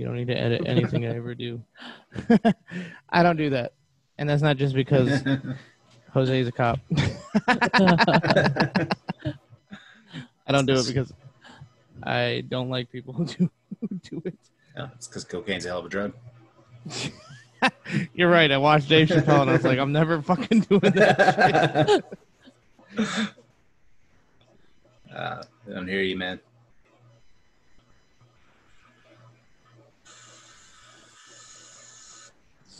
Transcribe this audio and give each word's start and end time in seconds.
You 0.00 0.06
don't 0.06 0.16
need 0.16 0.28
to 0.28 0.34
edit 0.34 0.62
anything 0.64 1.04
I 1.04 1.14
ever 1.14 1.34
do. 1.34 1.62
I 3.10 3.22
don't 3.22 3.36
do 3.36 3.50
that, 3.50 3.74
and 4.16 4.26
that's 4.26 4.40
not 4.40 4.56
just 4.56 4.74
because 4.74 5.22
Jose 6.14 6.40
is 6.40 6.48
a 6.48 6.52
cop. 6.52 6.80
I 7.46 8.86
don't 10.48 10.64
do 10.64 10.72
it 10.72 10.86
because 10.86 11.12
I 12.02 12.44
don't 12.48 12.70
like 12.70 12.90
people 12.90 13.12
who 13.12 13.26
do, 13.26 13.50
who 13.78 13.88
do 13.88 14.22
it. 14.24 14.38
No, 14.74 14.88
it's 14.94 15.06
because 15.06 15.24
cocaine's 15.24 15.66
a 15.66 15.68
hell 15.68 15.80
of 15.80 15.84
a 15.84 15.90
drug. 15.90 16.14
You're 18.14 18.30
right. 18.30 18.50
I 18.50 18.56
watched 18.56 18.88
Dave 18.88 19.08
Chappelle 19.08 19.42
and 19.42 19.50
I 19.50 19.52
was 19.52 19.64
like, 19.64 19.78
I'm 19.78 19.92
never 19.92 20.22
fucking 20.22 20.60
doing 20.60 20.80
that. 20.80 22.04
Shit. 22.96 23.28
Uh, 25.14 25.42
I 25.68 25.70
don't 25.70 25.86
hear 25.86 26.00
you, 26.00 26.16
man. 26.16 26.40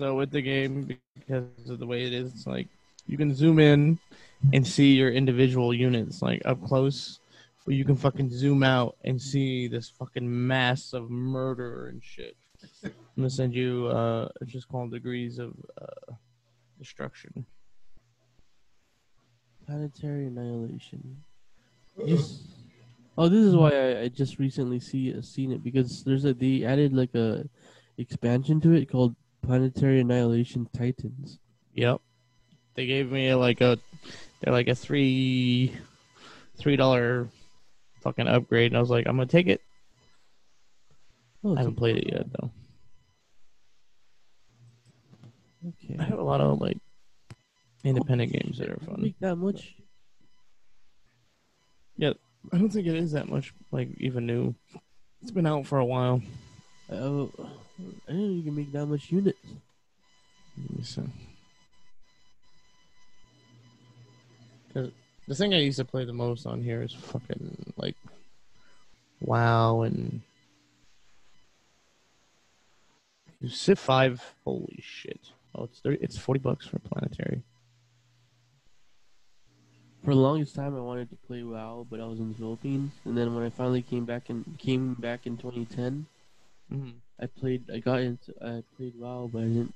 So 0.00 0.14
with 0.14 0.30
the 0.30 0.40
game, 0.40 0.96
because 1.14 1.68
of 1.68 1.78
the 1.78 1.84
way 1.84 2.04
it 2.04 2.14
is, 2.14 2.32
it's 2.32 2.46
like 2.46 2.68
you 3.06 3.18
can 3.18 3.34
zoom 3.34 3.58
in 3.58 3.98
and 4.54 4.66
see 4.66 4.94
your 4.94 5.10
individual 5.10 5.74
units 5.74 6.22
like 6.22 6.40
up 6.46 6.64
close, 6.64 7.20
but 7.66 7.74
you 7.74 7.84
can 7.84 7.96
fucking 7.96 8.30
zoom 8.30 8.62
out 8.62 8.96
and 9.04 9.20
see 9.20 9.68
this 9.68 9.90
fucking 9.90 10.24
mass 10.24 10.94
of 10.94 11.10
murder 11.10 11.88
and 11.88 12.02
shit. 12.02 12.34
I'm 12.82 12.92
gonna 13.14 13.28
send 13.28 13.54
you. 13.54 13.88
Uh, 13.88 14.30
it's 14.40 14.50
just 14.50 14.70
called 14.70 14.90
degrees 14.90 15.38
of 15.38 15.52
uh, 15.78 16.14
destruction. 16.78 17.44
Planetary 19.66 20.28
annihilation. 20.28 21.18
Just, 22.06 22.40
oh, 23.18 23.28
this 23.28 23.44
is 23.44 23.54
why 23.54 23.68
I, 23.68 24.00
I 24.00 24.08
just 24.08 24.38
recently 24.38 24.80
see 24.80 25.20
seen 25.20 25.52
it 25.52 25.62
because 25.62 26.04
there's 26.04 26.24
a 26.24 26.32
they 26.32 26.64
added 26.64 26.94
like 26.94 27.14
a 27.14 27.44
expansion 27.98 28.62
to 28.62 28.72
it 28.72 28.90
called 28.90 29.14
Planetary 29.42 30.00
Annihilation 30.00 30.68
Titans. 30.76 31.38
Yep. 31.74 32.00
They 32.74 32.86
gave 32.86 33.10
me 33.10 33.34
like 33.34 33.60
a 33.60 33.78
they're 34.40 34.52
like 34.52 34.68
a 34.68 34.74
three 34.74 35.76
three 36.56 36.76
dollar 36.76 37.28
fucking 38.00 38.28
upgrade 38.28 38.72
and 38.72 38.76
I 38.76 38.80
was 38.80 38.90
like, 38.90 39.06
I'm 39.06 39.16
gonna 39.16 39.26
take 39.26 39.48
it. 39.48 39.60
Oh, 41.44 41.56
I 41.56 41.60
haven't 41.60 41.76
played 41.76 41.96
it 41.96 42.12
yet 42.12 42.26
though. 42.32 42.50
Okay. 45.68 45.96
I 45.98 46.04
have 46.04 46.18
a 46.18 46.22
lot 46.22 46.40
of 46.40 46.60
like 46.60 46.78
independent 47.84 48.32
oh, 48.34 48.38
games 48.38 48.58
that 48.58 48.70
are 48.70 48.78
fun. 48.78 49.14
That 49.20 49.36
much? 49.36 49.74
Yeah, 51.96 52.12
I 52.52 52.58
don't 52.58 52.70
think 52.70 52.86
it 52.86 52.94
is 52.94 53.12
that 53.12 53.28
much 53.28 53.52
like 53.70 53.88
even 53.98 54.26
new. 54.26 54.54
It's 55.22 55.30
been 55.30 55.46
out 55.46 55.66
for 55.66 55.78
a 55.78 55.84
while. 55.84 56.22
Uh, 56.90 57.26
I 58.08 58.12
didn't 58.12 58.28
know 58.28 58.34
you 58.34 58.42
can 58.42 58.54
make 58.56 58.72
that 58.72 58.86
much 58.86 59.10
units. 59.12 59.38
Let 60.56 60.76
me 60.76 60.82
see. 60.82 61.02
'Cause 64.72 64.90
The 65.26 65.34
thing 65.36 65.54
I 65.54 65.58
used 65.58 65.78
to 65.78 65.84
play 65.84 66.04
the 66.04 66.12
most 66.12 66.46
on 66.46 66.60
here 66.62 66.82
is 66.82 66.92
fucking 66.92 67.72
like 67.76 67.96
WoW 69.20 69.82
and 69.82 70.22
Civ 73.48 73.78
Five. 73.78 74.34
Holy 74.44 74.80
shit! 74.82 75.20
Oh, 75.54 75.64
it's 75.64 75.80
30, 75.80 75.98
it's 76.02 76.18
forty 76.18 76.40
bucks 76.40 76.66
for 76.66 76.78
planetary. 76.80 77.42
For 80.04 80.14
the 80.14 80.20
longest 80.20 80.54
time, 80.54 80.76
I 80.76 80.80
wanted 80.80 81.10
to 81.10 81.16
play 81.16 81.42
WoW, 81.42 81.86
but 81.88 82.00
I 82.00 82.06
was 82.06 82.18
in 82.18 82.30
the 82.30 82.34
Philippines, 82.34 82.92
and 83.04 83.16
then 83.16 83.34
when 83.34 83.44
I 83.44 83.50
finally 83.50 83.82
came 83.82 84.04
back 84.04 84.30
and 84.30 84.58
came 84.58 84.94
back 84.94 85.26
in 85.26 85.36
2010, 85.36 86.06
Mm-hmm. 86.72 86.90
I 87.20 87.26
played. 87.26 87.70
I 87.72 87.78
got 87.78 88.00
into. 88.00 88.32
I 88.42 88.62
played 88.76 88.94
WoW, 88.96 89.28
but 89.32 89.40
I 89.40 89.46
didn't. 89.46 89.74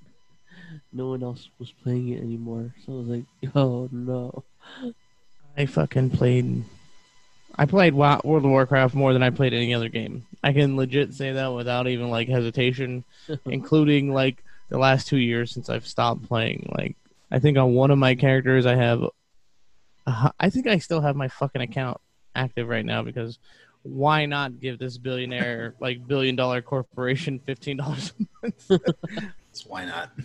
No 0.92 1.08
one 1.08 1.22
else 1.22 1.50
was 1.58 1.72
playing 1.82 2.10
it 2.10 2.22
anymore, 2.22 2.74
so 2.84 2.92
I 2.92 2.96
was 2.96 3.06
like, 3.08 3.24
"Oh 3.54 3.88
no!" 3.92 4.44
I 5.56 5.66
fucking 5.66 6.10
played. 6.10 6.64
I 7.56 7.66
played 7.66 7.94
WoW, 7.94 8.20
World 8.24 8.44
of 8.44 8.50
Warcraft 8.50 8.94
more 8.94 9.12
than 9.12 9.22
I 9.22 9.30
played 9.30 9.54
any 9.54 9.74
other 9.74 9.88
game. 9.88 10.26
I 10.42 10.52
can 10.52 10.76
legit 10.76 11.14
say 11.14 11.32
that 11.32 11.48
without 11.48 11.86
even 11.86 12.10
like 12.10 12.28
hesitation, 12.28 13.04
including 13.46 14.12
like 14.12 14.42
the 14.70 14.78
last 14.78 15.06
two 15.06 15.18
years 15.18 15.52
since 15.52 15.68
I've 15.68 15.86
stopped 15.86 16.26
playing. 16.26 16.72
Like, 16.76 16.96
I 17.30 17.38
think 17.38 17.58
on 17.58 17.74
one 17.74 17.90
of 17.90 17.98
my 17.98 18.14
characters, 18.14 18.66
I 18.66 18.76
have. 18.76 19.04
Uh, 20.06 20.30
I 20.38 20.50
think 20.50 20.66
I 20.66 20.78
still 20.78 21.00
have 21.00 21.16
my 21.16 21.28
fucking 21.28 21.62
account 21.62 21.98
active 22.34 22.68
right 22.68 22.84
now 22.84 23.02
because 23.02 23.38
why 23.84 24.26
not 24.26 24.58
give 24.60 24.78
this 24.78 24.98
billionaire, 24.98 25.74
like 25.80 26.06
billion 26.08 26.34
dollar 26.34 26.60
corporation, 26.62 27.38
fifteen 27.46 27.76
dollars 27.76 28.12
a 28.18 28.24
month? 28.42 28.70
Why 29.68 29.84
not? 29.84 30.10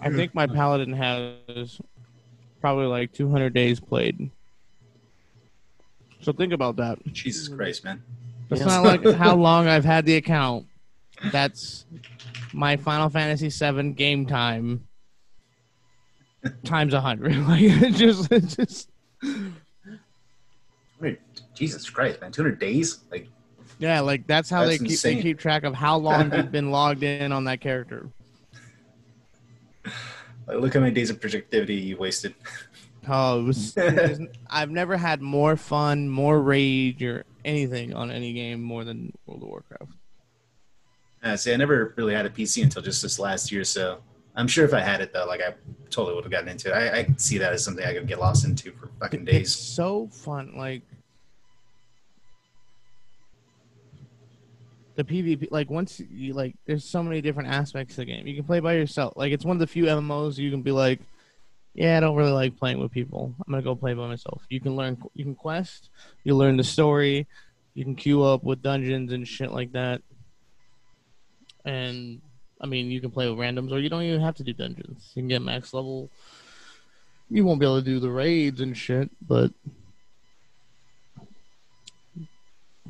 I 0.00 0.10
think 0.10 0.34
my 0.34 0.46
paladin 0.46 0.92
has 0.94 1.78
probably 2.60 2.86
like 2.86 3.12
two 3.12 3.30
hundred 3.30 3.54
days 3.54 3.80
played. 3.80 4.30
So 6.22 6.32
think 6.32 6.52
about 6.52 6.76
that. 6.76 6.98
Jesus 7.12 7.48
Christ, 7.48 7.84
man. 7.84 8.02
That's 8.48 8.62
Yeah. 8.62 8.68
not 8.68 8.84
like 8.84 9.04
how 9.14 9.36
long 9.36 9.68
I've 9.68 9.84
had 9.84 10.06
the 10.06 10.16
account. 10.16 10.66
That's 11.30 11.84
my 12.52 12.76
Final 12.76 13.08
Fantasy 13.10 13.48
VII 13.48 13.92
game 13.92 14.26
time 14.26 14.88
times 16.64 16.94
a 16.94 17.00
hundred. 17.00 17.36
Like 17.46 17.94
just, 17.94 18.30
just, 18.56 18.90
Jesus 21.54 21.90
Christ, 21.90 22.20
man. 22.20 22.32
200 22.32 22.58
days? 22.58 23.00
Like, 23.10 23.28
yeah, 23.78 24.00
like 24.00 24.26
that's 24.26 24.48
how 24.48 24.60
That's 24.64 24.72
they 24.72 24.78
keep 24.78 24.90
insane. 24.92 25.16
they 25.16 25.22
keep 25.22 25.38
track 25.38 25.64
of 25.64 25.74
how 25.74 25.96
long 25.96 26.32
you've 26.34 26.50
been 26.52 26.70
logged 26.70 27.02
in 27.02 27.32
on 27.32 27.44
that 27.44 27.60
character. 27.60 28.08
like, 30.46 30.58
look 30.58 30.74
how 30.74 30.80
many 30.80 30.92
days 30.92 31.10
of 31.10 31.20
productivity 31.20 31.74
you 31.74 31.96
wasted. 31.96 32.34
Oh, 33.08 33.40
it 33.40 33.42
was. 33.44 33.74
was- 33.76 34.20
I've 34.48 34.70
never 34.70 34.96
had 34.96 35.20
more 35.20 35.56
fun, 35.56 36.08
more 36.08 36.40
rage, 36.40 37.02
or 37.02 37.24
anything 37.44 37.94
on 37.94 38.10
any 38.10 38.32
game 38.32 38.62
more 38.62 38.84
than 38.84 39.12
World 39.26 39.42
of 39.42 39.48
Warcraft. 39.48 39.92
Uh, 41.22 41.36
see, 41.36 41.52
I 41.52 41.56
never 41.56 41.92
really 41.96 42.14
had 42.14 42.24
a 42.24 42.30
PC 42.30 42.62
until 42.62 42.80
just 42.80 43.02
this 43.02 43.18
last 43.18 43.52
year, 43.52 43.64
so 43.64 43.98
I'm 44.36 44.48
sure 44.48 44.64
if 44.64 44.72
I 44.72 44.80
had 44.80 45.00
it 45.00 45.12
though, 45.12 45.26
like 45.26 45.40
I 45.40 45.54
totally 45.90 46.14
would 46.14 46.24
have 46.24 46.30
gotten 46.30 46.48
into 46.48 46.68
it. 46.68 46.74
I, 46.74 47.00
I 47.00 47.06
see 47.16 47.38
that 47.38 47.52
as 47.52 47.64
something 47.64 47.84
I 47.84 47.92
could 47.92 48.06
get 48.06 48.20
lost 48.20 48.44
into 48.44 48.72
for 48.72 48.88
fucking 49.00 49.24
days. 49.24 49.48
It's 49.48 49.54
so 49.54 50.08
fun. 50.12 50.54
Like 50.56 50.82
the 54.94 55.04
PvP, 55.04 55.48
like 55.50 55.70
once 55.70 56.00
you 56.10 56.32
like, 56.34 56.54
there's 56.66 56.84
so 56.84 57.02
many 57.02 57.20
different 57.20 57.48
aspects 57.48 57.94
of 57.94 57.98
the 57.98 58.04
game. 58.06 58.26
You 58.26 58.36
can 58.36 58.44
play 58.44 58.60
by 58.60 58.74
yourself. 58.74 59.14
Like 59.16 59.32
it's 59.32 59.44
one 59.44 59.56
of 59.56 59.60
the 59.60 59.66
few 59.66 59.84
MMOs 59.84 60.38
you 60.38 60.50
can 60.50 60.62
be 60.62 60.72
like, 60.72 61.00
yeah, 61.74 61.96
I 61.96 62.00
don't 62.00 62.16
really 62.16 62.32
like 62.32 62.56
playing 62.56 62.78
with 62.78 62.90
people. 62.90 63.34
I'm 63.46 63.52
gonna 63.52 63.62
go 63.62 63.74
play 63.74 63.94
by 63.94 64.06
myself. 64.06 64.42
You 64.48 64.60
can 64.60 64.76
learn, 64.76 65.00
you 65.14 65.24
can 65.24 65.34
quest, 65.34 65.90
you 66.24 66.36
learn 66.36 66.56
the 66.56 66.64
story, 66.64 67.26
you 67.74 67.84
can 67.84 67.94
queue 67.94 68.22
up 68.22 68.42
with 68.44 68.62
dungeons 68.62 69.12
and 69.12 69.26
shit 69.26 69.52
like 69.52 69.72
that. 69.72 70.02
And 71.64 72.20
I 72.60 72.66
mean, 72.66 72.90
you 72.90 73.00
can 73.00 73.10
play 73.10 73.28
with 73.28 73.38
randoms, 73.38 73.72
or 73.72 73.78
you 73.78 73.88
don't 73.88 74.02
even 74.02 74.20
have 74.20 74.36
to 74.36 74.44
do 74.44 74.52
dungeons. 74.52 75.12
You 75.14 75.22
can 75.22 75.28
get 75.28 75.42
max 75.42 75.72
level. 75.72 76.10
You 77.30 77.44
won't 77.44 77.60
be 77.60 77.66
able 77.66 77.78
to 77.78 77.84
do 77.84 78.00
the 78.00 78.10
raids 78.10 78.60
and 78.60 78.76
shit, 78.76 79.10
but 79.26 79.52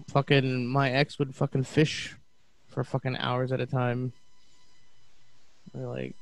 fucking 0.09 0.67
my 0.67 0.91
ex 0.91 1.19
would 1.19 1.35
fucking 1.35 1.65
fish 1.65 2.17
for 2.69 2.83
fucking 2.83 3.17
hours 3.17 3.53
at 3.53 3.61
a 3.61 3.67
time. 3.67 4.13
They're 5.73 5.87
like, 5.87 6.15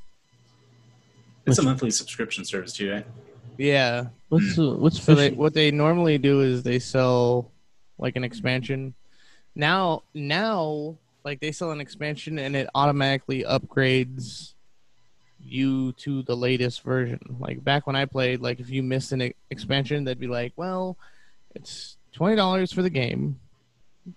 It's 1.47 1.59
a 1.59 1.63
monthly 1.63 1.91
subscription 1.91 2.45
service 2.45 2.73
too, 2.73 2.93
right? 2.93 3.07
yeah. 3.57 4.07
What's 4.29 4.59
uh, 4.59 4.73
what's 4.73 5.03
So 5.03 5.15
they, 5.15 5.31
what 5.31 5.55
they 5.55 5.71
normally 5.71 6.19
do 6.19 6.43
is 6.43 6.63
they 6.63 6.79
sell 6.79 7.51
like 7.99 8.17
an 8.17 8.25
expansion. 8.25 8.95
Now, 9.55 10.03
now, 10.15 10.99
like 11.25 11.41
they 11.41 11.53
sell 11.53 11.71
an 11.71 11.81
expansion 11.81 12.39
and 12.39 12.57
it 12.57 12.69
automatically 12.75 13.45
upgrades 13.45 14.55
you 15.45 15.93
to 15.93 16.23
the 16.23 16.37
latest 16.37 16.83
version. 16.83 17.37
Like 17.39 17.63
back 17.63 17.87
when 17.87 17.97
I 17.97 18.05
played, 18.05 18.41
like 18.41 18.61
if 18.61 18.71
you 18.71 18.83
missed 18.83 19.13
an 19.13 19.33
expansion, 19.51 20.05
they'd 20.05 20.19
be 20.19 20.27
like, 20.27 20.53
"Well, 20.57 20.97
it's 21.55 21.97
twenty 22.13 22.37
dollars 22.37 22.73
for 22.73 22.83
the 22.83 22.91
game, 22.91 23.39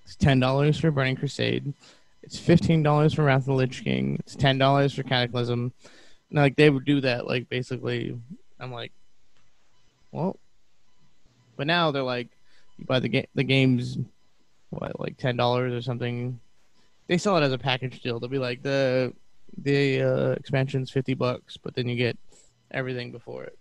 it's 0.04 0.16
ten 0.16 0.40
dollars 0.40 0.80
for 0.80 0.92
Burning 0.92 1.16
Crusade, 1.16 1.74
it's 2.24 2.40
fifteen 2.40 2.84
dollars 2.84 3.14
for 3.14 3.24
Wrath 3.24 3.42
of 3.42 3.46
the 3.46 3.54
Lich 3.54 3.84
King, 3.84 4.18
it's 4.20 4.36
ten 4.36 4.58
dollars 4.58 4.94
for 4.94 5.04
Cataclysm." 5.04 5.74
And 6.30 6.40
like 6.40 6.56
they 6.56 6.70
would 6.70 6.86
do 6.86 7.02
that, 7.02 7.28
like 7.28 7.50
basically, 7.50 8.18
I'm 8.60 8.72
like, 8.72 8.92
well, 10.12 10.38
but 11.58 11.68
now 11.68 11.92
they're 11.92 12.04
like, 12.04 12.30
you 12.78 12.86
buy 12.86 13.00
the 13.00 13.10
game, 13.10 13.28
the 13.36 13.44
game's 13.44 13.98
what, 14.70 15.00
like 15.00 15.18
ten 15.18 15.36
dollars 15.36 15.74
or 15.74 15.82
something. 15.82 16.40
They 17.12 17.18
sell 17.18 17.36
it 17.36 17.44
as 17.44 17.52
a 17.52 17.58
package 17.58 18.00
deal. 18.00 18.22
They'll 18.22 18.30
be 18.30 18.40
like 18.40 18.64
the 18.64 19.14
the 19.58 20.02
uh, 20.02 20.30
expansion's 20.32 20.92
fifty 20.92 21.14
bucks, 21.14 21.58
but 21.58 21.76
then 21.76 21.90
you 21.90 21.98
get 21.98 22.18
everything 22.72 23.12
before 23.12 23.44
it. 23.44 23.60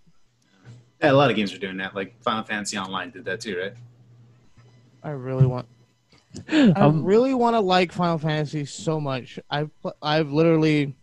Yeah, 1.01 1.11
a 1.11 1.13
lot 1.13 1.29
of 1.29 1.35
games 1.35 1.53
are 1.53 1.57
doing 1.57 1.75
that. 1.75 1.93
Like 1.93 2.15
Final 2.21 2.45
Fantasy 2.45 2.77
Online 2.77 3.09
did 3.11 3.25
that 3.25 3.41
too, 3.41 3.59
right? 3.59 3.73
I 5.03 5.09
really 5.09 5.45
want. 5.45 5.67
I 6.49 6.71
Um, 6.77 7.03
really 7.03 7.33
want 7.33 7.55
to 7.55 7.59
like 7.59 7.91
Final 7.91 8.17
Fantasy 8.17 8.63
so 8.63 9.01
much. 9.01 9.37
I've 9.49 9.71
I've 10.01 10.31
literally, 10.31 10.95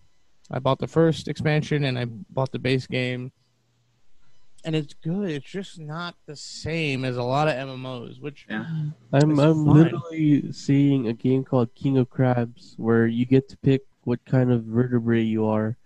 I 0.51 0.59
bought 0.59 0.79
the 0.79 0.87
first 0.89 1.29
expansion 1.29 1.85
and 1.85 1.99
I 1.99 2.07
bought 2.07 2.51
the 2.51 2.59
base 2.59 2.87
game, 2.87 3.31
and 4.65 4.75
it's 4.77 4.95
good. 4.95 5.31
It's 5.31 5.49
just 5.51 5.79
not 5.79 6.15
the 6.27 6.37
same 6.37 7.05
as 7.05 7.17
a 7.17 7.23
lot 7.23 7.49
of 7.49 7.55
MMOs, 7.55 8.21
which 8.21 8.47
Yeah. 8.49 8.65
I'm 9.13 9.39
I'm 9.39 9.47
fine. 9.65 9.65
literally 9.65 10.53
seeing 10.53 11.09
a 11.09 11.13
game 11.13 11.45
called 11.45 11.75
King 11.75 11.99
of 11.99 12.09
Crabs 12.11 12.75
where 12.77 13.07
you 13.07 13.25
get 13.27 13.49
to 13.51 13.57
pick 13.59 13.83
what 14.05 14.25
kind 14.25 14.51
of 14.53 14.65
vertebrae 14.65 15.23
you 15.23 15.47
are, 15.47 15.77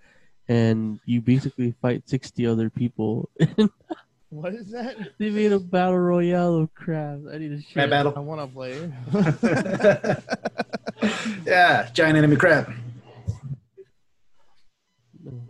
and 0.48 1.00
you 1.04 1.20
basically 1.20 1.74
fight 1.82 2.08
sixty 2.08 2.46
other 2.46 2.70
people. 2.70 3.28
what 4.30 4.54
is 4.54 4.70
that? 4.70 4.96
they 5.18 5.28
made 5.30 5.52
a 5.52 5.58
battle 5.58 5.98
royale 5.98 6.54
of 6.56 6.72
crabs. 6.74 7.26
I 7.32 7.38
need 7.38 7.48
to 7.50 7.60
share. 7.60 7.88
Crab 7.88 7.90
battle. 7.90 8.12
I 8.16 8.20
want 8.20 8.40
to 8.40 8.46
play. 8.54 8.92
yeah, 11.46 11.88
giant 11.92 12.16
enemy 12.16 12.36
crab. 12.36 12.72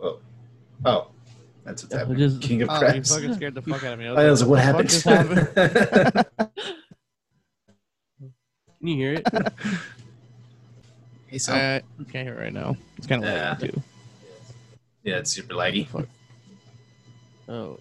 Oh, 0.01 0.19
oh, 0.85 1.07
that's 1.63 1.83
what's 1.83 1.95
I 1.95 1.99
happening. 1.99 2.17
just 2.19 2.41
King 2.41 2.61
of 2.63 2.69
oh, 2.69 2.73
you 2.73 2.79
crabs. 2.79 3.13
fucking 3.15 3.33
scared 3.35 3.55
the 3.55 3.61
fuck 3.61 3.83
out 3.83 3.93
of 3.93 3.99
me. 3.99 4.07
I 4.07 4.29
was 4.29 4.41
like, 4.41 4.49
what 4.49 4.87
the 4.87 4.89
fuck 4.89 5.13
happened? 5.13 5.47
happened? 5.55 6.25
can 8.79 8.87
you 8.87 8.95
hear 8.97 9.13
it? 9.13 9.27
hey, 11.27 11.37
so, 11.37 11.53
uh, 11.53 11.55
I 11.99 12.03
can't 12.11 12.27
hear 12.27 12.37
it 12.37 12.41
right 12.41 12.53
now. 12.53 12.75
It's 12.97 13.07
kind 13.07 13.23
of 13.23 13.29
Yeah. 13.29 13.55
laggy 13.55 13.73
too. 13.73 13.81
yeah, 15.03 15.17
it's 15.17 15.31
super 15.31 15.53
laggy. 15.53 15.87
oh. 17.49 17.79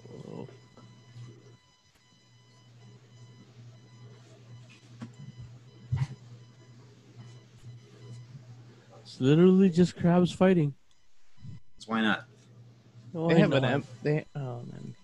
It's 9.03 9.21
literally 9.21 9.69
just 9.71 9.97
crabs 9.97 10.33
fighting. 10.33 10.75
So 11.79 11.93
why 11.93 12.01
not? 12.01 12.25
Oh, 13.15 13.29
They 13.29 13.37
I 13.37 13.39
have 13.39 13.53
an. 13.53 13.65
M. 13.65 13.85
They 14.03 14.25
oh 14.35 14.63
man. 14.71 14.95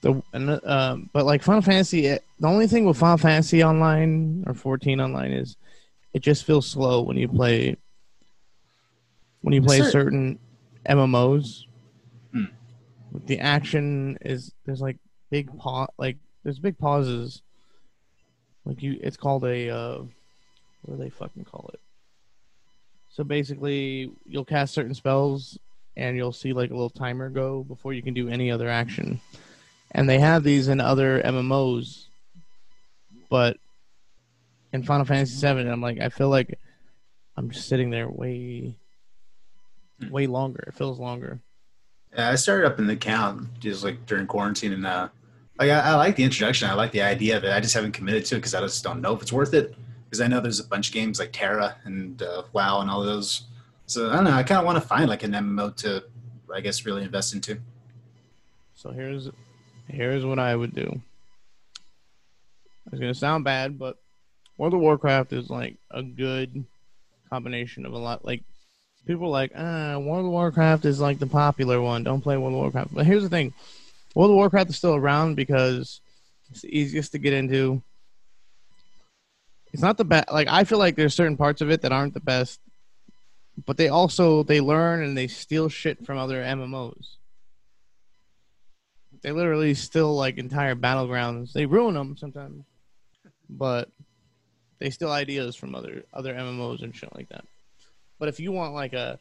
The 0.00 0.22
and, 0.32 0.50
uh, 0.50 0.60
um, 0.64 1.10
but 1.12 1.24
like 1.26 1.42
Final 1.42 1.62
Fantasy, 1.62 2.06
it, 2.06 2.24
the 2.40 2.48
only 2.48 2.66
thing 2.66 2.84
with 2.84 2.98
Final 2.98 3.18
Fantasy 3.18 3.62
Online 3.62 4.42
or 4.46 4.54
14 4.54 5.00
Online 5.00 5.30
is 5.30 5.56
it 6.12 6.22
just 6.22 6.44
feels 6.44 6.66
slow 6.66 7.02
when 7.02 7.16
you 7.16 7.28
play 7.28 7.76
when 9.42 9.54
you 9.54 9.62
play 9.62 9.78
Cer- 9.78 9.90
certain 9.90 10.38
MMOs. 10.88 11.64
Hmm. 12.32 12.44
The 13.26 13.38
action 13.38 14.18
is 14.22 14.52
there's 14.64 14.80
like 14.80 14.98
big 15.30 15.56
pa 15.56 15.86
like 15.98 16.16
there's 16.42 16.58
big 16.58 16.78
pauses. 16.78 17.42
Like 18.64 18.82
you, 18.82 18.98
it's 19.00 19.16
called 19.16 19.44
a 19.44 19.70
uh, 19.70 19.98
what 20.82 20.96
do 20.96 21.02
they 21.02 21.10
fucking 21.10 21.44
call 21.44 21.70
it? 21.72 21.80
So 23.08 23.22
basically, 23.22 24.10
you'll 24.26 24.44
cast 24.44 24.74
certain 24.74 24.94
spells 24.94 25.58
and 25.96 26.16
you'll 26.16 26.32
see 26.32 26.52
like 26.52 26.70
a 26.70 26.74
little 26.74 26.90
timer 26.90 27.28
go 27.30 27.62
before 27.64 27.92
you 27.92 28.02
can 28.02 28.14
do 28.14 28.28
any 28.28 28.50
other 28.50 28.68
action. 28.68 29.20
And 29.90 30.08
they 30.08 30.18
have 30.18 30.42
these 30.42 30.68
in 30.68 30.80
other 30.80 31.20
MMOs, 31.22 32.06
but 33.28 33.56
in 34.72 34.82
Final 34.82 35.04
Fantasy 35.04 35.46
VII, 35.46 35.68
I'm 35.68 35.82
like, 35.82 36.00
I 36.00 36.08
feel 36.08 36.30
like 36.30 36.58
I'm 37.36 37.50
just 37.50 37.68
sitting 37.68 37.90
there 37.90 38.08
way, 38.08 38.74
way 40.10 40.26
longer. 40.26 40.64
It 40.66 40.74
feels 40.74 40.98
longer. 40.98 41.40
Yeah, 42.14 42.30
I 42.30 42.34
started 42.34 42.66
up 42.66 42.78
an 42.78 42.90
account 42.90 43.48
just 43.60 43.84
like 43.84 44.04
during 44.06 44.26
quarantine, 44.26 44.72
and 44.72 44.86
uh, 44.86 45.08
like 45.58 45.70
I, 45.70 45.78
I 45.80 45.94
like 45.94 46.16
the 46.16 46.24
introduction. 46.24 46.68
I 46.68 46.74
like 46.74 46.92
the 46.92 47.02
idea 47.02 47.36
of 47.36 47.44
it. 47.44 47.52
I 47.52 47.60
just 47.60 47.74
haven't 47.74 47.92
committed 47.92 48.24
to 48.26 48.36
it 48.36 48.38
because 48.38 48.54
I 48.54 48.60
just 48.60 48.82
don't 48.84 49.00
know 49.00 49.14
if 49.14 49.22
it's 49.22 49.32
worth 49.32 49.54
it. 49.54 49.74
Because 50.04 50.20
I 50.20 50.26
know 50.26 50.40
there's 50.40 50.60
a 50.60 50.64
bunch 50.64 50.88
of 50.88 50.94
games 50.94 51.18
like 51.18 51.32
TERA 51.32 51.74
and 51.84 52.20
uh, 52.22 52.42
WoW 52.52 52.80
and 52.80 52.90
all 52.90 53.02
those. 53.02 53.44
So 53.92 54.08
I 54.08 54.14
don't 54.14 54.24
know. 54.24 54.30
I 54.30 54.42
kind 54.42 54.58
of 54.58 54.64
want 54.64 54.82
to 54.82 54.88
find 54.88 55.06
like 55.06 55.22
an 55.22 55.32
MMO 55.32 55.76
to, 55.76 56.02
I 56.52 56.62
guess, 56.62 56.86
really 56.86 57.02
invest 57.02 57.34
into. 57.34 57.58
So 58.74 58.90
here's, 58.90 59.28
here's 59.86 60.24
what 60.24 60.38
I 60.38 60.56
would 60.56 60.74
do. 60.74 60.98
It's 62.90 62.98
gonna 62.98 63.12
sound 63.12 63.44
bad, 63.44 63.78
but 63.78 63.98
World 64.56 64.72
of 64.72 64.80
Warcraft 64.80 65.34
is 65.34 65.50
like 65.50 65.76
a 65.90 66.02
good 66.02 66.64
combination 67.28 67.84
of 67.84 67.92
a 67.92 67.98
lot. 67.98 68.24
Like 68.24 68.42
people 69.06 69.28
like, 69.28 69.52
ah, 69.54 69.98
World 69.98 70.24
of 70.24 70.32
Warcraft 70.32 70.86
is 70.86 70.98
like 70.98 71.18
the 71.18 71.26
popular 71.26 71.78
one. 71.82 72.02
Don't 72.02 72.22
play 72.22 72.38
World 72.38 72.54
of 72.54 72.60
Warcraft. 72.60 72.94
But 72.94 73.04
here's 73.04 73.22
the 73.22 73.28
thing: 73.28 73.52
World 74.14 74.30
of 74.30 74.36
Warcraft 74.36 74.70
is 74.70 74.78
still 74.78 74.94
around 74.94 75.34
because 75.34 76.00
it's 76.50 76.62
the 76.62 76.78
easiest 76.78 77.12
to 77.12 77.18
get 77.18 77.34
into. 77.34 77.82
It's 79.74 79.82
not 79.82 79.98
the 79.98 80.06
best. 80.06 80.32
Like 80.32 80.48
I 80.48 80.64
feel 80.64 80.78
like 80.78 80.96
there's 80.96 81.14
certain 81.14 81.36
parts 81.36 81.60
of 81.60 81.70
it 81.70 81.82
that 81.82 81.92
aren't 81.92 82.14
the 82.14 82.20
best, 82.20 82.58
but 83.66 83.76
they 83.76 83.88
also 83.88 84.42
they 84.42 84.60
learn 84.60 85.02
and 85.02 85.16
they 85.16 85.26
steal 85.28 85.68
shit 85.68 86.04
from 86.06 86.18
other 86.18 86.42
MMOs. 86.42 87.16
They 89.22 89.30
literally 89.32 89.74
steal 89.74 90.14
like 90.16 90.38
entire 90.38 90.74
battlegrounds. 90.74 91.52
They 91.52 91.66
ruin 91.66 91.94
them 91.94 92.16
sometimes, 92.16 92.64
but 93.48 93.88
they 94.80 94.90
steal 94.90 95.10
ideas 95.12 95.54
from 95.54 95.74
other 95.74 96.02
other 96.12 96.34
MMOs 96.34 96.82
and 96.82 96.94
shit 96.94 97.14
like 97.14 97.28
that. 97.28 97.44
But 98.18 98.28
if 98.28 98.40
you 98.40 98.50
want 98.52 98.74
like 98.74 98.94
a 98.94 99.18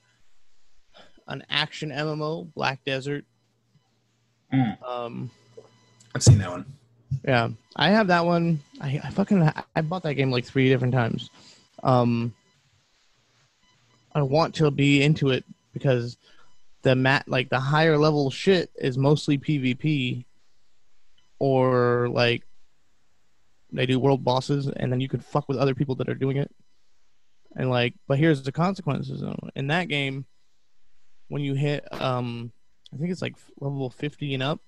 an 1.28 1.44
action 1.50 1.92
MMO, 1.92 2.52
Black 2.54 2.84
Desert, 2.86 3.26
Mm. 4.54 4.84
um, 4.86 5.32
I've 6.14 6.22
seen 6.24 6.38
that 6.40 6.50
one. 6.52 6.66
yeah, 7.24 7.48
I 7.78 7.90
have 7.92 8.08
that 8.08 8.26
one. 8.26 8.60
I, 8.82 9.00
I 9.02 9.10
fucking 9.12 9.50
I 9.74 9.82
bought 9.82 10.04
that 10.04 10.16
game 10.16 10.30
like 10.30 10.44
three 10.44 10.68
different 10.68 10.94
times. 10.94 11.30
Um, 11.84 12.34
I 14.14 14.22
want 14.22 14.56
to 14.56 14.72
be 14.72 15.04
into 15.04 15.30
it 15.30 15.46
because 15.74 16.18
the 16.82 16.96
mat 16.96 17.26
like 17.28 17.50
the 17.50 17.60
higher 17.60 17.98
level 17.98 18.30
shit 18.30 18.72
is 18.76 18.98
mostly 18.98 19.38
PvP, 19.38 20.26
or 21.40 22.10
like 22.10 22.44
they 23.72 23.86
do 23.86 24.00
world 24.00 24.24
bosses, 24.24 24.68
and 24.68 24.92
then 24.92 25.00
you 25.00 25.08
can 25.08 25.20
fuck 25.20 25.48
with 25.48 25.58
other 25.58 25.76
people 25.76 25.96
that 25.96 26.10
are 26.10 26.16
doing 26.16 26.38
it. 26.38 26.52
And 27.56 27.70
like, 27.70 27.94
but 28.08 28.18
here's 28.18 28.44
the 28.44 28.52
consequences. 28.52 29.22
though. 29.22 29.38
In 29.56 29.68
that 29.68 29.88
game, 29.88 30.26
when 31.28 31.42
you 31.42 31.54
hit, 31.54 31.88
um, 32.02 32.52
I 32.94 32.98
think 32.98 33.12
it's 33.12 33.22
like 33.22 33.36
level 33.60 33.90
fifty 33.90 34.34
and 34.34 34.44
up. 34.44 34.60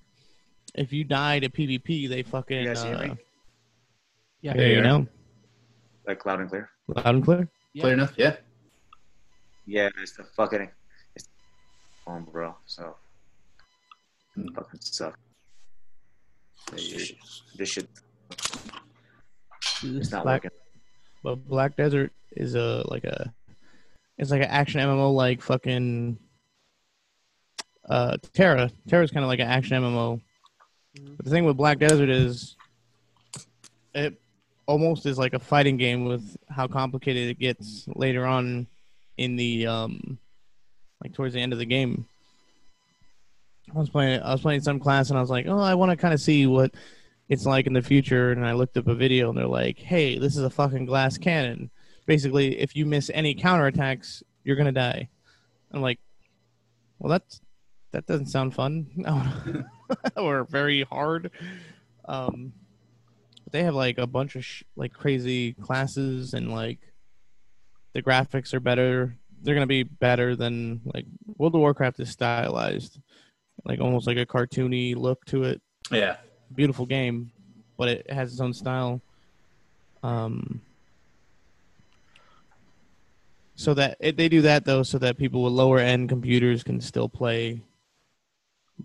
If 0.76 0.94
you 0.94 1.04
die 1.04 1.40
to 1.40 1.50
PvP, 1.50 2.10
they 2.10 2.24
fucking 2.24 2.62
You 2.62 2.68
guys 2.68 2.84
hear 2.84 2.96
uh, 2.96 3.08
me? 3.08 3.18
Yeah. 4.42 4.54
there 4.54 4.72
you 4.72 4.82
know, 4.82 5.08
Like 6.08 6.26
loud 6.26 6.42
and 6.42 6.50
clear. 6.50 6.70
loud 6.88 7.16
and 7.16 7.24
clear. 7.24 7.50
Clear 7.80 7.94
enough? 7.94 8.14
Yeah. 8.18 8.38
Yeah, 9.66 9.90
it's 10.02 10.14
the 10.18 10.24
fucking 10.24 10.70
it's 11.16 11.28
phone, 12.06 12.26
bro. 12.32 12.56
So 12.66 12.96
Hmm. 14.36 14.48
fucking 14.56 14.80
suck. 14.82 15.18
This 16.72 16.82
shit, 17.08 17.18
this 17.56 17.70
shit 17.70 17.88
it's 19.84 20.12
not 20.12 20.24
Black- 20.24 20.44
working. 20.46 20.58
But 21.24 21.48
Black 21.48 21.76
Desert 21.76 22.12
is 22.32 22.56
a 22.56 22.84
like 22.88 23.04
a 23.04 23.34
it's 24.18 24.32
like 24.32 24.42
an 24.42 24.50
action 24.50 24.80
MMO 24.82 25.14
like 25.14 25.42
fucking 25.42 26.18
uh 27.90 28.18
TERA. 28.34 28.72
TERA's 28.88 29.12
kind 29.12 29.24
of 29.24 29.28
like 29.28 29.40
an 29.40 29.48
action 29.48 29.82
MMO. 29.82 30.22
But 31.18 31.26
the 31.26 31.32
thing 31.32 31.46
with 31.46 31.58
Black 31.58 31.80
Desert 31.80 32.10
is 32.10 32.56
it 33.94 34.20
almost 34.66 35.06
is 35.06 35.18
like 35.18 35.34
a 35.34 35.40
fighting 35.40 35.78
game 35.78 36.06
with 36.06 36.36
how 36.50 36.68
complicated 36.68 37.30
it 37.30 37.40
gets 37.40 37.86
later 37.96 38.26
on 38.26 38.66
in 39.18 39.36
the 39.36 39.68
um 39.68 40.18
like 41.04 41.14
towards 41.14 41.34
the 41.34 41.42
end 41.42 41.54
of 41.54 41.60
the 41.60 41.66
game. 41.66 42.06
I 43.74 43.80
was 43.80 43.90
playing 43.90 44.22
I 44.22 44.32
was 44.32 44.42
playing 44.42 44.62
some 44.62 44.80
class 44.80 45.10
and 45.10 45.18
I 45.18 45.22
was 45.22 45.30
like, 45.30 45.48
"Oh, 45.48 45.60
I 45.60 45.76
want 45.76 45.92
to 45.92 45.98
kind 45.98 46.14
of 46.14 46.22
see 46.22 46.48
what 46.48 46.74
it's 47.30 47.46
like 47.46 47.68
in 47.68 47.74
the 47.74 47.82
future." 47.82 48.32
And 48.32 48.46
I 48.46 48.54
looked 48.54 48.78
up 48.78 48.88
a 48.88 48.96
video 48.96 49.30
and 49.30 49.38
they're 49.38 49.48
like, 49.48 49.78
"Hey, 49.78 50.18
this 50.18 50.38
is 50.38 50.44
a 50.44 50.50
fucking 50.50 50.86
glass 50.86 51.18
cannon. 51.18 51.70
Basically, 52.06 52.60
if 52.60 52.76
you 52.76 52.86
miss 52.86 53.10
any 53.14 53.36
counterattacks, 53.36 54.24
you're 54.44 54.56
to 54.58 54.72
die." 54.72 55.10
I'm 55.72 55.82
like, 55.82 56.00
"Well, 57.00 57.12
that's 57.12 57.42
that 57.92 58.06
doesn't 58.06 58.28
sound 58.28 58.54
fun 58.54 58.88
or 60.18 60.44
very 60.46 60.84
hard." 60.84 61.32
Um 62.06 62.54
they 63.52 63.64
have 63.64 63.76
like 63.76 63.98
a 64.00 64.08
bunch 64.08 64.36
of 64.36 64.44
sh- 64.44 64.64
like 64.76 64.94
crazy 64.94 65.54
classes 65.54 66.34
and 66.34 66.52
like 66.52 66.80
the 67.94 68.02
graphics 68.04 68.54
are 68.54 68.60
better. 68.60 69.16
They're 69.42 69.56
gonna 69.56 69.68
be 69.68 69.84
better 69.84 70.36
than 70.36 70.82
like 70.94 71.06
World 71.38 71.56
of 71.56 71.62
Warcraft 71.62 72.00
is 72.00 72.10
stylized, 72.10 73.00
like 73.66 73.80
almost 73.80 74.08
like 74.08 74.18
a 74.18 74.26
cartoony 74.26 74.96
look 74.96 75.24
to 75.26 75.44
it. 75.44 75.62
Yeah. 75.92 76.18
Beautiful 76.54 76.86
game, 76.86 77.32
but 77.78 77.90
it 77.90 78.10
has 78.10 78.32
its 78.32 78.42
own 78.42 78.54
style. 78.54 79.02
Um, 80.02 80.62
so 83.56 83.74
that 83.74 83.98
it, 84.00 84.18
they 84.18 84.30
do 84.30 84.42
that 84.42 84.66
though, 84.66 84.84
so 84.84 84.98
that 85.00 85.18
people 85.18 85.44
with 85.44 85.54
lower 85.54 85.80
end 85.80 86.10
computers 86.10 86.64
can 86.64 86.82
still 86.82 87.10
play. 87.10 87.62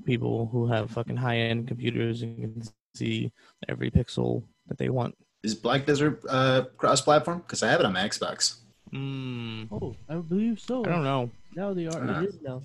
People 0.04 0.46
who 0.52 0.66
have 0.66 0.90
fucking 0.90 1.16
high 1.16 1.38
end 1.38 1.66
computers 1.66 2.22
and 2.22 2.38
can 2.38 2.62
see 2.94 3.32
every 3.68 3.90
pixel 3.90 4.42
that 4.68 4.76
they 4.76 4.90
want. 4.90 5.16
Is 5.42 5.54
Black 5.54 5.86
Desert 5.86 6.20
uh, 6.28 6.64
cross-platform? 6.76 7.38
Because 7.38 7.62
I 7.62 7.70
have 7.70 7.80
it 7.80 7.86
on 7.86 7.94
my 7.94 8.06
Xbox. 8.06 8.56
Mm, 8.92 9.68
Oh, 9.70 9.94
I 10.08 10.16
believe 10.16 10.60
so. 10.60 10.84
I 10.84 10.88
don't 10.88 11.04
know. 11.04 11.30
Now 11.54 11.74
they 11.74 11.86
are. 11.86 12.02
Uh. 12.08 12.22
It 12.22 12.28
is 12.28 12.38
now. 12.42 12.62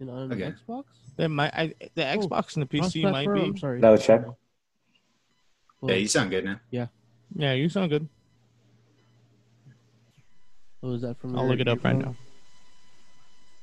And 0.00 0.10
on 0.10 0.32
Okay. 0.32 0.52
Xbox. 0.68 0.84
They 1.16 1.26
might. 1.26 1.52
I, 1.54 1.74
the 1.94 2.12
Oh, 2.14 2.18
Xbox 2.18 2.56
and 2.56 2.62
the 2.62 2.78
PC 2.78 3.02
might 3.02 3.26
Cross-platform? 3.26 3.38
I'm 3.38 3.52
be. 3.52 3.58
sorry. 3.60 3.80
Double 3.80 3.98
check. 3.98 4.24
Well, 5.80 5.90
Yeah, 5.92 5.96
you 5.96 6.08
sound 6.08 6.30
good 6.30 6.44
now. 6.44 6.60
Yeah, 6.70 6.86
Yeah, 7.34 7.52
you 7.54 7.68
sound 7.68 7.90
good. 7.90 8.08
oh, 10.82 10.92
is 10.94 11.02
that 11.02 11.18
from? 11.18 11.36
I'll 11.38 11.46
look 11.48 11.60
it 11.60 11.68
up 11.68 11.82
right 11.84 11.96
now. 11.96 12.14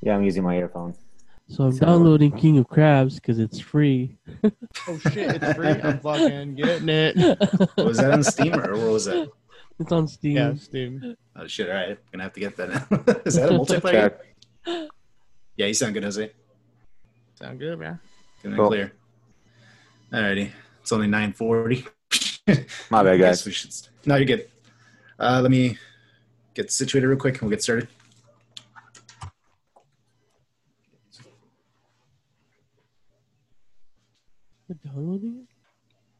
Yeah, 0.01 0.15
I'm 0.15 0.23
using 0.23 0.43
my 0.43 0.57
earphone. 0.57 0.93
So 1.47 1.65
I'm 1.65 1.71
So- 1.73 1.85
downloading 1.85 2.31
King 2.31 2.57
of 2.57 2.67
Crabs 2.67 3.15
because 3.15 3.39
it's 3.39 3.59
free. 3.59 4.17
Oh 4.87 4.97
shit, 4.99 5.41
it's 5.41 5.53
free. 5.55 5.67
I'm 5.69 5.99
fucking 5.99 6.55
getting 6.55 6.89
it. 6.89 7.15
Was 7.77 7.97
that 7.97 8.11
on 8.11 8.23
Steam 8.23 8.53
or 8.55 8.73
what 8.75 8.91
was 8.93 9.05
that? 9.05 9.29
It's 9.79 9.91
on 9.91 10.07
Steam. 10.07 10.37
Yeah, 10.37 10.53
Steam. 10.55 11.15
Oh 11.35 11.47
shit! 11.47 11.69
All 11.69 11.75
right, 11.75 11.89
I'm 11.89 11.97
gonna 12.11 12.23
have 12.23 12.33
to 12.33 12.39
get 12.39 12.55
that 12.57 12.69
now. 12.69 13.13
Is 13.25 13.35
that 13.35 13.49
a 13.49 13.53
multiplayer? 13.53 14.17
Check. 14.65 14.89
Yeah, 15.57 15.65
you 15.67 15.73
sound 15.73 15.93
good, 15.93 16.03
Jose. 16.03 16.31
Sound 17.35 17.59
good, 17.59 17.77
man. 17.79 17.99
Good 18.41 18.49
and 18.49 18.57
Cool. 18.57 18.67
clear. 18.69 18.93
Alrighty, 20.13 20.51
it's 20.81 20.91
only 20.93 21.07
nine 21.07 21.33
forty. 21.33 21.85
My 22.89 23.03
bad, 23.03 23.19
guys. 23.19 23.45
We 23.45 23.51
should. 23.51 23.71
No, 24.05 24.15
you're 24.15 24.25
good. 24.25 24.47
Uh, 25.19 25.39
let 25.41 25.51
me 25.51 25.77
get 26.53 26.71
situated 26.71 27.07
real 27.07 27.17
quick, 27.17 27.33
and 27.35 27.41
we'll 27.43 27.49
get 27.51 27.63
started. 27.63 27.89
Am 34.69 34.79
I 34.83 34.87
downloading 34.87 35.35
it? 35.43 35.44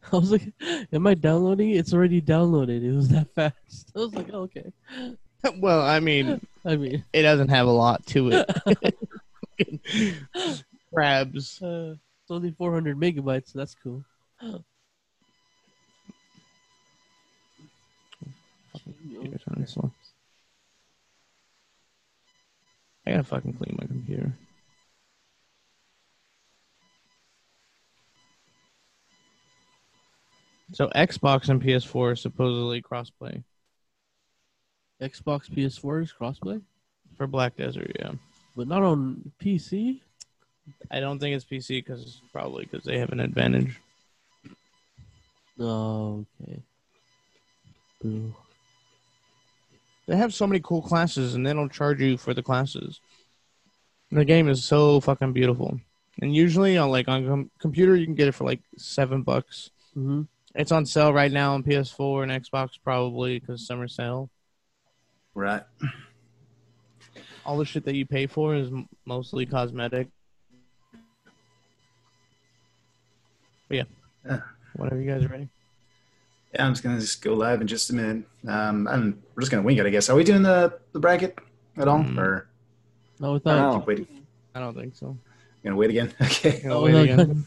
I 0.13 0.15
was 0.17 0.31
like, 0.31 0.53
"Am 0.91 1.07
I 1.07 1.13
downloading? 1.13 1.71
It's 1.71 1.93
already 1.93 2.21
downloaded. 2.21 2.83
It 2.83 2.95
was 2.95 3.09
that 3.09 3.27
fast." 3.35 3.91
I 3.95 4.00
was 4.00 4.13
like, 4.13 4.29
oh, 4.33 4.43
"Okay." 4.43 4.71
Well, 5.59 5.81
I 5.83 6.00
mean, 6.00 6.41
I 6.65 6.75
mean, 6.75 7.05
it 7.13 7.21
doesn't 7.21 7.50
have 7.50 7.67
a 7.67 7.71
lot 7.71 8.03
to 8.07 8.31
it. 8.31 8.95
Crabs. 10.91 11.62
uh, 11.62 11.93
it's 12.24 12.31
only 12.31 12.50
400 12.50 12.97
megabytes, 12.97 13.51
so 13.51 13.59
that's 13.59 13.75
cool. 13.75 14.03
Computer's 18.83 19.43
running 19.47 19.67
slow. 19.67 19.91
I 23.05 23.12
gotta 23.12 23.24
fucking 23.24 23.53
clean 23.53 23.77
my 23.79 23.85
computer. 23.85 24.33
So 30.75 30.89
Xbox 30.89 31.48
and 31.48 31.63
PS4 31.63 32.12
are 32.12 32.15
supposedly 32.17 32.82
crossplay 32.82 33.41
Xbox 35.01 35.50
PS4 35.50 36.03
is 36.03 36.13
crossplay, 36.13 36.62
for 37.15 37.27
Black 37.27 37.55
Desert. 37.55 37.96
Yeah, 37.98 38.12
but 38.58 38.67
not 38.67 38.84
on 38.84 39.32
PC. 39.41 40.01
I 40.91 41.00
don't 41.00 41.17
think 41.17 41.34
it's 41.34 41.46
PC 41.46 41.86
because 41.86 42.22
probably 42.34 42.65
because 42.65 42.84
they 42.84 42.98
have 42.98 43.13
an 43.13 43.22
advantage. 43.22 43.79
Oh, 45.60 46.25
okay. 46.44 46.62
Boo. 48.01 48.36
They 50.08 50.17
have 50.17 50.34
so 50.34 50.46
many 50.46 50.60
cool 50.60 50.82
classes, 50.82 51.36
and 51.36 51.48
they 51.48 51.53
don't 51.53 51.72
charge 51.72 52.01
you 52.01 52.17
for 52.17 52.34
the 52.34 52.44
classes. 52.44 53.00
The 54.12 54.25
game 54.25 54.50
is 54.50 54.65
so 54.65 55.00
fucking 55.00 55.32
beautiful, 55.32 55.79
and 56.22 56.36
usually 56.36 56.77
on 56.77 56.89
like 56.89 57.08
on 57.08 57.25
com- 57.25 57.51
computer 57.60 57.96
you 57.96 58.05
can 58.05 58.15
get 58.15 58.27
it 58.27 58.34
for 58.34 58.44
like 58.44 58.60
seven 58.77 59.24
bucks. 59.24 59.72
hmm 59.94 60.24
It's 60.55 60.71
on 60.71 60.85
sale 60.85 61.12
right 61.13 61.31
now 61.31 61.53
on 61.53 61.63
PS4 61.63 62.24
and 62.24 62.31
Xbox 62.31 62.71
probably 62.83 63.39
because 63.39 63.67
summer 63.67 63.88
sale. 63.88 64.29
Right. 65.33 65.63
All 67.45 67.57
the 67.57 67.65
shit 67.65 67.83
that 67.85 67.95
you 67.95 68.05
pay 68.05 68.25
for 68.25 68.55
is 68.55 68.69
mostly 69.05 69.45
cosmetic. 69.45 70.07
But 73.67 73.77
yeah, 73.77 73.83
Yeah. 74.25 74.39
whenever 74.75 75.01
you 75.01 75.12
guys 75.12 75.24
are 75.25 75.27
ready. 75.27 75.50
Yeah, 76.53 76.65
I'm 76.67 76.71
just 76.74 76.83
gonna 76.83 77.00
just 77.01 77.21
go 77.21 77.33
live 77.33 77.59
in 77.62 77.67
just 77.67 77.89
a 77.89 77.95
minute. 77.95 78.24
Um, 78.47 78.88
and 78.88 79.21
we're 79.35 79.41
just 79.41 79.51
gonna 79.51 79.63
wing 79.63 79.77
it, 79.77 79.85
I 79.85 79.89
guess. 79.89 80.09
Are 80.09 80.15
we 80.15 80.24
doing 80.24 80.43
the, 80.43 80.79
the 80.93 81.00
bracket 81.00 81.38
at 81.77 81.88
all, 81.88 82.00
Mm. 82.00 82.17
or 82.17 82.47
No, 83.19 83.33
we 83.33 83.38
I 83.45 83.55
don't 83.55 83.71
know. 83.74 83.79
keep 83.79 83.88
waiting? 83.88 84.07
I 84.53 84.59
don't 84.62 84.74
think 84.75 84.95
so. 84.95 85.17
Gonna 85.63 85.75
wait 85.75 85.89
again? 85.89 86.13
Okay. 86.21 86.62
You 86.63 86.69
know, 86.69 86.77
Oh, 86.77 86.83
wait 86.83 86.91
no, 86.93 87.01
again. 87.01 87.45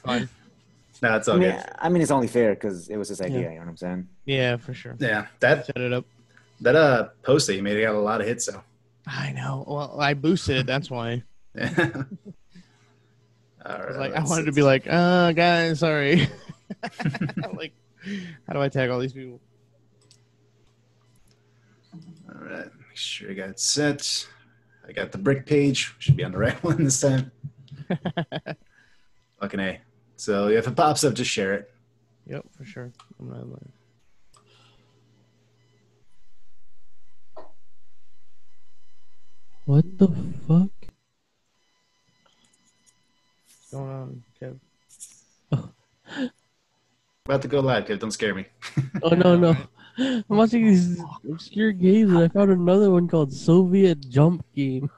God. 1.01 1.09
Fine. 1.09 1.11
No, 1.11 1.17
it's 1.17 1.29
I 1.29 1.33
all 1.33 1.39
mean, 1.39 1.51
good. 1.51 1.65
I 1.79 1.89
mean, 1.89 2.03
it's 2.03 2.11
only 2.11 2.29
fair 2.29 2.55
because 2.55 2.89
it 2.89 2.97
was 2.97 3.09
his 3.09 3.21
idea. 3.21 3.41
Yeah. 3.41 3.49
You 3.51 3.55
know 3.57 3.61
what 3.61 3.69
I'm 3.69 3.77
saying? 3.77 4.09
Yeah, 4.25 4.57
for 4.57 4.75
sure. 4.75 4.97
Yeah, 4.99 5.27
that 5.41 5.67
Set 5.67 5.77
it 5.77 5.93
up. 5.93 6.05
that 6.61 6.75
uh 6.77 7.09
post 7.23 7.47
that 7.47 7.55
you 7.57 7.63
made 7.63 7.77
it 7.77 7.83
got 7.83 7.95
a 7.95 7.99
lot 8.01 8.21
of 8.21 8.27
hits 8.27 8.47
though. 8.47 8.63
I 9.07 9.33
know. 9.33 9.65
Well, 9.67 10.01
I 10.01 10.15
boosted 10.15 10.57
it. 10.59 10.67
That's 10.67 10.91
why. 10.91 11.23
all 11.59 11.65
I 13.65 13.87
was 13.87 13.97
like, 13.97 14.13
I 14.13 14.19
let's- 14.19 14.31
wanted 14.31 14.47
to 14.47 14.53
be 14.53 14.63
like, 14.63 14.87
uh, 14.89 15.33
guys, 15.33 15.79
sorry. 15.81 16.29
like, 17.55 17.73
how 18.47 18.53
do 18.53 18.61
I 18.61 18.69
tag 18.69 18.91
all 18.91 18.99
these 18.99 19.13
people? 19.15 19.41
All 22.29 22.41
right, 22.45 22.65
make 22.67 22.95
sure 22.97 23.31
I 23.31 23.35
got 23.35 23.49
it 23.51 23.59
set. 23.61 24.27
I 24.87 24.93
got 24.93 25.13
the 25.13 25.19
brick 25.19 25.47
page. 25.47 25.95
Should 25.99 26.17
be 26.17 26.25
on 26.25 26.33
the 26.33 26.39
right 26.39 26.63
one 26.63 26.85
this 26.85 27.01
time. 27.01 27.31
Fucking 29.41 29.61
a. 29.61 29.81
So 30.19 30.49
if 30.49 30.67
it 30.67 30.75
pops 30.75 31.05
up, 31.05 31.15
just 31.15 31.31
share 31.31 31.55
it. 31.55 31.71
Yep, 32.27 32.45
for 32.57 32.65
sure. 32.65 32.93
I'm 33.21 33.29
not 33.31 33.49
like, 33.49 33.63
What 39.65 39.85
the 39.99 40.09
fuck? 40.09 40.71
what's 43.71 43.71
going 43.71 43.91
on, 43.91 44.23
Kev? 44.41 44.59
About 47.27 47.43
to 47.43 47.49
go 47.49 47.61
live, 47.61 47.85
Kev. 47.85 47.99
Don't 48.01 48.11
scare 48.11 48.35
me. 48.35 48.47
Oh 49.03 49.11
no 49.11 49.37
no! 49.37 49.57
I'm 49.99 50.25
watching 50.29 50.67
these 50.67 51.01
obscure 51.31 51.71
games, 51.73 52.11
and 52.11 52.19
I 52.25 52.29
found 52.29 52.51
another 52.51 52.91
one 52.91 53.07
called 53.07 53.33
Soviet 53.33 54.09
Jump 54.09 54.45
Game. 54.57 54.91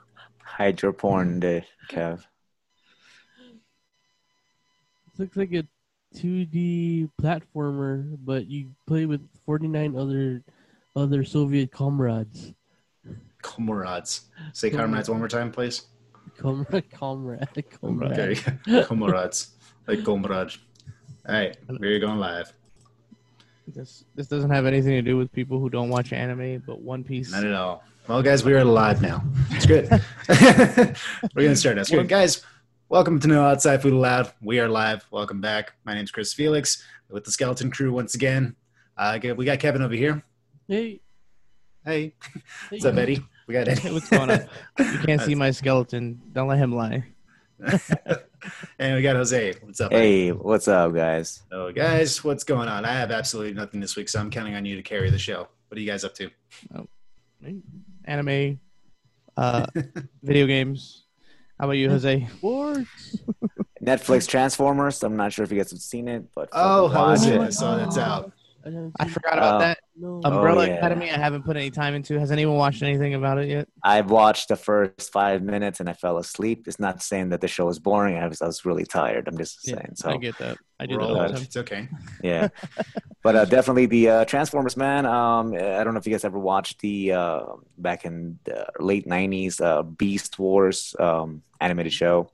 Hide 0.42 0.80
your 0.80 0.92
porn, 0.92 1.40
there, 1.40 1.64
Kev. 1.90 2.24
It 5.20 5.24
looks 5.24 5.36
like 5.36 5.52
a 5.52 5.66
2D 6.16 7.10
platformer, 7.20 8.16
but 8.24 8.46
you 8.46 8.70
play 8.86 9.04
with 9.04 9.20
49 9.44 9.94
other 9.94 10.42
other 10.96 11.24
Soviet 11.24 11.70
comrades. 11.70 12.54
Comrades. 13.42 14.22
Say 14.54 14.70
comrades 14.70 15.10
one 15.10 15.18
more 15.18 15.28
time, 15.28 15.52
please. 15.52 15.88
Comrade, 16.38 16.90
comrade, 16.90 17.64
comrade. 17.82 18.18
Okay. 18.18 18.82
comrades. 18.84 19.50
Like 19.86 20.04
comrade. 20.04 20.52
All 21.28 21.34
right, 21.34 21.54
we're 21.68 21.98
going 21.98 22.18
live. 22.18 22.54
This 23.66 24.04
this 24.14 24.26
doesn't 24.26 24.48
have 24.48 24.64
anything 24.64 24.92
to 24.92 25.02
do 25.02 25.18
with 25.18 25.30
people 25.32 25.60
who 25.60 25.68
don't 25.68 25.90
watch 25.90 26.14
anime, 26.14 26.62
but 26.66 26.80
One 26.80 27.04
Piece. 27.04 27.30
Not 27.30 27.44
at 27.44 27.52
all. 27.52 27.84
Well, 28.08 28.22
guys, 28.22 28.42
we 28.42 28.54
are 28.54 28.64
live 28.64 29.02
now. 29.02 29.22
It's 29.50 29.66
good. 29.66 29.86
We're 31.34 31.42
gonna 31.42 31.56
start 31.56 31.76
now. 31.76 31.82
It's 31.82 31.90
good. 31.90 32.08
Guys, 32.08 32.42
welcome 32.90 33.20
to 33.20 33.28
No 33.28 33.44
Outside 33.44 33.80
Food 33.82 33.92
Allowed. 33.92 34.32
We 34.42 34.58
are 34.58 34.68
live. 34.68 35.06
Welcome 35.12 35.40
back. 35.40 35.74
My 35.84 35.94
name's 35.94 36.10
Chris 36.10 36.34
Felix 36.34 36.84
with 37.08 37.22
the 37.24 37.30
Skeleton 37.30 37.70
Crew 37.70 37.92
once 37.92 38.16
again. 38.16 38.56
Uh, 38.96 39.16
we 39.36 39.44
got 39.44 39.60
Kevin 39.60 39.80
over 39.80 39.94
here. 39.94 40.22
Hey, 40.66 41.00
Hey, 41.84 42.12
hey. 42.12 42.14
what's 42.68 42.84
up, 42.84 42.96
Eddie? 42.96 43.24
We 43.46 43.54
got 43.54 43.68
Eddie. 43.68 43.90
What's 43.92 44.08
going 44.10 44.28
on? 44.30 44.40
You 44.78 44.98
can't 44.98 45.20
see 45.26 45.36
my 45.36 45.52
skeleton. 45.52 46.20
Don't 46.32 46.48
let 46.48 46.58
him 46.58 46.74
lie. 46.74 47.04
and 48.78 48.96
we 48.96 49.02
got 49.02 49.16
Jose. 49.16 49.54
What's 49.62 49.80
up? 49.80 49.92
Eddie? 49.92 50.26
Hey, 50.26 50.32
what's 50.32 50.68
up, 50.68 50.92
guys? 50.92 51.42
So, 51.50 51.72
guys, 51.72 52.22
what's 52.24 52.44
going 52.44 52.68
on? 52.68 52.84
I 52.84 52.92
have 52.92 53.10
absolutely 53.12 53.54
nothing 53.54 53.78
this 53.80 53.96
week, 53.96 54.08
so 54.08 54.18
I'm 54.18 54.30
counting 54.30 54.56
on 54.56 54.64
you 54.64 54.76
to 54.76 54.82
carry 54.82 55.10
the 55.10 55.18
show. 55.18 55.48
What 55.68 55.78
are 55.78 55.80
you 55.80 55.86
guys 55.86 56.04
up 56.04 56.14
to? 56.16 56.30
Anime, 58.04 58.58
uh, 59.36 59.66
video 60.22 60.46
games. 60.46 61.04
How 61.60 61.66
about 61.66 61.72
you, 61.72 61.90
Jose? 61.90 62.26
Sports. 62.38 62.88
Netflix 63.84 64.26
Transformers. 64.26 65.02
I'm 65.02 65.16
not 65.16 65.30
sure 65.34 65.44
if 65.44 65.52
you 65.52 65.58
guys 65.58 65.70
have 65.72 65.80
seen 65.80 66.08
it, 66.08 66.24
but 66.34 66.48
Oh, 66.52 66.88
fucking 66.88 66.96
how 66.96 67.06
watch 67.08 67.18
is 67.18 67.26
it? 67.26 67.36
my 67.38 67.46
I 67.46 67.50
saw 67.50 67.76
that's 67.76 67.98
out. 67.98 68.32
I, 68.64 68.68
haven't 68.70 68.92
I 68.98 69.04
seen- 69.04 69.12
forgot 69.14 69.38
about 69.38 69.54
Oh. 69.54 69.58
that. 69.60 69.78
No. 69.96 70.20
Umbrella 70.24 70.66
yeah. 70.66 70.74
Academy. 70.74 71.10
I 71.10 71.18
haven't 71.18 71.44
put 71.44 71.56
any 71.56 71.70
time 71.70 71.94
into. 71.94 72.18
Has 72.18 72.30
anyone 72.30 72.56
watched 72.56 72.82
anything 72.82 73.14
about 73.14 73.38
it 73.38 73.48
yet? 73.48 73.68
I've 73.84 74.10
watched 74.10 74.48
the 74.48 74.56
first 74.56 75.12
five 75.12 75.42
minutes 75.42 75.80
and 75.80 75.88
I 75.88 75.92
fell 75.92 76.16
asleep. 76.18 76.66
It's 76.66 76.80
not 76.80 77.02
saying 77.02 77.30
that 77.30 77.40
the 77.40 77.48
show 77.48 77.66
was 77.66 77.78
boring. 77.78 78.16
I 78.16 78.26
was, 78.26 78.40
I 78.42 78.46
was 78.46 78.64
really 78.64 78.84
tired. 78.84 79.28
I'm 79.28 79.36
just 79.36 79.66
Yeah, 79.66 79.74
saying. 79.76 79.92
So 79.96 80.10
I 80.10 80.16
get 80.16 80.38
that. 80.38 80.56
I 80.78 80.86
do 80.86 80.94
that 80.94 81.00
Roll 81.00 81.16
all 81.18 81.22
the 81.28 81.34
time. 81.34 81.42
It's 81.42 81.56
okay. 81.58 81.88
yeah 82.22 82.48
but 83.22 83.36
uh, 83.36 83.44
definitely 83.44 83.84
the 83.84 84.08
uh, 84.08 84.24
transformers 84.24 84.78
man 84.78 85.04
um, 85.04 85.52
i 85.52 85.84
don't 85.84 85.92
know 85.92 85.98
if 86.00 86.06
you 86.06 86.12
guys 86.12 86.24
ever 86.24 86.38
watched 86.38 86.80
the 86.80 87.12
uh, 87.12 87.42
back 87.76 88.06
in 88.06 88.38
the 88.44 88.66
late 88.78 89.06
90s 89.06 89.60
uh, 89.60 89.82
beast 89.82 90.38
wars 90.38 90.96
um, 90.98 91.42
animated 91.60 91.92
show 91.92 92.30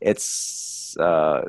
it's 0.00 0.96
uh, 0.98 1.42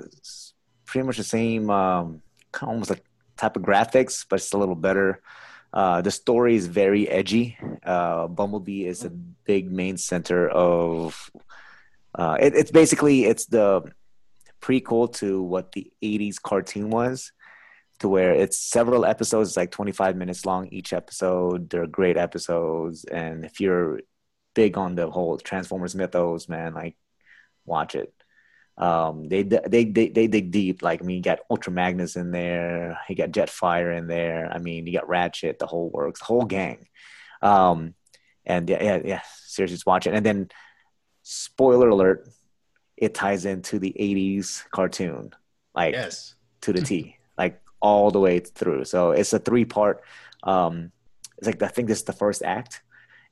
pretty 0.85 1.05
much 1.05 1.17
the 1.17 1.23
same 1.23 1.69
um, 1.69 2.21
almost 2.61 2.89
like 2.91 3.03
type 3.39 3.55
of 3.55 3.63
graphics, 3.63 4.25
but 4.29 4.37
it's 4.37 4.53
a 4.53 4.57
little 4.57 4.75
better. 4.75 5.21
Uh, 5.71 6.01
the 6.01 6.11
story 6.11 6.55
is 6.55 6.67
very 6.67 7.07
edgy. 7.07 7.57
Uh, 7.83 8.27
Bumblebee 8.27 8.85
is 8.85 9.05
a 9.05 9.09
big 9.09 9.71
main 9.71 9.97
center 9.97 10.49
of. 10.49 11.31
Uh, 12.13 12.37
it, 12.39 12.55
it's 12.55 12.71
basically 12.71 13.25
it's 13.25 13.45
the 13.45 13.83
prequel 14.61 15.11
to 15.13 15.41
what 15.41 15.71
the 15.71 15.91
'80s 16.03 16.41
cartoon 16.41 16.89
was, 16.89 17.31
to 17.99 18.09
where 18.09 18.33
it's 18.33 18.57
several 18.57 19.05
episodes, 19.05 19.55
like 19.55 19.71
25 19.71 20.15
minutes 20.15 20.45
long 20.45 20.67
each 20.67 20.91
episode. 20.91 21.69
They're 21.69 21.87
great 21.87 22.17
episodes, 22.17 23.05
and 23.05 23.45
if 23.45 23.59
you're 23.61 24.01
big 24.55 24.77
on 24.77 24.95
the 24.95 25.09
whole 25.09 25.37
Transformers 25.37 25.95
mythos, 25.95 26.49
man, 26.49 26.73
like 26.73 26.97
watch 27.65 27.95
it. 27.95 28.13
Um, 28.79 29.27
they, 29.27 29.43
they 29.43 29.83
they 29.83 30.07
they 30.07 30.27
dig 30.27 30.51
deep. 30.51 30.81
Like 30.81 31.01
I 31.01 31.05
mean, 31.05 31.17
you 31.17 31.21
got 31.23 31.39
Ultra 31.51 31.73
Magnus 31.73 32.15
in 32.15 32.31
there. 32.31 32.97
You 33.09 33.15
got 33.15 33.31
Jetfire 33.31 33.97
in 33.97 34.07
there. 34.07 34.49
I 34.51 34.57
mean, 34.59 34.87
you 34.87 34.93
got 34.93 35.09
Ratchet, 35.09 35.59
the 35.59 35.67
whole 35.67 35.89
works, 35.89 36.21
the 36.21 36.25
whole 36.25 36.45
gang. 36.45 36.87
Um, 37.41 37.93
and 38.45 38.69
yeah, 38.69 38.81
yeah, 38.81 38.99
yeah. 39.03 39.21
Seriously, 39.45 39.75
just 39.75 39.85
watch 39.85 40.07
it. 40.07 40.13
And 40.13 40.25
then, 40.25 40.49
spoiler 41.23 41.89
alert, 41.89 42.29
it 42.95 43.13
ties 43.13 43.45
into 43.45 43.79
the 43.79 43.93
'80s 43.99 44.63
cartoon, 44.71 45.31
like 45.75 45.93
Yes. 45.93 46.35
to 46.61 46.71
the 46.71 46.81
T, 46.81 47.17
like 47.37 47.61
all 47.81 48.11
the 48.11 48.19
way 48.19 48.39
through. 48.39 48.85
So 48.85 49.11
it's 49.11 49.33
a 49.33 49.39
three 49.39 49.65
part. 49.65 50.03
Um, 50.43 50.93
it's 51.37 51.47
like 51.47 51.61
I 51.61 51.67
think 51.67 51.89
this 51.89 51.99
is 51.99 52.05
the 52.05 52.13
first 52.13 52.43
act, 52.43 52.81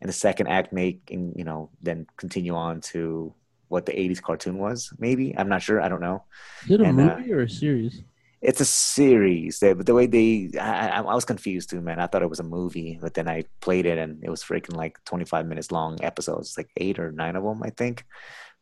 and 0.01 0.09
the 0.09 0.13
second 0.13 0.47
act 0.47 0.73
may 0.73 0.99
you 1.09 1.43
know 1.45 1.69
then 1.81 2.05
continue 2.17 2.53
on 2.53 2.81
to 2.81 3.33
what 3.67 3.85
the 3.85 3.93
'80s 3.93 4.21
cartoon 4.21 4.57
was. 4.57 4.91
Maybe 4.99 5.37
I'm 5.37 5.49
not 5.49 5.61
sure. 5.61 5.81
I 5.81 5.89
don't 5.89 6.01
know. 6.01 6.23
Is 6.65 6.71
it 6.71 6.81
a 6.81 6.85
And, 6.85 6.99
uh, 6.99 7.17
movie 7.17 7.33
or 7.33 7.41
a 7.41 7.49
series? 7.49 8.03
It's 8.41 8.61
a 8.61 8.65
series. 8.65 9.59
But 9.59 9.85
the 9.85 9.95
way 9.95 10.05
they, 10.05 10.51
I, 10.59 10.89
I 10.89 10.97
I 11.01 11.15
was 11.15 11.25
confused 11.25 11.69
too, 11.69 11.81
man. 11.81 11.99
I 11.99 12.07
thought 12.07 12.21
it 12.21 12.29
was 12.29 12.39
a 12.39 12.43
movie, 12.43 12.97
but 13.01 13.13
then 13.13 13.27
I 13.27 13.45
played 13.61 13.85
it 13.85 13.97
and 13.97 14.23
it 14.23 14.29
was 14.29 14.43
freaking 14.43 14.75
like 14.75 15.03
25 15.05 15.47
minutes 15.47 15.71
long 15.71 15.97
episodes, 16.03 16.55
like 16.57 16.69
eight 16.77 16.99
or 16.99 17.11
nine 17.11 17.35
of 17.35 17.43
them, 17.43 17.63
I 17.63 17.71
think. 17.71 18.05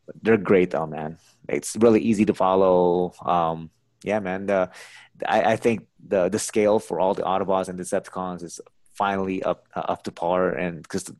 But 0.05 0.15
they're 0.21 0.37
great 0.37 0.71
though, 0.71 0.85
man. 0.87 1.17
It's 1.49 1.75
really 1.75 1.99
easy 2.01 2.25
to 2.25 2.33
follow. 2.33 3.13
Um, 3.25 3.69
yeah, 4.03 4.19
man. 4.19 4.45
The, 4.45 4.69
I, 5.27 5.53
I 5.53 5.55
think 5.57 5.87
the 6.07 6.29
the 6.29 6.39
scale 6.39 6.79
for 6.79 6.99
all 6.99 7.13
the 7.13 7.23
Autobots 7.23 7.67
and 7.69 7.79
Decepticons 7.79 8.43
is 8.43 8.61
finally 8.93 9.43
up 9.43 9.67
uh, 9.75 9.79
up 9.91 10.03
to 10.03 10.11
par, 10.11 10.51
and 10.51 10.81
because 10.81 11.11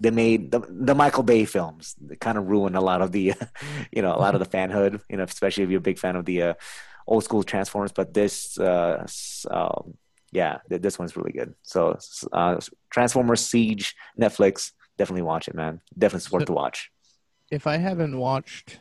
they 0.00 0.10
made 0.10 0.50
the, 0.50 0.60
the 0.68 0.94
Michael 0.94 1.22
Bay 1.22 1.44
films. 1.44 1.94
They 2.00 2.16
kind 2.16 2.38
of 2.38 2.46
ruined 2.46 2.76
a 2.76 2.80
lot 2.80 3.02
of 3.02 3.12
the, 3.12 3.34
you 3.92 4.02
know, 4.02 4.14
a 4.14 4.18
lot 4.18 4.34
of 4.34 4.40
the 4.40 4.46
fanhood. 4.46 5.00
You 5.08 5.16
know, 5.16 5.24
especially 5.24 5.64
if 5.64 5.70
you're 5.70 5.78
a 5.78 5.82
big 5.82 5.98
fan 5.98 6.16
of 6.16 6.24
the 6.24 6.42
uh, 6.42 6.54
old 7.06 7.24
school 7.24 7.42
Transformers. 7.42 7.92
But 7.92 8.14
this, 8.14 8.58
uh, 8.58 9.06
um, 9.50 9.94
yeah, 10.30 10.58
th- 10.68 10.82
this 10.82 10.98
one's 10.98 11.16
really 11.16 11.32
good. 11.32 11.54
So, 11.62 11.98
uh, 12.32 12.60
Transformers 12.90 13.44
Siege 13.44 13.96
Netflix, 14.18 14.72
definitely 14.96 15.22
watch 15.22 15.48
it, 15.48 15.54
man. 15.54 15.80
Definitely 15.96 16.24
it's 16.24 16.32
worth 16.32 16.46
to 16.46 16.52
watch. 16.52 16.90
If 17.50 17.66
I 17.66 17.78
haven't 17.78 18.16
watched 18.16 18.80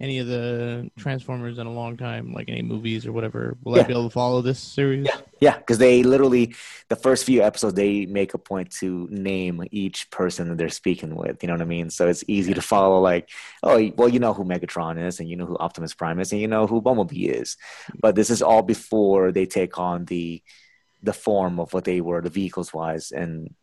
any 0.00 0.18
of 0.18 0.26
the 0.26 0.90
Transformers 0.98 1.58
in 1.58 1.66
a 1.66 1.72
long 1.72 1.96
time, 1.96 2.32
like 2.32 2.48
any 2.48 2.62
movies 2.62 3.06
or 3.06 3.12
whatever, 3.12 3.56
will 3.64 3.78
I 3.78 3.82
be 3.82 3.92
able 3.92 4.04
to 4.04 4.10
follow 4.10 4.42
this 4.42 4.58
series? 4.58 5.06
Yeah, 5.06 5.20
yeah, 5.40 5.56
because 5.56 5.78
they 5.78 6.02
literally 6.02 6.54
the 6.88 6.96
first 6.96 7.24
few 7.24 7.42
episodes 7.42 7.74
they 7.74 8.06
make 8.06 8.34
a 8.34 8.38
point 8.38 8.70
to 8.72 9.08
name 9.10 9.62
each 9.70 10.10
person 10.10 10.48
that 10.48 10.58
they're 10.58 10.68
speaking 10.68 11.14
with. 11.14 11.42
You 11.42 11.48
know 11.48 11.54
what 11.54 11.62
I 11.62 11.66
mean? 11.66 11.90
So 11.90 12.08
it's 12.08 12.24
easy 12.26 12.54
to 12.54 12.62
follow. 12.62 13.00
Like, 13.00 13.30
oh, 13.62 13.90
well, 13.96 14.08
you 14.08 14.18
know 14.18 14.34
who 14.34 14.44
Megatron 14.44 15.04
is, 15.04 15.20
and 15.20 15.28
you 15.28 15.36
know 15.36 15.46
who 15.46 15.56
Optimus 15.58 15.94
Prime 15.94 16.18
is, 16.20 16.32
and 16.32 16.40
you 16.40 16.48
know 16.48 16.66
who 16.66 16.80
Bumblebee 16.80 17.26
is. 17.26 17.56
Mm-hmm. 17.56 17.98
But 18.00 18.14
this 18.14 18.30
is 18.30 18.42
all 18.42 18.62
before 18.62 19.32
they 19.32 19.46
take 19.46 19.78
on 19.78 20.06
the 20.06 20.42
the 21.02 21.12
form 21.12 21.60
of 21.60 21.72
what 21.72 21.84
they 21.84 22.00
were, 22.00 22.20
the 22.20 22.30
vehicles 22.30 22.74
wise, 22.74 23.12
and 23.12 23.54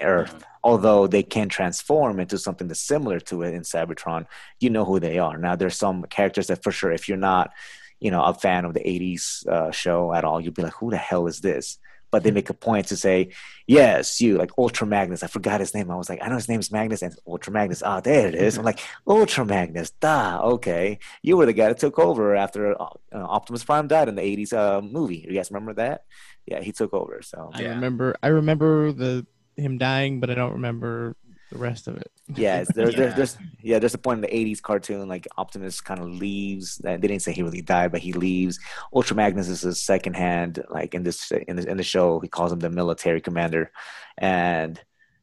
Earth. 0.00 0.30
Mm-hmm. 0.30 0.42
Although 0.62 1.06
they 1.06 1.22
can 1.22 1.48
transform 1.48 2.20
into 2.20 2.38
something 2.38 2.68
that's 2.68 2.80
similar 2.80 3.20
to 3.20 3.42
it 3.42 3.54
in 3.54 3.62
Cybertron, 3.62 4.26
you 4.60 4.70
know 4.70 4.84
who 4.84 4.98
they 4.98 5.18
are. 5.18 5.38
Now, 5.38 5.56
there's 5.56 5.76
some 5.76 6.02
characters 6.04 6.48
that 6.48 6.62
for 6.62 6.72
sure, 6.72 6.92
if 6.92 7.08
you're 7.08 7.16
not 7.16 7.52
you 8.00 8.10
know, 8.10 8.22
a 8.22 8.34
fan 8.34 8.64
of 8.64 8.74
the 8.74 8.80
80s 8.80 9.46
uh, 9.46 9.70
show 9.70 10.12
at 10.12 10.24
all, 10.24 10.40
you'd 10.40 10.54
be 10.54 10.62
like, 10.62 10.74
who 10.74 10.90
the 10.90 10.96
hell 10.96 11.26
is 11.26 11.40
this? 11.40 11.78
But 12.10 12.22
they 12.22 12.30
make 12.30 12.48
a 12.48 12.54
point 12.54 12.86
to 12.88 12.96
say, 12.96 13.30
yes, 13.66 14.20
you, 14.20 14.38
like 14.38 14.52
Ultra 14.56 14.86
Magnus. 14.86 15.24
I 15.24 15.26
forgot 15.26 15.58
his 15.58 15.74
name. 15.74 15.90
I 15.90 15.96
was 15.96 16.08
like, 16.08 16.20
I 16.22 16.28
know 16.28 16.36
his 16.36 16.48
name's 16.48 16.70
Magnus 16.70 17.02
and 17.02 17.12
Ultra 17.26 17.52
Magnus. 17.52 17.82
Ah, 17.82 17.98
there 17.98 18.28
it 18.28 18.36
is. 18.36 18.56
I'm 18.56 18.64
like, 18.64 18.78
Ultra 19.08 19.44
Magnus. 19.44 19.90
Da, 19.90 20.40
okay. 20.42 21.00
You 21.22 21.36
were 21.36 21.46
the 21.46 21.52
guy 21.52 21.68
that 21.68 21.78
took 21.78 21.98
over 21.98 22.36
after 22.36 22.80
uh, 22.80 22.86
Optimus 23.12 23.64
Prime 23.64 23.88
died 23.88 24.08
in 24.08 24.14
the 24.14 24.22
80s 24.22 24.52
uh, 24.52 24.80
movie. 24.80 25.26
You 25.28 25.34
guys 25.34 25.50
remember 25.50 25.74
that? 25.74 26.04
Yeah, 26.46 26.60
he 26.60 26.70
took 26.70 26.94
over. 26.94 27.20
So, 27.22 27.50
I 27.52 27.62
Yeah. 27.62 27.68
remember. 27.70 28.14
I 28.22 28.28
remember 28.28 28.92
the 28.92 29.26
him 29.56 29.78
dying, 29.78 30.20
but 30.20 30.30
I 30.30 30.34
don't 30.34 30.52
remember 30.52 31.16
the 31.54 31.60
rest 31.60 31.86
of 31.88 31.96
it. 31.96 32.10
yeah, 32.34 32.58
it's, 32.60 32.72
there, 32.72 32.90
Yeah. 32.90 32.96
There, 32.96 33.12
there's 33.12 33.38
yeah, 33.62 33.78
there's 33.78 33.94
a 33.94 33.98
point 33.98 34.18
in 34.18 34.22
the 34.22 34.36
'80s 34.36 34.60
cartoon 34.60 35.08
like 35.08 35.26
Optimus 35.38 35.80
kind 35.80 36.00
of 36.00 36.08
leaves. 36.08 36.76
They 36.78 36.96
didn't 36.96 37.20
say 37.20 37.32
he 37.32 37.42
really 37.42 37.62
died, 37.62 37.92
but 37.92 38.00
he 38.00 38.12
leaves. 38.12 38.58
Ultra 38.92 39.16
Magnus 39.16 39.48
is 39.48 39.62
his 39.62 39.80
second 39.80 40.14
hand, 40.14 40.62
like 40.68 40.94
in 40.94 41.04
this 41.04 41.30
in 41.30 41.56
the 41.56 41.68
in 41.68 41.76
the 41.76 41.82
show. 41.82 42.20
He 42.20 42.28
calls 42.28 42.52
him 42.52 42.58
the 42.58 42.70
military 42.70 43.20
commander, 43.20 43.70
and 44.18 44.80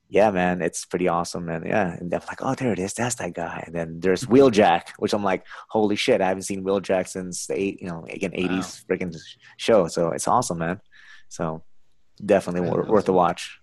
yeah, 0.10 0.32
man, 0.32 0.62
it's 0.62 0.86
pretty 0.86 1.08
awesome. 1.08 1.50
And 1.50 1.66
yeah, 1.66 1.96
and 1.98 2.10
they're 2.10 2.22
like, 2.28 2.42
oh, 2.42 2.56
there 2.56 2.74
it 2.74 2.80
is, 2.80 2.94
that's 2.94 3.16
that 3.16 3.34
guy. 3.34 3.64
And 3.66 3.76
then 3.76 4.00
there's 4.00 4.24
mm-hmm. 4.24 4.34
Wheeljack, 4.34 4.90
which 4.98 5.14
I'm 5.14 5.24
like, 5.24 5.46
holy 5.70 5.96
shit, 5.96 6.22
I 6.22 6.28
haven't 6.28 6.44
seen 6.44 6.64
Wheeljack 6.64 7.08
since 7.08 7.48
the 7.48 7.60
eight, 7.60 7.82
you 7.82 7.88
know, 7.88 8.06
again 8.10 8.32
'80s 8.32 8.86
freaking 8.86 9.16
show. 9.58 9.88
So 9.88 10.12
it's 10.12 10.28
awesome, 10.28 10.60
man. 10.60 10.82
So 11.30 11.64
definitely 12.24 12.68
Yeah, 12.68 12.74
wor- 12.74 12.86
worth 12.86 13.10
a 13.10 13.14
watch. 13.14 13.61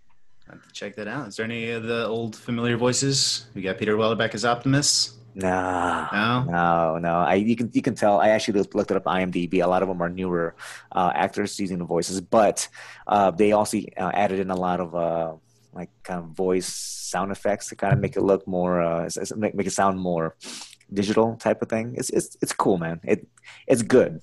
Check 0.73 0.97
that 0.97 1.09
out. 1.09 1.29
Is 1.29 1.37
there 1.37 1.45
any 1.45 1.71
of 1.71 1.85
the 1.85 2.07
old 2.07 2.37
familiar 2.37 2.77
voices? 2.77 3.47
We 3.55 3.63
got 3.63 3.79
Peter 3.79 3.97
Weller 3.97 4.17
back 4.17 4.35
as 4.35 4.45
Optimus. 4.45 5.19
Nah. 5.35 6.09
No. 6.13 6.51
No, 6.51 6.99
no. 6.99 7.15
I 7.19 7.35
you 7.35 7.55
can 7.55 7.71
you 7.73 7.83
can 7.83 7.95
tell. 7.95 8.21
I 8.21 8.31
actually 8.31 8.59
looked, 8.59 8.75
looked 8.75 8.91
it 8.91 8.97
up 8.97 9.05
IMDb. 9.05 9.63
A 9.63 9.67
lot 9.67 9.83
of 9.83 9.89
them 9.89 10.03
are 10.03 10.09
newer 10.09 10.55
uh, 10.93 11.13
actors 11.15 11.59
using 11.61 11.79
the 11.79 11.85
voices, 11.85 12.21
but 12.21 12.69
uh, 13.07 13.31
they 13.31 13.53
also 13.53 13.79
uh, 13.97 14.11
added 14.15 14.41
in 14.41 14.51
a 14.51 14.57
lot 14.57 14.81
of 14.81 14.95
uh, 14.95 15.35
like 15.73 15.91
kind 16.03 16.21
of 16.21 16.31
voice 16.31 16.67
sound 16.67 17.31
effects 17.31 17.69
to 17.69 17.77
kind 17.77 17.93
of 17.93 18.01
make 18.01 18.17
it 18.17 18.23
look 18.23 18.47
more 18.49 18.83
uh, 18.83 19.09
make, 19.37 19.55
make 19.55 19.67
it 19.67 19.73
sound 19.73 20.01
more 20.01 20.35
digital 20.93 21.37
type 21.37 21.63
of 21.63 21.69
thing. 21.69 21.95
It's 21.97 22.11
it's 22.11 22.37
it's 22.43 22.53
cool, 22.53 22.79
man. 22.79 23.01
It 23.05 23.29
it's 23.67 23.83
good. 23.83 24.21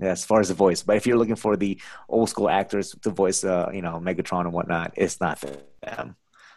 Yeah, 0.00 0.10
as 0.10 0.24
far 0.24 0.40
as 0.40 0.48
the 0.48 0.54
voice, 0.54 0.82
but 0.82 0.96
if 0.96 1.06
you're 1.06 1.18
looking 1.18 1.36
for 1.36 1.56
the 1.56 1.80
old 2.08 2.30
school 2.30 2.48
actors 2.48 2.94
to 3.02 3.10
voice, 3.10 3.42
uh, 3.42 3.70
you 3.72 3.82
know, 3.82 3.98
Megatron 3.98 4.42
and 4.42 4.52
whatnot, 4.52 4.92
it's 4.96 5.20
not 5.20 5.42
them. 5.82 6.16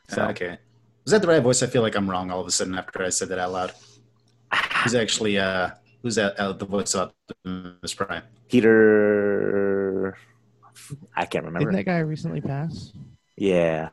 So 0.10 0.24
Okay. 0.26 0.58
Was 1.04 1.12
that 1.12 1.22
the 1.22 1.28
right 1.28 1.42
voice? 1.42 1.64
I 1.64 1.68
feel 1.68 1.82
like 1.82 1.96
I'm 1.96 2.10
wrong 2.10 2.30
all 2.30 2.42
of 2.42 2.48
a 2.48 2.52
sudden 2.52 2.76
after 2.78 3.04
I 3.04 3.10
said 3.10 3.30
that 3.30 3.40
out 3.40 3.52
loud. 3.52 3.74
Who's 4.84 4.94
actually 4.96 5.40
uh 5.40 5.72
who's 6.04 6.16
that 6.16 6.40
uh, 6.40 6.54
the 6.54 6.66
voice 6.66 6.94
of 6.94 7.14
Optimus 7.30 7.94
Prime? 7.94 8.24
Peter, 8.50 10.18
I 11.16 11.26
can't 11.26 11.46
remember. 11.46 11.72
Didn't 11.72 11.86
that 11.86 11.92
guy 11.92 12.00
recently 12.00 12.42
pass? 12.42 12.94
Yeah. 13.38 13.90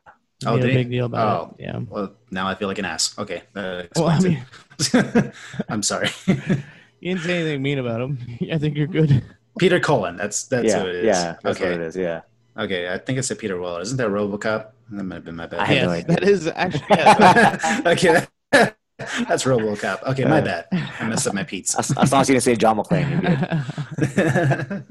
Oh, 0.47 0.57
Made 0.57 0.65
a 0.65 0.75
big 0.75 0.91
deal 0.91 1.07
about 1.07 1.55
it. 1.59 1.65
Yeah. 1.65 1.81
Well, 1.89 2.15
now 2.31 2.47
I 2.47 2.55
feel 2.55 2.69
like 2.69 2.79
an 2.79 2.85
ass. 2.85 3.19
Okay, 3.19 3.43
that 3.55 3.89
Well, 3.97 4.09
I 4.09 4.21
mean. 4.21 5.33
I'm 5.69 5.83
sorry. 5.83 6.11
you 6.27 6.35
didn't 7.03 7.23
say 7.23 7.41
anything 7.41 7.63
mean 7.63 7.79
about 7.79 8.01
him. 8.01 8.19
I 8.53 8.59
think 8.59 8.77
you're 8.77 8.87
good. 8.87 9.25
Peter 9.59 9.81
Cullen. 9.81 10.17
That's 10.17 10.45
that's 10.45 10.67
yeah, 10.69 10.81
who 10.81 10.89
it 10.89 10.95
is. 10.97 11.05
yeah, 11.07 11.37
that's 11.43 11.59
okay. 11.61 11.71
what 11.73 11.81
it 11.81 11.87
is. 11.87 11.97
Yeah, 11.97 12.21
Okay, 12.57 12.89
I 12.93 12.99
think 12.99 13.19
I 13.19 13.21
said 13.23 13.39
Peter 13.39 13.59
Weller. 13.61 13.81
Isn't 13.83 13.97
that 13.99 14.09
RoboCop? 14.09 14.67
That 14.91 15.05
might 15.05 15.17
have 15.17 15.25
been 15.25 15.37
my 15.37 15.45
I 15.45 15.47
bad. 15.47 15.61
had 15.67 15.83
no 15.87 15.93
yes, 15.93 16.05
idea. 16.05 16.15
that 16.17 16.23
is 16.25 16.47
actually. 16.49 16.87
Yeah, 16.91 17.81
okay, 17.87 18.27
that's 19.29 19.45
RoboCop. 19.45 20.03
Okay, 20.05 20.25
my 20.25 20.39
Uh, 20.41 20.45
bad. 20.45 20.67
I 21.01 21.07
messed 21.09 21.27
up 21.27 21.35
my 21.35 21.45
pizza. 21.45 21.79
as, 21.79 21.91
as 21.99 22.11
long 22.13 22.23
as 22.23 22.29
you 22.29 22.35
didn't 22.35 22.45
say 22.45 22.57
John 22.57 22.77
McClane, 22.79 23.09
you're 23.11 24.85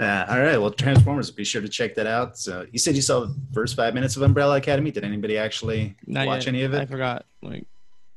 uh, 0.00 0.26
all 0.28 0.40
right. 0.40 0.58
Well, 0.58 0.70
Transformers. 0.70 1.30
Be 1.30 1.44
sure 1.44 1.62
to 1.62 1.68
check 1.68 1.94
that 1.94 2.06
out. 2.06 2.38
So 2.38 2.66
you 2.72 2.78
said 2.78 2.94
you 2.96 3.02
saw 3.02 3.20
the 3.20 3.34
first 3.52 3.76
five 3.76 3.94
minutes 3.94 4.16
of 4.16 4.22
Umbrella 4.22 4.56
Academy. 4.56 4.90
Did 4.90 5.04
anybody 5.04 5.38
actually 5.38 5.96
Not 6.06 6.26
watch 6.26 6.46
yet. 6.46 6.54
any 6.54 6.62
of 6.64 6.74
it? 6.74 6.80
I 6.80 6.86
forgot. 6.86 7.24
Like 7.42 7.64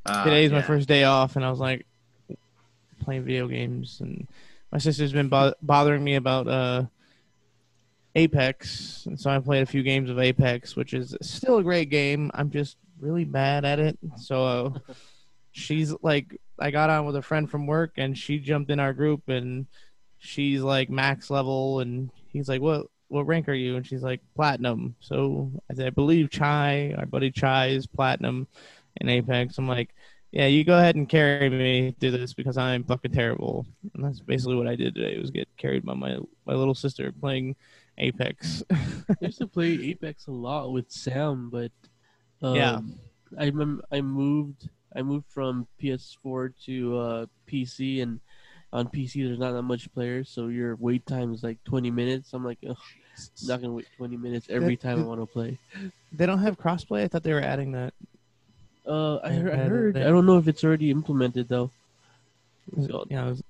Uh, 0.05 0.23
today's 0.23 0.51
my 0.51 0.61
first 0.61 0.87
day 0.87 1.03
off, 1.03 1.35
and 1.35 1.45
I 1.45 1.49
was 1.49 1.59
like 1.59 1.85
playing 2.99 3.23
video 3.23 3.47
games, 3.47 3.99
and 4.01 4.27
my 4.71 4.77
sister's 4.77 5.11
been 5.11 5.29
bo- 5.29 5.53
bothering 5.61 6.03
me 6.03 6.15
about 6.15 6.47
uh, 6.47 6.85
Apex, 8.15 9.05
and 9.05 9.19
so 9.19 9.29
I 9.29 9.39
played 9.39 9.63
a 9.63 9.67
few 9.67 9.83
games 9.83 10.09
of 10.09 10.19
Apex, 10.19 10.75
which 10.75 10.93
is 10.93 11.15
still 11.21 11.57
a 11.57 11.63
great 11.63 11.89
game. 11.89 12.31
I'm 12.33 12.49
just 12.49 12.77
really 12.99 13.25
bad 13.25 13.65
at 13.65 13.79
it. 13.79 13.97
So 14.17 14.45
uh, 14.45 14.93
she's 15.51 15.93
like, 16.01 16.39
I 16.59 16.71
got 16.71 16.89
on 16.89 17.05
with 17.05 17.15
a 17.15 17.21
friend 17.21 17.49
from 17.49 17.67
work, 17.67 17.93
and 17.97 18.17
she 18.17 18.39
jumped 18.39 18.71
in 18.71 18.79
our 18.79 18.93
group, 18.93 19.27
and 19.27 19.67
she's 20.19 20.61
like 20.61 20.89
max 20.89 21.29
level, 21.29 21.79
and 21.81 22.09
he's 22.27 22.47
like, 22.47 22.61
"What? 22.61 22.87
What 23.09 23.27
rank 23.27 23.49
are 23.49 23.53
you?" 23.53 23.75
And 23.75 23.85
she's 23.85 24.03
like, 24.03 24.21
"Platinum." 24.35 24.95
So 24.99 25.51
I 25.69 25.73
said, 25.73 25.87
"I 25.87 25.91
believe 25.91 26.29
Chai, 26.29 26.93
our 26.97 27.05
buddy 27.05 27.31
Chai, 27.31 27.67
is 27.67 27.87
platinum 27.87 28.47
in 28.99 29.09
Apex." 29.09 29.57
I'm 29.57 29.67
like, 29.67 29.93
Yeah, 30.31 30.47
you 30.47 30.63
go 30.63 30.77
ahead 30.77 30.95
and 30.95 31.09
carry 31.09 31.49
me 31.49 31.93
through 31.99 32.11
this 32.11 32.33
because 32.33 32.57
I'm 32.57 32.83
fucking 32.85 33.11
terrible. 33.11 33.65
And 33.93 34.05
that's 34.05 34.21
basically 34.21 34.55
what 34.55 34.67
I 34.67 34.75
did 34.75 34.95
today 34.95 35.19
was 35.19 35.29
get 35.29 35.47
carried 35.57 35.85
by 35.85 35.93
my 35.93 36.17
my 36.45 36.53
little 36.53 36.75
sister 36.75 37.11
playing 37.11 37.55
Apex. 37.97 38.63
I 38.71 38.77
used 39.19 39.39
to 39.39 39.47
play 39.47 39.73
Apex 39.91 40.27
a 40.27 40.31
lot 40.31 40.71
with 40.71 40.89
Sam, 40.89 41.49
but 41.49 41.71
um, 42.41 42.55
Yeah. 42.55 42.79
I 43.37 43.45
remember 43.45 43.83
I 43.91 44.01
moved 44.01 44.69
I 44.95 45.01
moved 45.01 45.25
from 45.29 45.67
PS4 45.81 46.53
to 46.65 46.97
uh, 46.97 47.25
PC, 47.47 48.01
and 48.01 48.19
on 48.73 48.87
PC 48.87 49.25
there's 49.25 49.39
not 49.39 49.51
that 49.51 49.63
much 49.63 49.91
players, 49.93 50.29
so 50.29 50.47
your 50.47 50.75
wait 50.77 51.05
time 51.05 51.33
is 51.33 51.43
like 51.43 51.61
20 51.65 51.91
minutes. 51.91 52.33
I'm 52.33 52.43
like, 52.45 52.59
Ugh, 52.69 52.75
I'm 53.41 53.47
not 53.47 53.61
gonna 53.61 53.73
wait 53.73 53.87
20 53.97 54.17
minutes 54.17 54.47
every 54.49 54.77
time 54.77 54.99
I 54.99 55.03
want 55.03 55.19
to 55.21 55.25
play. 55.25 55.57
they 56.13 56.25
don't 56.25 56.39
have 56.39 56.57
crossplay. 56.57 57.03
I 57.03 57.07
thought 57.09 57.23
they 57.23 57.33
were 57.33 57.41
adding 57.41 57.73
that. 57.73 57.93
Uh, 58.85 59.17
I 59.23 59.29
heard, 59.33 59.53
I 59.53 59.57
heard. 59.57 59.97
I 59.97 60.03
don't 60.05 60.25
know 60.25 60.37
if 60.37 60.47
it's 60.47 60.63
already 60.63 60.89
implemented 60.91 61.47
though. 61.47 61.69
So- 62.87 63.05
Yeah, 63.09 63.25
I, 63.25 63.29
was, 63.29 63.43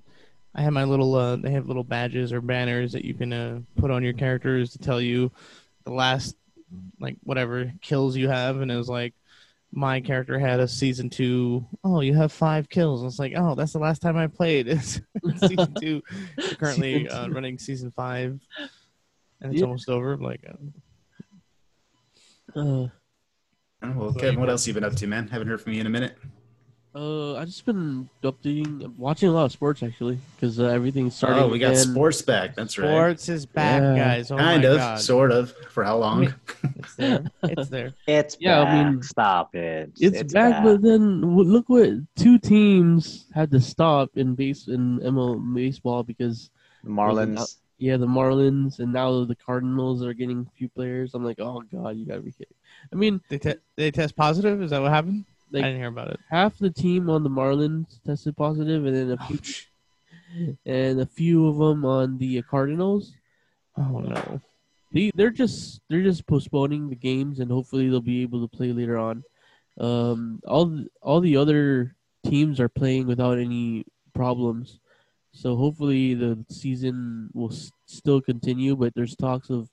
I 0.56 0.62
had 0.62 0.72
my 0.74 0.84
little. 0.84 1.16
Uh, 1.16 1.36
they 1.38 1.52
have 1.52 1.68
little 1.68 1.84
badges 1.84 2.34
or 2.34 2.42
banners 2.42 2.92
that 2.92 3.06
you 3.06 3.14
can 3.14 3.32
uh, 3.34 3.60
put 3.78 3.92
on 3.92 4.04
your 4.04 4.14
characters 4.14 4.72
to 4.72 4.80
tell 4.80 5.00
you 5.00 5.32
the 5.86 5.92
last, 5.92 6.36
like 7.00 7.16
whatever 7.24 7.72
kills 7.82 8.16
you 8.18 8.28
have, 8.30 8.60
and 8.62 8.70
it 8.72 8.76
was 8.76 8.90
like 8.90 9.14
my 9.74 10.02
character 10.02 10.38
had 10.38 10.60
a 10.60 10.68
season 10.68 11.10
two. 11.10 11.66
Oh, 11.84 12.02
you 12.02 12.14
have 12.14 12.34
five 12.34 12.68
kills. 12.68 13.02
And 13.02 13.10
it's 13.10 13.20
like, 13.20 13.32
oh, 13.38 13.56
that's 13.56 13.72
the 13.72 13.80
last 13.80 14.02
time 14.02 14.18
I 14.18 14.28
played. 14.28 14.68
It's 14.68 15.00
season 15.40 15.74
two. 15.80 16.02
We're 16.38 16.48
currently 16.56 17.06
Season 17.06 17.18
uh, 17.18 17.30
running 17.34 17.58
season 17.58 17.92
five, 17.92 18.38
and 19.40 19.52
it's 19.54 19.60
Yeah. 19.62 19.68
almost 19.68 19.88
over. 19.88 20.18
Like, 20.18 20.42
uh, 20.46 20.58
Uh, 22.60 22.88
Oh, 23.84 23.92
well, 23.96 24.14
Kevin, 24.14 24.40
what 24.40 24.50
else 24.50 24.68
you 24.68 24.74
been 24.74 24.84
up 24.84 24.96
to, 24.98 25.08
man? 25.08 25.28
Haven't 25.28 25.48
heard 25.48 25.62
from 25.62 25.74
you 25.74 25.82
in 25.82 25.88
a 25.88 25.90
minute. 25.90 26.16
uh, 26.94 27.36
I 27.36 27.46
just 27.46 27.66
been 27.66 28.10
updating, 28.22 28.96
watching 28.98 29.30
a 29.30 29.32
lot 29.32 29.46
of 29.46 29.52
sports 29.52 29.82
actually, 29.82 30.20
because 30.36 30.60
uh, 30.60 30.66
everything's 30.66 31.16
starting. 31.16 31.42
oh, 31.42 31.48
we 31.48 31.58
got 31.58 31.72
again. 31.72 31.86
sports 31.86 32.22
back. 32.22 32.54
That's 32.56 32.78
right. 32.78 32.88
sports 32.90 33.30
is 33.30 33.46
back, 33.46 33.82
Yeah. 33.82 33.96
guys. 33.96 34.30
Oh 34.30 34.38
kind 34.38 34.62
my 34.64 34.68
of, 34.70 34.78
god, 34.78 35.00
sort 35.00 35.32
of. 35.32 35.54
For 35.70 35.84
how 35.84 35.98
long? 35.98 36.34
it's 36.76 36.96
there. 36.96 37.24
It's 37.44 37.70
there. 37.70 37.94
It's 38.08 38.38
Yeah, 38.40 38.62
I 38.62 38.66
back. 38.66 38.86
mean, 38.92 39.02
stop 39.04 39.56
it. 39.56 39.92
It's, 40.00 40.32
back, 40.34 40.64
but 40.64 40.82
then 40.82 41.22
look 41.36 41.70
what 41.70 41.92
two 42.18 42.38
teams 42.38 43.26
had 43.34 43.50
to 43.52 43.60
stop 43.62 44.12
in 44.18 44.36
base 44.36 44.68
in 44.68 45.00
ML 45.00 45.56
baseball 45.56 46.04
because 46.04 46.52
Marlins. 46.86 47.56
yeah, 47.80 47.98
the 47.98 48.06
Marlins 48.06 48.80
and 48.80 48.92
now 48.94 49.24
the 49.24 49.36
Cardinals 49.36 50.04
are 50.04 50.14
getting 50.14 50.46
a 50.46 50.58
few 50.58 50.68
players. 50.70 51.14
I'm 51.16 51.24
like, 51.24 51.40
oh 51.40 51.62
god, 51.72 51.96
you 51.96 52.06
gotta 52.06 52.22
be 52.22 52.32
kidding. 52.34 52.54
I 52.92 52.96
mean, 52.96 53.22
They 53.30 53.38
te- 53.38 53.56
they 53.76 53.92
test 53.92 54.16
positive. 54.16 54.62
Is 54.62 54.72
that 54.72 54.82
what 54.82 54.92
happened? 54.92 55.26
Like- 55.52 55.64
I 55.64 55.68
didn't 55.68 55.80
hear 55.82 55.90
about 55.90 56.10
it. 56.10 56.20
half 56.30 56.58
the 56.58 56.70
team 56.70 57.10
on 57.10 57.24
the 57.24 57.30
Marlins 57.30 58.02
tested 58.06 58.36
positive, 58.38 58.86
and 58.86 58.96
then 58.96 59.12
a 59.12 59.18
few, 59.28 60.58
and 60.66 61.02
a 61.02 61.06
few 61.06 61.48
of 61.48 61.58
them 61.58 61.86
on 61.86 62.18
the 62.18 62.42
Cardinals. 62.44 63.14
Oh 63.78 64.00
no. 64.00 64.42
They 64.94 65.12
they're 65.16 65.30
just 65.30 65.82
they're 65.90 66.04
just 66.04 66.26
postponing 66.28 66.90
the 66.90 66.96
games, 66.96 67.40
and 67.40 67.50
hopefully 67.52 67.90
they'll 67.90 68.02
be 68.02 68.22
able 68.22 68.46
to 68.48 68.58
play 68.58 68.72
later 68.74 68.98
on. 68.98 69.24
Um, 69.80 70.42
all 70.46 70.66
the, 70.66 70.88
all 71.02 71.22
the 71.22 71.38
other 71.38 71.96
teams 72.26 72.60
are 72.60 72.68
playing 72.70 73.08
without 73.08 73.38
any 73.40 73.86
problems, 74.14 74.80
so 75.32 75.56
hopefully 75.56 76.14
the 76.14 76.44
season 76.50 77.30
will 77.34 77.52
s- 77.52 77.72
still 77.86 78.20
continue. 78.22 78.76
But 78.76 78.94
there's 78.96 79.16
talks 79.16 79.50
of 79.50 79.70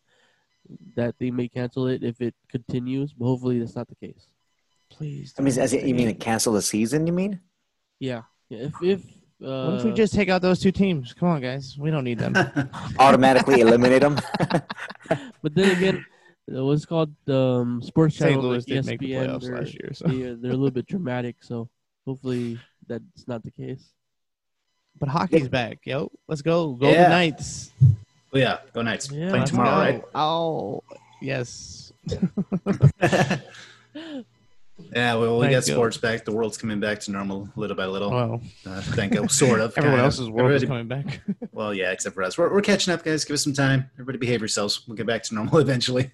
that 0.97 1.15
they 1.19 1.31
may 1.31 1.49
cancel 1.49 1.87
it 1.87 2.03
if 2.03 2.21
it 2.21 2.35
continues, 2.51 3.13
but 3.13 3.27
hopefully 3.27 3.59
that's 3.59 3.77
not 3.77 3.89
the 3.89 3.95
case. 3.95 4.27
Please. 4.91 5.35
I 5.39 5.43
mean, 5.43 5.59
as 5.59 5.73
it, 5.73 5.85
you 5.85 5.95
mean 5.95 6.15
cancel 6.17 6.53
the 6.53 6.63
season? 6.63 7.07
You 7.07 7.13
mean? 7.13 7.41
Yeah, 8.01 8.23
yeah 8.49 8.67
if 8.67 8.83
if 8.83 9.01
uh, 9.43 9.67
What 9.67 9.75
if 9.79 9.85
we 9.85 9.93
just 9.93 10.15
take 10.15 10.29
out 10.29 10.43
those 10.43 10.61
two 10.61 10.73
teams? 10.73 11.13
Come 11.13 11.29
on, 11.29 11.41
guys. 11.41 11.77
We 11.79 11.91
don't 11.91 12.05
need 12.05 12.19
them. 12.19 12.35
Automatically 12.99 13.61
eliminate 13.61 14.03
them? 14.03 14.19
But 15.41 15.55
then 15.55 15.71
again, 15.77 16.05
uh, 16.55 16.65
what's 16.65 16.83
it 16.83 16.89
called 16.89 17.15
um, 17.29 17.81
sports 17.81 18.17
St. 18.17 18.31
channel 18.31 18.51
Louis 18.51 18.57
like 18.57 18.67
did 18.67 18.87
make 18.87 18.99
the 18.99 19.13
ESPN, 19.13 19.29
playoffs 19.29 19.43
they're, 19.43 19.59
last 19.59 19.75
year, 19.75 19.91
so. 19.93 20.09
they, 20.09 20.31
uh, 20.31 20.37
they're 20.39 20.51
a 20.51 20.57
little 20.57 20.73
bit 20.73 20.87
dramatic. 20.87 21.37
So 21.41 21.71
hopefully 22.05 22.59
that's 22.87 23.29
not 23.29 23.45
the 23.45 23.53
case. 23.53 23.93
But 24.99 25.09
hockey's 25.09 25.49
back, 25.49 25.79
yo. 25.85 26.11
Let's 26.27 26.43
go. 26.43 26.73
Golden 26.73 26.91
Yeah. 26.91 27.09
Knights. 27.09 27.71
Oh, 28.33 28.39
yeah. 28.39 28.59
Go 28.73 28.83
Knights. 28.83 29.11
Yeah, 29.11 29.31
Playing 29.31 29.45
tomorrow, 29.47 29.71
Go. 29.71 29.77
right? 29.79 30.03
Oh, 30.15 30.83
yes. 31.21 31.93
yeah, 34.95 35.15
well, 35.15 35.39
we 35.39 35.47
got 35.47 35.53
Thank 35.53 35.67
you. 35.69 35.75
sports 35.75 35.97
back. 35.97 36.25
The 36.25 36.33
world's 36.33 36.57
coming 36.57 36.81
back 36.81 37.01
to 37.01 37.11
normal 37.11 37.49
little 37.57 37.77
by 37.77 37.87
little. 37.87 38.11
Well, 38.11 38.41
Uh, 38.67 38.81
thank 38.81 39.15
you. 39.15 39.29
Sort 39.29 39.61
of. 39.61 39.73
everyone 39.77 39.99
kind 39.99 40.05
else's 40.07 40.31
world 40.31 40.53
is 40.53 40.65
coming 40.65 40.87
back. 40.89 41.21
Well, 41.53 41.75
yeah, 41.75 41.91
except 41.91 42.15
for 42.15 42.23
us. 42.23 42.39
We're, 42.39 42.53
we're 42.55 42.61
catching 42.61 42.95
up, 42.95 43.03
guys. 43.03 43.25
Give 43.25 43.35
us 43.35 43.43
some 43.43 43.53
time. 43.53 43.91
Everybody 43.95 44.19
behave 44.19 44.41
yourselves. 44.41 44.87
We'll 44.87 44.97
get 44.97 45.09
back 45.09 45.25
to 45.25 45.35
normal 45.35 45.59
eventually. 45.59 46.13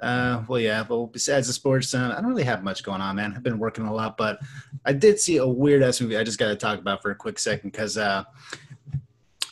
Uh, 0.00 0.42
well, 0.48 0.58
yeah. 0.58 0.82
Well, 0.88 1.06
besides 1.08 1.46
the 1.46 1.52
sports, 1.52 1.92
uh, 1.92 2.14
I 2.16 2.20
don't 2.22 2.30
really 2.30 2.44
have 2.44 2.64
much 2.64 2.82
going 2.82 3.02
on, 3.02 3.16
man. 3.16 3.34
I've 3.36 3.42
been 3.42 3.58
working 3.58 3.84
a 3.86 3.92
lot, 3.92 4.16
but 4.16 4.38
I 4.86 4.94
did 4.94 5.20
see 5.20 5.36
a 5.36 5.46
weird 5.46 5.82
ass 5.82 6.00
movie. 6.00 6.16
I 6.16 6.24
just 6.24 6.38
got 6.38 6.48
to 6.48 6.56
talk 6.56 6.78
about 6.78 7.02
for 7.02 7.10
a 7.10 7.14
quick 7.14 7.38
second 7.38 7.70
because 7.72 7.98
uh, 7.98 8.24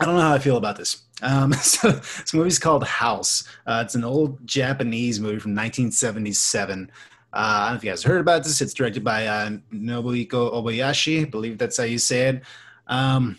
I 0.01 0.05
don't 0.05 0.15
know 0.15 0.21
how 0.21 0.35
I 0.35 0.39
feel 0.39 0.57
about 0.57 0.77
this. 0.77 1.03
Um, 1.23 1.53
so 1.55 1.91
this 1.91 2.35
movie's 2.35 2.59
called 2.59 2.85
House. 2.85 3.45
Uh, 3.67 3.83
it's 3.85 3.95
an 3.95 4.05
old 4.05 4.45
Japanese 4.47 5.21
movie 5.21 5.39
from 5.39 5.53
1977. 5.53 6.91
Uh, 7.33 7.37
I 7.37 7.65
don't 7.65 7.75
know 7.75 7.77
if 7.79 7.85
you 7.85 7.91
guys 7.91 8.03
heard 8.03 8.21
about 8.21 8.45
this. 8.45 8.61
It's 8.61 8.75
directed 8.75 9.03
by 9.03 9.27
uh, 9.27 9.51
Nobuhiko 9.73 10.53
Obayashi. 10.53 11.23
I 11.23 11.25
believe 11.25 11.59
that's 11.59 11.77
how 11.77 11.85
you 11.85 11.99
say 11.99 12.29
it. 12.29 12.43
Um, 12.87 13.39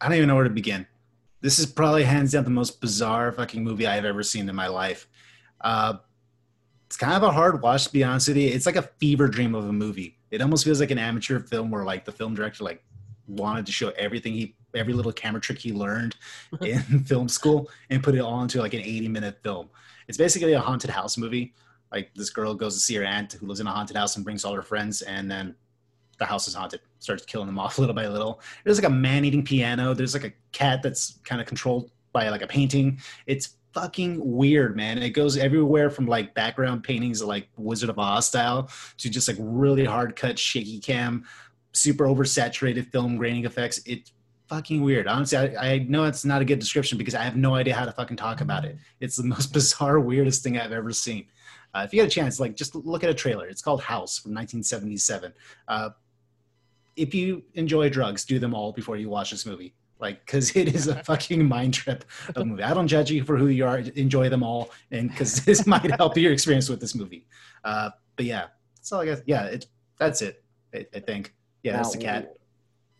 I 0.00 0.08
don't 0.08 0.16
even 0.16 0.28
know 0.28 0.34
where 0.34 0.44
to 0.44 0.50
begin. 0.50 0.86
This 1.40 1.58
is 1.58 1.66
probably 1.66 2.04
hands 2.04 2.32
down 2.32 2.44
the 2.44 2.50
most 2.50 2.80
bizarre 2.80 3.30
fucking 3.32 3.62
movie 3.62 3.86
I've 3.86 4.04
ever 4.04 4.22
seen 4.22 4.48
in 4.48 4.54
my 4.54 4.66
life. 4.66 5.08
Uh, 5.60 5.94
it's 6.86 6.96
kind 6.96 7.14
of 7.14 7.22
a 7.22 7.32
hard 7.32 7.62
watch 7.62 7.84
to 7.86 7.92
be 7.92 8.04
honest 8.04 8.28
with 8.28 8.36
you. 8.36 8.48
It's 8.48 8.66
like 8.66 8.76
a 8.76 8.82
fever 8.82 9.28
dream 9.28 9.54
of 9.54 9.68
a 9.68 9.72
movie. 9.72 10.18
It 10.30 10.42
almost 10.42 10.64
feels 10.64 10.80
like 10.80 10.90
an 10.90 10.98
amateur 10.98 11.40
film 11.40 11.70
where 11.70 11.84
like 11.84 12.04
the 12.04 12.12
film 12.12 12.34
director 12.34 12.64
like 12.64 12.84
wanted 13.26 13.66
to 13.66 13.72
show 13.72 13.90
everything 13.90 14.34
he 14.34 14.54
every 14.74 14.92
little 14.92 15.12
camera 15.12 15.40
trick 15.40 15.58
he 15.58 15.72
learned 15.72 16.16
in 16.60 17.04
film 17.04 17.28
school 17.28 17.70
and 17.90 18.02
put 18.02 18.14
it 18.14 18.20
all 18.20 18.42
into 18.42 18.60
like 18.60 18.74
an 18.74 18.80
80 18.80 19.08
minute 19.08 19.38
film. 19.42 19.68
It's 20.08 20.18
basically 20.18 20.52
a 20.52 20.60
haunted 20.60 20.90
house 20.90 21.16
movie. 21.16 21.54
Like 21.92 22.10
this 22.14 22.30
girl 22.30 22.54
goes 22.54 22.74
to 22.74 22.80
see 22.80 22.94
her 22.96 23.04
aunt 23.04 23.32
who 23.34 23.46
lives 23.46 23.60
in 23.60 23.66
a 23.66 23.70
haunted 23.70 23.96
house 23.96 24.16
and 24.16 24.24
brings 24.24 24.44
all 24.44 24.54
her 24.54 24.62
friends 24.62 25.02
and 25.02 25.30
then 25.30 25.54
the 26.18 26.24
house 26.24 26.48
is 26.48 26.54
haunted. 26.54 26.80
Starts 26.98 27.24
killing 27.24 27.46
them 27.46 27.58
off 27.58 27.78
little 27.80 27.94
by 27.94 28.06
little. 28.06 28.40
There's 28.64 28.78
like 28.78 28.90
a 28.90 28.94
man 28.94 29.24
eating 29.24 29.44
piano. 29.44 29.94
There's 29.94 30.14
like 30.14 30.24
a 30.24 30.32
cat 30.52 30.82
that's 30.82 31.18
kind 31.24 31.40
of 31.40 31.46
controlled 31.46 31.90
by 32.12 32.28
like 32.28 32.42
a 32.42 32.46
painting. 32.46 33.00
It's 33.26 33.56
fucking 33.74 34.20
weird, 34.24 34.76
man. 34.76 34.98
It 34.98 35.10
goes 35.10 35.36
everywhere 35.36 35.90
from 35.90 36.06
like 36.06 36.32
background 36.34 36.84
paintings 36.84 37.22
like 37.22 37.48
Wizard 37.56 37.90
of 37.90 37.98
Oz 37.98 38.26
style 38.26 38.70
to 38.98 39.10
just 39.10 39.28
like 39.28 39.36
really 39.40 39.84
hard 39.84 40.16
cut 40.16 40.38
shaky 40.38 40.78
cam, 40.78 41.24
super 41.72 42.04
oversaturated 42.04 42.90
film 42.90 43.16
graining 43.16 43.44
effects. 43.44 43.80
It's 43.84 44.12
fucking 44.48 44.82
weird. 44.82 45.06
Honestly, 45.06 45.38
I, 45.38 45.72
I 45.72 45.78
know 45.78 46.04
it's 46.04 46.24
not 46.24 46.42
a 46.42 46.44
good 46.44 46.58
description 46.58 46.98
because 46.98 47.14
I 47.14 47.22
have 47.22 47.36
no 47.36 47.54
idea 47.54 47.74
how 47.74 47.84
to 47.84 47.92
fucking 47.92 48.16
talk 48.16 48.40
about 48.40 48.64
it. 48.64 48.76
It's 49.00 49.16
the 49.16 49.24
most 49.34 49.52
bizarre, 49.52 50.00
weirdest 50.00 50.42
thing 50.42 50.58
I've 50.58 50.72
ever 50.72 50.92
seen. 50.92 51.26
Uh, 51.74 51.82
if 51.84 51.92
you 51.92 52.00
get 52.00 52.06
a 52.06 52.10
chance, 52.10 52.38
like 52.38 52.54
just 52.54 52.74
look 52.74 53.02
at 53.02 53.10
a 53.10 53.14
trailer. 53.14 53.46
It's 53.46 53.62
called 53.62 53.82
House 53.82 54.18
from 54.18 54.30
1977. 54.32 55.32
Uh, 55.66 55.90
if 56.96 57.12
you 57.12 57.42
enjoy 57.54 57.88
drugs, 57.88 58.24
do 58.24 58.38
them 58.38 58.54
all 58.54 58.72
before 58.72 58.96
you 58.96 59.08
watch 59.08 59.32
this 59.32 59.44
movie. 59.44 59.74
Like, 59.98 60.24
because 60.24 60.54
it 60.54 60.74
is 60.74 60.86
a 60.86 61.02
fucking 61.04 61.46
mind 61.46 61.74
trip 61.74 62.04
of 62.28 62.36
a 62.36 62.44
movie. 62.44 62.62
I 62.62 62.74
don't 62.74 62.86
judge 62.86 63.10
you 63.10 63.24
for 63.24 63.36
who 63.36 63.48
you 63.48 63.66
are. 63.66 63.78
Enjoy 63.78 64.28
them 64.28 64.42
all, 64.42 64.70
and 64.90 65.08
because 65.08 65.44
this 65.44 65.66
might 65.66 65.90
help 65.98 66.16
your 66.16 66.32
experience 66.32 66.68
with 66.68 66.80
this 66.80 66.94
movie. 66.94 67.26
Uh, 67.64 67.90
but 68.16 68.26
yeah, 68.26 68.46
that's 68.76 68.92
all 68.92 69.00
I 69.00 69.06
guess. 69.06 69.22
Yeah, 69.26 69.44
it, 69.46 69.66
that's 69.98 70.22
it. 70.22 70.44
I, 70.72 70.86
I 70.94 71.00
think. 71.00 71.34
Yeah, 71.62 71.76
that's 71.76 71.92
the 71.92 71.98
cat. 71.98 72.36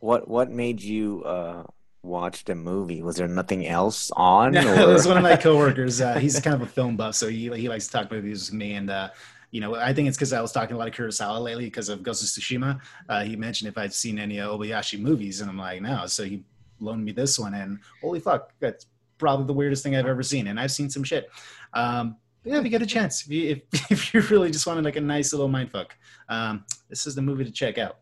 What 0.04 0.28
What 0.28 0.50
made 0.50 0.82
you 0.82 1.22
uh, 1.24 1.62
watch 2.02 2.44
the 2.44 2.54
movie? 2.54 3.00
Was 3.00 3.16
there 3.16 3.26
nothing 3.26 3.66
else 3.66 4.10
on? 4.14 4.52
No, 4.52 4.60
it 4.74 4.86
was 4.86 5.08
one 5.08 5.16
of 5.16 5.22
my 5.22 5.34
coworkers. 5.34 5.98
Uh, 6.02 6.18
he's 6.18 6.38
kind 6.40 6.54
of 6.54 6.60
a 6.60 6.66
film 6.66 6.94
buff, 6.94 7.14
so 7.14 7.26
he 7.26 7.48
he 7.56 7.70
likes 7.70 7.86
to 7.86 7.92
talk 7.92 8.10
movies 8.10 8.50
with 8.50 8.58
me. 8.58 8.74
And 8.74 8.90
uh, 8.90 9.08
you 9.50 9.62
know, 9.62 9.76
I 9.76 9.94
think 9.94 10.08
it's 10.08 10.18
because 10.18 10.34
I 10.34 10.42
was 10.42 10.52
talking 10.52 10.76
a 10.76 10.78
lot 10.78 10.88
of 10.88 10.94
Kurosawa 10.94 11.42
lately 11.42 11.64
because 11.64 11.88
of 11.88 12.02
Ghost 12.02 12.22
of 12.22 12.28
Tsushima. 12.28 12.80
Uh, 13.08 13.24
he 13.24 13.34
mentioned 13.34 13.70
if 13.70 13.78
I'd 13.78 13.94
seen 13.94 14.18
any 14.18 14.36
Obayashi 14.36 15.00
movies, 15.00 15.40
and 15.40 15.48
I'm 15.48 15.56
like, 15.56 15.80
no. 15.80 16.04
So 16.04 16.24
he 16.24 16.44
loaned 16.80 17.02
me 17.02 17.12
this 17.12 17.38
one, 17.38 17.54
and 17.54 17.78
holy 18.02 18.20
fuck, 18.20 18.52
that's 18.60 18.84
probably 19.16 19.46
the 19.46 19.54
weirdest 19.54 19.82
thing 19.82 19.96
I've 19.96 20.04
ever 20.04 20.22
seen. 20.22 20.48
And 20.48 20.60
I've 20.60 20.72
seen 20.72 20.90
some 20.90 21.02
shit. 21.02 21.30
Um, 21.72 22.18
yeah, 22.44 22.58
if 22.58 22.64
you 22.64 22.68
get 22.68 22.82
a 22.82 22.86
chance, 22.86 23.24
if 23.24 23.30
you 23.30 23.62
if, 23.72 23.90
if 23.90 24.12
you 24.12 24.20
really 24.20 24.50
just 24.50 24.66
wanted 24.66 24.84
like 24.84 24.96
a 24.96 25.00
nice 25.00 25.32
little 25.32 25.48
mindfuck, 25.48 25.92
um, 26.28 26.66
this 26.90 27.06
is 27.06 27.14
the 27.14 27.22
movie 27.22 27.46
to 27.46 27.50
check 27.50 27.78
out. 27.78 28.00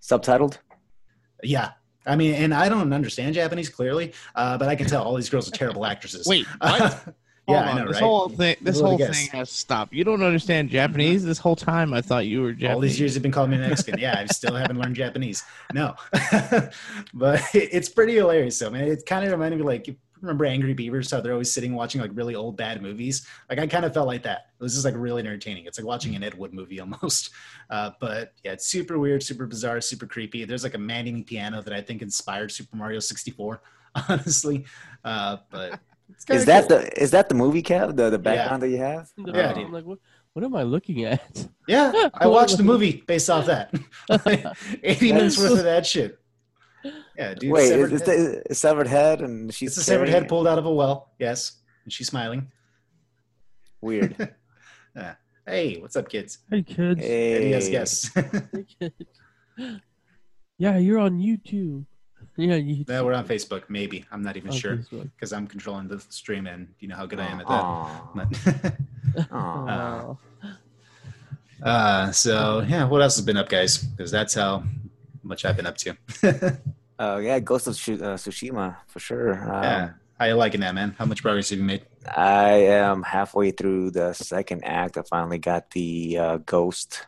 subtitled? 0.00 0.60
Yeah. 1.42 1.72
I 2.06 2.14
mean, 2.14 2.34
and 2.34 2.54
I 2.54 2.68
don't 2.68 2.92
understand 2.92 3.34
Japanese 3.34 3.68
clearly, 3.68 4.12
uh, 4.36 4.56
but 4.58 4.68
I 4.68 4.76
can 4.76 4.86
tell 4.86 5.02
all 5.02 5.16
these 5.16 5.28
girls 5.28 5.48
are 5.48 5.52
terrible 5.52 5.84
actresses. 5.84 6.26
Wait, 6.26 6.46
what? 6.58 7.14
Yeah, 7.48 7.54
Hold 7.54 7.68
I 7.68 7.70
on, 7.70 7.76
know, 7.76 7.86
this 7.86 7.94
right? 7.94 8.02
whole 8.02 8.28
thing, 8.28 8.56
this 8.60 8.80
whole 8.80 8.98
guess. 8.98 9.16
thing 9.16 9.38
has 9.38 9.50
stopped. 9.50 9.92
You 9.92 10.02
don't 10.02 10.22
understand 10.22 10.68
Japanese. 10.68 11.24
This 11.24 11.38
whole 11.38 11.54
time, 11.54 11.94
I 11.94 12.00
thought 12.00 12.26
you 12.26 12.42
were 12.42 12.52
Japanese. 12.52 12.74
All 12.74 12.80
these 12.80 12.98
years 12.98 13.14
have 13.14 13.22
been 13.22 13.30
calling 13.30 13.52
me 13.52 13.58
Mexican. 13.58 14.00
Yeah, 14.00 14.18
I 14.18 14.26
still 14.26 14.54
haven't 14.54 14.78
learned 14.78 14.96
Japanese. 14.96 15.44
No, 15.72 15.94
but 17.14 17.40
it's 17.54 17.88
pretty 17.88 18.16
hilarious. 18.16 18.58
though, 18.58 18.70
man. 18.70 18.88
it 18.88 19.06
kind 19.06 19.24
of 19.24 19.30
reminded 19.30 19.60
me 19.60 19.64
like 19.64 19.86
you 19.86 19.96
remember 20.26 20.44
Angry 20.44 20.74
Beavers? 20.74 21.10
How 21.10 21.20
they're 21.20 21.32
always 21.32 21.52
sitting 21.52 21.74
watching 21.74 22.00
like 22.00 22.10
really 22.14 22.34
old 22.34 22.56
bad 22.56 22.82
movies. 22.82 23.26
Like 23.48 23.58
I 23.58 23.66
kind 23.66 23.84
of 23.84 23.94
felt 23.94 24.06
like 24.06 24.22
that. 24.24 24.46
It 24.58 24.62
was 24.62 24.74
just 24.74 24.84
like 24.84 24.94
really 24.96 25.20
entertaining. 25.20 25.66
It's 25.66 25.78
like 25.78 25.86
watching 25.86 26.14
an 26.16 26.22
Ed 26.22 26.34
Wood 26.34 26.52
movie 26.52 26.80
almost. 26.86 27.30
Uh, 27.70 27.90
but 28.00 28.32
yeah, 28.44 28.52
it's 28.52 28.66
super 28.66 28.98
weird, 28.98 29.22
super 29.22 29.46
bizarre, 29.46 29.80
super 29.80 30.06
creepy. 30.06 30.44
There's 30.44 30.64
like 30.64 30.74
a 30.74 30.78
man-eating 30.78 31.24
piano 31.24 31.62
that 31.62 31.72
I 31.72 31.80
think 31.80 32.02
inspired 32.02 32.50
Super 32.50 32.76
Mario 32.76 32.98
64. 33.00 33.62
Honestly, 34.08 34.64
uh, 35.04 35.38
but 35.50 35.80
it's 36.10 36.24
kinda 36.24 36.40
Is 36.40 36.44
that 36.46 36.68
cool. 36.68 36.78
the 36.78 37.02
is 37.02 37.10
that 37.12 37.28
the 37.28 37.34
movie 37.34 37.62
cap 37.62 37.96
the 37.96 38.10
the 38.10 38.18
background 38.18 38.62
that 38.62 38.68
you 38.68 38.78
have? 38.78 39.10
Yeah, 39.16 39.52
I'm 39.52 39.72
like, 39.72 39.84
what, 39.84 39.98
what 40.34 40.44
am 40.44 40.54
I 40.54 40.64
looking 40.64 41.04
at? 41.04 41.48
Yeah, 41.66 42.10
I 42.12 42.26
watched 42.26 42.58
the 42.58 42.62
movie 42.62 43.02
based 43.06 43.30
off 43.30 43.46
that. 43.46 43.74
80 44.82 45.12
minutes 45.12 45.38
worth 45.38 45.52
of 45.52 45.64
that 45.64 45.86
shit. 45.86 46.18
Yeah, 47.16 47.34
dude. 47.34 47.50
Wait, 47.52 47.68
severed 47.68 47.92
is, 47.92 48.02
is 48.02 48.06
head- 48.08 48.18
the 48.18 48.50
is 48.50 48.58
severed 48.58 48.86
head 48.86 49.20
and 49.22 49.52
she's 49.54 49.70
it's 49.70 49.78
a 49.78 49.82
severed 49.82 50.06
carrying 50.06 50.22
head 50.24 50.28
pulled 50.28 50.46
out 50.46 50.58
of 50.58 50.66
a 50.66 50.72
well. 50.72 51.12
Yes, 51.18 51.52
and 51.84 51.92
she's 51.92 52.06
smiling. 52.08 52.50
Weird. 53.80 54.34
Hey, 55.48 55.76
what's 55.78 55.94
up, 55.94 56.08
kids? 56.08 56.38
Hey 56.50 56.62
kids. 56.64 57.00
Hey, 57.00 57.50
yes, 57.50 57.68
yes. 57.68 58.10
Hey, 58.50 58.64
kids. 58.80 59.80
yeah, 60.58 60.76
you're 60.78 60.98
on 60.98 61.18
YouTube. 61.20 61.84
Yeah, 62.38 62.58
YouTube. 62.58 62.88
no, 62.88 63.02
we're 63.04 63.14
on 63.14 63.26
Facebook. 63.26 63.62
Maybe 63.70 64.04
I'm 64.12 64.22
not 64.22 64.36
even 64.36 64.50
On 64.50 64.56
sure 64.56 64.76
because 64.90 65.32
I'm 65.32 65.46
controlling 65.46 65.88
the 65.88 65.98
stream, 66.10 66.46
and 66.46 66.68
you 66.80 66.88
know 66.88 66.94
how 66.96 67.06
good 67.06 67.18
I 67.20 67.26
am 67.26 67.40
at 67.40 67.46
that. 67.48 67.62
Aw. 67.62 68.10
But- 68.14 69.26
Aw. 69.30 70.16
Oh. 70.42 70.52
uh, 71.62 72.10
so 72.12 72.62
yeah, 72.68 72.84
what 72.84 73.00
else 73.00 73.16
has 73.16 73.24
been 73.24 73.36
up, 73.38 73.48
guys? 73.48 73.78
Because 73.78 74.10
that's 74.10 74.34
how 74.34 74.64
much 75.26 75.44
I've 75.44 75.56
been 75.56 75.66
up 75.66 75.76
to. 75.78 75.96
Uh, 76.98 77.16
yeah, 77.22 77.38
Ghost 77.40 77.66
of 77.66 77.74
Tsu- 77.74 78.02
uh, 78.02 78.16
Tsushima 78.16 78.76
for 78.86 78.98
sure. 79.00 79.32
Um, 79.34 79.62
yeah, 79.62 79.90
how 80.18 80.26
you 80.26 80.34
liking 80.34 80.60
that, 80.60 80.74
man? 80.74 80.94
How 80.98 81.04
much 81.04 81.22
progress 81.22 81.50
have 81.50 81.58
you 81.58 81.64
made? 81.64 81.84
I 82.16 82.50
am 82.52 83.02
halfway 83.02 83.50
through 83.50 83.90
the 83.90 84.12
second 84.12 84.64
act. 84.64 84.96
I 84.96 85.02
finally 85.02 85.38
got 85.38 85.70
the 85.72 86.18
uh, 86.18 86.36
ghost, 86.38 87.06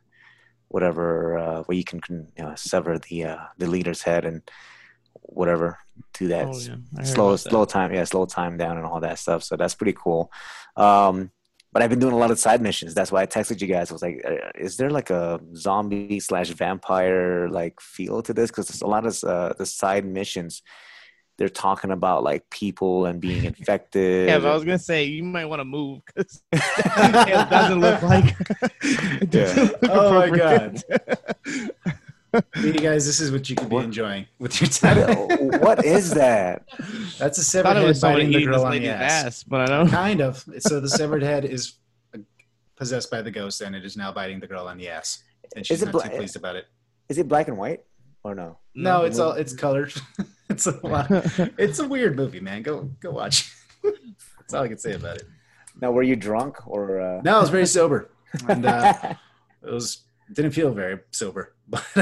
whatever, 0.69 1.39
uh, 1.39 1.63
where 1.63 1.77
you 1.77 1.85
can 1.85 2.01
can, 2.01 2.29
uh, 2.39 2.55
sever 2.57 2.99
the 2.99 3.25
uh, 3.25 3.39
the 3.59 3.67
leader's 3.67 4.03
head 4.03 4.25
and 4.25 4.43
whatever. 5.23 5.79
Do 6.15 6.29
that 6.29 6.47
Oh, 6.47 6.59
yeah. 6.59 6.77
I 6.97 7.01
heard 7.01 7.07
slow 7.09 7.33
that. 7.33 7.39
slow 7.39 7.65
time, 7.65 7.93
yeah, 7.95 8.05
slow 8.05 8.27
time 8.27 8.57
down 8.57 8.77
and 8.77 8.87
all 8.87 9.01
that 9.01 9.19
stuff. 9.19 9.43
So 9.43 9.57
that's 9.57 9.75
pretty 9.75 9.95
cool. 9.97 10.31
Um, 10.77 11.31
but 11.73 11.83
I've 11.83 11.91
been 11.91 11.99
doing 11.99 12.15
a 12.15 12.19
lot 12.19 12.31
of 12.31 12.39
side 12.39 12.63
missions. 12.63 12.95
That's 12.95 13.13
why 13.13 13.23
I 13.23 13.27
texted 13.27 13.61
you 13.61 13.67
guys. 13.67 13.91
I 13.91 13.95
was 13.95 14.03
like, 14.03 14.23
uh, 14.25 14.51
"Is 14.55 14.77
there 14.77 14.91
like 14.91 15.11
a 15.11 15.41
zombie 15.55 16.21
slash 16.21 16.51
vampire 16.51 17.49
like 17.49 17.81
feel 17.81 18.23
to 18.23 18.33
this?" 18.33 18.51
Because 18.51 18.69
there's 18.69 18.83
a 18.83 18.87
lot 18.87 19.07
of 19.07 19.23
uh, 19.25 19.53
the 19.59 19.67
side 19.67 20.07
missions, 20.07 20.63
they're 21.39 21.49
talking 21.49 21.91
about 21.91 22.23
like 22.23 22.49
people 22.51 23.07
and 23.07 23.21
being 23.21 23.45
infected. 23.53 24.29
Yeah, 24.29 24.39
but 24.39 24.49
I 24.49 24.55
was 24.55 24.65
gonna 24.65 24.79
say 24.79 25.05
you 25.05 25.23
might 25.23 25.47
want 25.47 25.61
to 25.61 25.65
move 25.65 26.01
because 26.07 26.43
it 26.53 27.51
doesn't 27.51 27.81
look 27.81 28.03
like. 28.03 28.35
it 28.83 29.31
doesn't 29.31 29.83
look 29.83 29.91
Oh 29.91 30.15
my 30.15 30.27
appropriate. 30.27 30.85
Hey, 32.55 32.73
guys, 32.73 33.07
this 33.07 33.21
is 33.21 33.31
what 33.33 33.49
you 33.49 33.57
could 33.57 33.69
be 33.69 33.75
What? 33.77 33.85
enjoying 33.85 34.27
with 34.39 34.61
your 34.61 34.69
What- 34.69 35.29
time. 35.31 35.61
what 35.61 35.85
is 35.85 36.11
that? 36.15 36.65
That's 37.19 37.39
a 37.39 37.45
severed 37.45 37.77
head 37.77 37.85
was 37.87 38.01
someone 38.01 38.19
biting 38.21 38.31
the 38.33 38.39
eating 38.39 38.51
this 38.51 38.57
girl 38.59 38.67
on 38.67 38.73
the 38.73 38.89
ass. 38.89 39.25
ass, 39.25 39.43
but 39.45 39.61
I 39.63 39.67
don't. 39.67 39.89
Kind 39.89 40.21
of. 40.21 40.45
So 40.61 40.81
the 40.81 40.89
severed 40.89 41.23
head 41.23 41.45
is 41.57 41.75
possessed 42.77 43.11
by 43.11 43.23
the 43.23 43.31
ghost, 43.31 43.61
and 43.61 43.75
it 43.75 43.85
is 43.85 43.97
now 43.97 44.13
biting 44.13 44.41
the 44.41 44.47
girl 44.47 44.67
on 44.69 44.79
the 44.79 44.89
ass, 44.89 45.23
and 45.57 45.67
she's 45.67 45.83
it 45.83 45.87
not 45.87 45.93
bla- 45.93 46.03
too 46.05 46.11
pleased 46.17 46.37
about 46.37 46.57
it. 46.57 46.67
Is 47.09 47.19
it 47.19 47.29
black 47.29 47.49
and 47.49 47.57
white 47.57 47.85
or 48.23 48.35
no? 48.35 48.59
No, 48.75 49.05
it's 49.05 49.19
all 49.19 49.33
it's 49.33 49.53
colored. 49.55 49.93
it's 50.51 50.67
a 50.67 50.87
lot. 50.87 51.07
It's 51.59 51.79
a 51.79 51.89
weird 51.89 52.17
movie, 52.17 52.41
man. 52.41 52.63
Go 52.63 52.91
go 53.01 53.11
watch. 53.11 53.53
That's 53.83 54.55
all 54.55 54.63
I 54.65 54.69
can 54.69 54.79
say 54.79 54.93
about 54.95 55.17
it. 55.17 55.25
Now, 55.81 55.91
were 55.93 56.03
you 56.03 56.17
drunk 56.17 56.67
or? 56.67 57.01
Uh... 57.01 57.21
No, 57.23 57.37
I 57.37 57.41
was 57.41 57.51
very 57.51 57.67
sober, 57.67 58.11
and 58.49 58.65
uh, 58.67 58.95
it 59.63 59.71
was 59.71 60.05
didn't 60.33 60.51
feel 60.53 60.71
very 60.73 61.01
sober. 61.11 61.55
But 61.69 61.85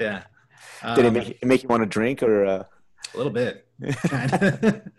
yeah, 0.00 0.22
Did 0.94 1.04
it 1.04 1.06
Um, 1.06 1.14
make, 1.14 1.28
it 1.30 1.44
make 1.44 1.62
you 1.62 1.68
want 1.68 1.82
to 1.82 1.88
drink 1.88 2.22
or? 2.22 2.44
Uh... 2.44 2.64
a 3.14 3.16
little 3.16 3.32
bit? 3.32 3.66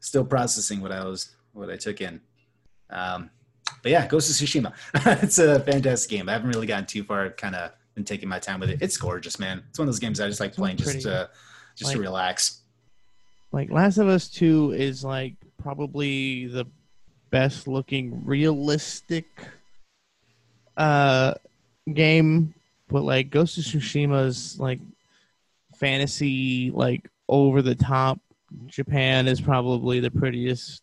Still 0.00 0.24
processing 0.24 0.80
what 0.80 0.92
I 0.92 1.04
was 1.04 1.34
what 1.52 1.70
I 1.70 1.76
took 1.76 2.00
in. 2.00 2.20
Um, 2.90 3.30
but 3.82 3.92
yeah, 3.92 4.06
Ghost 4.06 4.30
of 4.30 4.36
Tsushima. 4.48 4.72
it's 5.22 5.38
a 5.38 5.60
fantastic 5.60 6.10
game. 6.10 6.28
I 6.28 6.32
haven't 6.32 6.50
really 6.50 6.66
gotten 6.66 6.86
too 6.86 7.04
far. 7.04 7.30
Kind 7.30 7.54
of 7.54 7.72
been 7.94 8.04
taking 8.04 8.28
my 8.28 8.38
time 8.38 8.60
with 8.60 8.70
it. 8.70 8.80
It's 8.80 8.96
gorgeous, 8.96 9.38
man. 9.38 9.62
It's 9.68 9.78
one 9.78 9.88
of 9.88 9.94
those 9.94 10.00
games 10.00 10.20
I 10.20 10.28
just 10.28 10.40
like 10.40 10.54
playing 10.54 10.76
just 10.76 11.02
to 11.02 11.30
just 11.76 11.92
to 11.92 11.98
relax. 11.98 12.60
like 13.50 13.70
Last 13.70 13.98
of 13.98 14.08
Us 14.08 14.28
Two 14.28 14.72
is 14.72 15.04
like 15.04 15.34
probably 15.58 16.46
the 16.46 16.66
best 17.30 17.66
looking 17.66 18.24
realistic 18.24 19.26
uh 20.76 21.34
game, 21.92 22.54
but 22.92 23.02
like 23.02 23.30
Ghost 23.30 23.58
of 23.58 23.64
Tsushima's 23.64 24.60
like 24.60 24.80
fantasy, 25.76 26.70
like 26.70 27.08
over 27.28 27.62
the 27.62 27.74
top. 27.74 28.20
Japan 28.66 29.26
is 29.26 29.40
probably 29.40 29.98
the 29.98 30.10
prettiest 30.10 30.82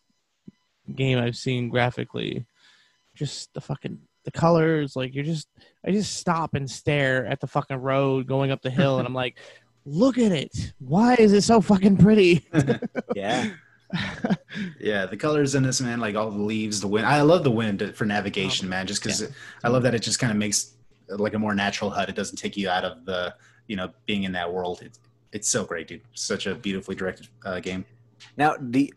game 0.95 1.19
I've 1.19 1.37
seen 1.37 1.69
graphically. 1.69 2.45
Just 3.13 3.53
the 3.53 3.61
fucking 3.61 3.99
the 4.25 4.31
colors, 4.31 4.95
like 4.95 5.13
you're 5.13 5.23
just 5.23 5.47
I 5.85 5.91
just 5.91 6.15
stop 6.15 6.55
and 6.55 6.69
stare 6.69 7.25
at 7.25 7.39
the 7.39 7.47
fucking 7.47 7.77
road 7.77 8.27
going 8.27 8.51
up 8.51 8.61
the 8.61 8.69
hill, 8.69 8.97
and 8.97 9.07
I'm 9.07 9.13
like, 9.13 9.37
look 9.85 10.17
at 10.17 10.31
it. 10.31 10.73
Why 10.79 11.15
is 11.15 11.33
it 11.33 11.43
so 11.43 11.61
fucking 11.61 11.97
pretty? 11.97 12.47
Yeah. 13.15 13.51
Yeah, 14.79 15.07
the 15.07 15.17
colors 15.17 15.55
in 15.55 15.63
this, 15.63 15.81
man, 15.81 15.99
like 15.99 16.15
all 16.15 16.29
the 16.29 16.41
leaves, 16.41 16.79
the 16.79 16.87
wind. 16.87 17.07
I 17.07 17.21
love 17.21 17.43
the 17.43 17.51
wind 17.51 17.95
for 17.95 18.05
navigation, 18.05 18.67
oh, 18.67 18.69
man, 18.69 18.85
just 18.85 19.01
because 19.01 19.31
I 19.63 19.69
love 19.69 19.83
that 19.83 19.95
it 19.95 20.03
just 20.03 20.19
kind 20.19 20.31
of 20.31 20.37
makes 20.37 20.73
like 21.17 21.33
a 21.33 21.39
more 21.39 21.55
natural 21.55 21.89
HUD. 21.89 22.09
It 22.09 22.15
doesn't 22.15 22.37
take 22.37 22.55
you 22.57 22.69
out 22.69 22.85
of 22.85 23.05
the, 23.05 23.33
you 23.67 23.75
know, 23.75 23.91
being 24.05 24.23
in 24.23 24.31
that 24.33 24.51
world. 24.51 24.81
It's, 24.81 24.99
it's 25.31 25.47
so 25.47 25.63
great, 25.63 25.87
dude. 25.87 26.01
Such 26.13 26.47
a 26.47 26.55
beautifully 26.55 26.95
directed 26.95 27.27
uh, 27.45 27.59
game. 27.59 27.85
Now, 28.37 28.55
the 28.59 28.93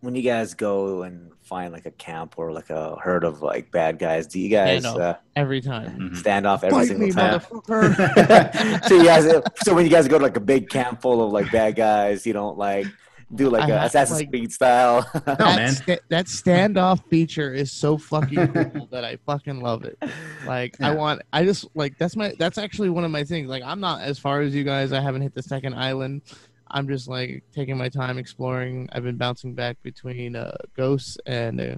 when 0.00 0.14
you 0.14 0.22
guys 0.22 0.54
go 0.54 1.02
and 1.02 1.32
find 1.42 1.72
like 1.72 1.86
a 1.86 1.90
camp 1.92 2.34
or 2.36 2.52
like 2.52 2.70
a 2.70 2.96
herd 2.96 3.24
of 3.24 3.42
like 3.42 3.70
bad 3.70 3.98
guys, 3.98 4.26
do 4.26 4.38
you 4.38 4.48
guys 4.48 4.82
Stand 4.82 5.00
uh, 5.00 5.16
Every 5.34 5.60
time. 5.60 5.98
Mhm. 5.98 6.16
stand 6.16 6.46
off 6.46 6.62
every 6.64 6.78
Fight 6.78 6.88
single 6.88 7.06
me, 7.06 7.12
time? 7.12 7.40
so 8.88 8.94
you 8.94 9.04
guys, 9.04 9.24
so 9.62 9.74
when 9.74 9.84
you 9.84 9.90
guys 9.90 10.06
go 10.06 10.18
to 10.18 10.24
like 10.24 10.36
a 10.36 10.40
big 10.40 10.68
camp 10.68 11.00
full 11.00 11.24
of 11.24 11.32
like 11.32 11.50
bad 11.50 11.76
guys, 11.76 12.26
you 12.26 12.32
don't 12.32 12.58
like 12.58 12.86
do 13.34 13.50
like 13.50 13.64
I 13.64 13.68
a 13.70 13.78
have, 13.78 13.86
Assassin's 13.88 14.20
like- 14.20 14.30
Creed 14.30 14.52
style. 14.52 15.08
No, 15.26 15.34
that, 15.34 15.56
man. 15.56 15.72
sta- 15.72 15.98
that 16.10 16.26
standoff 16.26 17.04
feature 17.08 17.52
is 17.52 17.72
so 17.72 17.98
fucking 17.98 18.52
cool 18.52 18.86
that 18.92 19.04
I 19.04 19.16
fucking 19.26 19.60
love 19.60 19.84
it. 19.84 19.98
Like 20.46 20.80
I 20.80 20.94
want, 20.94 21.22
I 21.32 21.44
just 21.44 21.66
like 21.74 21.98
that's 21.98 22.14
my 22.16 22.34
that's 22.38 22.58
actually 22.58 22.90
one 22.90 23.04
of 23.04 23.10
my 23.10 23.24
things. 23.24 23.48
Like 23.48 23.62
I'm 23.64 23.80
not 23.80 24.00
as 24.02 24.18
far 24.18 24.40
as 24.42 24.54
you 24.54 24.62
guys. 24.64 24.92
I 24.92 25.00
haven't 25.00 25.22
hit 25.22 25.34
the 25.34 25.42
second 25.42 25.74
island. 25.74 26.22
I'm 26.68 26.88
just 26.88 27.08
like 27.08 27.44
taking 27.52 27.76
my 27.76 27.88
time 27.88 28.18
exploring. 28.18 28.88
I've 28.92 29.04
been 29.04 29.16
bouncing 29.16 29.54
back 29.54 29.76
between 29.82 30.34
uh, 30.36 30.56
Ghosts 30.76 31.16
and 31.26 31.60
uh, 31.60 31.76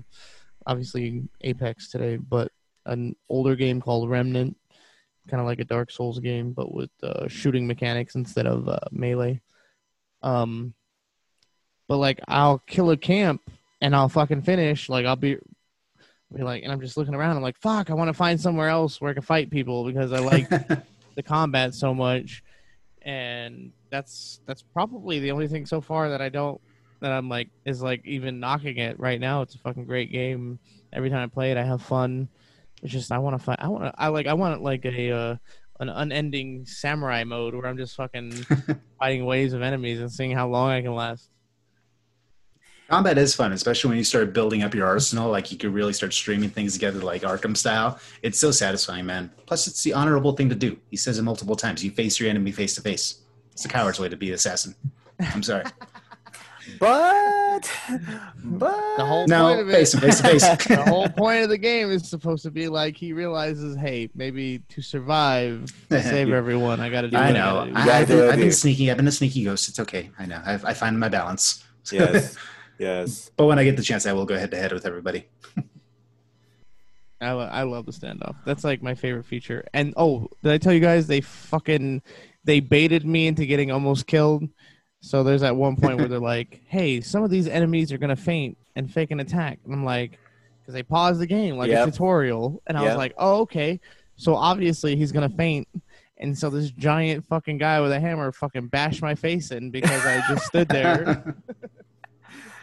obviously 0.66 1.28
Apex 1.42 1.90
today, 1.90 2.16
but 2.16 2.50
an 2.86 3.14
older 3.28 3.54
game 3.54 3.82
called 3.82 4.08
Remnant, 4.08 4.56
kind 5.28 5.40
of 5.42 5.46
like 5.46 5.58
a 5.60 5.64
Dark 5.64 5.90
Souls 5.90 6.18
game, 6.20 6.52
but 6.52 6.74
with 6.74 6.90
uh, 7.02 7.28
shooting 7.28 7.66
mechanics 7.66 8.14
instead 8.14 8.46
of 8.46 8.66
uh, 8.68 8.78
melee. 8.90 9.40
Um, 10.22 10.72
but 11.88 11.96
like 11.96 12.20
I'll 12.28 12.58
kill 12.60 12.90
a 12.90 12.96
camp 12.96 13.42
and 13.80 13.96
I'll 13.96 14.08
fucking 14.08 14.42
finish. 14.42 14.88
Like 14.88 15.06
I'll 15.06 15.16
be, 15.16 15.36
be 16.32 16.42
like, 16.42 16.62
and 16.62 16.70
I'm 16.70 16.80
just 16.80 16.96
looking 16.96 17.14
around. 17.14 17.36
I'm 17.36 17.42
like, 17.42 17.58
fuck, 17.58 17.90
I 17.90 17.94
want 17.94 18.08
to 18.08 18.14
find 18.14 18.40
somewhere 18.40 18.68
else 18.68 19.00
where 19.00 19.10
I 19.10 19.14
can 19.14 19.22
fight 19.22 19.50
people 19.50 19.84
because 19.84 20.12
I 20.12 20.20
like 20.20 20.48
the 21.16 21.22
combat 21.24 21.74
so 21.74 21.94
much, 21.94 22.44
and 23.02 23.72
that's 23.90 24.40
that's 24.46 24.62
probably 24.62 25.18
the 25.18 25.32
only 25.32 25.48
thing 25.48 25.66
so 25.66 25.80
far 25.80 26.10
that 26.10 26.20
I 26.20 26.28
don't 26.28 26.60
that 27.00 27.12
I'm 27.12 27.28
like 27.28 27.48
is 27.64 27.82
like 27.82 28.04
even 28.04 28.40
knocking 28.40 28.76
it 28.76 29.00
right 29.00 29.20
now. 29.20 29.42
It's 29.42 29.54
a 29.54 29.58
fucking 29.58 29.86
great 29.86 30.12
game. 30.12 30.58
Every 30.92 31.10
time 31.10 31.22
I 31.22 31.26
play 31.26 31.50
it, 31.50 31.56
I 31.56 31.64
have 31.64 31.82
fun. 31.82 32.28
It's 32.82 32.92
just 32.92 33.10
I 33.10 33.18
want 33.18 33.38
to 33.38 33.44
fight. 33.44 33.58
I 33.60 33.68
want 33.68 33.84
to. 33.84 33.94
I 33.96 34.08
like. 34.08 34.26
I 34.26 34.34
want 34.34 34.62
like 34.62 34.84
a 34.84 35.10
uh, 35.10 35.36
an 35.80 35.88
unending 35.88 36.66
samurai 36.66 37.24
mode 37.24 37.54
where 37.54 37.66
I'm 37.66 37.76
just 37.76 37.96
fucking 37.96 38.32
fighting 38.98 39.24
waves 39.24 39.52
of 39.52 39.62
enemies 39.62 40.00
and 40.00 40.12
seeing 40.12 40.32
how 40.32 40.48
long 40.48 40.70
I 40.70 40.82
can 40.82 40.94
last. 40.94 41.30
Combat 42.88 43.18
is 43.18 43.34
fun, 43.34 43.52
especially 43.52 43.90
when 43.90 43.98
you 43.98 44.04
start 44.04 44.32
building 44.32 44.62
up 44.62 44.74
your 44.74 44.86
arsenal. 44.86 45.30
Like 45.30 45.52
you 45.52 45.58
could 45.58 45.74
really 45.74 45.92
start 45.92 46.14
streaming 46.14 46.48
things 46.48 46.72
together, 46.72 47.00
like 47.00 47.20
Arkham 47.20 47.54
style. 47.54 48.00
It's 48.22 48.38
so 48.38 48.50
satisfying, 48.50 49.04
man. 49.04 49.30
Plus, 49.44 49.66
it's 49.66 49.82
the 49.82 49.92
honorable 49.92 50.32
thing 50.32 50.48
to 50.48 50.54
do. 50.54 50.78
He 50.90 50.96
says 50.96 51.18
it 51.18 51.22
multiple 51.22 51.54
times. 51.54 51.84
You 51.84 51.90
face 51.90 52.18
your 52.18 52.30
enemy 52.30 52.50
face 52.50 52.74
to 52.76 52.80
face. 52.80 53.20
It's 53.52 53.66
a 53.66 53.68
coward's 53.68 54.00
way 54.00 54.08
to 54.08 54.16
be 54.16 54.28
an 54.28 54.34
assassin. 54.34 54.74
I'm 55.20 55.42
sorry. 55.42 55.64
But, 56.78 57.70
but 58.44 58.96
The 58.98 59.04
whole 59.04 59.26
point 59.26 59.60
of 59.60 59.68
it, 59.68 59.72
face 59.72 59.92
to 59.92 60.00
face 60.00 60.20
to 60.20 60.22
face. 60.28 60.66
the 60.66 60.84
whole 60.84 61.08
point 61.08 61.42
of 61.42 61.48
the 61.48 61.56
game 61.58 61.90
is 61.90 62.08
supposed 62.08 62.42
to 62.42 62.50
be 62.50 62.68
like 62.68 62.96
he 62.96 63.12
realizes, 63.14 63.76
hey, 63.76 64.10
maybe 64.14 64.60
to 64.68 64.82
survive, 64.82 65.72
to 65.88 66.02
save 66.02 66.30
everyone, 66.30 66.80
I 66.80 66.90
got 66.90 67.02
to 67.02 67.08
do. 67.08 67.16
It. 67.16 67.20
I 67.20 67.26
what 67.26 67.32
know. 67.32 67.54
gotta 67.54 67.70
do. 67.70 67.76
I, 67.76 67.86
gotta 67.86 67.92
have 67.92 68.08
been, 68.08 68.30
I've 68.30 68.38
been 68.38 68.52
sneaky. 68.52 68.90
I've 68.90 68.96
been 68.98 69.08
a 69.08 69.12
sneaky 69.12 69.44
ghost. 69.44 69.68
It's 69.68 69.80
okay. 69.80 70.10
I 70.18 70.26
know. 70.26 70.42
I, 70.44 70.54
I 70.54 70.74
find 70.74 71.00
my 71.00 71.08
balance. 71.08 71.64
yes, 71.90 72.36
yes. 72.78 73.30
But 73.36 73.46
when 73.46 73.58
I 73.58 73.64
get 73.64 73.76
the 73.76 73.82
chance, 73.82 74.06
I 74.06 74.12
will 74.12 74.24
go 74.26 74.36
head 74.38 74.50
to 74.52 74.56
head 74.56 74.72
with 74.72 74.86
everybody. 74.86 75.26
I, 77.20 77.32
lo- 77.32 77.48
I 77.50 77.62
love 77.64 77.84
the 77.86 77.92
standoff. 77.92 78.36
That's 78.46 78.62
like 78.62 78.80
my 78.82 78.94
favorite 78.94 79.24
feature. 79.26 79.66
And 79.74 79.92
oh, 79.96 80.28
did 80.42 80.52
I 80.52 80.58
tell 80.58 80.72
you 80.72 80.78
guys 80.80 81.06
they 81.06 81.20
fucking 81.20 82.00
they 82.44 82.60
baited 82.60 83.04
me 83.04 83.26
into 83.26 83.44
getting 83.44 83.72
almost 83.72 84.06
killed? 84.06 84.44
So 85.00 85.24
there's 85.24 85.40
that 85.40 85.56
one 85.56 85.76
point 85.76 85.98
where 85.98 86.08
they're 86.08 86.18
like, 86.36 86.60
"Hey, 86.68 87.00
some 87.00 87.24
of 87.24 87.30
these 87.30 87.48
enemies 87.48 87.92
are 87.92 87.98
gonna 87.98 88.14
feint 88.16 88.56
and 88.76 88.92
fake 88.92 89.10
an 89.10 89.18
attack," 89.20 89.58
and 89.64 89.74
I'm 89.74 89.84
like, 89.84 90.18
because 90.60 90.74
they 90.74 90.82
paused 90.84 91.20
the 91.20 91.26
game 91.26 91.56
like 91.56 91.70
Yep. 91.70 91.88
a 91.88 91.90
tutorial, 91.90 92.62
and 92.68 92.78
I 92.78 92.82
Yep. 92.82 92.90
was 92.90 92.96
like, 92.96 93.14
"Oh, 93.18 93.40
okay." 93.40 93.80
So 94.14 94.36
obviously 94.36 94.94
he's 94.94 95.10
gonna 95.10 95.28
feint, 95.28 95.66
and 96.18 96.36
so 96.38 96.50
this 96.50 96.70
giant 96.70 97.24
fucking 97.26 97.58
guy 97.58 97.80
with 97.80 97.90
a 97.90 97.98
hammer 97.98 98.30
fucking 98.30 98.68
bashed 98.68 99.02
my 99.02 99.16
face 99.16 99.50
in 99.50 99.72
because 99.72 100.04
I 100.06 100.22
just 100.28 100.46
stood 100.46 100.68
there. 100.68 101.34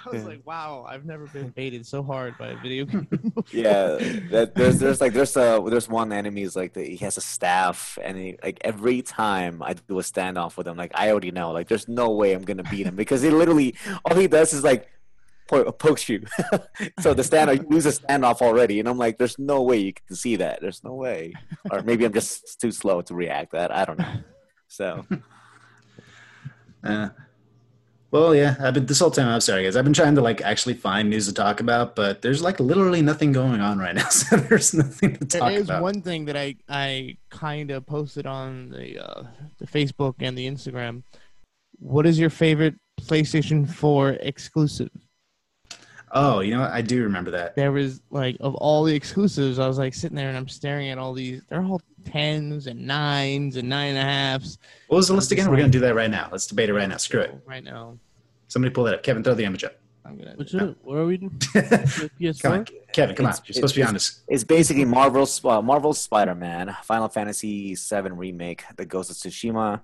I 0.05 0.09
was 0.11 0.21
Yeah. 0.21 0.27
like, 0.29 0.45
"Wow, 0.45 0.85
I've 0.87 1.05
never 1.05 1.25
been 1.27 1.49
baited 1.49 1.85
so 1.85 2.03
hard 2.03 2.37
by 2.37 2.47
a 2.49 2.55
video 2.57 2.85
game." 2.85 3.07
before." 3.09 3.43
Yeah, 3.51 3.97
that, 4.31 4.53
there's 4.55 4.79
there's 4.79 5.01
like 5.01 5.13
there's 5.13 5.35
a 5.35 5.63
there's 5.67 5.89
one 5.89 6.11
enemy 6.13 6.43
is 6.43 6.55
like 6.55 6.73
the, 6.73 6.83
he 6.83 6.97
has 7.05 7.17
a 7.17 7.21
staff 7.21 7.97
and 8.03 8.17
he, 8.17 8.37
like 8.43 8.59
every 8.61 9.01
time 9.01 9.61
I 9.63 9.73
do 9.73 9.99
a 9.99 10.03
standoff 10.03 10.57
with 10.57 10.67
him, 10.67 10.77
like 10.77 10.91
I 10.95 11.09
already 11.11 11.31
know 11.31 11.51
like 11.51 11.67
there's 11.67 11.87
no 11.87 12.11
way 12.11 12.33
I'm 12.33 12.43
gonna 12.43 12.63
beat 12.63 12.85
him 12.85 12.95
because 12.95 13.21
he 13.21 13.29
literally 13.29 13.75
all 14.05 14.15
he 14.15 14.27
does 14.27 14.53
is 14.53 14.63
like 14.63 14.87
po- 15.47 15.71
pokes 15.71 16.07
you. 16.09 16.25
so 16.99 17.13
the 17.13 17.21
standoff 17.23 17.57
you 17.61 17.67
lose 17.69 17.85
a 17.85 17.91
standoff 17.91 18.41
already, 18.41 18.79
and 18.79 18.87
I'm 18.89 18.97
like, 18.97 19.17
there's 19.17 19.39
no 19.39 19.61
way 19.63 19.77
you 19.77 19.93
can 19.93 20.15
see 20.15 20.35
that. 20.37 20.61
There's 20.61 20.83
no 20.83 20.93
way, 20.93 21.33
or 21.71 21.81
maybe 21.81 22.05
I'm 22.05 22.13
just 22.13 22.59
too 22.61 22.71
slow 22.71 23.01
to 23.03 23.13
react. 23.15 23.51
That 23.53 23.71
I 23.71 23.85
don't 23.85 23.99
know. 23.99 24.13
So 24.67 25.05
Uh, 26.83 27.09
well, 28.21 28.35
yeah. 28.35 28.55
I've 28.59 28.73
been 28.73 28.85
this 28.85 28.99
whole 28.99 29.11
time. 29.11 29.27
I'm 29.27 29.41
sorry, 29.41 29.63
guys. 29.63 29.75
I've 29.75 29.83
been 29.83 29.93
trying 29.93 30.15
to 30.15 30.21
like 30.21 30.41
actually 30.41 30.75
find 30.75 31.09
news 31.09 31.27
to 31.27 31.33
talk 31.33 31.59
about, 31.59 31.95
but 31.95 32.21
there's 32.21 32.41
like 32.41 32.59
literally 32.59 33.01
nothing 33.01 33.31
going 33.31 33.59
on 33.61 33.77
right 33.77 33.95
now. 33.95 34.07
So 34.09 34.37
there's 34.37 34.73
nothing 34.73 35.17
to 35.17 35.25
There 35.25 35.41
talk 35.41 35.51
is 35.51 35.65
about. 35.65 35.81
one 35.83 36.01
thing 36.01 36.25
that 36.25 36.37
I 36.37 36.55
I 36.69 37.17
kind 37.29 37.71
of 37.71 37.85
posted 37.85 38.25
on 38.25 38.69
the 38.69 38.99
uh, 39.05 39.23
the 39.57 39.67
Facebook 39.67 40.15
and 40.19 40.37
the 40.37 40.47
Instagram. 40.47 41.03
What 41.79 42.05
is 42.05 42.17
your 42.17 42.29
favorite 42.29 42.75
PlayStation 43.01 43.69
4 43.69 44.11
exclusive? 44.21 44.89
Oh, 46.17 46.39
you 46.39 46.51
know 46.51 46.61
what? 46.61 46.71
I 46.71 46.81
do 46.81 47.03
remember 47.03 47.29
that. 47.31 47.55
There 47.55 47.73
was 47.73 48.01
like 48.09 48.37
of 48.39 48.55
all 48.55 48.85
the 48.85 48.95
exclusives, 48.95 49.59
I 49.59 49.67
was 49.67 49.77
like 49.77 49.93
sitting 49.93 50.15
there 50.15 50.29
and 50.29 50.37
I'm 50.37 50.47
staring 50.47 50.89
at 50.89 50.97
all 50.97 51.13
these. 51.13 51.41
They're 51.49 51.63
all 51.63 51.81
tens 52.05 52.67
and 52.67 52.87
nines 52.87 53.57
and 53.57 53.67
nine 53.67 53.89
and 53.89 53.97
a 53.97 54.01
halves. 54.01 54.57
What 54.87 54.97
was 54.97 55.09
the 55.09 55.13
list 55.13 55.33
again? 55.33 55.49
We're 55.49 55.57
gonna 55.57 55.69
do 55.69 55.81
that 55.81 55.93
right 55.93 56.09
now. 56.09 56.29
Let's 56.31 56.47
debate 56.47 56.69
it 56.69 56.73
right 56.73 56.87
now. 56.87 56.97
Screw 56.97 57.19
it. 57.19 57.37
Right 57.45 57.63
now, 57.63 57.99
Somebody 58.47 58.73
pull 58.73 58.85
that 58.85 58.93
up. 58.93 59.03
Kevin, 59.03 59.23
throw 59.23 59.33
the 59.33 59.43
image 59.43 59.65
up. 59.65 59.75
I'm 60.05 60.17
gonna. 60.17 60.33
Which 60.35 60.53
one? 60.53 60.75
What 60.83 60.97
are 60.97 61.05
we 61.05 61.17
doing? 61.17 61.31
PS4? 61.39 62.51
on, 62.51 62.65
Kevin. 62.93 63.15
Come 63.15 63.25
on. 63.25 63.33
You're 63.45 63.53
supposed 63.53 63.73
to 63.73 63.81
be 63.81 63.83
honest. 63.83 64.21
It's 64.29 64.45
basically 64.45 64.85
Marvel's 64.85 65.43
uh, 65.43 65.61
Marvel's 65.61 65.99
Spider-Man, 65.99 66.77
Final 66.83 67.09
Fantasy 67.09 67.75
VII 67.75 68.11
remake, 68.11 68.63
The 68.77 68.85
Ghost 68.85 69.09
of 69.09 69.17
Tsushima, 69.17 69.81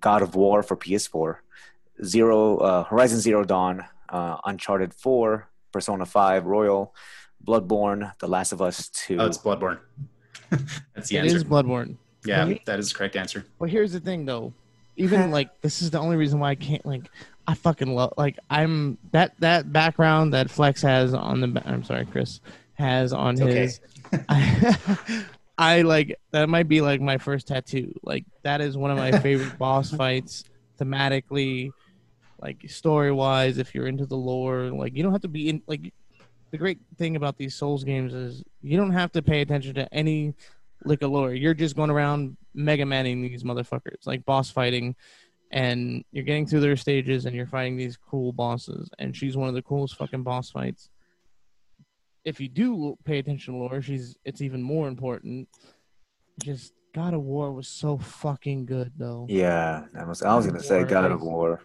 God 0.00 0.22
of 0.22 0.34
War 0.34 0.62
for 0.62 0.76
PS4, 0.76 1.36
Zero 2.04 2.56
uh, 2.58 2.84
Horizon 2.84 3.18
Zero 3.18 3.44
Dawn, 3.44 3.84
uh, 4.08 4.38
Uncharted 4.44 4.94
4, 4.94 5.48
Persona 5.74 6.06
5 6.06 6.46
Royal, 6.46 6.94
Bloodborne, 7.44 8.16
The 8.20 8.28
Last 8.28 8.52
of 8.52 8.62
Us 8.62 8.88
2. 8.90 9.18
Oh, 9.20 9.26
it's 9.26 9.36
Bloodborne. 9.36 9.80
That's 10.94 11.08
the 11.08 11.16
It 11.16 11.24
answer. 11.24 11.36
is 11.36 11.42
Bloodborne. 11.44 11.96
yeah, 12.24 12.44
Right? 12.44 12.64
that 12.66 12.78
is 12.78 12.90
the 12.92 12.94
correct 12.98 13.16
answer. 13.16 13.44
Well, 13.58 13.68
here's 13.68 13.92
the 13.92 13.98
thing, 14.00 14.24
though. 14.24 14.52
Even 14.96 15.30
like 15.38 15.60
this 15.60 15.82
is 15.82 15.90
the 15.90 15.98
only 15.98 16.16
reason 16.16 16.38
why 16.38 16.50
I 16.50 16.54
can't 16.54 16.86
like. 16.86 17.10
I 17.48 17.54
fucking 17.54 17.92
love 17.94 18.14
like 18.16 18.38
I'm 18.48 18.96
that 19.10 19.34
that 19.40 19.70
background 19.72 20.32
that 20.32 20.48
Flex 20.48 20.80
has 20.82 21.12
on 21.12 21.40
the. 21.40 21.62
I'm 21.66 21.82
sorry, 21.82 22.06
Chris 22.06 22.40
has 22.74 23.12
on 23.12 23.34
It's 23.34 23.42
okay. 23.42 23.54
his. 23.54 23.80
I, 24.28 24.76
I 25.58 25.82
like 25.82 26.18
that 26.30 26.48
might 26.48 26.68
be 26.68 26.80
like 26.80 27.00
my 27.00 27.18
first 27.18 27.48
tattoo. 27.48 27.92
Like 28.04 28.24
that 28.44 28.60
is 28.60 28.76
one 28.76 28.92
of 28.92 28.96
my 28.96 29.18
favorite 29.18 29.58
boss 29.58 29.90
fights 29.90 30.44
thematically, 30.80 31.72
like 32.44 32.70
story 32.70 33.10
wise. 33.10 33.58
If 33.58 33.74
you're 33.74 33.88
into 33.88 34.06
the 34.06 34.16
lore, 34.16 34.70
like 34.70 34.94
you 34.94 35.02
don't 35.02 35.12
have 35.12 35.22
to 35.22 35.28
be 35.28 35.48
in 35.48 35.62
like. 35.66 35.92
The 36.50 36.58
great 36.58 36.78
thing 36.98 37.16
about 37.16 37.36
these 37.36 37.56
Souls 37.56 37.82
games 37.82 38.14
is 38.14 38.44
you 38.62 38.76
don't 38.76 38.92
have 38.92 39.10
to 39.12 39.22
pay 39.22 39.40
attention 39.40 39.74
to 39.74 39.92
any 39.92 40.34
lick 40.84 41.02
of 41.02 41.10
lore. 41.10 41.34
You're 41.34 41.52
just 41.52 41.74
going 41.74 41.90
around 41.90 42.36
mega 42.54 42.86
manning 42.86 43.22
these 43.22 43.42
motherfuckers, 43.42 44.06
like 44.06 44.24
boss 44.24 44.50
fighting, 44.52 44.94
and 45.50 46.04
you're 46.12 46.22
getting 46.22 46.46
through 46.46 46.60
their 46.60 46.76
stages 46.76 47.26
and 47.26 47.34
you're 47.34 47.48
fighting 47.48 47.76
these 47.76 47.96
cool 47.96 48.32
bosses. 48.32 48.88
And 49.00 49.16
she's 49.16 49.36
one 49.36 49.48
of 49.48 49.54
the 49.54 49.62
coolest 49.62 49.96
fucking 49.96 50.22
boss 50.22 50.50
fights. 50.50 50.90
If 52.24 52.40
you 52.40 52.48
do 52.48 52.96
pay 53.04 53.18
attention 53.18 53.54
to 53.54 53.60
lore, 53.60 53.82
she's 53.82 54.16
it's 54.24 54.40
even 54.40 54.62
more 54.62 54.86
important. 54.86 55.48
Just 56.40 56.72
God 56.94 57.14
of 57.14 57.22
War 57.22 57.52
was 57.52 57.66
so 57.66 57.98
fucking 57.98 58.66
good 58.66 58.92
though. 58.96 59.26
Yeah, 59.28 59.86
I 59.98 60.04
was, 60.04 60.22
I 60.22 60.34
was 60.36 60.46
going 60.46 60.58
to 60.58 60.64
say 60.64 60.84
God 60.84 61.10
of 61.10 61.20
War. 61.20 61.62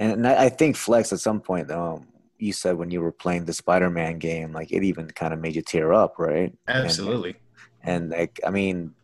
And, 0.00 0.12
and 0.12 0.26
I, 0.26 0.44
I 0.46 0.48
think 0.48 0.74
Flex 0.76 1.12
at 1.12 1.20
some 1.20 1.40
point, 1.40 1.70
um, 1.70 2.08
you 2.38 2.52
said 2.52 2.76
when 2.76 2.90
you 2.90 3.02
were 3.02 3.12
playing 3.12 3.44
the 3.44 3.52
Spider-Man 3.52 4.18
game, 4.18 4.52
like 4.52 4.72
it 4.72 4.82
even 4.82 5.06
kind 5.10 5.32
of 5.32 5.40
made 5.40 5.54
you 5.54 5.62
tear 5.62 5.92
up, 5.92 6.18
right? 6.18 6.52
And- 6.66 6.84
Absolutely. 6.84 7.36
And 7.82 8.10
like, 8.10 8.40
I 8.44 8.50
mean, 8.50 8.94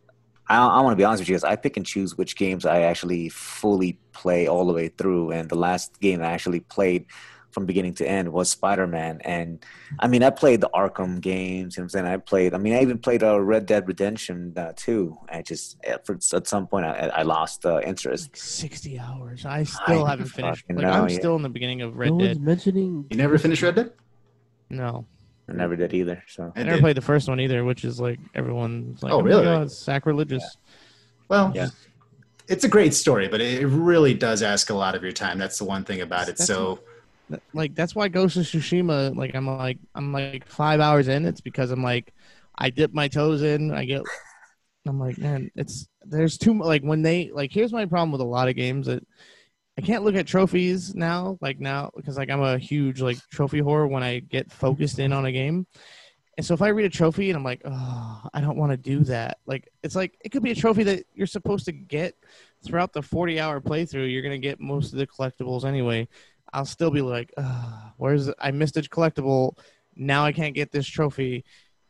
I, 0.49 0.57
I 0.57 0.81
want 0.81 0.93
to 0.93 0.97
be 0.97 1.03
honest 1.03 1.21
with 1.21 1.29
you 1.29 1.35
guys. 1.35 1.43
I 1.43 1.55
pick 1.55 1.77
and 1.77 1.85
choose 1.85 2.17
which 2.17 2.35
games 2.35 2.65
I 2.65 2.81
actually 2.81 3.29
fully 3.29 3.99
play 4.11 4.47
all 4.47 4.65
the 4.65 4.73
way 4.73 4.87
through. 4.89 5.31
And 5.31 5.49
the 5.49 5.55
last 5.55 5.99
game 5.99 6.21
I 6.21 6.27
actually 6.27 6.61
played 6.61 7.05
from 7.51 7.65
beginning 7.65 7.93
to 7.95 8.07
end 8.07 8.31
was 8.31 8.49
Spider-Man. 8.49 9.21
And 9.23 9.65
I 9.99 10.07
mean, 10.07 10.21
I 10.21 10.29
played 10.29 10.61
the 10.61 10.69
Arkham 10.73 11.21
games. 11.21 11.75
You 11.75 11.81
know 11.81 11.83
what 11.83 11.85
I'm 11.85 11.89
saying? 11.89 12.05
I 12.05 12.17
played. 12.17 12.53
I 12.53 12.57
mean, 12.57 12.73
I 12.73 12.81
even 12.81 12.99
played 12.99 13.23
uh, 13.23 13.39
Red 13.39 13.65
Dead 13.65 13.87
Redemption 13.87 14.53
uh, 14.55 14.73
too. 14.75 15.17
I 15.29 15.41
just 15.41 15.77
at, 15.83 16.05
for, 16.05 16.19
at 16.33 16.47
some 16.47 16.67
point 16.67 16.85
I, 16.85 17.07
I 17.07 17.23
lost 17.23 17.65
uh, 17.65 17.79
interest. 17.81 18.29
Like 18.29 18.37
sixty 18.37 18.99
hours. 18.99 19.45
I 19.45 19.63
still 19.63 20.05
I 20.05 20.09
haven't 20.11 20.27
finished. 20.27 20.65
Like 20.69 20.79
know, 20.79 20.89
I'm 20.91 21.09
yeah. 21.09 21.15
still 21.17 21.35
in 21.35 21.41
the 21.41 21.49
beginning 21.49 21.81
of 21.81 21.97
Red 21.97 22.13
no 22.13 22.19
Dead. 22.19 22.41
mentioning. 22.41 23.05
You 23.09 23.17
never 23.17 23.37
finished 23.37 23.61
Red 23.61 23.75
Dead? 23.75 23.91
No. 24.69 25.05
I 25.49 25.53
never 25.53 25.77
did 25.77 25.93
either. 25.93 26.21
So 26.27 26.51
I 26.55 26.59
I 26.59 26.63
never 26.63 26.75
did. 26.75 26.81
played 26.81 26.97
the 26.97 27.01
first 27.01 27.29
one 27.29 27.39
either, 27.39 27.63
which 27.63 27.85
is 27.85 27.99
like 28.01 28.19
everyone's 28.35 29.01
like, 29.01 29.13
Oh, 29.13 29.19
oh, 29.19 29.21
really? 29.21 29.43
God, 29.45 29.63
it's 29.63 29.77
sacrilegious. 29.77 30.57
Well, 31.29 31.53
Yeah. 31.55 31.69
it's 32.49 32.65
a 32.65 32.67
great 32.67 32.93
story, 32.93 33.29
but 33.29 33.39
it 33.39 33.65
really 33.65 34.13
does 34.13 34.41
ask 34.43 34.69
a 34.69 34.73
lot 34.73 34.93
of 34.95 35.03
your 35.03 35.13
time. 35.13 35.37
That's 35.37 35.57
the 35.57 35.63
one 35.63 35.85
thing 35.85 36.01
about 36.01 36.23
it. 36.23 36.37
That's 36.37 36.45
So 36.45 36.75
Th- 36.75 36.87
Like 37.53 37.75
that's 37.75 37.95
why 37.95 38.07
Ghost 38.07 38.37
of 38.37 38.43
Tsushima, 38.43 39.15
like 39.15 39.35
I'm 39.35 39.47
like 39.47 39.79
I'm 39.95 40.13
like 40.13 40.47
five 40.47 40.79
hours 40.79 41.07
in. 41.07 41.25
It's 41.25 41.41
because 41.41 41.71
I'm 41.71 41.83
like 41.83 42.13
I 42.57 42.69
dip 42.69 42.93
my 42.93 43.07
toes 43.07 43.41
in. 43.41 43.71
I 43.73 43.85
get. 43.85 44.03
I'm 44.87 44.99
like 44.99 45.17
man, 45.17 45.51
it's 45.55 45.87
there's 46.03 46.37
too 46.37 46.57
like 46.57 46.81
when 46.81 47.01
they 47.01 47.29
like 47.33 47.51
here's 47.51 47.73
my 47.73 47.85
problem 47.85 48.11
with 48.11 48.21
a 48.21 48.25
lot 48.25 48.47
of 48.47 48.55
games 48.55 48.87
that 48.87 49.05
I 49.77 49.81
can't 49.81 50.03
look 50.03 50.15
at 50.15 50.25
trophies 50.25 50.95
now 50.95 51.37
like 51.41 51.59
now 51.59 51.91
because 51.95 52.17
like 52.17 52.29
I'm 52.29 52.41
a 52.41 52.57
huge 52.57 53.01
like 53.01 53.17
trophy 53.29 53.61
whore 53.61 53.89
when 53.89 54.03
I 54.03 54.19
get 54.19 54.51
focused 54.51 54.99
in 54.99 55.11
on 55.11 55.25
a 55.25 55.31
game. 55.31 55.67
And 56.37 56.45
so 56.45 56.53
if 56.53 56.61
I 56.61 56.67
read 56.67 56.85
a 56.85 56.89
trophy 56.89 57.31
and 57.31 57.37
I'm 57.37 57.43
like, 57.43 57.63
oh, 57.65 58.21
I 58.31 58.41
don't 58.41 58.57
want 58.57 58.71
to 58.71 58.77
do 58.77 58.99
that. 59.05 59.39
Like 59.47 59.67
it's 59.83 59.95
like 59.95 60.17
it 60.23 60.29
could 60.29 60.43
be 60.43 60.51
a 60.51 60.55
trophy 60.55 60.83
that 60.83 61.03
you're 61.13 61.27
supposed 61.27 61.65
to 61.65 61.71
get 61.71 62.15
throughout 62.63 62.93
the 62.93 63.01
40 63.01 63.39
hour 63.39 63.59
playthrough. 63.59 64.11
You're 64.11 64.21
gonna 64.21 64.37
get 64.37 64.59
most 64.59 64.93
of 64.93 64.99
the 64.99 65.07
collectibles 65.07 65.65
anyway. 65.65 66.07
I'll 66.53 66.65
still 66.65 66.91
be 66.91 67.01
like, 67.01 67.33
uh, 67.37 67.89
where's 67.97 68.29
I 68.39 68.51
missed 68.51 68.77
a 68.77 68.81
collectible. 68.81 69.57
Now 69.95 70.25
I 70.25 70.31
can't 70.31 70.55
get 70.55 70.71
this 70.71 70.87
trophy. 70.87 71.43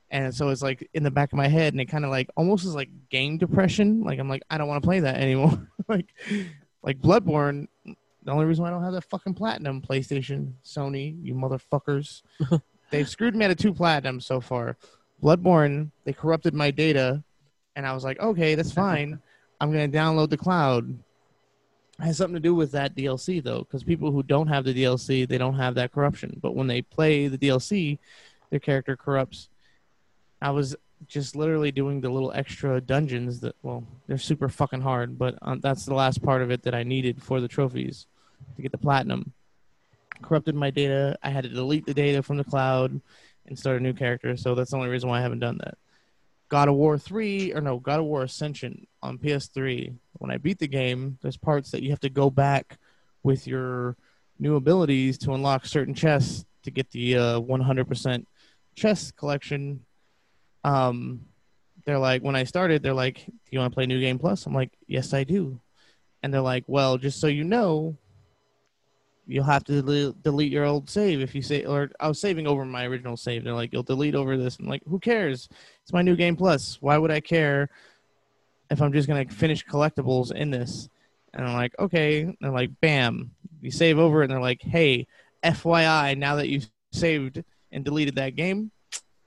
And 0.09 0.33
so 0.33 0.49
it's 0.49 0.61
like 0.61 0.89
in 0.93 1.03
the 1.03 1.11
back 1.11 1.33
of 1.33 1.37
my 1.37 1.47
head, 1.47 1.73
and 1.73 1.81
it 1.81 1.85
kind 1.85 2.05
of 2.05 2.11
like 2.11 2.29
almost 2.37 2.65
is 2.65 2.75
like 2.75 2.89
game 3.09 3.37
depression. 3.37 4.01
Like 4.03 4.19
I'm 4.19 4.29
like, 4.29 4.43
I 4.49 4.57
don't 4.57 4.67
want 4.67 4.81
to 4.81 4.87
play 4.87 5.01
that 5.01 5.15
anymore. 5.21 5.67
like, 5.87 6.07
like 6.81 6.99
Bloodborne. 6.99 7.67
The 8.23 8.31
only 8.31 8.45
reason 8.45 8.63
why 8.63 8.69
I 8.69 8.71
don't 8.71 8.83
have 8.83 8.93
that 8.93 9.09
fucking 9.09 9.35
platinum 9.35 9.81
PlayStation, 9.81 10.53
Sony, 10.63 11.17
you 11.23 11.33
motherfuckers, 11.33 12.23
they've 12.91 13.07
screwed 13.07 13.35
me 13.35 13.45
out 13.45 13.51
of 13.51 13.57
two 13.57 13.73
platinums 13.73 14.23
so 14.23 14.41
far. 14.41 14.77
Bloodborne, 15.23 15.91
they 16.03 16.11
corrupted 16.11 16.53
my 16.53 16.69
data, 16.69 17.23
and 17.75 17.85
I 17.85 17.93
was 17.93 18.03
like, 18.03 18.19
okay, 18.19 18.55
that's 18.55 18.71
fine. 18.71 19.19
I'm 19.61 19.71
gonna 19.71 19.87
download 19.87 20.29
the 20.29 20.37
cloud. 20.37 20.97
Has 21.99 22.17
something 22.17 22.35
to 22.35 22.39
do 22.39 22.53
with 22.53 22.71
that 22.73 22.95
DLC 22.95 23.43
though, 23.43 23.59
because 23.59 23.83
people 23.83 24.11
who 24.11 24.21
don't 24.21 24.47
have 24.47 24.65
the 24.65 24.73
DLC, 24.73 25.27
they 25.27 25.37
don't 25.37 25.55
have 25.55 25.75
that 25.75 25.91
corruption. 25.91 26.39
But 26.41 26.55
when 26.55 26.67
they 26.67 26.81
play 26.83 27.27
the 27.27 27.37
DLC, 27.37 27.97
their 28.49 28.59
character 28.59 28.95
corrupts. 28.95 29.49
I 30.41 30.51
was 30.51 30.75
just 31.07 31.35
literally 31.35 31.71
doing 31.71 32.01
the 32.01 32.09
little 32.09 32.31
extra 32.33 32.81
dungeons 32.81 33.39
that, 33.41 33.55
well, 33.61 33.83
they're 34.07 34.17
super 34.17 34.49
fucking 34.49 34.81
hard, 34.81 35.17
but 35.17 35.37
um, 35.41 35.59
that's 35.59 35.85
the 35.85 35.93
last 35.93 36.23
part 36.23 36.41
of 36.41 36.51
it 36.51 36.63
that 36.63 36.75
I 36.75 36.83
needed 36.83 37.21
for 37.21 37.41
the 37.41 37.47
trophies 37.47 38.07
to 38.55 38.61
get 38.61 38.71
the 38.71 38.77
platinum. 38.77 39.33
corrupted 40.21 40.55
my 40.55 40.69
data. 40.69 41.17
I 41.23 41.29
had 41.29 41.43
to 41.43 41.49
delete 41.49 41.85
the 41.85 41.93
data 41.93 42.23
from 42.23 42.37
the 42.37 42.43
cloud 42.43 42.99
and 43.45 43.57
start 43.57 43.77
a 43.77 43.83
new 43.83 43.93
character. 43.93 44.35
So 44.37 44.55
that's 44.55 44.71
the 44.71 44.77
only 44.77 44.89
reason 44.89 45.09
why 45.09 45.19
I 45.19 45.21
haven't 45.21 45.39
done 45.39 45.57
that. 45.63 45.77
God 46.49 46.69
of 46.69 46.75
War 46.75 46.97
3 46.97 47.53
or 47.53 47.61
no, 47.61 47.79
God 47.79 47.99
of 47.99 48.05
War 48.05 48.23
Ascension 48.23 48.87
on 49.01 49.17
PS3. 49.17 49.93
When 50.13 50.31
I 50.31 50.37
beat 50.37 50.59
the 50.59 50.67
game, 50.67 51.17
there's 51.21 51.37
parts 51.37 51.71
that 51.71 51.83
you 51.83 51.89
have 51.89 51.99
to 52.01 52.09
go 52.09 52.29
back 52.29 52.77
with 53.23 53.47
your 53.47 53.97
new 54.39 54.55
abilities 54.55 55.17
to 55.19 55.33
unlock 55.33 55.65
certain 55.65 55.93
chests 55.93 56.45
to 56.63 56.71
get 56.71 56.89
the 56.91 57.17
uh, 57.17 57.39
100% 57.41 58.25
chest 58.75 59.15
collection. 59.15 59.83
Um, 60.63 61.21
they're 61.85 61.99
like, 61.99 62.21
when 62.21 62.35
I 62.35 62.43
started, 62.43 62.83
they're 62.83 62.93
like, 62.93 63.25
"Do 63.25 63.31
you 63.51 63.59
want 63.59 63.71
to 63.71 63.75
play 63.75 63.85
New 63.85 63.99
Game 63.99 64.19
Plus?" 64.19 64.45
I'm 64.45 64.53
like, 64.53 64.71
"Yes, 64.87 65.13
I 65.13 65.23
do." 65.23 65.59
And 66.21 66.33
they're 66.33 66.41
like, 66.41 66.65
"Well, 66.67 66.97
just 66.97 67.21
so 67.21 67.27
you 67.27 67.45
know, 67.45 67.97
you'll 69.25 69.45
have 69.45 69.63
to 69.65 69.81
del- 69.81 70.15
delete 70.21 70.51
your 70.51 70.65
old 70.65 70.89
save 70.89 71.21
if 71.21 71.33
you 71.33 71.41
say." 71.41 71.63
Or 71.63 71.89
I 72.01 72.09
was 72.09 72.19
saving 72.19 72.45
over 72.45 72.65
my 72.65 72.85
original 72.85 73.15
save. 73.15 73.45
They're 73.45 73.53
like, 73.53 73.71
"You'll 73.71 73.83
delete 73.83 74.15
over 74.15 74.35
this." 74.35 74.59
I'm 74.59 74.67
like, 74.67 74.83
"Who 74.89 74.99
cares? 74.99 75.47
It's 75.87 75.93
my 75.93 76.01
New 76.01 76.17
Game 76.17 76.35
Plus. 76.35 76.79
Why 76.81 76.97
would 76.97 77.11
I 77.11 77.21
care 77.21 77.69
if 78.69 78.81
I'm 78.81 78.91
just 78.91 79.07
gonna 79.07 79.25
finish 79.29 79.65
collectibles 79.65 80.33
in 80.33 80.51
this?" 80.51 80.89
And 81.33 81.47
I'm 81.47 81.53
like, 81.53 81.79
"Okay." 81.79 82.23
And 82.23 82.35
they're 82.41 82.51
like, 82.51 82.77
"Bam." 82.81 83.31
You 83.61 83.71
save 83.71 83.97
over, 83.97 84.19
it, 84.21 84.25
and 84.25 84.31
they're 84.33 84.41
like, 84.41 84.61
"Hey, 84.61 85.07
FYI, 85.43 86.17
now 86.17 86.35
that 86.35 86.49
you've 86.49 86.69
saved 86.91 87.41
and 87.71 87.85
deleted 87.85 88.15
that 88.15 88.35
game, 88.35 88.69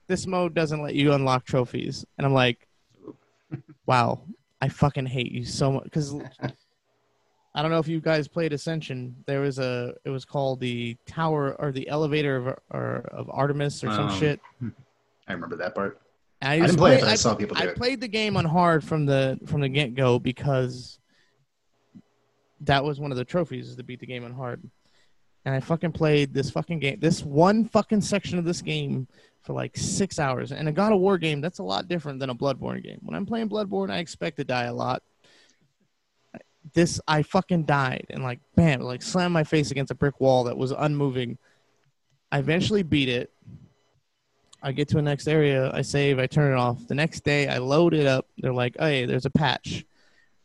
this 0.05 0.27
mode 0.27 0.53
doesn't 0.53 0.83
let 0.83 0.93
you 0.93 1.13
unlock 1.13 1.45
trophies. 1.45 2.05
And 2.19 2.27
I'm 2.27 2.33
like, 2.33 2.67
wow, 3.87 4.21
I 4.61 4.69
fucking 4.69 5.07
hate 5.07 5.31
you 5.31 5.43
so 5.45 5.71
much. 5.71 5.85
Because 5.85 6.13
I 7.55 7.61
don't 7.63 7.71
know 7.71 7.79
if 7.79 7.87
you 7.87 7.99
guys 8.01 8.27
played 8.27 8.53
Ascension. 8.53 9.15
There 9.25 9.41
was 9.41 9.57
a, 9.57 9.95
it 10.05 10.11
was 10.11 10.25
called 10.25 10.59
the 10.59 10.95
Tower 11.07 11.55
or 11.59 11.71
the 11.71 11.87
Elevator 11.89 12.35
of, 12.35 12.59
or, 12.69 12.97
of 13.11 13.31
Artemis 13.31 13.83
or 13.83 13.87
some 13.87 14.09
Um, 14.09 14.19
shit. 14.19 14.39
I 15.27 15.33
remember 15.33 15.55
that 15.55 15.73
part. 15.73 15.99
And 16.41 16.49
I 16.49 16.55
didn't 16.57 16.71
to 16.71 16.77
play 16.77 16.95
it, 16.95 17.01
but 17.01 17.09
I 17.09 17.15
saw 17.15 17.35
people 17.35 17.57
I 17.57 17.67
played 17.67 18.01
the 18.01 18.07
game 18.07 18.35
on 18.35 18.45
hard 18.45 18.83
from 18.83 19.05
the 19.05 19.39
from 19.45 19.61
the 19.61 19.69
get 19.69 19.93
go 19.93 20.17
because 20.17 20.99
that 22.61 22.83
was 22.83 22.99
one 22.99 23.11
of 23.11 23.17
the 23.17 23.25
trophies 23.25 23.69
is 23.69 23.75
to 23.75 23.83
beat 23.83 23.99
the 23.99 24.05
game 24.05 24.23
on 24.23 24.33
hard. 24.33 24.61
And 25.45 25.55
I 25.55 25.59
fucking 25.59 25.91
played 25.91 26.33
this 26.33 26.51
fucking 26.51 26.79
game, 26.79 26.99
this 26.99 27.23
one 27.23 27.65
fucking 27.65 28.01
section 28.01 28.37
of 28.37 28.45
this 28.45 28.61
game 28.61 29.07
for 29.41 29.53
like 29.53 29.75
six 29.75 30.19
hours. 30.19 30.51
And 30.51 30.69
a 30.69 30.71
God 30.71 30.93
of 30.93 30.99
War 30.99 31.17
game, 31.17 31.41
that's 31.41 31.59
a 31.59 31.63
lot 31.63 31.87
different 31.87 32.19
than 32.19 32.29
a 32.29 32.35
Bloodborne 32.35 32.83
game. 32.83 32.99
When 33.01 33.15
I'm 33.15 33.25
playing 33.25 33.49
Bloodborne, 33.49 33.89
I 33.89 33.97
expect 33.97 34.37
to 34.37 34.43
die 34.43 34.65
a 34.65 34.73
lot. 34.73 35.01
This 36.73 37.01
I 37.07 37.23
fucking 37.23 37.63
died 37.63 38.05
and 38.11 38.21
like 38.21 38.39
bam, 38.55 38.81
like 38.81 39.01
slammed 39.01 39.33
my 39.33 39.43
face 39.43 39.71
against 39.71 39.91
a 39.91 39.95
brick 39.95 40.21
wall 40.21 40.43
that 40.43 40.57
was 40.57 40.71
unmoving. 40.71 41.39
I 42.31 42.37
eventually 42.37 42.83
beat 42.83 43.09
it. 43.09 43.31
I 44.61 44.71
get 44.71 44.87
to 44.89 44.99
a 44.99 45.01
next 45.01 45.27
area, 45.27 45.71
I 45.73 45.81
save, 45.81 46.19
I 46.19 46.27
turn 46.27 46.53
it 46.53 46.57
off. 46.57 46.87
The 46.87 46.95
next 46.95 47.23
day, 47.23 47.47
I 47.47 47.57
load 47.57 47.93
it 47.93 48.05
up. 48.05 48.27
They're 48.37 48.53
like, 48.53 48.75
"Hey, 48.77 49.05
there's 49.05 49.25
a 49.25 49.31
patch." 49.31 49.85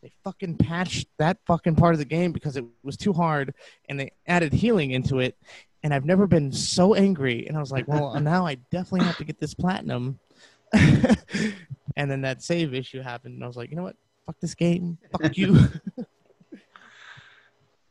They 0.03 0.12
fucking 0.25 0.57
patched 0.57 1.09
that 1.19 1.39
fucking 1.47 1.77
part 1.77 1.95
of 1.95 1.99
the 1.99 2.05
game 2.05 2.33
because 2.33 2.57
it 2.57 2.64
was 2.83 2.97
too 2.97 3.12
hard, 3.12 3.55
and 3.89 4.01
they 4.01 4.12
added 4.27 4.53
healing 4.53 4.93
into 4.93 5.19
it. 5.19 5.37
And 5.83 5.93
I've 5.93 6.05
never 6.05 6.27
been 6.27 6.53
so 6.53 6.95
angry. 6.95 7.47
And 7.47 7.57
I 7.57 7.61
was 7.61 7.71
like, 7.71 7.87
"Well, 7.87 8.19
now 8.21 8.47
I 8.47 8.55
definitely 8.71 9.07
have 9.07 9.19
to 9.19 9.25
get 9.25 9.39
this 9.39 9.55
platinum." 9.55 10.19
and 10.73 12.11
then 12.11 12.23
that 12.23 12.43
save 12.43 12.75
issue 12.75 13.01
happened, 13.03 13.35
and 13.35 13.45
I 13.45 13.47
was 13.47 13.57
like, 13.57 13.71
"You 13.71 13.77
know 13.77 13.83
what? 13.83 13.97
Fuck 14.25 14.37
this 14.41 14.55
game. 14.55 14.99
Fuck 15.12 15.37
you." 15.37 15.69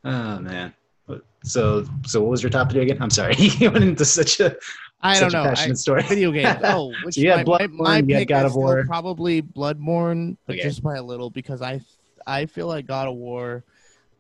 Oh 0.04 0.40
man. 0.40 0.74
So 1.44 1.86
so 2.06 2.22
what 2.22 2.32
was 2.32 2.44
your 2.44 2.50
top 2.50 2.72
three 2.72 2.82
again? 2.82 2.98
I'm 3.02 3.10
sorry. 3.10 3.36
you 3.38 3.70
went 3.72 3.84
into 3.84 4.06
such 4.06 4.40
a 4.40 4.56
I 5.02 5.20
don't 5.20 5.30
such 5.32 5.34
a 5.40 5.44
know. 5.44 5.50
passionate 5.50 5.74
I- 5.74 5.76
story. 5.76 6.02
video 6.04 6.32
games. 6.32 6.58
Oh, 6.64 6.92
which 7.04 7.16
So 7.16 7.22
you 7.22 7.32
had 7.32 7.46
my, 7.48 7.60
my, 7.60 7.68
Bloodborne, 7.68 7.78
my 7.78 7.98
you 7.98 8.14
had 8.16 8.20
pick 8.22 8.28
God 8.30 8.46
of 8.46 8.56
War. 8.56 8.84
probably 8.86 9.42
Bloodborne, 9.42 10.38
but 10.48 10.54
Okay. 10.56 10.64
just 10.64 10.82
by 10.84 10.96
a 10.96 11.04
little 11.04 11.30
because 11.30 11.62
I 11.62 11.82
I 12.28 12.46
feel 12.48 12.68
like 12.68 12.88
God 12.88 13.08
of 13.08 13.16
War 13.16 13.64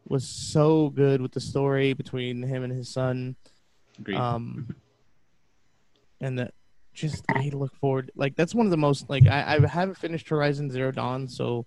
was 0.07 0.27
so 0.27 0.89
good 0.89 1.21
with 1.21 1.31
the 1.31 1.39
story 1.39 1.93
between 1.93 2.43
him 2.43 2.63
and 2.63 2.71
his 2.71 2.89
son. 2.89 3.35
Agreed. 3.99 4.17
Um, 4.17 4.75
and 6.21 6.37
that 6.39 6.53
just 6.93 7.25
I 7.29 7.49
look 7.53 7.75
forward 7.75 8.11
like 8.15 8.35
that's 8.35 8.55
one 8.55 8.65
of 8.67 8.71
the 8.71 8.77
most 8.77 9.09
like 9.09 9.25
I, 9.27 9.55
I 9.55 9.67
haven't 9.67 9.97
finished 9.97 10.29
Horizon 10.29 10.69
Zero 10.71 10.91
Dawn, 10.91 11.27
so 11.27 11.65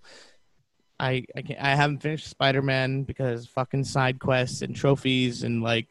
I 0.99 1.25
I 1.35 1.41
can't, 1.41 1.59
I 1.61 1.75
haven't 1.75 2.01
finished 2.01 2.27
Spider 2.29 2.61
Man 2.61 3.03
because 3.03 3.45
fucking 3.47 3.83
side 3.83 4.19
quests 4.19 4.61
and 4.61 4.75
trophies 4.75 5.43
and 5.43 5.61
like 5.61 5.87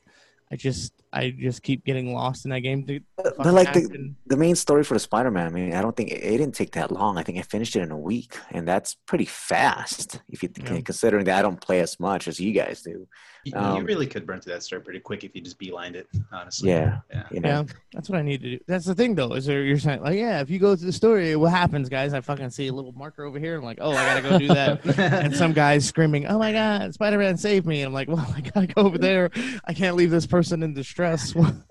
I 0.50 0.56
just 0.56 0.92
I 1.18 1.30
just 1.30 1.62
keep 1.62 1.84
getting 1.84 2.14
lost 2.14 2.44
in 2.44 2.50
that 2.50 2.60
game. 2.60 2.84
The 2.86 3.02
But 3.16 3.38
like 3.38 3.72
the, 3.72 3.80
action- 3.80 4.16
the 4.26 4.36
main 4.36 4.54
story 4.56 4.84
for 4.84 4.94
the 4.94 5.00
Spider-Man, 5.00 5.46
I 5.46 5.50
mean, 5.50 5.74
I 5.74 5.82
don't 5.82 5.96
think 5.96 6.10
it, 6.10 6.22
it 6.22 6.38
didn't 6.38 6.54
take 6.54 6.72
that 6.72 6.90
long. 6.90 7.18
I 7.18 7.22
think 7.22 7.38
I 7.38 7.42
finished 7.42 7.74
it 7.76 7.80
in 7.82 7.90
a 7.90 7.98
week, 7.98 8.36
and 8.50 8.66
that's 8.66 8.94
pretty 9.06 9.24
fast 9.24 10.20
if 10.28 10.42
you 10.42 10.48
Yeah. 10.56 10.80
considering 10.80 11.24
that 11.24 11.38
I 11.38 11.42
don't 11.42 11.60
play 11.60 11.80
as 11.80 11.98
much 11.98 12.28
as 12.28 12.38
you 12.38 12.52
guys 12.52 12.82
do. 12.82 13.06
you, 13.44 13.52
you 13.52 13.58
um, 13.58 13.84
really 13.84 14.06
could 14.06 14.26
burn 14.26 14.40
through 14.40 14.52
that 14.54 14.62
story 14.62 14.82
pretty 14.82 15.00
quick 15.00 15.24
if 15.24 15.34
you 15.34 15.40
just 15.40 15.58
beelined 15.58 15.94
it, 15.94 16.06
honestly. 16.32 16.70
Yeah, 16.70 16.98
Yeah. 17.10 17.24
you 17.30 17.40
know. 17.40 17.48
Yeah, 17.48 17.74
that's 17.92 18.08
what 18.08 18.18
I 18.18 18.22
need 18.22 18.42
to 18.42 18.50
do. 18.58 18.64
That's 18.66 18.84
the 18.84 18.94
thing, 18.94 19.14
though, 19.14 19.32
is 19.32 19.46
there, 19.46 19.62
you're 19.64 19.78
saying 19.78 20.02
like, 20.02 20.16
yeah, 20.18 20.40
if 20.40 20.50
you 20.50 20.58
go 20.58 20.76
through 20.76 20.86
the 20.86 20.92
story, 20.92 21.34
what 21.36 21.50
happens, 21.50 21.88
guys? 21.88 22.12
I 22.14 22.20
fucking 22.20 22.50
see 22.50 22.66
a 22.68 22.72
little 22.72 22.92
marker 22.92 23.24
over 23.24 23.38
here. 23.38 23.56
I'm 23.56 23.64
like, 23.64 23.78
oh, 23.80 23.92
I 23.92 24.04
gotta 24.20 24.28
go 24.28 24.38
do 24.38 24.48
that. 24.48 24.98
and 24.98 25.34
some 25.34 25.52
guys 25.52 25.86
screaming, 25.86 26.26
"Oh 26.26 26.38
my 26.38 26.52
god, 26.52 26.92
Spider-Man 26.94 27.36
saved 27.36 27.66
me!" 27.66 27.80
And 27.82 27.88
I'm 27.88 27.92
like, 27.94 28.08
well, 28.08 28.26
I 28.36 28.40
gotta 28.40 28.66
go 28.66 28.82
over 28.82 28.98
there. 28.98 29.30
I 29.64 29.72
can't 29.72 29.96
leave 29.96 30.10
this 30.10 30.26
person 30.26 30.62
in 30.62 30.74
distress. 30.74 31.07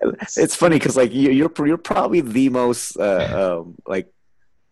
It's 0.36 0.56
funny 0.56 0.76
because 0.76 0.96
like 0.96 1.12
you, 1.12 1.30
you're 1.30 1.52
you're 1.66 1.78
probably 1.78 2.20
the 2.20 2.48
most 2.48 2.96
uh, 2.96 3.60
um, 3.62 3.76
like 3.86 4.08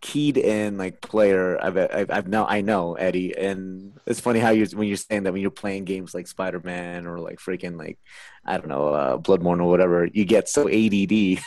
keyed 0.01 0.37
in 0.37 0.77
like 0.79 1.01
player 1.01 1.59
I've, 1.63 1.77
I've 1.77 2.11
I've 2.11 2.29
know 2.29 2.45
I 2.47 2.61
know 2.61 2.95
Eddie, 2.95 3.37
and 3.37 3.99
it's 4.07 4.21
funny 4.21 4.39
how 4.39 4.51
you 4.51 4.67
when 4.75 4.89
you're 4.89 4.97
saying 4.97 5.25
that 5.25 5.33
when 5.33 5.43
you're 5.43 5.51
playing 5.51 5.85
games 5.85 6.15
like 6.15 6.27
Spider 6.27 6.61
Man 6.61 7.07
or 7.07 7.19
like 7.19 7.39
freaking 7.39 7.79
like 7.79 7.99
I 8.45 8.59
don't 8.59 8.69
know 8.69 8.89
uh, 8.89 9.19
Bloodborne 9.19 9.61
or 9.61 9.69
whatever, 9.69 10.07
you 10.07 10.25
get 10.25 10.49
so 10.49 10.69
ADD. 10.69 11.41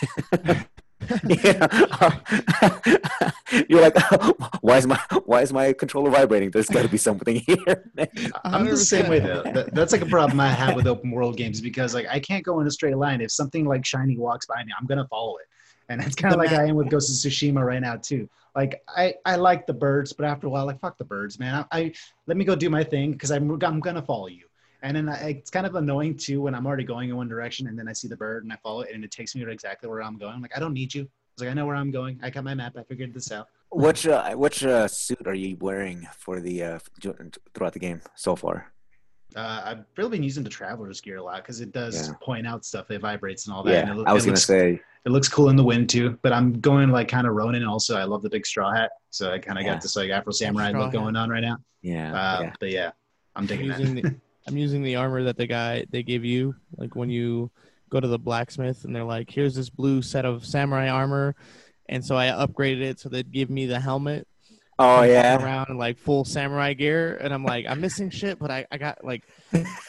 Yeah. 1.28 2.20
You're 3.68 3.82
like, 3.82 3.96
why 4.62 4.78
is 4.78 4.86
my 4.86 5.00
why 5.26 5.42
is 5.42 5.52
my 5.52 5.74
controller 5.74 6.12
vibrating? 6.12 6.52
There's 6.52 6.70
got 6.70 6.84
to 6.84 6.90
be 6.90 6.98
something 6.98 7.38
here. 7.38 7.92
I'm 8.46 8.66
the 8.66 8.78
same 8.78 9.10
way 9.10 9.20
though. 9.20 9.44
That, 9.44 9.74
that's 9.74 9.92
like 9.92 10.02
a 10.02 10.06
problem 10.06 10.40
I 10.40 10.50
have 10.50 10.76
with 10.76 10.88
open 10.88 11.12
world 11.12 11.38
games 11.38 11.62
because 11.62 11.94
like 11.94 12.08
I 12.08 12.20
can't 12.20 12.44
go 12.44 12.60
in 12.60 12.68
a 12.68 12.72
straight 12.72 12.98
line. 12.98 13.22
If 13.22 13.32
something 13.32 13.66
like 13.66 13.86
shiny 13.86 14.18
walks 14.18 14.46
by 14.46 14.64
me, 14.64 14.72
I'm 14.80 14.86
gonna 14.86 15.08
follow 15.08 15.38
it, 15.38 15.48
and 15.90 16.02
it's 16.02 16.16
kind 16.16 16.34
of 16.34 16.40
like 16.40 16.52
map- 16.52 16.62
I 16.62 16.66
am 16.66 16.76
with 16.76 16.90
Ghost 16.90 17.26
of 17.26 17.32
Tsushima 17.32 17.66
right 17.66 17.82
now 17.82 17.96
too. 17.96 18.30
Like 18.56 18.82
I 18.88 19.16
I 19.26 19.36
like 19.36 19.66
the 19.66 19.74
birds, 19.74 20.14
but 20.14 20.26
after 20.26 20.48
a 20.48 20.50
while, 20.50 20.66
like 20.66 20.80
fuck 20.80 20.98
the 20.98 21.06
birds, 21.06 21.40
man. 21.40 21.66
I, 21.72 21.80
I 21.80 21.94
let 22.28 22.38
me 22.38 22.46
go 22.46 22.56
do 22.56 22.70
my 22.70 22.84
thing 22.84 23.14
because 23.14 23.32
I'm 23.32 23.50
I'm 23.64 23.80
gonna 23.80 24.02
follow 24.02 24.28
you. 24.28 24.49
And 24.82 24.96
then 24.96 25.10
I, 25.10 25.30
it's 25.32 25.50
kind 25.52 25.66
of 25.66 25.76
annoying 25.76 26.16
too 26.16 26.42
when 26.42 26.56
I'm 26.56 26.66
already 26.66 26.86
going 26.86 27.10
in 27.10 27.18
one 27.18 27.28
direction 27.28 27.68
and 27.68 27.78
then 27.78 27.88
I 27.88 27.94
see 27.94 28.08
the 28.08 28.16
bird 28.16 28.44
and 28.44 28.54
I 28.54 28.58
follow 28.64 28.82
it 28.82 28.92
and 28.94 29.04
it 29.04 29.12
takes 29.12 29.36
me 29.36 29.44
to 29.44 29.52
exactly 29.52 29.90
where 29.90 30.02
I'm 30.02 30.18
going. 30.18 30.34
I'm 30.34 30.42
like, 30.42 30.56
I 30.56 30.60
don't 30.60 30.74
need 30.74 30.94
you. 30.96 31.02
It's 31.34 31.42
like 31.42 31.50
I 31.50 31.54
know 31.54 31.66
where 31.66 31.76
I'm 31.76 31.92
going. 31.92 32.20
I 32.24 32.30
got 32.30 32.44
my 32.44 32.54
map. 32.54 32.76
I 32.78 32.84
figured 32.84 33.14
this 33.14 33.32
out. 33.32 33.48
Which 33.72 34.08
uh, 34.08 34.32
which 34.34 34.64
uh, 34.66 34.88
suit 34.88 35.28
are 35.28 35.34
you 35.36 35.56
wearing 35.60 36.08
for 36.18 36.40
the 36.40 36.64
uh, 36.64 36.80
throughout 37.54 37.74
the 37.74 37.80
game 37.80 38.02
so 38.16 38.36
far? 38.36 38.74
Uh, 39.36 39.62
I've 39.64 39.86
really 39.96 40.10
been 40.10 40.24
using 40.24 40.44
the 40.44 40.50
traveler's 40.50 41.00
gear 41.02 41.18
a 41.18 41.24
lot 41.24 41.44
because 41.44 41.62
it 41.62 41.72
does 41.72 42.08
Yeah. 42.08 42.16
point 42.22 42.48
out 42.48 42.66
stuff. 42.66 42.90
It 42.90 43.00
vibrates 43.02 43.46
and 43.46 43.56
all 43.56 43.62
that. 43.64 43.76
and 43.76 43.88
Yeah, 43.90 43.94
it, 43.94 43.98
loo- 43.98 44.06
I 44.08 44.14
was 44.14 44.24
gonna 44.24 44.32
looks, 44.34 44.46
say 44.46 44.82
it 45.06 45.10
looks 45.12 45.30
cool 45.30 45.50
in 45.50 45.56
the 45.56 45.64
wind 45.64 45.88
too. 45.90 46.18
But 46.24 46.34
I'm 46.34 46.60
going 46.60 46.90
like 46.90 47.08
kind 47.10 47.28
of 47.28 47.36
Ronin. 47.36 47.64
Also, 47.64 47.96
I 47.96 48.06
love 48.06 48.24
the 48.24 48.30
big 48.30 48.46
straw 48.48 48.72
hat, 48.74 48.90
so 49.12 49.32
I 49.32 49.38
kind 49.38 49.60
of 49.60 49.66
Yeah. 49.66 49.74
got 49.74 49.82
this 49.84 49.96
like 49.96 50.10
Afro 50.10 50.32
samurai 50.34 50.70
Straw 50.70 50.80
look 50.86 50.94
hat. 50.94 51.00
going 51.00 51.16
on 51.16 51.30
right 51.30 51.42
now. 51.44 51.58
yeah, 51.84 52.12
Uh, 52.12 52.42
yeah. 52.42 52.54
But 52.60 52.72
yeah, 52.72 52.88
I'm 53.36 53.42
I'm 53.44 53.46
digging 53.46 53.68
using 53.68 53.96
that. 53.96 54.04
the 54.04 54.16
I'm 54.50 54.58
using 54.58 54.84
the 54.84 54.96
armor 54.96 55.24
that 55.24 55.38
the 55.38 55.48
guy 55.48 55.86
they 55.90 56.04
give 56.04 56.26
you, 56.26 56.56
like 56.78 56.96
when 56.96 57.10
you 57.10 57.52
go 57.90 58.00
to 58.00 58.08
the 58.08 58.20
blacksmith 58.20 58.84
and 58.84 58.96
they're 58.96 59.04
like, 59.04 59.30
"Here's 59.30 59.56
this 59.56 59.70
blue 59.70 60.02
set 60.02 60.26
of 60.26 60.46
samurai 60.46 60.90
armor," 60.90 61.36
and 61.88 62.04
so 62.04 62.16
I 62.16 62.28
upgraded 62.28 62.82
it 62.82 63.00
so 63.00 63.10
they'd 63.10 63.32
give 63.32 63.50
me 63.50 63.66
the 63.66 63.80
helmet. 63.80 64.28
Oh 64.78 65.04
yeah, 65.04 65.42
around 65.44 65.70
in 65.70 65.78
like 65.78 65.98
full 65.98 66.26
samurai 66.26 66.74
gear, 66.74 67.18
and 67.22 67.34
I'm 67.34 67.44
like, 67.44 67.66
I'm 67.68 67.82
missing 67.82 68.10
shit, 68.10 68.40
but 68.40 68.50
I, 68.50 68.66
I 68.72 68.78
got 68.78 69.04
like 69.04 69.24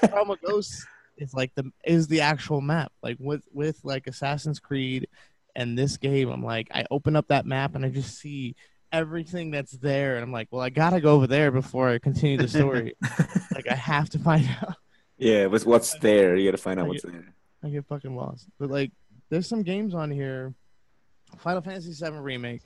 Trauma 0.04 0.36
Ghost 0.44 0.84
is 1.16 1.32
like 1.32 1.54
the 1.54 1.70
is 1.84 2.08
the 2.08 2.22
actual 2.22 2.60
map. 2.60 2.92
Like 3.02 3.16
with 3.20 3.42
with 3.52 3.78
like 3.84 4.06
Assassin's 4.06 4.58
Creed 4.58 5.08
and 5.54 5.78
this 5.78 5.96
game, 5.96 6.28
I'm 6.28 6.44
like, 6.44 6.68
I 6.72 6.86
open 6.90 7.16
up 7.16 7.28
that 7.28 7.46
map 7.46 7.74
and 7.74 7.84
I 7.84 7.88
just 7.88 8.18
see 8.18 8.56
everything 8.92 9.50
that's 9.50 9.72
there, 9.72 10.14
and 10.16 10.22
I'm 10.22 10.32
like, 10.32 10.48
well, 10.50 10.62
I 10.62 10.70
gotta 10.70 11.00
go 11.00 11.14
over 11.14 11.26
there 11.26 11.50
before 11.50 11.88
I 11.88 11.98
continue 11.98 12.36
the 12.38 12.48
story. 12.48 12.94
like 13.54 13.68
I 13.70 13.74
have 13.74 14.10
to 14.10 14.18
find 14.18 14.48
out. 14.62 14.76
yeah. 15.18 15.48
But 15.48 15.62
what's 15.64 15.98
there? 15.98 16.36
You 16.36 16.48
gotta 16.50 16.62
find 16.62 16.78
out 16.80 16.86
I 16.86 16.88
what's 16.88 17.02
there. 17.02 17.34
I 17.62 17.68
get 17.68 17.86
fucking 17.86 18.14
lost. 18.16 18.48
But 18.58 18.70
like, 18.70 18.92
there's 19.28 19.46
some 19.46 19.62
games 19.62 19.94
on 19.94 20.10
here. 20.10 20.54
Final 21.38 21.62
Fantasy 21.62 21.92
VII 21.92 22.18
remake. 22.18 22.62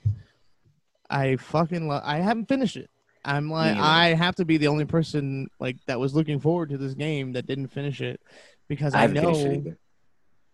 I 1.09 1.35
fucking 1.35 1.87
love. 1.87 2.01
I 2.05 2.17
haven't 2.17 2.47
finished 2.47 2.77
it. 2.77 2.89
I'm 3.23 3.49
like, 3.49 3.75
neither. 3.75 3.87
I 3.87 4.13
have 4.13 4.35
to 4.35 4.45
be 4.45 4.57
the 4.57 4.67
only 4.67 4.85
person 4.85 5.47
like 5.59 5.77
that 5.87 5.99
was 5.99 6.15
looking 6.15 6.39
forward 6.39 6.69
to 6.69 6.77
this 6.77 6.93
game 6.93 7.33
that 7.33 7.45
didn't 7.47 7.67
finish 7.67 8.01
it 8.01 8.21
because 8.67 8.93
I 8.93 9.03
I, 9.03 9.07
know 9.07 9.21
finished 9.33 9.45
it 9.45 9.57
either. 9.57 9.77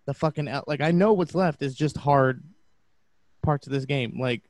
the 0.05 0.13
fucking 0.13 0.49
like 0.67 0.81
I 0.81 0.91
know 0.91 1.13
what's 1.13 1.35
left 1.35 1.61
is 1.61 1.75
just 1.75 1.97
hard 1.97 2.43
parts 3.43 3.67
of 3.67 3.73
this 3.73 3.85
game. 3.85 4.19
Like 4.19 4.43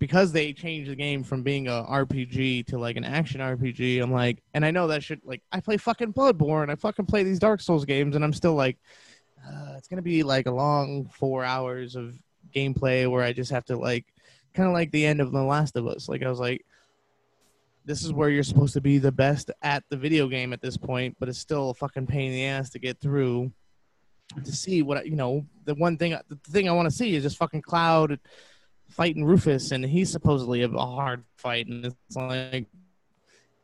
because 0.00 0.32
they 0.32 0.52
changed 0.52 0.90
the 0.90 0.96
game 0.96 1.22
from 1.22 1.42
being 1.42 1.68
a 1.68 1.84
RPG 1.88 2.66
to 2.66 2.78
like 2.78 2.96
an 2.96 3.04
action 3.04 3.40
RPG, 3.40 4.02
I'm 4.02 4.10
like, 4.10 4.42
and 4.54 4.64
I 4.64 4.70
know 4.70 4.88
that 4.88 5.04
should 5.04 5.20
like 5.24 5.42
I 5.52 5.60
play 5.60 5.76
fucking 5.76 6.14
Bloodborne, 6.14 6.70
I 6.70 6.74
fucking 6.74 7.06
play 7.06 7.22
these 7.22 7.38
Dark 7.38 7.60
Souls 7.60 7.84
games, 7.84 8.16
and 8.16 8.24
I'm 8.24 8.32
still 8.32 8.54
like, 8.54 8.78
uh, 9.46 9.74
it's 9.76 9.86
gonna 9.86 10.02
be 10.02 10.22
like 10.22 10.46
a 10.46 10.50
long 10.50 11.04
four 11.04 11.44
hours 11.44 11.94
of 11.94 12.18
gameplay 12.52 13.08
where 13.08 13.22
I 13.22 13.32
just 13.34 13.52
have 13.52 13.66
to 13.66 13.76
like, 13.76 14.06
kind 14.54 14.66
of 14.66 14.72
like 14.72 14.90
the 14.90 15.04
end 15.04 15.20
of 15.20 15.32
The 15.32 15.42
Last 15.42 15.76
of 15.76 15.86
Us. 15.86 16.08
Like 16.08 16.22
I 16.22 16.30
was 16.30 16.40
like, 16.40 16.64
this 17.84 18.02
is 18.02 18.12
where 18.12 18.30
you're 18.30 18.42
supposed 18.42 18.72
to 18.74 18.80
be 18.80 18.96
the 18.96 19.12
best 19.12 19.50
at 19.62 19.84
the 19.90 19.96
video 19.98 20.28
game 20.28 20.54
at 20.54 20.62
this 20.62 20.78
point, 20.78 21.14
but 21.20 21.28
it's 21.28 21.38
still 21.38 21.70
a 21.70 21.74
fucking 21.74 22.06
pain 22.06 22.30
in 22.30 22.32
the 22.32 22.46
ass 22.46 22.70
to 22.70 22.78
get 22.78 22.98
through. 23.00 23.52
To 24.44 24.52
see 24.52 24.80
what 24.80 25.06
you 25.06 25.16
know, 25.16 25.44
the 25.64 25.74
one 25.74 25.98
thing, 25.98 26.16
the 26.28 26.36
thing 26.50 26.68
I 26.68 26.72
want 26.72 26.88
to 26.88 26.94
see 26.94 27.16
is 27.16 27.24
just 27.24 27.36
fucking 27.36 27.62
Cloud 27.62 28.20
fighting 28.90 29.24
Rufus, 29.24 29.70
and 29.70 29.84
he's 29.84 30.10
supposedly 30.10 30.62
a, 30.62 30.68
a 30.68 30.78
hard 30.86 31.24
fight, 31.36 31.66
and 31.68 31.86
it's 31.86 32.16
like, 32.16 32.66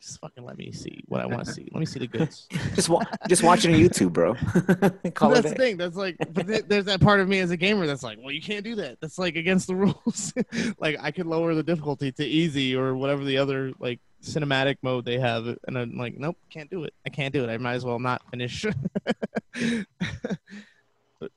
just 0.01 0.21
fucking 0.21 0.45
let 0.45 0.57
me 0.57 0.73
see 0.73 1.03
what 1.07 1.21
I 1.21 1.27
want 1.27 1.47
to 1.47 1.53
see. 1.53 1.69
Let 1.73 1.81
me 1.81 1.87
see 1.87 1.99
the 1.99 2.07
goods. 2.07 2.47
Just 2.75 2.89
wa- 2.89 3.03
just 3.29 3.43
watching 3.43 3.75
YouTube, 3.75 4.13
bro. 4.13 4.35
Call 5.15 5.31
But 5.31 5.39
it 5.39 5.43
that's 5.43 5.51
the 5.51 5.55
thing. 5.55 5.77
That's 5.79 5.97
like, 5.97 6.17
but 6.33 6.47
th- 6.47 6.65
there's 6.69 6.85
that 6.85 7.01
part 7.01 7.19
of 7.21 7.29
me 7.29 7.41
as 7.41 7.51
a 7.51 7.57
gamer 7.57 7.87
that's 7.87 8.03
like, 8.03 8.19
well, 8.21 8.31
you 8.31 8.43
can't 8.43 8.63
do 8.63 8.75
that. 8.77 8.99
That's 9.01 9.19
like 9.19 9.37
against 9.37 9.67
the 9.67 9.75
rules. 9.75 10.35
like, 10.79 10.97
I 11.01 11.11
could 11.11 11.27
lower 11.27 11.55
the 11.55 11.63
difficulty 11.63 12.13
to 12.13 12.25
easy 12.25 12.77
or 12.77 12.95
whatever 12.95 13.25
the 13.25 13.39
other 13.39 13.73
like 13.81 14.01
cinematic 14.23 14.77
mode 14.83 15.07
they 15.07 15.19
have, 15.19 15.47
and 15.67 15.79
I'm 15.79 15.97
like, 15.97 16.19
nope, 16.19 16.37
can't 16.51 16.71
do 16.71 16.85
it. 16.85 16.93
I 17.07 17.09
can't 17.11 17.33
do 17.33 17.43
it. 17.43 17.51
I 17.51 17.57
might 17.57 17.75
as 17.75 17.85
well 17.85 17.99
not 17.99 18.23
finish. 18.31 18.67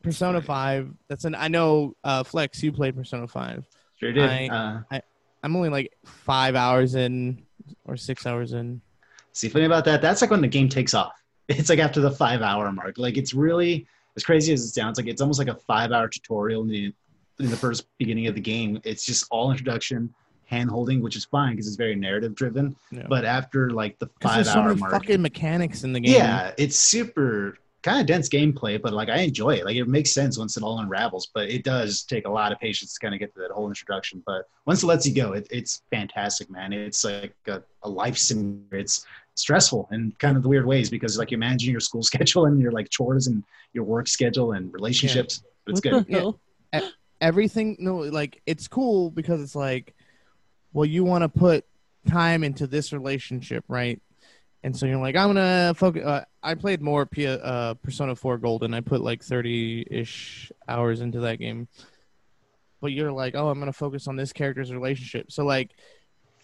Persona 0.03 0.41
Five. 0.41 0.91
That's 1.07 1.25
an. 1.25 1.33
I 1.35 1.47
know, 1.47 1.95
uh, 2.03 2.23
Flex, 2.23 2.61
you 2.61 2.71
played 2.71 2.95
Persona 2.95 3.27
Five. 3.27 3.65
Sure 3.99 4.11
did. 4.13 4.23
I- 4.29 4.47
uh, 4.91 4.99
I'm 5.43 5.55
only 5.55 5.69
like 5.69 5.93
five 6.05 6.55
hours 6.55 6.95
in 6.95 7.41
or 7.85 7.95
six 7.95 8.25
hours 8.25 8.53
in. 8.53 8.81
See, 9.31 9.47
funny 9.47 9.65
about 9.65 9.85
that, 9.85 10.01
that's 10.01 10.21
like 10.21 10.31
when 10.31 10.41
the 10.41 10.47
game 10.47 10.69
takes 10.69 10.93
off. 10.93 11.13
It's 11.49 11.67
like 11.69 11.79
after 11.79 11.99
the 11.99 12.11
five 12.11 12.41
hour 12.43 12.71
mark. 12.71 12.99
Like 12.99 13.17
it's 13.17 13.33
really 13.33 13.87
as 14.15 14.23
crazy 14.23 14.53
as 14.53 14.63
it 14.63 14.67
sounds. 14.69 14.99
Like 14.99 15.07
it's 15.07 15.19
almost 15.19 15.39
like 15.39 15.47
a 15.47 15.55
five 15.55 15.91
hour 15.91 16.07
tutorial 16.07 16.61
in 16.61 16.67
the 16.67 16.93
in 17.39 17.49
the 17.49 17.57
first 17.57 17.87
beginning 17.97 18.27
of 18.27 18.35
the 18.35 18.41
game. 18.41 18.79
It's 18.83 19.03
just 19.03 19.25
all 19.31 19.49
introduction, 19.49 20.13
hand 20.45 20.69
holding, 20.69 21.01
which 21.01 21.15
is 21.15 21.25
fine 21.25 21.53
because 21.53 21.65
it's 21.65 21.75
very 21.75 21.95
narrative 21.95 22.35
driven. 22.35 22.75
Yeah. 22.91 23.07
But 23.09 23.25
after 23.25 23.71
like 23.71 23.97
the 23.97 24.07
five 24.21 24.35
there's 24.35 24.51
so 24.53 24.59
hour 24.59 24.67
many 24.69 24.79
mark, 24.79 24.91
fucking 24.91 25.21
mechanics 25.23 25.83
in 25.83 25.91
the 25.93 25.99
game. 26.01 26.13
yeah, 26.15 26.51
it's 26.59 26.77
super 26.77 27.57
kind 27.81 28.01
of 28.01 28.05
dense 28.05 28.27
gameplay, 28.27 28.81
but 28.81 28.93
like 28.93 29.09
I 29.09 29.19
enjoy 29.19 29.51
it. 29.51 29.65
Like 29.65 29.75
it 29.75 29.87
makes 29.87 30.11
sense 30.11 30.37
once 30.37 30.57
it 30.57 30.63
all 30.63 30.79
unravels, 30.79 31.29
but 31.33 31.49
it 31.49 31.63
does 31.63 32.03
take 32.03 32.27
a 32.27 32.29
lot 32.29 32.51
of 32.51 32.59
patience 32.59 32.93
to 32.93 32.99
kind 32.99 33.13
of 33.13 33.19
get 33.19 33.33
to 33.35 33.39
that 33.41 33.51
whole 33.51 33.67
introduction. 33.67 34.21
But 34.25 34.47
once 34.65 34.83
it 34.83 34.87
lets 34.87 35.05
you 35.07 35.15
go, 35.15 35.33
it, 35.33 35.47
it's 35.49 35.81
fantastic, 35.89 36.49
man. 36.49 36.73
It's 36.73 37.03
like 37.05 37.33
a, 37.47 37.63
a 37.83 37.89
life 37.89 38.17
simulator. 38.17 38.77
It's 38.77 39.05
stressful 39.35 39.87
in 39.91 40.13
kind 40.19 40.35
of 40.35 40.43
the 40.43 40.49
weird 40.49 40.65
ways 40.65 40.89
because 40.89 41.17
like 41.17 41.31
you're 41.31 41.39
managing 41.39 41.71
your 41.71 41.79
school 41.79 42.03
schedule 42.11 42.45
and 42.45 42.59
your 42.59 42.71
like 42.71 42.89
chores 42.89 43.27
and 43.27 43.43
your 43.73 43.85
work 43.85 44.07
schedule 44.07 44.53
and 44.53 44.73
relationships. 44.73 45.41
But 45.65 45.77
it's 45.77 45.85
what 45.85 46.07
good. 46.07 46.35
Yeah. 46.73 46.81
everything 47.21 47.75
no 47.79 47.97
like 47.97 48.41
it's 48.45 48.67
cool 48.67 49.09
because 49.11 49.41
it's 49.41 49.55
like 49.55 49.93
well 50.71 50.85
you 50.85 51.03
want 51.03 51.21
to 51.21 51.27
put 51.27 51.65
time 52.07 52.45
into 52.45 52.65
this 52.65 52.93
relationship 52.93 53.65
right 53.67 54.01
and 54.63 54.75
so 54.75 54.85
you're 54.85 54.97
like 54.97 55.15
i'm 55.15 55.29
gonna 55.29 55.73
focus 55.75 56.03
uh, 56.05 56.23
i 56.43 56.53
played 56.53 56.81
more 56.81 57.05
P- 57.05 57.27
uh, 57.27 57.73
persona 57.75 58.15
4 58.15 58.37
golden 58.37 58.73
i 58.73 58.81
put 58.81 59.01
like 59.01 59.21
30-ish 59.21 60.51
hours 60.67 61.01
into 61.01 61.21
that 61.21 61.39
game. 61.39 61.67
But 62.81 62.91
you're 62.93 63.11
like 63.11 63.35
oh 63.35 63.49
i'm 63.49 63.59
gonna 63.59 63.73
focus 63.73 64.07
on 64.07 64.15
this 64.15 64.33
character's 64.33 64.71
relationship. 64.71 65.31
So 65.31 65.45
like 65.45 65.71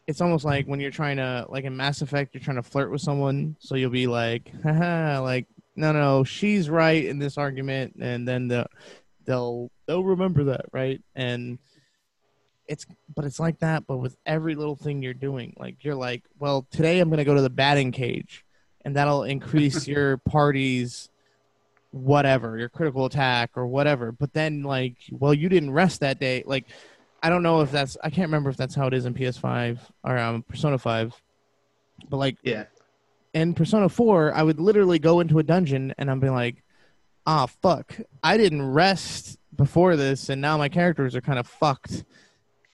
it's 0.08 0.22
almost 0.22 0.46
like 0.46 0.66
when 0.68 0.80
you're 0.80 0.92
trying 0.92 1.18
to 1.18 1.46
like 1.50 1.66
in 1.66 1.76
mass 1.76 2.02
effect 2.02 2.34
you're 2.34 2.44
trying 2.44 2.58
to 2.58 2.64
flirt 2.64 2.92
with 2.92 3.02
someone. 3.02 3.56
So 3.60 3.76
you'll 3.76 3.90
be 3.90 4.08
like 4.08 4.52
haha 4.64 5.22
like 5.22 5.48
no 5.76 5.92
no 5.92 6.24
she's 6.24 6.70
right 6.70 7.06
in 7.06 7.20
this 7.20 7.38
argument. 7.38 7.96
And 8.00 8.28
then 8.28 8.48
the 8.48 8.68
they'll 9.26 9.72
they'll 9.88 10.04
remember 10.04 10.46
that 10.46 10.66
right? 10.72 11.02
And 11.16 11.58
it's 12.68 12.86
but 13.16 13.26
it's 13.26 13.40
like 13.40 13.60
that 13.60 13.86
but 13.88 13.98
with 13.98 14.18
every 14.26 14.56
little 14.56 14.76
thing 14.76 15.02
you're 15.04 15.14
doing 15.14 15.54
like 15.58 15.84
you're 15.84 15.96
like 15.96 16.24
well 16.40 16.66
today 16.72 17.00
i'm 17.00 17.10
going 17.10 17.18
to 17.18 17.24
go 17.24 17.36
to 17.36 17.42
the 17.42 17.50
batting 17.50 17.92
cage 17.92 18.44
and 18.84 18.96
that'll 18.96 19.24
increase 19.24 19.88
your 19.94 20.18
party's 20.18 21.10
whatever 21.92 22.58
your 22.58 22.70
critical 22.70 23.06
attack 23.06 23.52
or 23.56 23.66
whatever 23.68 24.12
but 24.12 24.34
then 24.34 24.64
like 24.64 24.98
well 25.12 25.34
you 25.34 25.48
didn't 25.48 25.72
rest 25.72 26.02
that 26.02 26.20
day 26.20 26.44
like 26.46 26.66
i 27.24 27.30
don't 27.30 27.44
know 27.44 27.62
if 27.62 27.72
that's 27.72 27.96
i 28.04 28.10
can't 28.10 28.28
remember 28.28 28.50
if 28.50 28.58
that's 28.58 28.76
how 28.76 28.88
it 28.88 28.94
is 28.94 29.06
in 29.06 29.14
ps5 29.14 29.80
or 30.04 30.18
um, 30.18 30.44
persona 30.44 30.78
5 30.78 31.14
but 32.10 32.18
like 32.18 32.36
Yeah. 32.44 32.66
in 33.34 33.54
Persona 33.54 33.88
4, 33.88 34.34
I 34.34 34.44
would 34.44 34.60
literally 34.60 35.00
go 35.00 35.22
into 35.22 35.40
a 35.40 35.44
dungeon 35.44 35.94
and 35.98 36.12
I'd 36.12 36.20
be 36.20 36.30
like, 36.30 36.62
ah, 37.26 37.46
fuck. 37.46 37.98
I 38.22 38.36
didn't 38.38 38.62
rest 38.62 39.40
before 39.56 39.96
this, 39.96 40.28
and 40.30 40.42
now 40.42 40.58
my 40.58 40.68
characters 40.68 41.16
are 41.16 41.22
kind 41.22 41.40
of 41.40 41.48
fucked. 41.48 42.04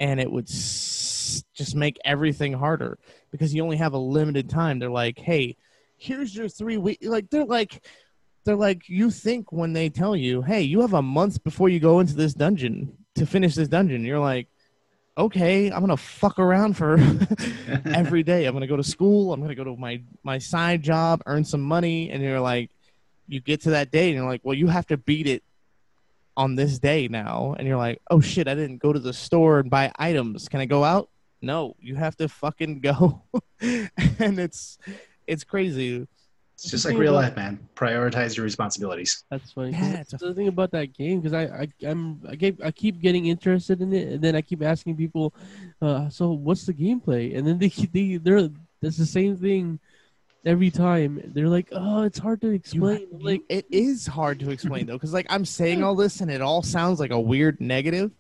And 0.02 0.20
it 0.20 0.32
would 0.32 0.50
s- 0.50 1.44
just 1.54 1.76
make 1.76 1.98
everything 2.04 2.54
harder 2.54 2.98
because 3.32 3.54
you 3.54 3.64
only 3.64 3.78
have 3.78 3.94
a 3.94 3.98
limited 4.00 4.50
time. 4.50 4.80
They're 4.80 4.90
like, 4.90 5.20
hey, 5.20 5.56
here's 5.98 6.36
your 6.36 6.50
three 6.50 6.78
week. 6.78 6.98
Like, 7.04 7.30
they're 7.30 7.46
like, 7.46 7.86
they're 8.44 8.56
like, 8.56 8.90
you 8.90 9.12
think 9.12 9.52
when 9.52 9.74
they 9.74 9.90
tell 9.90 10.16
you, 10.16 10.42
hey, 10.42 10.62
you 10.64 10.82
have 10.82 10.94
a 10.96 11.02
month 11.04 11.44
before 11.44 11.70
you 11.70 11.80
go 11.80 12.00
into 12.00 12.16
this 12.16 12.34
dungeon 12.34 12.98
to 13.16 13.26
finish 13.28 13.54
this 13.54 13.68
dungeon. 13.68 14.04
You're 14.04 14.20
like, 14.20 14.48
okay, 15.18 15.70
I'm 15.72 15.82
gonna 15.82 15.98
fuck 15.98 16.40
around 16.40 16.76
for 16.78 16.98
every 17.86 18.24
day. 18.24 18.46
I'm 18.46 18.54
gonna 18.54 18.66
go 18.66 18.78
to 18.78 18.84
school. 18.84 19.34
I'm 19.34 19.42
gonna 19.42 19.54
go 19.56 19.64
to 19.66 19.76
my 19.78 20.02
my 20.24 20.40
side 20.40 20.82
job, 20.82 21.22
earn 21.28 21.44
some 21.44 21.62
money, 21.62 22.10
and 22.10 22.24
you're 22.24 22.40
like, 22.40 22.72
you 23.28 23.40
get 23.40 23.62
to 23.62 23.72
that 23.72 23.92
day, 23.92 24.08
and 24.08 24.16
you're 24.16 24.28
like, 24.28 24.42
well, 24.44 24.58
you 24.58 24.68
have 24.68 24.88
to 24.88 24.98
beat 24.98 25.28
it 25.28 25.44
on 26.38 26.56
this 26.56 26.80
day 26.80 27.08
now, 27.08 27.56
and 27.58 27.68
you're 27.68 27.78
like, 27.78 28.02
oh 28.10 28.22
shit, 28.22 28.48
I 28.48 28.56
didn't 28.56 28.78
go 28.78 28.94
to 28.94 29.00
the 29.00 29.14
store 29.14 29.60
and 29.60 29.70
buy 29.70 29.92
items. 29.98 30.48
Can 30.48 30.60
I 30.60 30.66
go 30.66 30.84
out? 30.84 31.10
No, 31.42 31.76
you 31.80 31.96
have 31.96 32.16
to 32.18 32.30
fucking 32.30 32.82
go, 32.82 33.24
and 33.62 34.40
it's 34.40 34.78
it's 35.28 35.44
crazy. 35.44 36.08
It's 36.54 36.70
just 36.70 36.86
like 36.86 36.96
real 36.96 37.14
life, 37.14 37.36
man. 37.36 37.68
Prioritize 37.76 38.38
your 38.38 38.44
responsibilities. 38.44 39.24
That's 39.32 39.52
funny. 39.52 39.72
Yeah, 39.72 39.94
that's 39.94 40.14
it's 40.14 40.22
a- 40.22 40.28
the 40.28 40.34
thing 40.36 40.48
about 40.48 40.70
that 40.72 40.94
game 40.94 41.20
because 41.20 41.34
I, 41.34 41.46
I 41.64 41.68
I'm 41.84 42.22
I 42.30 42.36
keep 42.36 42.64
I 42.64 42.70
keep 42.70 43.02
getting 43.02 43.26
interested 43.26 43.82
in 43.82 43.92
it 43.94 44.10
and 44.14 44.22
then 44.22 44.36
I 44.36 44.42
keep 44.42 44.62
asking 44.62 44.96
people, 44.98 45.34
uh, 45.82 46.10
so 46.10 46.32
what's 46.32 46.68
the 46.68 46.74
gameplay? 46.74 47.36
And 47.36 47.48
then 47.48 47.58
they 47.58 47.70
they 47.92 48.18
they're 48.18 48.50
it's 48.84 48.98
the 48.98 49.06
same 49.06 49.38
thing 49.38 49.80
every 50.46 50.72
time. 50.72 51.22
They're 51.34 51.48
like, 51.50 51.70
oh, 51.72 52.04
it's 52.04 52.20
hard 52.20 52.42
to 52.42 52.50
explain. 52.50 53.02
you- 53.02 53.10
I'm 53.14 53.20
like, 53.20 53.42
it 53.50 53.66
is 53.72 54.08
hard 54.08 54.40
to 54.42 54.52
explain 54.52 54.86
though, 54.88 54.94
because 54.94 55.14
like 55.14 55.28
I'm 55.30 55.46
saying 55.46 55.84
all 55.84 55.96
this 55.96 56.22
and 56.22 56.32
it 56.32 56.42
all 56.42 56.64
sounds 56.64 57.00
like 57.00 57.12
a 57.12 57.20
weird 57.20 57.60
negative, 57.62 58.12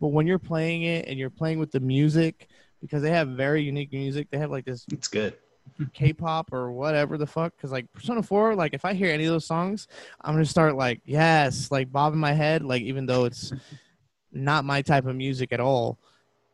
but 0.00 0.08
when 0.08 0.26
you're 0.26 0.38
playing 0.38 0.82
it 0.82 1.06
and 1.08 1.18
you're 1.18 1.30
playing 1.30 1.58
with 1.58 1.70
the 1.72 1.80
music, 1.80 2.48
because 2.80 3.02
they 3.02 3.10
have 3.10 3.28
very 3.28 3.62
unique 3.62 3.92
music, 3.92 4.28
they 4.30 4.38
have 4.38 4.50
like 4.50 4.64
this 4.64 4.86
It's 4.92 5.08
good. 5.08 5.34
K-pop 5.92 6.52
or 6.52 6.72
whatever 6.72 7.16
the 7.18 7.26
fuck. 7.26 7.54
Because 7.56 7.70
like 7.70 7.90
Persona 7.92 8.22
Four, 8.22 8.54
like 8.54 8.74
if 8.74 8.84
I 8.84 8.94
hear 8.94 9.10
any 9.10 9.24
of 9.26 9.32
those 9.32 9.46
songs, 9.46 9.86
I'm 10.20 10.34
gonna 10.34 10.44
start 10.44 10.76
like 10.76 11.00
yes, 11.04 11.70
like 11.70 11.92
bobbing 11.92 12.18
my 12.20 12.32
head, 12.32 12.62
like 12.62 12.82
even 12.82 13.06
though 13.06 13.24
it's 13.24 13.52
not 14.32 14.64
my 14.64 14.82
type 14.82 15.06
of 15.06 15.16
music 15.16 15.52
at 15.52 15.60
all. 15.60 15.98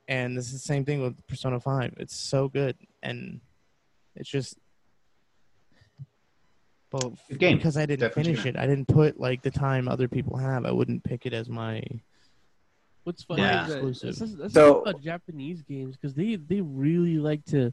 And 0.08 0.36
this 0.36 0.46
is 0.46 0.52
the 0.52 0.58
same 0.58 0.84
thing 0.84 1.00
with 1.02 1.24
Persona 1.26 1.58
Five. 1.60 1.94
It's 1.98 2.14
so 2.16 2.48
good, 2.48 2.76
and 3.02 3.40
it's 4.14 4.28
just. 4.28 4.56
But 7.00 7.12
Good 7.28 7.38
game. 7.38 7.56
because 7.56 7.76
I 7.76 7.86
didn't 7.86 8.00
Definitely 8.00 8.32
finish 8.34 8.44
good. 8.44 8.56
it, 8.56 8.58
I 8.58 8.66
didn't 8.66 8.88
put 8.88 9.18
like 9.20 9.42
the 9.42 9.50
time 9.50 9.88
other 9.88 10.08
people 10.08 10.36
have. 10.36 10.64
I 10.64 10.70
wouldn't 10.72 11.04
pick 11.04 11.26
it 11.26 11.32
as 11.32 11.48
my. 11.48 11.82
What's 13.04 13.22
funny 13.22 13.42
Yeah. 13.42 13.62
is 13.66 13.68
that 13.68 13.74
Exclusive. 13.88 14.18
that's, 14.18 14.34
that's 14.34 14.54
So- 14.54 14.80
about 14.82 15.02
Japanese 15.02 15.62
games 15.62 15.96
because 15.96 16.14
they 16.14 16.36
they 16.36 16.60
really 16.60 17.18
like 17.18 17.44
to 17.46 17.72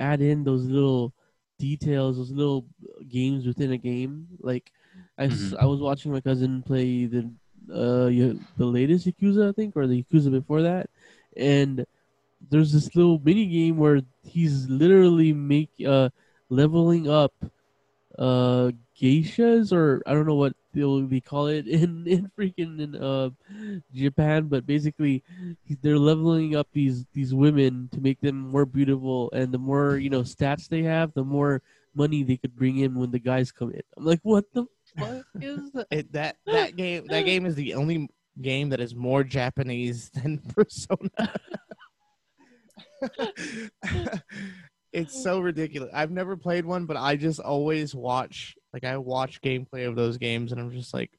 add 0.00 0.20
in 0.20 0.42
those 0.44 0.64
little 0.64 1.12
details, 1.58 2.16
those 2.16 2.32
little 2.32 2.66
games 3.08 3.46
within 3.46 3.72
a 3.72 3.78
game. 3.78 4.26
Like 4.40 4.72
I, 5.18 5.26
s- 5.26 5.52
Mhm. 5.52 5.58
I 5.60 5.66
was 5.66 5.80
watching 5.80 6.10
my 6.12 6.20
cousin 6.20 6.62
play 6.62 7.06
the 7.06 7.30
uh 7.72 8.06
Ya- 8.08 8.34
the 8.56 8.66
latest 8.66 9.06
Yakuza 9.06 9.48
I 9.48 9.52
think 9.52 9.76
or 9.76 9.86
the 9.86 10.02
Yakuza 10.02 10.30
before 10.32 10.62
that, 10.62 10.90
and 11.36 11.86
there's 12.50 12.72
this 12.72 12.96
little 12.96 13.20
mini 13.24 13.46
game 13.46 13.76
where 13.76 14.00
he's 14.24 14.68
literally 14.68 15.32
make 15.32 15.70
uh 15.86 16.10
leveling 16.48 17.08
up 17.08 17.32
uh 18.18 18.70
geishas 19.00 19.72
or 19.72 20.02
I 20.06 20.12
don't 20.12 20.26
know 20.26 20.34
what 20.34 20.54
they'll 20.74 21.06
they 21.06 21.20
call 21.20 21.46
it 21.46 21.66
in 21.68 22.06
in 22.06 22.30
freaking 22.38 22.80
in 22.80 22.96
uh 22.96 23.30
Japan, 23.92 24.48
but 24.48 24.66
basically 24.66 25.22
they're 25.82 25.98
leveling 25.98 26.56
up 26.56 26.68
these 26.72 27.04
these 27.12 27.34
women 27.34 27.88
to 27.92 28.00
make 28.00 28.20
them 28.20 28.38
more 28.38 28.66
beautiful, 28.66 29.30
and 29.32 29.52
the 29.52 29.58
more 29.58 29.96
you 29.96 30.10
know 30.10 30.22
stats 30.22 30.68
they 30.68 30.82
have, 30.82 31.12
the 31.14 31.24
more 31.24 31.62
money 31.94 32.22
they 32.22 32.36
could 32.36 32.56
bring 32.56 32.78
in 32.78 32.94
when 32.94 33.10
the 33.10 33.18
guys 33.18 33.52
come 33.52 33.70
in. 33.70 33.82
I'm 33.96 34.04
like, 34.04 34.20
what 34.22 34.44
the 34.52 34.66
fuck 34.96 35.24
is 35.40 35.72
that? 35.72 35.86
It, 35.90 36.12
that 36.12 36.36
that 36.46 36.76
game 36.76 37.06
that 37.08 37.22
game 37.22 37.46
is 37.46 37.54
the 37.54 37.74
only 37.74 38.08
game 38.40 38.70
that 38.70 38.80
is 38.80 38.94
more 38.94 39.24
Japanese 39.24 40.10
than 40.10 40.38
Persona. 40.54 41.10
It's 44.92 45.22
so 45.22 45.40
ridiculous. 45.40 45.90
I've 45.92 46.10
never 46.10 46.36
played 46.36 46.64
one, 46.64 46.86
but 46.86 46.96
I 46.96 47.16
just 47.16 47.40
always 47.40 47.94
watch 47.94 48.54
like 48.72 48.84
I 48.84 48.96
watch 48.96 49.40
gameplay 49.40 49.88
of 49.88 49.96
those 49.96 50.18
games, 50.18 50.52
and 50.52 50.60
I'm 50.60 50.70
just 50.70 50.94
like, 50.94 51.10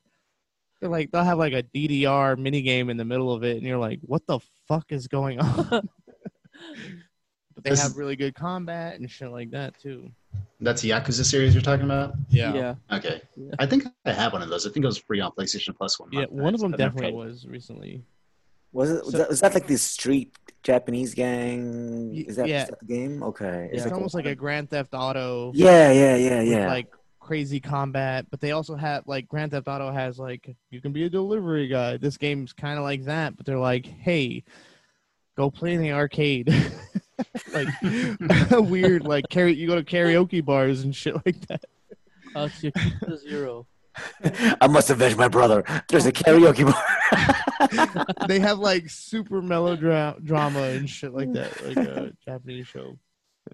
they're 0.80 0.90
like 0.90 1.12
they'll 1.12 1.24
have 1.24 1.38
like 1.38 1.54
a 1.54 1.64
DDR 1.64 2.38
mini 2.38 2.62
game 2.62 2.90
in 2.90 2.98
the 2.98 3.06
middle 3.06 3.32
of 3.32 3.44
it, 3.44 3.58
and 3.58 3.66
you're 3.66 3.78
like, 3.78 4.00
what 4.04 4.26
the 4.28 4.40
fuck 4.68 4.92
is 4.92 5.08
going 5.08 5.40
on? 5.40 5.68
but 7.56 7.64
they 7.64 7.72
This 7.72 7.82
have 7.82 7.98
really 7.98 8.16
good 8.16 8.36
combat 8.36 9.00
and 9.00 9.10
shit 9.10 9.32
like 9.32 9.52
that 9.52 9.80
too. 9.80 10.12
That's 10.60 10.82
the 10.82 10.92
Yakuza 10.92 11.26
series 11.26 11.54
you're 11.54 11.62
talking 11.62 11.86
about. 11.86 12.14
Yeah. 12.30 12.54
Yeah. 12.54 12.76
Okay, 12.92 13.22
Yeah. 13.36 13.52
I 13.60 13.66
think 13.66 13.86
I 14.06 14.14
have 14.14 14.34
one 14.34 14.42
of 14.42 14.50
those. 14.50 14.66
I 14.66 14.72
think 14.72 14.84
it 14.84 14.88
was 14.88 14.98
free 14.98 15.20
on 15.20 15.32
PlayStation 15.32 15.76
Plus 15.76 16.00
one 16.00 16.10
yeah. 16.12 16.26
One 16.30 16.54
of 16.54 16.62
them 16.62 16.74
I've 16.74 16.80
definitely 16.80 17.14
was 17.14 17.46
recently. 17.48 18.04
Was 18.74 18.92
it? 18.92 19.06
Was, 19.06 19.12
So- 19.12 19.18
that, 19.20 19.30
was 19.30 19.40
that 19.42 19.54
like 19.54 19.68
this 19.68 19.82
street 19.82 20.38
Japanese 20.64 21.14
gang? 21.14 22.14
Is 22.16 22.36
that, 22.38 22.48
yeah. 22.48 22.64
is 22.64 22.70
that 22.70 22.80
the 22.80 22.86
game? 22.86 23.24
Okay. 23.24 23.70
Yeah. 23.72 23.84
It's 23.84 23.92
almost 23.92 24.16
like 24.16 24.26
a 24.26 24.36
Grand 24.36 24.70
Theft 24.70 24.94
Auto. 24.94 25.52
Yeah, 25.54 25.92
yeah, 25.92 26.16
yeah, 26.16 26.42
yeah. 26.42 26.68
like 26.68 26.88
crazy 27.20 27.60
combat, 27.60 28.26
but 28.30 28.42
they 28.42 28.52
also 28.52 28.76
have 28.76 29.08
like 29.08 29.28
Grand 29.28 29.52
Theft 29.52 29.68
Auto 29.68 29.92
has 29.92 30.20
like 30.20 30.56
you 30.70 30.82
can 30.82 30.92
be 30.92 31.06
a 31.06 31.10
delivery 31.10 31.68
guy. 31.68 31.98
This 31.98 32.18
game's 32.18 32.54
kind 32.54 32.78
of 32.78 32.84
like 32.84 33.06
that, 33.06 33.38
but 33.38 33.46
they're 33.46 33.58
like, 33.58 33.86
hey, 33.86 34.44
go 35.38 35.50
play 35.50 35.74
in 35.74 35.82
the 35.82 35.92
arcade. 35.92 36.50
like 37.54 37.68
weird, 38.52 39.06
like 39.06 39.26
carry 39.30 39.54
you 39.54 39.68
go 39.68 39.76
to 39.76 39.84
karaoke 39.84 40.44
bars 40.44 40.82
and 40.82 40.96
shit 40.96 41.16
like 41.26 41.40
that. 41.48 41.66
Uh, 42.36 42.50
it's 42.52 42.62
Yakuza 42.62 43.18
Zero. 43.20 43.68
I 44.62 44.68
must 44.68 44.90
avenge 44.90 45.16
my 45.16 45.28
brother. 45.28 45.64
There's 45.88 46.06
a 46.06 46.12
karaoke 46.12 46.66
bar. 46.66 47.36
They 48.28 48.40
have 48.40 48.60
like 48.60 48.90
super 48.90 49.42
melodrama 49.42 50.20
drama 50.24 50.62
and 50.62 50.90
shit 50.90 51.14
like 51.14 51.32
that, 51.34 51.66
like 51.66 51.78
a 51.78 52.12
Japanese 52.26 52.68
show. 52.68 52.98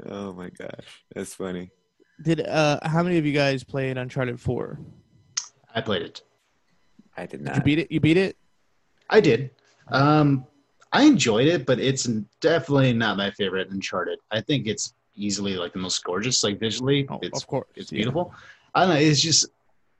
oh 0.07 0.33
my 0.33 0.49
gosh, 0.49 1.03
that's 1.13 1.33
funny. 1.33 1.71
Did 2.21 2.41
uh 2.47 2.79
how 2.83 3.03
many 3.03 3.17
of 3.17 3.25
you 3.25 3.33
guys 3.33 3.63
played 3.63 3.97
Uncharted 3.97 4.39
Four? 4.39 4.79
I 5.73 5.81
played 5.81 6.01
it. 6.01 6.21
I 7.17 7.25
did 7.25 7.37
Did 7.37 7.41
not. 7.43 7.55
you 7.57 7.61
beat 7.63 7.79
it? 7.79 7.91
You 7.91 7.99
beat 7.99 8.17
it? 8.17 8.37
I 9.09 9.19
did. 9.19 9.51
Um, 9.89 10.45
I 10.91 11.03
enjoyed 11.03 11.47
it, 11.47 11.65
but 11.65 11.79
it's 11.79 12.05
definitely 12.41 12.93
not 12.93 13.17
my 13.17 13.31
favorite 13.31 13.69
Uncharted. 13.69 14.19
I 14.31 14.41
think 14.41 14.67
it's 14.67 14.93
easily 15.15 15.55
like 15.55 15.73
the 15.73 15.79
most 15.79 16.03
gorgeous, 16.03 16.43
like 16.43 16.59
visually. 16.59 17.07
Oh, 17.09 17.19
it's 17.21 17.41
of 17.41 17.47
course. 17.47 17.67
it's 17.75 17.91
yeah. 17.91 17.97
beautiful. 17.97 18.33
I 18.73 18.81
don't 18.81 18.89
know. 18.89 18.99
It's 18.99 19.21
just 19.21 19.47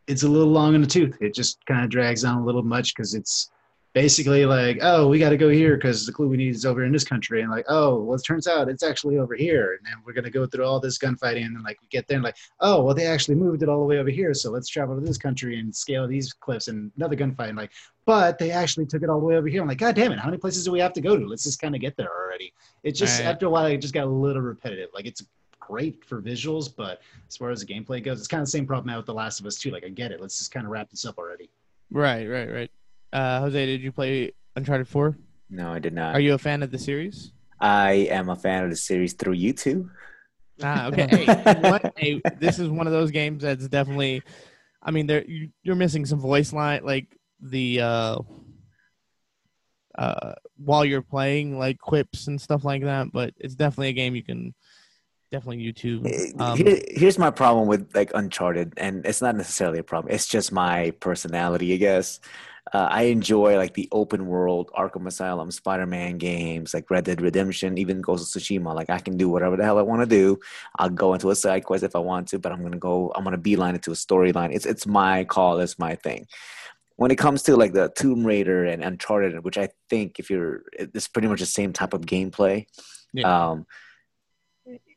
it's 0.08 0.24
a 0.24 0.28
little 0.28 0.52
long 0.52 0.76
in 0.76 0.82
the 0.82 0.88
tooth. 0.88 1.18
It 1.22 1.34
just 1.34 1.64
kind 1.66 1.84
of 1.84 1.90
drags 1.90 2.24
on 2.24 2.38
a 2.40 2.46
little 2.46 2.64
much 2.64 2.96
because 2.96 3.14
it's 3.14 3.52
basically 3.94 4.46
like, 4.46 4.80
oh, 4.82 5.08
we 5.08 5.18
got 5.20 5.30
to 5.30 5.38
go 5.38 5.50
here 5.50 5.76
because 5.76 6.06
the 6.06 6.12
clue 6.12 6.28
we 6.28 6.38
need 6.38 6.56
is 6.56 6.66
over 6.66 6.84
in 6.84 6.92
this 6.92 7.04
country, 7.04 7.42
and 7.42 7.52
like, 7.52 7.66
oh, 7.70 8.02
well, 8.02 8.16
it 8.18 8.24
turns 8.24 8.48
out 8.48 8.70
it's 8.70 8.84
actually 8.84 9.18
over 9.18 9.36
here, 9.36 9.78
and 9.78 9.86
then 9.86 9.94
we're 10.06 10.14
gonna 10.14 10.30
go 10.30 10.46
through 10.46 10.66
all 10.66 10.80
this 10.80 10.98
gunfighting, 10.98 11.46
and 11.46 11.56
then 11.56 11.64
like 11.64 11.82
we 11.82 11.88
get 11.90 12.08
there 12.08 12.18
and 12.18 12.24
like, 12.24 12.36
oh, 12.60 12.84
well, 12.84 12.94
they 12.94 13.08
actually 13.08 13.36
moved 13.36 13.64
it 13.64 13.70
all 13.70 13.80
the 13.80 13.86
way 13.86 13.98
over 13.98 14.10
here, 14.10 14.34
so 14.34 14.52
let's 14.52 14.68
travel 14.68 14.96
to 14.96 15.02
this 15.02 15.18
country 15.18 15.60
and 15.60 15.76
scale 15.76 16.08
these 16.08 16.34
cliffs 16.34 16.68
and 16.68 16.92
another 16.98 17.16
gunfight, 17.16 17.50
and 17.50 17.58
like, 17.58 17.72
but 18.06 18.38
they 18.38 18.52
actually 18.52 18.86
took 18.86 19.04
it 19.04 19.10
all 19.10 19.20
the 19.20 19.26
way 19.26 19.36
over 19.36 19.48
here. 19.48 19.62
I'm 19.62 19.68
like, 19.68 19.78
god 19.78 19.96
damn 19.96 20.12
it, 20.12 20.20
how 20.20 20.26
many 20.30 20.38
places 20.38 20.66
do 20.66 20.72
we 20.72 20.80
have 20.80 20.94
to 20.94 21.02
go 21.02 21.18
to? 21.18 21.26
Let's 21.28 21.44
just 21.44 21.60
kind 21.60 21.76
of 21.76 21.82
get 21.82 21.98
there 21.98 22.10
already. 22.10 22.54
It 22.84 22.94
just 22.94 23.20
Right. 23.20 23.28
after 23.28 23.48
a 23.48 23.50
while, 23.50 23.66
it 23.66 23.78
just 23.78 23.94
got 23.94 24.06
a 24.06 24.10
little 24.10 24.42
repetitive. 24.42 24.90
Like 24.94 25.06
it's 25.06 25.24
great 25.60 26.04
for 26.04 26.22
visuals, 26.22 26.74
but 26.76 27.02
as 27.28 27.38
far 27.38 27.52
as 27.52 27.64
the 27.64 27.72
gameplay 27.72 28.04
goes, 28.04 28.18
it's 28.20 28.28
kind 28.28 28.42
of 28.42 28.48
the 28.48 28.52
same 28.52 28.66
problem 28.66 28.90
had 28.90 28.98
with 28.98 29.06
The 29.06 29.14
Last 29.14 29.40
of 29.40 29.46
Us 29.46 29.58
too. 29.58 29.70
Like 29.70 29.84
I 29.84 29.90
get 29.90 30.12
it. 30.12 30.20
Let's 30.20 30.40
just 30.40 30.52
kind 30.52 30.66
of 30.66 30.72
wrap 30.72 30.90
this 30.90 31.06
up 31.06 31.18
already. 31.20 31.50
Right, 31.92 32.28
right, 32.28 32.52
right. 32.52 32.72
Uh, 33.12 33.40
Jose, 33.42 33.66
did 33.66 33.82
you 33.82 33.92
play 33.92 34.34
Uncharted 34.56 34.88
Four? 34.88 35.18
No, 35.50 35.74
I 35.74 35.80
did 35.80 35.94
not. 35.94 36.16
Are 36.16 36.20
you 36.20 36.34
a 36.34 36.38
fan 36.38 36.62
of 36.64 36.72
the 36.72 36.78
series? 36.78 37.32
I 37.60 37.92
am 38.12 38.30
a 38.30 38.36
fan 38.36 38.64
of 38.64 38.70
the 38.70 38.76
series 38.76 39.14
through 39.14 39.36
YouTube. 39.36 39.90
Ah, 40.62 40.88
okay. 40.88 41.08
hey, 41.26 41.56
what? 41.62 41.94
Hey, 41.98 42.22
this 42.38 42.60
is 42.60 42.70
one 42.70 42.88
of 42.88 42.94
those 42.94 43.12
games 43.12 43.44
that's 43.44 43.68
definitely. 43.68 44.22
I 44.82 44.92
mean, 44.92 45.08
there 45.08 45.26
you, 45.26 45.50
you're 45.64 45.76
missing 45.76 46.06
some 46.06 46.20
voice 46.20 46.54
line, 46.54 46.84
like 46.84 47.08
the 47.42 47.82
uh, 47.82 48.20
uh, 49.98 50.34
while 50.58 50.86
you're 50.86 51.02
playing, 51.02 51.58
like 51.58 51.80
quips 51.80 52.28
and 52.28 52.40
stuff 52.40 52.64
like 52.64 52.84
that. 52.84 53.12
But 53.12 53.34
it's 53.38 53.56
definitely 53.56 53.90
a 53.90 53.94
game 53.94 54.16
you 54.16 54.24
can 54.24 54.54
definitely 55.32 55.64
YouTube. 55.64 56.40
Um, 56.40 56.58
Here, 56.58 56.82
here's 56.90 57.18
my 57.18 57.32
problem 57.32 57.68
with 57.68 57.94
like 57.96 58.12
Uncharted, 58.14 58.74
and 58.78 59.06
it's 59.06 59.22
not 59.22 59.36
necessarily 59.36 59.80
a 59.80 59.84
problem. 59.84 60.14
It's 60.14 60.28
just 60.28 60.52
my 60.52 60.92
personality, 61.00 61.74
I 61.74 61.78
guess. 61.78 62.20
Uh, 62.72 62.88
I 62.90 63.04
enjoy 63.04 63.58
like 63.58 63.74
the 63.74 63.88
open 63.92 64.28
world 64.28 64.70
Arkham 64.78 65.08
Asylum, 65.08 65.50
Spider-Man 65.50 66.18
games, 66.18 66.74
like 66.74 66.90
Red 66.90 67.06
Dead 67.06 67.22
Redemption, 67.22 67.78
even 67.78 68.02
Ghost 68.02 68.36
of 68.36 68.42
Tsushima. 68.42 68.76
Like 68.76 68.90
I 68.90 69.00
can 69.00 69.18
do 69.18 69.30
whatever 69.30 69.58
the 69.58 69.64
hell 69.64 69.80
I 69.80 69.82
want 69.82 70.02
to 70.02 70.06
do. 70.06 70.40
I'll 70.78 70.90
go 70.90 71.14
into 71.14 71.32
a 71.32 71.36
side 71.36 71.64
quest 71.64 71.84
if 71.84 71.96
I 71.96 72.00
want 72.00 72.28
to, 72.30 72.40
but 72.40 72.52
I'm 72.52 72.62
gonna 72.62 72.78
go. 72.78 73.12
I'm 73.16 73.24
gonna 73.24 73.38
beeline 73.38 73.76
it 73.76 73.84
to 73.84 73.92
a 73.92 73.96
storyline. 73.96 74.54
It's 74.54 74.66
it's 74.66 74.86
my 74.86 75.24
call. 75.24 75.60
It's 75.60 75.80
my 75.80 75.96
thing. 75.96 76.28
When 76.96 77.12
it 77.12 77.18
comes 77.18 77.44
to 77.44 77.56
like 77.56 77.74
the 77.74 77.92
Tomb 77.96 78.26
Raider 78.26 78.66
and 78.66 78.84
Uncharted, 78.84 79.44
which 79.44 79.58
I 79.58 79.70
think 79.90 80.20
if 80.20 80.30
you're, 80.30 80.64
it's 80.74 81.08
pretty 81.08 81.30
much 81.30 81.40
the 81.40 81.46
same 81.46 81.72
type 81.72 81.94
of 81.94 82.02
gameplay. 82.02 82.66
Yeah. 83.14 83.52
Um, 83.52 83.66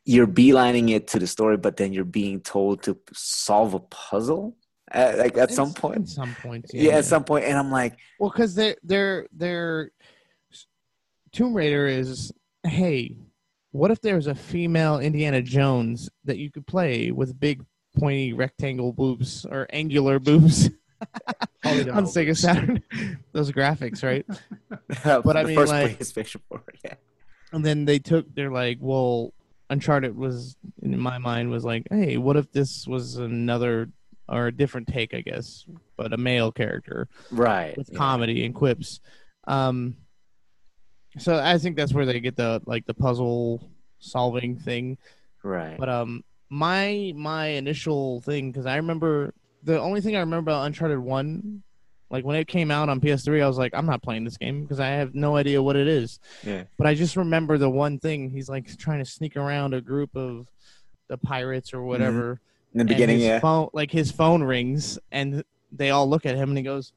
you're 0.05 0.27
beelining 0.27 0.91
it 0.91 1.07
to 1.09 1.21
the 1.21 1.29
story, 1.29 1.57
but 1.57 1.77
then 1.77 1.93
you're 1.93 2.05
being 2.05 2.41
told 2.41 2.83
to 2.83 2.99
solve 3.13 3.75
a 3.75 3.79
puzzle 3.79 4.57
at, 4.93 5.19
like 5.19 5.37
at 5.39 5.51
some 5.51 5.71
At 5.71 5.77
point. 5.77 6.09
some 6.09 6.35
point, 6.43 6.67
Yeah, 6.73 6.97
at 6.97 7.05
some 7.05 7.25
point, 7.25 7.45
and 7.45 7.57
I'm 7.59 7.71
like, 7.71 7.97
Well, 8.19 8.31
because 8.31 8.55
they're 8.55 8.77
they're 8.83 9.27
they're 9.33 9.91
Tomb 11.33 11.55
Raider 11.55 11.87
is 11.87 12.33
hey, 12.65 13.17
what 13.73 13.91
if 13.91 14.01
there's 14.01 14.27
a 14.27 14.35
female 14.35 14.99
Indiana 15.01 15.43
Jones 15.43 16.11
that 16.25 16.39
you 16.39 16.51
could 16.51 16.67
play 16.67 17.11
with 17.11 17.39
big 17.41 17.65
pointy 17.99 18.33
rectangle 18.33 18.93
boobs 18.93 19.45
or 19.47 19.67
angular 19.73 20.19
boobs 20.19 20.69
on 21.65 22.05
Sega. 22.07 22.37
Saturn? 22.37 22.83
Those 23.33 23.51
graphics, 23.51 24.03
right? 24.05 24.27
but 25.25 25.37
I 25.37 25.45
mean, 25.45 25.57
first 25.57 25.73
like- 25.73 25.99
PlayStation 25.99 26.41
4, 26.49 26.63
yeah. 26.85 26.95
And 27.53 27.65
then 27.65 27.85
they 27.85 27.99
took 27.99 28.33
they're 28.35 28.51
like, 28.51 28.79
well, 28.81 29.33
Uncharted 29.71 30.17
was 30.17 30.57
in 30.83 30.99
my 30.99 31.19
mind 31.19 31.51
was 31.51 31.65
like, 31.65 31.87
hey, 31.91 32.17
what 32.19 32.37
if 32.37 32.51
this 32.53 32.87
was 32.87 33.17
another 33.17 33.91
or 34.29 34.47
a 34.47 34.53
different 34.53 34.89
take, 34.89 35.15
I 35.15 35.21
guess, 35.21 35.65
but 35.97 36.13
a 36.13 36.17
male 36.17 36.53
character. 36.53 37.09
right 37.31 37.77
with 37.77 37.91
yeah. 37.91 37.99
comedy 37.99 38.45
and 38.45 38.55
quips. 38.55 39.01
Um, 39.47 39.97
so 41.19 41.39
I 41.39 41.59
think 41.59 41.77
that's 41.77 41.93
where 41.93 42.07
they 42.07 42.21
get 42.21 42.37
the 42.37 42.63
like 42.67 42.87
the 42.87 42.95
puzzle 42.95 43.71
solving 43.99 44.57
thing. 44.57 44.99
right 45.43 45.77
But 45.79 45.89
um, 45.89 46.25
my 46.49 47.13
my 47.17 47.47
initial 47.47 48.21
thing 48.23 48.51
because 48.51 48.67
I 48.67 48.77
remember 48.77 49.35
the 49.63 49.81
only 49.81 50.01
thing 50.01 50.17
I 50.17 50.21
remember 50.21 50.51
about 50.51 50.67
Uncharted 50.67 50.99
One, 50.99 51.63
like 52.11 52.25
when 52.25 52.37
it 52.37 52.49
came 52.49 52.71
out 52.71 52.89
on 52.89 53.01
PS3, 53.01 53.43
I 53.43 53.47
was 53.47 53.59
like, 53.59 53.75
I'm 53.75 53.87
not 53.87 54.03
playing 54.03 54.25
this 54.25 54.37
game 54.37 54.63
because 54.63 54.81
I 54.81 54.89
have 54.89 55.15
no 55.15 55.37
idea 55.37 55.63
what 55.63 55.77
it 55.77 55.87
is. 55.87 56.19
yeah 56.43 56.65
But 56.79 56.87
I 56.87 56.95
just 56.95 57.17
remember 57.17 57.59
the 57.59 57.71
one 57.71 57.99
thing 57.99 58.31
he's 58.31 58.49
like 58.49 58.77
trying 58.79 58.99
to 58.99 59.05
sneak 59.05 59.37
around 59.37 59.75
a 59.75 59.81
group 59.81 60.17
of 60.17 60.49
the 61.09 61.19
pirates 61.19 61.75
or 61.75 61.83
whatever 61.83 62.41
in 62.73 62.79
the 62.79 62.85
beginning 62.85 63.19
his 63.19 63.27
yeah. 63.27 63.41
phone 63.41 63.69
like 63.73 63.91
his 63.91 64.11
phone 64.11 64.43
rings 64.43 64.99
and 65.11 65.45
they 65.71 65.91
all 65.91 66.09
look 66.09 66.27
at 66.27 66.37
him 66.37 66.51
and 66.51 66.59
he 66.59 66.65
goes 66.65 66.93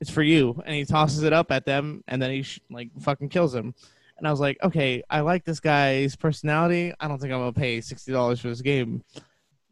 it's 0.00 0.10
for 0.10 0.22
you. 0.22 0.60
And 0.64 0.74
he 0.74 0.84
tosses 0.86 1.22
it 1.24 1.32
up 1.32 1.50
at 1.52 1.66
them 1.66 2.02
and 2.08 2.20
then 2.20 2.30
he 2.30 2.42
sh- 2.42 2.60
like 2.70 2.88
fucking 3.00 3.28
kills 3.28 3.54
him. 3.54 3.74
And 4.16 4.26
i 4.26 4.30
was 4.30 4.40
like 4.40 4.58
okay 4.62 5.02
i 5.08 5.20
like 5.20 5.44
this 5.44 5.60
guy's 5.60 6.16
personality. 6.16 6.92
I 7.00 7.08
don't 7.08 7.18
think 7.18 7.32
i'm 7.32 7.40
gonna 7.40 7.52
pay 7.52 7.78
$60 7.78 8.40
for 8.40 8.48
this 8.48 8.60
game. 8.60 9.02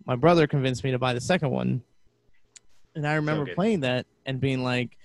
My 0.06 0.16
brother 0.16 0.46
convinced 0.46 0.84
me 0.84 0.90
to 0.92 0.98
buy 0.98 1.12
the 1.14 1.20
second 1.20 1.50
one. 1.50 1.82
And 2.94 3.06
i 3.06 3.14
remember 3.14 3.46
good. 3.46 3.54
playing 3.54 3.80
that 3.80 4.06
and 4.26 4.40
being 4.40 4.62
like 4.62 4.96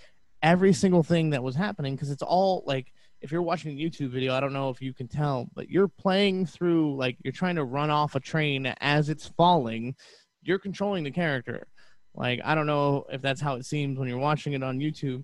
every 0.42 0.74
single 0.74 1.04
thing 1.04 1.32
that 1.32 1.42
was 1.42 1.56
happening 1.56 1.96
because 1.96 2.12
it's 2.12 2.22
all 2.22 2.64
like 2.66 2.94
if 3.24 3.32
you're 3.32 3.42
watching 3.42 3.72
a 3.72 3.82
YouTube 3.82 4.10
video, 4.10 4.34
I 4.34 4.42
don't 4.42 4.52
know 4.52 4.70
if 4.70 4.82
you 4.82 4.94
can 4.94 5.08
tell, 5.08 5.48
but 5.56 5.70
you're 5.70 5.88
playing 5.88 6.46
through 6.46 6.98
like 6.98 7.18
you're 7.24 7.32
trying 7.32 7.56
to 7.56 7.64
run 7.64 7.90
off 7.90 8.16
a 8.16 8.20
train 8.20 8.66
as 8.82 9.08
it's 9.08 9.30
falling. 9.30 9.96
You're 10.44 10.60
controlling 10.60 11.04
the 11.04 11.12
character. 11.12 11.68
Like 12.16 12.42
I 12.44 12.56
don't 12.56 12.68
know 12.68 13.06
if 13.12 13.22
that's 13.22 13.42
how 13.42 13.56
it 13.56 13.66
seems 13.66 13.98
when 13.98 14.08
you're 14.08 14.18
watching 14.18 14.54
it 14.54 14.64
on 14.64 14.80
YouTube. 14.80 15.24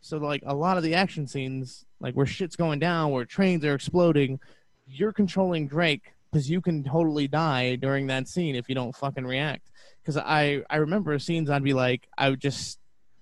So 0.00 0.18
like 0.18 0.42
a 0.46 0.54
lot 0.54 0.76
of 0.76 0.82
the 0.82 0.94
action 0.94 1.26
scenes, 1.26 1.84
like 2.00 2.14
where 2.14 2.26
shit's 2.26 2.56
going 2.56 2.78
down, 2.78 3.10
where 3.10 3.24
trains 3.24 3.64
are 3.64 3.74
exploding, 3.74 4.40
you're 4.86 5.12
controlling 5.12 5.66
Drake 5.66 6.12
because 6.30 6.48
you 6.48 6.60
can 6.60 6.84
totally 6.84 7.28
die 7.28 7.76
during 7.76 8.06
that 8.06 8.28
scene 8.28 8.54
if 8.54 8.68
you 8.68 8.74
don't 8.74 8.94
fucking 8.94 9.26
react. 9.26 9.70
Because 10.02 10.16
I 10.16 10.62
I 10.70 10.76
remember 10.76 11.18
scenes 11.18 11.50
I'd 11.50 11.64
be 11.64 11.74
like 11.74 12.08
I 12.16 12.30
would 12.30 12.40
just 12.40 12.78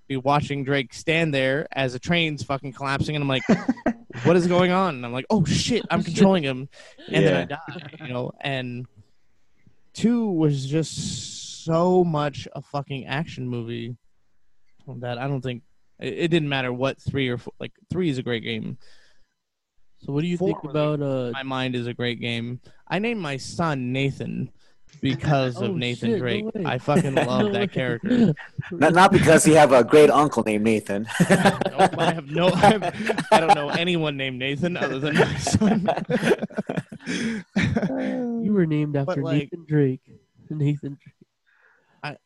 be 0.07 0.17
watching 0.17 0.63
Drake 0.63 0.93
stand 0.93 1.33
there 1.33 1.67
as 1.71 1.93
a 1.93 1.99
train's 1.99 2.43
fucking 2.43 2.73
collapsing, 2.73 3.15
and 3.15 3.23
I'm 3.23 3.29
like, 3.29 3.43
what 4.23 4.35
is 4.35 4.47
going 4.47 4.71
on? 4.71 4.95
And 4.95 5.05
I'm 5.05 5.13
like, 5.13 5.27
oh 5.29 5.45
shit, 5.45 5.85
I'm 5.89 6.03
controlling 6.09 6.43
him, 6.43 6.67
and 7.07 7.25
then 7.25 7.35
I 7.35 7.45
die, 7.45 7.97
you 8.05 8.13
know. 8.13 8.31
And 8.41 8.87
two 9.99 10.31
was 10.31 10.65
just 10.65 11.63
so 11.65 12.03
much 12.03 12.47
a 12.55 12.61
fucking 12.61 13.05
action 13.05 13.47
movie 13.47 13.95
that 14.99 15.17
I 15.17 15.27
don't 15.27 15.41
think 15.41 15.63
it, 15.99 16.13
it 16.13 16.27
didn't 16.29 16.49
matter 16.49 16.71
what 16.73 16.99
three 17.01 17.27
or 17.29 17.37
four, 17.37 17.53
like 17.59 17.73
three 17.91 18.09
is 18.09 18.17
a 18.17 18.23
great 18.23 18.43
game. 18.43 18.77
So 19.99 20.13
what 20.13 20.21
do 20.21 20.27
you 20.27 20.37
think 20.37 20.57
about 20.63 21.01
uh? 21.01 21.31
My 21.33 21.43
mind 21.43 21.75
is 21.75 21.85
a 21.87 21.93
great 21.93 22.19
game. 22.21 22.61
I 22.87 22.99
named 22.99 23.19
my 23.21 23.35
son 23.37 23.91
Nathan 23.91 24.49
because 25.01 25.61
Oh, 25.61 25.65
of 25.65 25.75
Nathan 25.75 26.11
shit, 26.11 26.19
Drake. 26.19 26.45
way. 26.45 26.63
I 26.65 26.77
fucking 26.77 27.15
love 27.29 27.41
No 27.41 27.45
way. 27.47 27.51
that 27.59 27.71
character. 27.73 28.33
Not, 28.71 28.93
not 28.93 29.11
because 29.11 29.43
he 29.43 29.53
have 29.53 29.71
a 29.73 29.83
great 29.83 30.09
uncle 30.09 30.43
named 30.43 30.63
Nathan. 30.63 31.07
Nope, 31.29 31.95
I 31.97 32.13
have 32.13 32.29
no. 32.29 32.47
I, 32.47 32.55
have, 32.71 33.25
I 33.31 33.39
don't 33.39 33.55
know 33.55 33.69
anyone 33.69 34.15
named 34.17 34.37
Nathan 34.39 34.75
other 34.77 34.99
than 34.99 35.15
my 35.15 35.37
son. 35.37 35.89
You 37.09 37.43
oh. 37.89 38.53
were 38.53 38.65
named 38.65 38.95
after 38.95 39.21
like- 39.21 39.37
Nathan 39.51 39.65
Drake. 39.65 40.01
Nathan 40.49 40.97
Drake. 41.01 42.17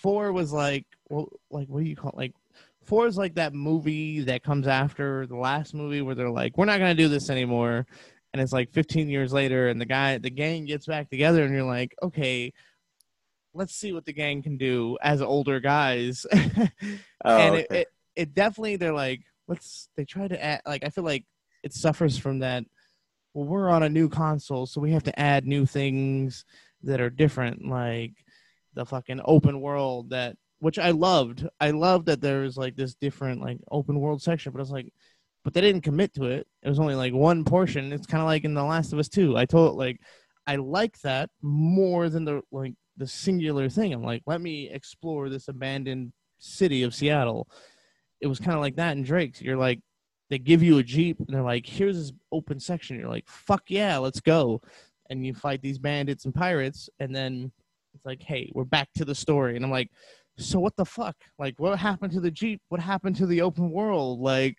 four 0.00 0.32
was 0.32 0.52
like 0.52 0.86
well 1.08 1.28
like 1.50 1.68
what 1.68 1.82
do 1.82 1.88
you 1.88 1.96
call 1.96 2.10
it? 2.10 2.16
like 2.16 2.34
four 2.84 3.06
is 3.06 3.16
like 3.16 3.34
that 3.34 3.52
movie 3.52 4.20
that 4.20 4.42
comes 4.42 4.66
after 4.66 5.26
the 5.26 5.36
last 5.36 5.74
movie 5.74 6.00
where 6.00 6.14
they're 6.14 6.30
like 6.30 6.56
we're 6.56 6.64
not 6.64 6.78
gonna 6.78 6.94
do 6.94 7.08
this 7.08 7.30
anymore 7.30 7.86
and 8.32 8.40
it's 8.40 8.52
like 8.52 8.72
15 8.72 9.08
years 9.08 9.32
later 9.32 9.68
and 9.68 9.80
the 9.80 9.86
guy 9.86 10.18
the 10.18 10.30
gang 10.30 10.64
gets 10.64 10.86
back 10.86 11.10
together 11.10 11.44
and 11.44 11.52
you're 11.52 11.62
like 11.64 11.94
okay 12.02 12.52
let's 13.52 13.74
see 13.74 13.92
what 13.92 14.04
the 14.06 14.12
gang 14.12 14.42
can 14.42 14.56
do 14.56 14.96
as 15.02 15.20
older 15.20 15.60
guys 15.60 16.26
Oh, 17.22 17.36
and 17.36 17.56
it, 17.56 17.66
it, 17.70 17.88
it 18.16 18.34
definitely 18.34 18.76
they're 18.76 18.94
like 18.94 19.20
let's 19.46 19.88
they 19.96 20.04
try 20.04 20.26
to 20.26 20.42
add 20.42 20.62
like 20.64 20.84
i 20.84 20.88
feel 20.88 21.04
like 21.04 21.24
it 21.62 21.74
suffers 21.74 22.16
from 22.16 22.38
that 22.38 22.64
well 23.34 23.46
we're 23.46 23.70
on 23.70 23.82
a 23.82 23.88
new 23.88 24.08
console 24.08 24.66
so 24.66 24.80
we 24.80 24.92
have 24.92 25.02
to 25.02 25.18
add 25.18 25.46
new 25.46 25.66
things 25.66 26.44
that 26.82 27.00
are 27.00 27.10
different 27.10 27.66
like 27.66 28.12
the 28.74 28.84
fucking 28.84 29.20
open 29.24 29.60
world 29.60 30.10
that 30.10 30.36
which 30.60 30.78
i 30.78 30.90
loved. 30.90 31.46
I 31.58 31.70
loved 31.70 32.06
that 32.06 32.20
there 32.20 32.40
was 32.40 32.56
like 32.56 32.76
this 32.76 32.94
different 32.94 33.40
like 33.40 33.58
open 33.70 33.98
world 33.98 34.22
section 34.22 34.52
but 34.52 34.58
i 34.58 34.62
was 34.62 34.70
like 34.70 34.92
but 35.42 35.54
they 35.54 35.62
didn't 35.62 35.84
commit 35.84 36.12
to 36.14 36.24
it. 36.24 36.46
It 36.62 36.68
was 36.68 36.78
only 36.78 36.94
like 36.94 37.14
one 37.14 37.46
portion. 37.46 37.94
It's 37.94 38.06
kind 38.06 38.20
of 38.20 38.26
like 38.26 38.44
in 38.44 38.52
the 38.52 38.62
last 38.62 38.92
of 38.92 38.98
us 38.98 39.08
2 39.08 39.36
i 39.36 39.46
told 39.46 39.76
like 39.76 39.98
i 40.46 40.56
like 40.56 41.00
that 41.00 41.30
more 41.42 42.08
than 42.08 42.24
the 42.24 42.42
like 42.52 42.74
the 42.96 43.06
singular 43.06 43.68
thing. 43.68 43.92
I'm 43.92 44.02
like 44.02 44.22
let 44.26 44.40
me 44.40 44.68
explore 44.70 45.28
this 45.28 45.48
abandoned 45.48 46.12
city 46.40 46.82
of 46.82 46.94
Seattle. 46.94 47.48
It 48.20 48.26
was 48.26 48.38
kind 48.38 48.54
of 48.54 48.60
like 48.60 48.76
that 48.76 48.96
in 48.96 49.02
Drake's. 49.02 49.40
You're 49.40 49.56
like, 49.56 49.80
they 50.30 50.38
give 50.38 50.62
you 50.62 50.78
a 50.78 50.82
Jeep 50.82 51.18
and 51.18 51.28
they're 51.28 51.42
like, 51.42 51.66
here's 51.66 51.96
this 51.96 52.12
open 52.32 52.58
section. 52.60 52.98
You're 52.98 53.08
like, 53.08 53.28
fuck 53.28 53.64
yeah, 53.68 53.98
let's 53.98 54.20
go. 54.20 54.62
And 55.10 55.26
you 55.26 55.34
fight 55.34 55.60
these 55.60 55.78
bandits 55.78 56.24
and 56.24 56.32
pirates. 56.34 56.88
And 57.00 57.14
then 57.14 57.50
it's 57.94 58.06
like, 58.06 58.22
hey, 58.22 58.50
we're 58.54 58.64
back 58.64 58.88
to 58.96 59.04
the 59.04 59.14
story. 59.14 59.56
And 59.56 59.64
I'm 59.64 59.70
like, 59.72 59.90
so 60.38 60.60
what 60.60 60.76
the 60.76 60.84
fuck? 60.84 61.16
Like, 61.38 61.58
what 61.58 61.76
happened 61.78 62.12
to 62.12 62.20
the 62.20 62.30
Jeep? 62.30 62.62
What 62.68 62.80
happened 62.80 63.16
to 63.16 63.26
the 63.26 63.42
open 63.42 63.70
world? 63.72 64.20
Like, 64.20 64.58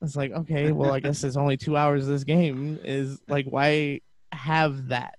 it's 0.00 0.16
like, 0.16 0.32
okay, 0.32 0.72
well, 0.72 0.92
I 0.92 1.00
guess 1.00 1.22
it's 1.24 1.36
only 1.36 1.56
two 1.58 1.76
hours 1.76 2.04
of 2.04 2.08
this 2.08 2.24
game. 2.24 2.80
Is 2.82 3.20
like, 3.28 3.44
why 3.46 4.00
have 4.32 4.88
that? 4.88 5.16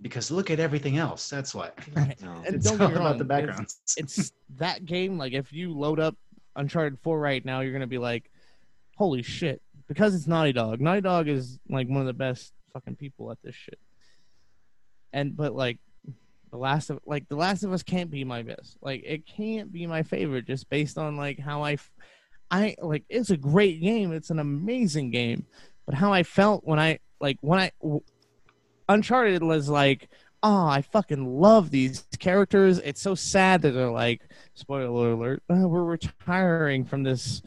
Because 0.00 0.30
look 0.30 0.50
at 0.50 0.60
everything 0.60 0.98
else. 0.98 1.28
That's 1.28 1.54
what. 1.54 1.76
No. 2.22 2.42
And 2.46 2.54
It's 2.54 2.70
don't 2.70 2.80
all 2.80 2.88
get 2.88 2.94
me 3.00 3.20
about 3.20 3.44
wrong, 3.48 3.56
the 3.56 3.64
it's- 3.64 3.94
it's 3.96 4.32
that 4.56 4.84
game. 4.84 5.18
Like 5.18 5.32
if 5.32 5.52
you 5.52 5.72
load 5.72 5.98
up 5.98 6.16
Uncharted 6.56 6.98
Four 7.00 7.18
right 7.18 7.44
now, 7.44 7.60
you're 7.60 7.72
gonna 7.72 7.86
be 7.86 7.98
like, 7.98 8.30
"Holy 8.96 9.22
shit!" 9.22 9.60
Because 9.86 10.14
it's 10.14 10.26
Naughty 10.26 10.52
Dog. 10.52 10.80
Naughty 10.80 11.00
Dog 11.00 11.28
is 11.28 11.58
like 11.68 11.88
one 11.88 12.00
of 12.00 12.06
the 12.06 12.12
best 12.12 12.52
fucking 12.72 12.96
people 12.96 13.30
at 13.30 13.38
this 13.42 13.54
shit. 13.54 13.78
And 15.12 15.36
but 15.36 15.54
like, 15.54 15.78
the 16.50 16.56
last 16.56 16.90
of 16.90 17.00
like 17.06 17.28
the 17.28 17.36
Last 17.36 17.64
of 17.64 17.72
Us 17.72 17.82
can't 17.82 18.10
be 18.10 18.24
my 18.24 18.42
best. 18.42 18.76
Like 18.80 19.02
it 19.04 19.26
can't 19.26 19.72
be 19.72 19.86
my 19.86 20.02
favorite 20.02 20.46
just 20.46 20.68
based 20.70 20.98
on 20.98 21.16
like 21.16 21.38
how 21.38 21.64
I, 21.64 21.78
I 22.50 22.76
like 22.80 23.04
it's 23.08 23.30
a 23.30 23.36
great 23.36 23.80
game. 23.80 24.12
It's 24.12 24.30
an 24.30 24.38
amazing 24.38 25.10
game, 25.10 25.46
but 25.86 25.94
how 25.94 26.12
I 26.12 26.22
felt 26.22 26.64
when 26.64 26.78
I 26.78 26.98
like 27.20 27.38
when 27.40 27.58
I 27.58 27.72
Uncharted 28.88 29.42
was 29.42 29.68
like 29.68 30.08
oh, 30.44 30.66
I 30.66 30.82
fucking 30.82 31.40
love 31.40 31.70
these 31.70 32.06
characters. 32.18 32.78
It's 32.78 33.00
so 33.00 33.14
sad 33.14 33.62
that 33.62 33.70
they're 33.70 33.90
like, 33.90 34.20
spoiler 34.52 35.12
alert, 35.12 35.42
oh, 35.48 35.66
we're 35.66 35.82
retiring 35.82 36.84
from 36.84 37.02
this. 37.02 37.42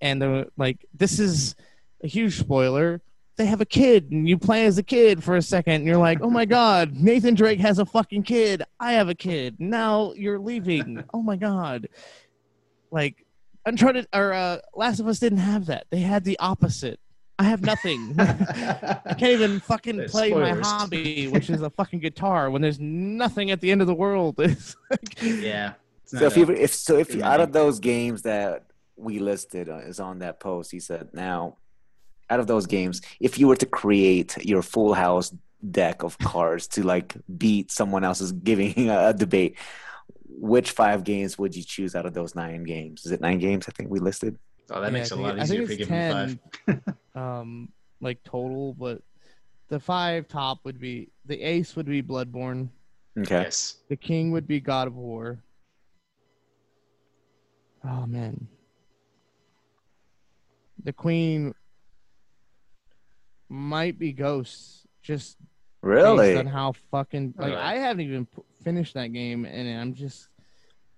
And 0.00 0.20
they're 0.22 0.46
like, 0.56 0.84
this 0.94 1.18
is 1.18 1.54
a 2.02 2.06
huge 2.08 2.38
spoiler. 2.38 3.00
They 3.36 3.46
have 3.46 3.60
a 3.60 3.66
kid, 3.66 4.10
and 4.10 4.28
you 4.28 4.36
play 4.36 4.66
as 4.66 4.78
a 4.78 4.82
kid 4.82 5.22
for 5.22 5.36
a 5.36 5.42
second, 5.42 5.74
and 5.74 5.84
you're 5.86 5.96
like, 5.96 6.18
oh 6.22 6.30
my 6.30 6.44
God, 6.44 6.94
Nathan 6.96 7.34
Drake 7.34 7.60
has 7.60 7.78
a 7.78 7.86
fucking 7.86 8.24
kid. 8.24 8.64
I 8.80 8.94
have 8.94 9.08
a 9.08 9.14
kid. 9.14 9.56
Now 9.60 10.12
you're 10.14 10.38
leaving. 10.40 11.04
Oh 11.14 11.22
my 11.22 11.36
God. 11.36 11.88
Like, 12.90 13.24
Uncharted 13.66 14.08
or 14.14 14.32
uh, 14.32 14.58
Last 14.74 14.98
of 14.98 15.06
Us 15.08 15.18
didn't 15.18 15.38
have 15.38 15.66
that. 15.66 15.86
They 15.90 16.00
had 16.00 16.24
the 16.24 16.38
opposite. 16.38 16.98
I 17.38 17.44
have 17.44 17.62
nothing. 17.62 18.16
I 18.18 19.14
can't 19.18 19.22
even 19.22 19.60
fucking 19.60 19.96
There's 19.98 20.10
play 20.10 20.32
my 20.32 20.54
hobby, 20.54 21.28
which 21.28 21.50
is 21.50 21.62
a 21.62 21.70
fucking 21.70 22.00
guitar, 22.00 22.50
when 22.50 22.62
there's 22.62 22.80
nothing 22.80 23.50
at 23.52 23.60
the 23.60 23.70
end 23.70 23.80
of 23.80 23.86
the 23.86 23.94
world. 23.94 24.36
It's 24.38 24.74
like, 24.90 25.22
yeah. 25.22 25.74
It's 26.02 26.18
So 26.18 26.24
if 26.26 26.36
you 26.36 26.48
a- 26.48 26.52
if 26.54 26.74
so 26.74 26.96
if 26.98 27.14
you, 27.14 27.22
out 27.22 27.40
of 27.40 27.52
those 27.52 27.78
games 27.78 28.22
that 28.22 28.64
we 28.98 29.18
listed 29.18 29.68
uh, 29.68 29.78
is 29.78 30.00
on 30.00 30.18
that 30.20 30.40
post, 30.40 30.70
he 30.70 30.80
said 30.80 31.08
now 31.12 31.56
out 32.30 32.40
of 32.40 32.46
those 32.46 32.66
games, 32.66 33.00
if 33.20 33.38
you 33.38 33.48
were 33.48 33.56
to 33.56 33.64
create 33.66 34.36
your 34.44 34.60
full 34.62 34.92
house 34.92 35.32
deck 35.70 36.02
of 36.02 36.18
cards 36.18 36.66
to 36.68 36.82
like 36.82 37.16
beat 37.38 37.70
someone 37.70 38.04
else's 38.04 38.32
giving 38.32 38.90
a, 38.90 39.14
debate, 39.14 39.56
which 40.28 40.72
five 40.72 41.04
games 41.04 41.38
would 41.38 41.56
you 41.56 41.62
choose 41.62 41.94
out 41.94 42.04
of 42.06 42.12
those 42.14 42.34
nine 42.34 42.64
games? 42.64 43.06
Is 43.06 43.12
it 43.12 43.20
nine 43.20 43.38
games? 43.38 43.66
I 43.68 43.72
think 43.72 43.88
we 43.90 43.98
listed. 43.98 44.36
oh, 44.70 44.80
that 44.80 44.88
Yeah, 44.88 44.90
makes 44.90 45.10
it 45.10 45.14
a 45.14 45.16
think 45.16 45.26
lot 45.26 45.38
I 45.38 45.42
easier 45.44 45.66
think 45.66 45.70
if 45.70 45.88
you 45.88 45.96
it's 45.96 46.38
give 46.66 46.66
me 46.66 46.76
five. 46.76 46.82
10, 47.14 47.14
um, 47.22 47.68
like 48.00 48.22
total, 48.24 48.74
but 48.74 49.00
the 49.68 49.80
five 49.80 50.28
top 50.28 50.58
would 50.64 50.78
be 50.78 51.08
the 51.24 51.40
ace 51.42 51.76
would 51.76 51.86
be 51.86 52.02
Bloodborne, 52.02 52.68
Okay. 53.18 53.42
Yes. 53.42 53.78
the 53.88 53.96
king 53.96 54.32
would 54.32 54.46
be 54.46 54.60
God 54.60 54.86
of 54.86 54.94
War. 54.96 55.38
Oh 57.84 58.06
man, 58.06 58.46
the 60.82 60.92
queen 60.92 61.54
might 63.48 63.98
be 63.98 64.12
Ghosts, 64.12 64.86
just 65.02 65.36
Really? 65.82 66.28
based 66.34 66.38
on 66.40 66.46
how 66.46 66.72
fucking 66.90 67.34
like 67.38 67.52
Alright. 67.52 67.64
I 67.64 67.78
haven't 67.78 68.04
even 68.06 68.26
p- 68.26 68.42
finished 68.62 68.94
that 68.94 69.12
game, 69.12 69.44
and 69.44 69.80
I'm 69.80 69.94
just 69.94 70.28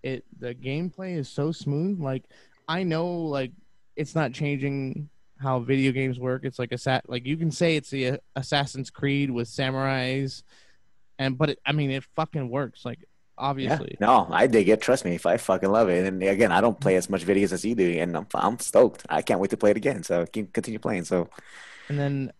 it. 0.02 0.24
The 0.38 0.54
gameplay 0.54 1.16
is 1.16 1.28
so 1.28 1.52
smooth. 1.52 2.00
Like 2.00 2.24
I 2.66 2.82
know, 2.82 3.06
like 3.08 3.52
it's 3.94 4.14
not 4.14 4.32
changing 4.32 5.10
how 5.38 5.60
video 5.60 5.92
games 5.92 6.18
work. 6.18 6.44
It's 6.44 6.58
like 6.58 6.72
a 6.72 6.78
sat 6.78 7.08
like 7.08 7.26
you 7.26 7.36
can 7.36 7.50
say 7.50 7.76
it's 7.76 7.90
the 7.90 8.08
uh, 8.12 8.16
Assassin's 8.36 8.90
Creed 8.90 9.30
with 9.30 9.48
samurais, 9.48 10.42
and 11.18 11.36
but 11.36 11.50
it, 11.50 11.58
I 11.66 11.72
mean 11.72 11.90
it 11.90 12.04
fucking 12.16 12.48
works. 12.48 12.84
Like 12.84 13.04
Yeah. 13.40 13.46
obviously, 13.48 13.96
No, 14.00 14.26
I 14.30 14.46
dig 14.46 14.68
it. 14.68 14.80
Trust 14.80 15.04
me, 15.04 15.14
if 15.14 15.26
I 15.26 15.36
fucking 15.36 15.70
love 15.70 15.88
it. 15.88 16.06
And 16.06 16.22
again, 16.22 16.52
I 16.52 16.60
don't 16.60 16.78
play 16.78 16.96
as 16.96 17.08
much 17.08 17.24
videos 17.24 17.52
as 17.52 17.64
you 17.64 17.74
do, 17.74 17.88
and 17.98 18.16
I'm 18.16 18.26
I'm 18.34 18.58
stoked. 18.58 19.04
I 19.08 19.22
can't 19.22 19.40
wait 19.40 19.50
to 19.50 19.56
play 19.56 19.70
it 19.70 19.76
again. 19.76 20.02
So 20.02 20.26
keep 20.26 20.52
continue 20.52 20.78
playing. 20.78 21.04
So 21.04 21.28
and 21.88 21.98
then 21.98 22.32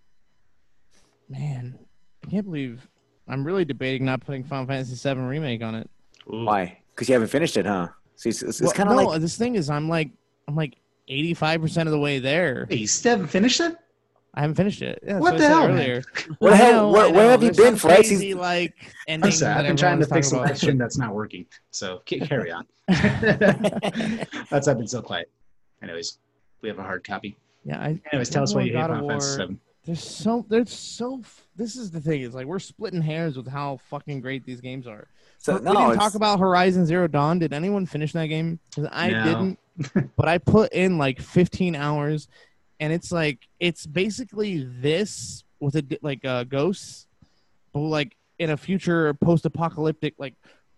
man, 1.29 1.79
I 2.25 2.31
can't 2.31 2.45
believe 2.45 2.87
I'm 3.29 3.45
really 3.47 3.65
debating 3.65 4.05
not 4.05 4.21
putting 4.21 4.45
Final 4.45 4.67
Fantasy 4.67 4.97
VII 5.09 5.21
remake 5.21 5.63
on 5.63 5.75
it. 5.75 5.89
Why? 6.27 6.79
Because 6.95 7.09
you 7.09 7.15
haven't 7.15 7.29
finished 7.29 7.57
it, 7.57 7.67
huh? 7.67 7.89
So 8.17 8.29
it's, 8.29 8.43
it's, 8.43 8.61
Well, 8.61 8.73
kind 8.73 8.91
of 8.91 8.97
no, 8.97 9.05
like 9.05 9.21
this 9.21 9.37
thing 9.37 9.55
is 9.55 9.71
I'm 9.71 9.89
like 9.89 10.11
I'm 10.49 10.57
like 10.57 10.77
85 11.09 11.63
percent 11.63 11.89
of 11.89 11.93
the 11.93 11.99
way 11.99 12.19
there. 12.19 12.67
Hey, 12.69 12.77
you 12.77 12.87
still 12.87 13.13
haven't 13.13 13.29
finished 13.29 13.61
it? 13.61 13.77
I 14.35 14.43
haven't 14.43 14.55
finished 14.57 14.81
it. 14.83 15.03
Yeah, 15.05 15.19
What 15.19 15.37
that's 15.39 15.43
the 15.43 15.47
I 15.47 15.51
said 15.51 15.57
hell, 15.59 15.69
man? 15.69 15.79
Earlier. 15.79 16.03
What 16.39 16.53
hell? 16.57 16.73
know, 16.73 16.91
Where- 16.93 17.13
where 17.13 17.31
have 17.31 17.43
you 17.43 17.53
been, 17.53 17.77
Flex? 17.77 18.09
Crazy, 18.09 18.27
He's- 18.27 18.37
like 18.39 18.75
I'm 18.81 19.15
endings 19.15 19.39
sorry. 19.41 19.55
I've 19.55 19.67
been 19.67 19.77
trying 19.77 19.99
to 19.99 20.07
fix 20.07 20.29
a 20.29 20.37
talking 20.37 20.47
question 20.47 20.79
that's 20.79 20.97
not 20.99 21.15
working. 21.15 21.47
So 21.73 22.01
carry 22.07 22.53
on. 22.53 22.67
that's 22.89 24.69
I've 24.69 24.79
been 24.79 24.87
so 24.87 25.03
quiet. 25.03 25.31
Anyways, 25.83 26.19
we 26.63 26.69
have 26.69 26.79
a 26.79 26.83
hard 26.83 27.05
copy. 27.05 27.37
Yeah, 27.65 27.81
I, 27.81 28.01
Anyways, 28.13 28.31
tell 28.31 28.43
us 28.43 28.55
why 28.55 28.63
you 28.63 28.73
hate 28.73 28.79
God 28.79 28.91
Final 28.91 29.09
Fantasy 29.09 29.29
War- 29.29 29.37
Seven. 29.37 29.61
There's 29.85 30.05
so 30.05 30.45
there's 30.49 30.73
so 30.73 31.23
this 31.57 31.75
is 31.77 31.91
the 31.91 32.01
thing. 32.01 32.21
It's 32.23 32.35
like 32.35 32.47
we're 32.47 32.59
splitting 32.59 33.01
hairs 33.01 33.37
with 33.37 33.49
how 33.49 33.79
fucking 33.89 34.21
great 34.21 34.45
these 34.45 34.61
games 34.61 34.87
are. 34.87 35.09
so 35.39 35.57
we 35.57 35.63
no. 35.63 35.73
didn't 35.73 35.91
it's- 35.93 35.99
talk 35.99 36.15
about 36.15 36.39
Horizon 36.39 36.85
Zero 36.87 37.09
Dawn. 37.09 37.39
Did 37.39 37.53
anyone 37.53 37.87
finish 37.87 38.13
that 38.13 38.27
game? 38.27 38.61
'Cause 38.75 38.87
I 38.93 39.11
No. 39.11 39.25
didn't, 39.25 39.59
but 40.17 40.29
I 40.29 40.37
put 40.39 40.73
in 40.73 40.99
like 40.99 41.19
15 41.21 41.75
hours, 41.75 42.29
and 42.81 42.93
it's 42.93 43.13
like 43.13 43.47
it's 43.61 43.87
basically 43.87 44.65
this 44.81 45.45
with 45.61 45.77
a 45.77 45.99
like 46.03 46.25
uh, 46.25 46.45
ghosts, 46.45 47.07
but 47.73 47.81
like 47.81 48.17
in 48.39 48.51
a 48.51 48.57
future 48.57 49.13
post-apocalyptic 49.15 50.15
like 50.19 50.35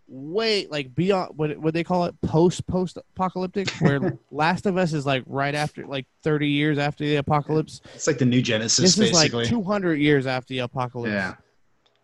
way 0.08 0.66
like 0.66 0.94
beyond 0.94 1.30
what 1.36 1.56
what 1.58 1.72
they 1.72 1.84
call 1.84 2.04
it 2.04 2.14
post 2.22 2.66
post 2.66 2.98
apocalyptic 3.14 3.70
where 3.80 4.18
Last 4.30 4.66
of 4.66 4.76
Us 4.76 4.92
is 4.92 5.06
like 5.06 5.22
right 5.26 5.54
after 5.54 5.86
like 5.86 6.06
30 6.24 6.48
years 6.48 6.76
after 6.76 7.04
the 7.04 7.16
apocalypse. 7.16 7.80
It's 7.94 8.06
like 8.08 8.18
the 8.18 8.26
new 8.26 8.42
Genesis, 8.42 8.96
This 8.96 9.10
is 9.10 9.12
like 9.14 9.32
200 9.46 9.94
years 9.94 10.26
after 10.26 10.52
the 10.52 10.58
apocalypse 10.60 11.12
yeah. 11.12 11.34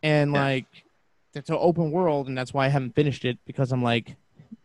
and 0.02 0.32
Yeah. 0.32 0.40
like 0.40 0.66
it's 1.34 1.50
an 1.50 1.56
open 1.60 1.90
world, 1.90 2.26
and 2.28 2.38
that's 2.38 2.54
why 2.54 2.64
I 2.64 2.68
haven't 2.68 2.94
finished 2.94 3.24
it 3.24 3.38
because 3.46 3.70
I'm 3.70 3.82
like, 3.82 4.16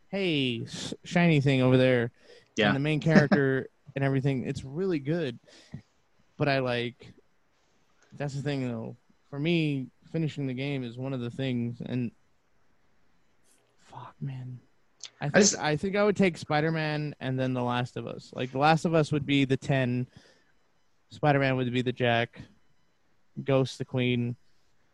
hey, 0.07 0.65
shiny 1.03 1.41
thing 1.41 1.61
over 1.61 1.75
there, 1.77 2.11
Yeah. 2.55 2.67
and 2.67 2.75
the 2.75 2.79
main 2.79 2.99
character 3.01 3.67
and 3.95 4.03
everything. 4.03 4.47
It's 4.47 4.63
really 4.63 4.99
good, 4.99 5.39
but 6.37 6.47
I 6.47 6.59
like. 6.59 7.13
That's 8.17 8.33
the 8.35 8.41
thing, 8.41 8.67
though. 8.67 8.95
For 9.29 9.39
me, 9.39 9.87
finishing 10.11 10.45
the 10.47 10.53
game 10.53 10.83
is 10.83 10.97
one 10.97 11.13
of 11.13 11.19
the 11.19 11.31
things, 11.31 11.81
and 11.83 12.11
fuck, 13.79 14.13
man. 14.21 14.59
I 15.19 15.25
think 15.25 15.35
I, 15.35 15.39
just- 15.71 15.81
think 15.81 15.95
I 15.95 16.03
would 16.03 16.15
take 16.17 16.37
Spider 16.37 16.71
Man 16.71 17.15
and 17.19 17.39
then 17.39 17.53
The 17.53 17.63
Last 17.63 17.97
of 17.97 18.07
Us. 18.07 18.31
Like 18.35 18.51
The 18.51 18.57
Last 18.59 18.85
of 18.85 18.93
Us 18.93 19.11
would 19.11 19.25
be 19.25 19.45
the 19.45 19.57
ten, 19.57 20.07
Spider 21.09 21.39
Man 21.39 21.55
would 21.55 21.71
be 21.73 21.81
the 21.81 21.91
Jack, 21.91 22.41
Ghost 23.43 23.77
the 23.77 23.85
Queen, 23.85 24.35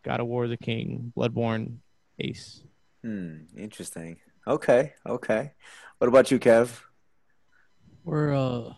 God 0.02 0.20
of 0.20 0.26
War 0.26 0.48
the 0.48 0.56
King, 0.56 1.12
Bloodborne, 1.16 1.78
Ace. 2.18 2.62
Hmm, 3.02 3.38
interesting. 3.56 4.18
Okay, 4.46 4.94
okay. 5.06 5.52
What 5.98 6.08
about 6.08 6.30
you, 6.30 6.38
Kev? 6.38 6.80
We're 8.04 8.34
uh, 8.34 8.72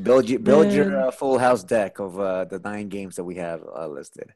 Build 0.00 0.28
you 0.28 0.38
build 0.38 0.68
Man. 0.68 0.76
your 0.76 1.00
uh, 1.02 1.10
full 1.10 1.38
house 1.38 1.62
deck 1.62 1.98
of 1.98 2.18
uh, 2.18 2.44
the 2.46 2.58
nine 2.60 2.88
games 2.88 3.16
that 3.16 3.24
we 3.24 3.34
have 3.36 3.62
uh, 3.76 3.86
listed. 3.88 4.32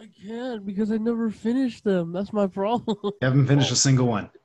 I 0.00 0.08
can't 0.26 0.64
because 0.66 0.90
I 0.90 0.96
never 0.96 1.30
finished 1.30 1.84
them. 1.84 2.12
That's 2.12 2.32
my 2.32 2.46
problem. 2.46 2.96
haven't 3.22 3.46
finished 3.46 3.70
a 3.72 3.76
single 3.76 4.06
one. 4.06 4.30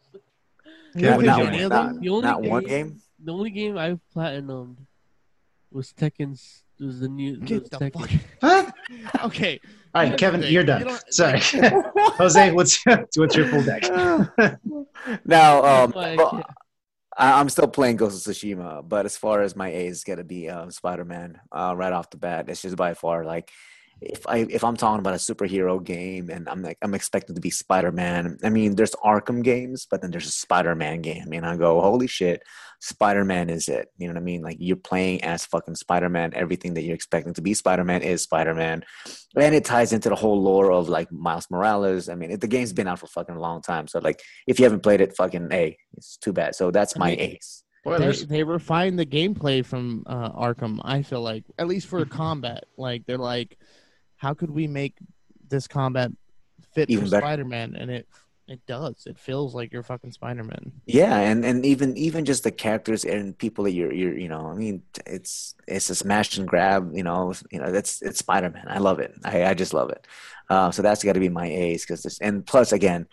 Yeah, 0.95 1.11
haven't 1.13 1.25
not 1.25 1.39
one- 1.39 1.69
not- 1.69 2.01
The 2.01 2.09
only 2.09 2.21
Not 2.21 2.41
one 2.43 2.63
game- 2.65 2.87
game. 2.89 3.01
the 3.23 3.33
only 3.33 3.49
game 3.49 3.77
I 3.79 3.97
platinumed 4.15 4.77
was 5.71 5.91
Tekken's. 5.91 6.63
Was 6.79 6.99
the 6.99 7.07
new 7.07 7.39
was 7.39 7.49
Get 7.49 7.69
the 7.71 7.77
Tekken. 7.77 8.19
fuck. 8.41 8.73
What? 9.13 9.25
Okay. 9.25 9.59
All 9.95 10.03
right, 10.03 10.15
Kevin, 10.17 10.41
the 10.41 10.51
you're 10.51 10.63
done. 10.63 10.87
You 10.87 10.97
Sorry, 11.09 11.39
Jose. 12.21 12.51
What's 12.51 12.83
what's 13.15 13.35
your 13.35 13.47
full 13.47 13.63
deck? 13.63 13.83
Now, 15.25 15.63
um, 15.63 15.91
Why 15.91 16.15
I 17.17 17.39
I'm 17.39 17.49
still 17.49 17.67
playing 17.67 17.97
Ghost 17.97 18.27
of 18.27 18.33
Tsushima, 18.33 18.87
but 18.87 19.05
as 19.05 19.17
far 19.17 19.41
as 19.41 19.55
my 19.55 19.69
A 19.69 19.87
is 19.87 20.03
gonna 20.03 20.23
be 20.23 20.49
um, 20.49 20.71
Spider 20.71 21.05
Man 21.05 21.39
uh, 21.51 21.73
right 21.75 21.93
off 21.93 22.09
the 22.09 22.17
bat. 22.17 22.49
It's 22.49 22.61
just 22.61 22.75
by 22.75 22.93
far 22.93 23.25
like 23.25 23.51
if 24.05 24.27
I 24.27 24.45
if 24.49 24.63
I'm 24.63 24.75
talking 24.75 24.99
about 24.99 25.13
a 25.13 25.17
superhero 25.17 25.83
game 25.83 26.29
and 26.29 26.47
I'm 26.49 26.61
like 26.61 26.77
I'm 26.81 26.93
expected 26.93 27.35
to 27.35 27.41
be 27.41 27.49
Spider 27.49 27.91
Man. 27.91 28.37
I 28.43 28.49
mean, 28.49 28.75
there's 28.75 28.95
Arkham 29.03 29.43
games, 29.43 29.87
but 29.89 30.01
then 30.01 30.11
there's 30.11 30.27
a 30.27 30.31
Spider 30.31 30.75
Man 30.75 31.01
game, 31.01 31.31
and 31.31 31.45
I 31.45 31.55
go, 31.55 31.81
holy 31.81 32.07
shit, 32.07 32.43
Spider 32.81 33.23
Man 33.25 33.49
is 33.49 33.67
it? 33.67 33.89
You 33.97 34.07
know 34.07 34.13
what 34.13 34.21
I 34.21 34.23
mean? 34.23 34.41
Like 34.41 34.57
you're 34.59 34.75
playing 34.75 35.23
as 35.23 35.45
fucking 35.45 35.75
Spider 35.75 36.09
Man. 36.09 36.33
Everything 36.33 36.73
that 36.75 36.83
you're 36.83 36.95
expecting 36.95 37.33
to 37.33 37.41
be 37.41 37.53
Spider 37.53 37.83
Man 37.83 38.01
is 38.01 38.21
Spider 38.21 38.53
Man, 38.53 38.83
and 39.35 39.55
it 39.55 39.65
ties 39.65 39.93
into 39.93 40.09
the 40.09 40.15
whole 40.15 40.41
lore 40.41 40.71
of 40.71 40.89
like 40.89 41.11
Miles 41.11 41.47
Morales. 41.49 42.09
I 42.09 42.15
mean, 42.15 42.31
it, 42.31 42.41
the 42.41 42.47
game's 42.47 42.73
been 42.73 42.87
out 42.87 42.99
for 42.99 43.07
fucking 43.07 43.35
a 43.35 43.41
long 43.41 43.61
time, 43.61 43.87
so 43.87 43.99
like 43.99 44.21
if 44.47 44.59
you 44.59 44.65
haven't 44.65 44.83
played 44.83 45.01
it, 45.01 45.15
fucking 45.15 45.49
hey, 45.51 45.77
it's 45.97 46.17
too 46.17 46.33
bad. 46.33 46.55
So 46.55 46.71
that's 46.71 46.95
I 46.95 46.99
my 46.99 47.09
mean, 47.11 47.19
ace. 47.19 47.63
They, 47.85 48.11
they 48.11 48.43
refined 48.43 48.97
the 48.97 49.05
gameplay 49.05 49.65
from 49.65 50.03
uh, 50.05 50.31
Arkham. 50.31 50.79
I 50.83 51.01
feel 51.01 51.21
like, 51.21 51.43
at 51.59 51.67
least 51.67 51.87
for 51.87 52.05
combat, 52.05 52.63
like 52.77 53.05
they're 53.05 53.17
like, 53.17 53.57
how 54.23 54.33
could 54.33 54.49
we 54.49 54.65
make 54.67 54.95
this 55.49 55.67
combat 55.67 56.09
fit 56.73 56.89
Even 56.89 57.05
for 57.05 57.11
better. 57.11 57.25
Spider-Man? 57.25 57.75
And 57.75 57.91
it 57.91 58.07
it 58.47 58.59
does. 58.67 59.05
It 59.05 59.17
feels 59.17 59.55
like 59.55 59.71
you're 59.71 59.83
fucking 59.83 60.11
Spider-Man. 60.11 60.71
Yeah, 60.85 61.17
and 61.17 61.45
and 61.45 61.65
even 61.65 61.95
even 61.97 62.25
just 62.25 62.43
the 62.43 62.51
characters 62.51 63.03
and 63.05 63.37
people 63.37 63.63
that 63.65 63.71
you're 63.71 63.93
you're 63.93 64.17
you 64.17 64.29
know, 64.29 64.47
I 64.47 64.55
mean, 64.55 64.83
it's 65.05 65.55
it's 65.67 65.89
a 65.89 65.95
smash 65.95 66.37
and 66.37 66.47
grab, 66.47 66.91
you 66.93 67.03
know, 67.03 67.33
you 67.51 67.59
know, 67.59 67.71
that's 67.71 68.01
it's 68.01 68.19
Spider 68.19 68.49
Man. 68.49 68.65
I 68.67 68.79
love 68.79 68.99
it. 68.99 69.13
I 69.23 69.45
I 69.45 69.53
just 69.53 69.73
love 69.73 69.89
it. 69.91 70.07
Uh, 70.49 70.71
so 70.71 70.81
that's 70.81 71.03
got 71.03 71.13
to 71.13 71.19
be 71.19 71.29
my 71.29 71.47
ace 71.47 71.83
because 71.85 72.03
this 72.03 72.19
and 72.19 72.45
plus 72.45 72.71
again, 72.73 73.07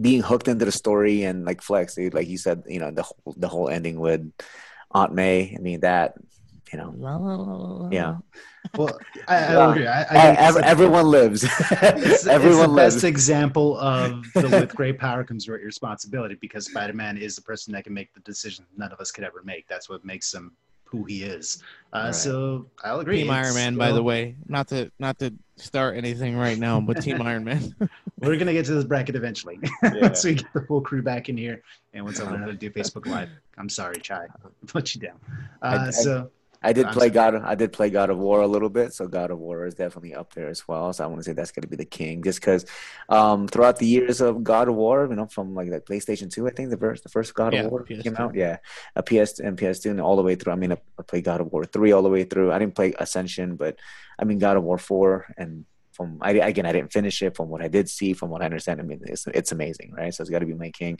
being 0.00 0.22
hooked 0.22 0.48
into 0.48 0.64
the 0.64 0.72
story 0.72 1.24
and 1.24 1.44
like 1.44 1.60
Flex, 1.62 1.94
dude, 1.94 2.14
like 2.14 2.28
you 2.28 2.38
said, 2.38 2.62
you 2.66 2.78
know, 2.80 2.90
the 2.90 3.02
whole 3.02 3.34
the 3.36 3.48
whole 3.48 3.68
ending 3.68 3.98
with 3.98 4.22
Aunt 4.92 5.12
May. 5.12 5.54
I 5.56 5.60
mean 5.60 5.80
that, 5.80 6.14
you 6.72 6.78
know, 6.78 7.88
Yeah. 7.90 8.18
Well, 8.76 8.98
I, 9.28 9.34
I 9.36 9.52
Yeah. 9.52 9.70
agree. 9.70 9.86
I, 9.86 10.00
I 10.02 10.04
think 10.36 10.56
it's 10.56 10.66
everyone 10.66 11.06
lives. 11.06 11.44
it's, 11.70 12.26
everyone 12.26 12.58
it's 12.58 12.66
the 12.66 12.68
lives. 12.68 12.94
best 12.96 13.04
example 13.04 13.78
of 13.78 14.24
the 14.34 14.48
with 14.48 14.74
great 14.74 14.98
power 14.98 15.24
comes 15.24 15.46
great 15.46 15.64
responsibility 15.64 16.36
because 16.40 16.66
Spider-Man 16.66 17.16
is 17.18 17.36
the 17.36 17.42
person 17.42 17.72
that 17.74 17.84
can 17.84 17.94
make 17.94 18.12
the 18.14 18.20
decisions 18.20 18.68
none 18.76 18.92
of 18.92 19.00
us 19.00 19.10
could 19.10 19.24
ever 19.24 19.42
make. 19.44 19.66
That's 19.68 19.88
what 19.88 20.04
makes 20.04 20.32
him 20.32 20.52
who 20.84 21.04
he 21.04 21.22
is. 21.24 21.62
Uh, 21.92 22.02
Right. 22.06 22.14
So 22.14 22.66
I'll 22.84 23.00
agree. 23.00 23.18
Team 23.22 23.30
It's 23.30 23.46
Iron 23.46 23.54
Man, 23.54 23.76
by 23.76 23.90
the 23.92 24.02
way. 24.02 24.36
Not 24.48 24.68
to 24.68 24.90
not 24.98 25.18
to 25.18 25.32
start 25.56 25.96
anything 25.96 26.36
right 26.36 26.58
now, 26.58 26.80
but 26.80 27.02
Team 27.02 27.20
Iron 27.22 27.42
Man. 27.44 27.74
We're 28.20 28.36
gonna 28.36 28.52
get 28.52 28.64
to 28.66 28.74
this 28.74 28.84
bracket 28.84 29.16
eventually. 29.16 29.58
Yeah. 29.82 30.00
once 30.02 30.24
we 30.24 30.34
get 30.34 30.52
the 30.54 30.62
full 30.62 30.80
crew 30.80 31.02
back 31.02 31.28
in 31.28 31.36
here, 31.36 31.62
and 31.92 32.04
once 32.04 32.20
I 32.20 32.30
learn 32.30 32.40
how 32.40 32.46
to 32.46 32.52
do 32.54 32.70
Facebook 32.70 33.06
Live. 33.06 33.28
I'm 33.58 33.68
sorry, 33.68 33.98
Chai, 34.00 34.26
I 34.44 34.48
put 34.66 34.94
you 34.94 35.00
down. 35.00 35.18
I- 35.62 35.76
Uh, 35.76 35.86
I- 35.86 35.90
so 35.90 36.30
I 36.62 36.72
did 36.72 36.86
I'm 36.86 36.92
play 36.92 37.10
sorry. 37.10 37.10
God. 37.10 37.36
I 37.36 37.54
did 37.54 37.72
play 37.72 37.90
God 37.90 38.10
of 38.10 38.18
War 38.18 38.40
a 38.40 38.46
little 38.46 38.70
bit, 38.70 38.92
so 38.92 39.06
God 39.06 39.30
of 39.30 39.38
War 39.38 39.66
is 39.66 39.74
definitely 39.74 40.14
up 40.14 40.34
there 40.34 40.48
as 40.48 40.66
well. 40.66 40.92
So 40.92 41.04
I 41.04 41.06
want 41.06 41.20
to 41.20 41.24
say 41.24 41.32
that's 41.32 41.52
going 41.52 41.62
to 41.62 41.68
be 41.68 41.76
the 41.76 41.84
king, 41.84 42.22
just 42.22 42.40
because 42.40 42.64
um, 43.08 43.46
throughout 43.46 43.78
the 43.78 43.86
years 43.86 44.20
of 44.20 44.42
God 44.42 44.68
of 44.68 44.74
War, 44.74 45.06
you 45.08 45.14
know, 45.14 45.26
from 45.26 45.54
like 45.54 45.70
that 45.70 45.86
PlayStation 45.86 46.30
Two, 46.32 46.46
I 46.48 46.50
think 46.50 46.70
the 46.70 46.76
first 46.78 47.02
the 47.04 47.08
first 47.10 47.34
God 47.34 47.52
Yeah, 47.52 47.60
of 47.60 47.70
War 47.70 47.88
came 48.02 48.16
PS2. 48.16 48.18
out, 48.18 48.34
yeah, 48.34 48.56
a 48.96 49.02
PS 49.02 49.38
and 49.38 49.56
PS2, 49.56 49.90
and 49.90 50.00
all 50.00 50.16
the 50.16 50.22
way 50.22 50.34
through. 50.34 50.52
I 50.54 50.56
mean, 50.56 50.72
I, 50.72 50.78
I 50.98 51.02
played 51.02 51.24
God 51.24 51.40
of 51.40 51.52
War 51.52 51.64
three 51.64 51.92
all 51.92 52.02
the 52.02 52.08
way 52.10 52.24
through. 52.24 52.50
I 52.52 52.58
didn't 52.58 52.74
play 52.74 52.94
Ascension, 52.98 53.56
but 53.56 53.78
I 54.18 54.24
mean 54.24 54.38
God 54.38 54.56
of 54.56 54.64
War 54.64 54.78
four, 54.78 55.26
and 55.36 55.66
from 55.92 56.18
I 56.22 56.32
again 56.32 56.66
I 56.66 56.72
didn't 56.72 56.92
finish 56.92 57.22
it. 57.22 57.36
From 57.36 57.48
what 57.48 57.62
I 57.62 57.68
did 57.68 57.88
see, 57.88 58.12
from 58.14 58.30
what 58.30 58.42
I 58.42 58.46
understand, 58.46 58.80
I 58.80 58.84
mean 58.84 59.00
it's 59.04 59.26
it's 59.28 59.52
amazing, 59.52 59.92
right? 59.92 60.12
So 60.12 60.22
it's 60.22 60.30
got 60.30 60.40
to 60.40 60.46
be 60.46 60.54
my 60.54 60.70
king. 60.70 60.98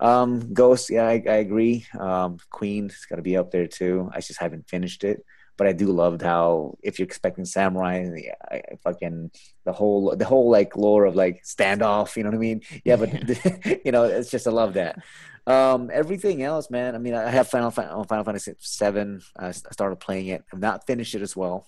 Um, 0.00 0.52
Ghost, 0.52 0.90
yeah, 0.90 1.06
I, 1.06 1.22
I 1.26 1.36
agree. 1.36 1.86
Um, 1.98 2.38
Queen, 2.50 2.86
it's 2.86 3.06
got 3.06 3.16
to 3.16 3.22
be 3.22 3.36
up 3.36 3.50
there 3.50 3.66
too. 3.66 4.10
I 4.12 4.20
just 4.20 4.40
haven't 4.40 4.68
finished 4.68 5.04
it 5.04 5.24
but 5.56 5.66
I 5.66 5.72
do 5.72 5.86
loved 5.86 6.22
how 6.22 6.76
if 6.82 6.98
you're 6.98 7.06
expecting 7.06 7.44
samurai, 7.44 8.06
yeah, 8.14 8.34
I, 8.50 8.56
I 8.56 8.76
fucking 8.82 9.30
the 9.64 9.72
whole 9.72 10.14
the 10.16 10.24
whole 10.24 10.50
like 10.50 10.76
lore 10.76 11.04
of 11.06 11.14
like 11.14 11.44
standoff, 11.44 12.16
you 12.16 12.22
know 12.22 12.30
what 12.30 12.36
I 12.36 12.38
mean? 12.38 12.62
Yeah, 12.84 12.96
but 12.96 13.10
you 13.84 13.92
know, 13.92 14.04
it's 14.04 14.30
just 14.30 14.46
I 14.46 14.50
love 14.50 14.74
that. 14.74 14.98
Um, 15.46 15.90
everything 15.92 16.42
else, 16.42 16.70
man. 16.70 16.94
I 16.94 16.98
mean, 16.98 17.14
I 17.14 17.30
have 17.30 17.48
Final 17.48 17.70
Final, 17.70 18.04
Final 18.04 18.24
Fantasy 18.24 18.54
Seven. 18.58 19.22
I 19.36 19.52
started 19.52 19.96
playing 19.96 20.26
it. 20.26 20.44
I've 20.52 20.60
not 20.60 20.86
finished 20.86 21.14
it 21.14 21.22
as 21.22 21.36
well, 21.36 21.66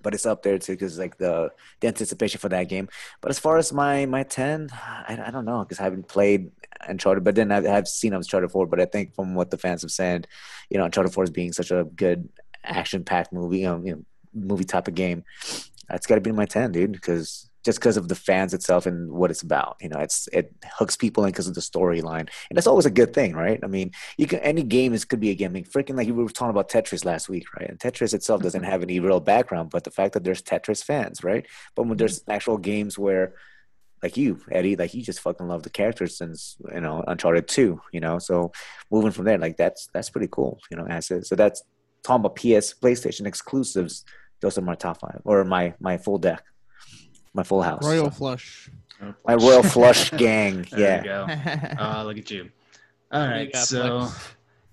but 0.00 0.14
it's 0.14 0.26
up 0.26 0.42
there 0.42 0.58
too 0.58 0.72
because 0.72 0.98
like 0.98 1.18
the 1.18 1.50
the 1.80 1.88
anticipation 1.88 2.38
for 2.38 2.48
that 2.48 2.68
game. 2.68 2.88
But 3.20 3.30
as 3.30 3.38
far 3.38 3.58
as 3.58 3.72
my 3.72 4.06
my 4.06 4.22
ten, 4.22 4.68
I, 4.72 5.20
I 5.26 5.30
don't 5.30 5.44
know 5.44 5.60
because 5.60 5.80
I 5.80 5.84
haven't 5.84 6.08
played 6.08 6.50
Uncharted, 6.88 7.24
but 7.24 7.34
then 7.34 7.52
I, 7.52 7.76
I've 7.76 7.88
seen 7.88 8.12
Uncharted 8.14 8.50
Four. 8.50 8.66
But 8.66 8.80
I 8.80 8.86
think 8.86 9.14
from 9.14 9.34
what 9.34 9.50
the 9.50 9.58
fans 9.58 9.82
have 9.82 9.90
said, 9.90 10.26
you 10.70 10.78
know, 10.78 10.84
Uncharted 10.84 11.12
Four 11.12 11.24
is 11.24 11.30
being 11.30 11.52
such 11.52 11.70
a 11.70 11.84
good 11.84 12.28
action 12.64 13.04
packed 13.04 13.32
movie, 13.32 13.66
um, 13.66 13.86
you 13.86 13.92
know, 13.92 14.04
movie 14.34 14.64
type 14.64 14.88
of 14.88 14.94
game. 14.94 15.24
That's 15.88 16.06
got 16.06 16.16
to 16.16 16.20
be 16.20 16.30
in 16.30 16.36
my 16.36 16.46
ten, 16.46 16.72
dude, 16.72 16.92
because 16.92 17.50
just 17.64 17.78
because 17.78 17.96
of 17.96 18.08
the 18.08 18.14
fans 18.14 18.54
itself 18.54 18.86
and 18.86 19.12
what 19.12 19.30
it's 19.30 19.42
about, 19.42 19.76
you 19.80 19.88
know, 19.88 19.98
it's 19.98 20.28
it 20.32 20.52
hooks 20.76 20.96
people 20.96 21.24
in 21.24 21.30
because 21.30 21.46
of 21.46 21.54
the 21.54 21.60
storyline, 21.60 22.28
and 22.50 22.56
that's 22.56 22.66
always 22.66 22.86
a 22.86 22.90
good 22.90 23.14
thing, 23.14 23.34
right? 23.34 23.60
I 23.62 23.66
mean, 23.66 23.92
you 24.16 24.26
can 24.26 24.40
any 24.40 24.62
game 24.62 24.94
is 24.94 25.04
could 25.04 25.20
be 25.20 25.30
a 25.30 25.34
game. 25.34 25.50
I 25.50 25.54
mean, 25.54 25.64
freaking 25.64 25.96
like 25.96 26.06
we 26.06 26.12
were 26.12 26.28
talking 26.28 26.50
about 26.50 26.70
Tetris 26.70 27.04
last 27.04 27.28
week, 27.28 27.46
right? 27.58 27.68
And 27.68 27.78
Tetris 27.78 28.14
itself 28.14 28.42
doesn't 28.42 28.64
have 28.64 28.82
any 28.82 29.00
real 29.00 29.20
background, 29.20 29.70
but 29.70 29.84
the 29.84 29.90
fact 29.90 30.14
that 30.14 30.24
there's 30.24 30.42
Tetris 30.42 30.82
fans, 30.82 31.22
right? 31.22 31.46
But 31.74 31.86
when 31.86 31.98
there's 31.98 32.22
actual 32.28 32.58
games 32.58 32.98
where 32.98 33.34
like 34.02 34.16
you, 34.16 34.40
Eddie, 34.50 34.76
like 34.76 34.94
you 34.94 35.02
just 35.02 35.20
fucking 35.20 35.46
love 35.46 35.62
the 35.62 35.70
characters 35.70 36.16
since 36.18 36.56
you 36.74 36.80
know 36.80 37.04
Uncharted 37.06 37.46
Two, 37.48 37.80
you 37.92 38.00
know. 38.00 38.18
So 38.18 38.52
moving 38.90 39.12
from 39.12 39.24
there, 39.26 39.38
like 39.38 39.56
that's 39.56 39.88
that's 39.94 40.10
pretty 40.10 40.28
cool, 40.30 40.58
you 40.70 40.76
know. 40.76 40.86
As 40.86 41.10
it, 41.10 41.26
so 41.26 41.36
that's 41.36 41.62
talking 42.02 42.20
about 42.24 42.36
PS 42.36 42.74
PlayStation 42.74 43.26
exclusives. 43.26 44.04
Those 44.40 44.58
are 44.58 44.62
my 44.62 44.74
top 44.74 44.98
five 45.00 45.20
or 45.24 45.44
my 45.44 45.74
my 45.78 45.98
full 45.98 46.18
deck, 46.18 46.42
my 47.32 47.44
full 47.44 47.62
house, 47.62 47.84
Royal 47.84 48.10
Flush. 48.10 48.70
my 49.26 49.34
Royal 49.34 49.62
Flush 49.62 50.10
gang. 50.10 50.66
there 50.72 50.80
yeah, 50.80 50.98
you 50.98 51.04
go. 51.76 51.80
uh, 51.82 52.00
Oh, 52.02 52.06
look 52.06 52.18
at 52.18 52.30
you. 52.30 52.50
All 53.12 53.20
What 53.20 53.26
do 53.28 53.32
you 53.34 53.38
right, 53.40 53.52
got, 53.52 53.66
so 53.68 54.00
Flex? 54.06 54.28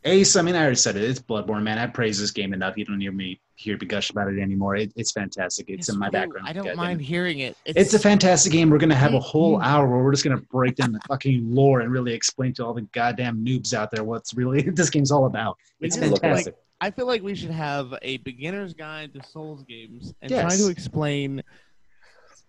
Ace. 0.06 0.36
I 0.36 0.42
mean, 0.42 0.56
I 0.56 0.62
already 0.62 0.76
said 0.76 0.96
it. 0.96 1.04
It's 1.04 1.20
Bloodborne, 1.20 1.64
man. 1.64 1.78
I 1.78 1.88
praise 1.88 2.20
this 2.20 2.32
game 2.32 2.54
enough. 2.54 2.78
You 2.78 2.86
don't 2.86 3.00
hear 3.00 3.12
me 3.12 3.40
hear 3.56 3.78
me 3.78 3.86
gush 3.86 4.10
about 4.10 4.32
it 4.32 4.40
anymore. 4.40 4.78
It, 4.78 4.94
it's 4.96 5.12
fantastic. 5.12 5.70
It's, 5.70 5.90
in 5.90 6.00
my 6.00 6.10
background. 6.10 6.48
I 6.48 6.54
don't 6.54 6.76
mind 6.78 7.02
hearing 7.02 7.40
it. 7.40 7.58
It's 7.66 7.94
a 7.94 8.00
fantastic 8.00 8.54
game. 8.54 8.70
We're 8.70 8.78
gonna 8.78 8.96
have 8.96 9.14
a 9.14 9.20
whole 9.20 9.62
hour 9.62 9.88
where 9.88 10.04
we're 10.04 10.12
just 10.12 10.24
gonna 10.24 10.42
break 10.52 10.76
down 10.76 10.94
the 10.94 11.02
fucking 11.08 11.54
lore 11.54 11.82
and 11.82 11.92
really 11.92 12.14
explain 12.14 12.54
to 12.54 12.66
all 12.66 12.74
the 12.74 12.88
goddamn 12.94 13.44
noobs 13.44 13.74
out 13.74 13.92
there 13.92 14.04
what's 14.04 14.34
really 14.34 14.62
this 14.74 14.90
game's 14.90 15.12
all 15.12 15.26
about. 15.26 15.58
It's 15.82 15.98
like, 15.98 16.22
fantastic. 16.22 16.56
I 16.82 16.92
feel 16.92 17.08
like 17.08 17.22
we 17.22 17.36
should 17.36 17.52
have 17.52 17.94
a 18.02 18.18
beginner's 18.18 18.74
guide 18.74 19.14
to 19.14 19.24
Souls 19.28 19.64
games 19.64 20.14
and 20.22 20.32
Yes. 20.32 20.42
try 20.42 20.56
to 20.56 20.72
explain 20.72 21.44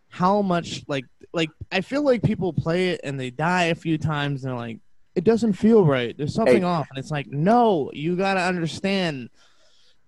how 0.09 0.43
much 0.43 0.85
like 0.87 1.05
like 1.33 1.51
I 1.73 1.81
feel 1.81 2.05
like 2.05 2.23
people 2.23 2.53
play 2.53 2.91
it 2.91 3.01
and 3.03 3.19
they 3.19 3.31
die 3.31 3.65
a 3.65 3.75
few 3.75 3.99
times 3.99 4.45
and 4.45 4.51
they're 4.51 4.59
like 4.59 4.79
it 5.15 5.25
doesn't 5.25 5.55
feel 5.55 5.85
right. 5.85 6.17
There's 6.17 6.35
something 6.35 6.59
Hey. 6.63 6.63
off 6.63 6.89
and 6.91 6.99
it's 6.99 7.11
like 7.11 7.27
no, 7.29 7.91
you 7.93 8.17
got 8.17 8.35
to 8.35 8.41
understand 8.41 9.29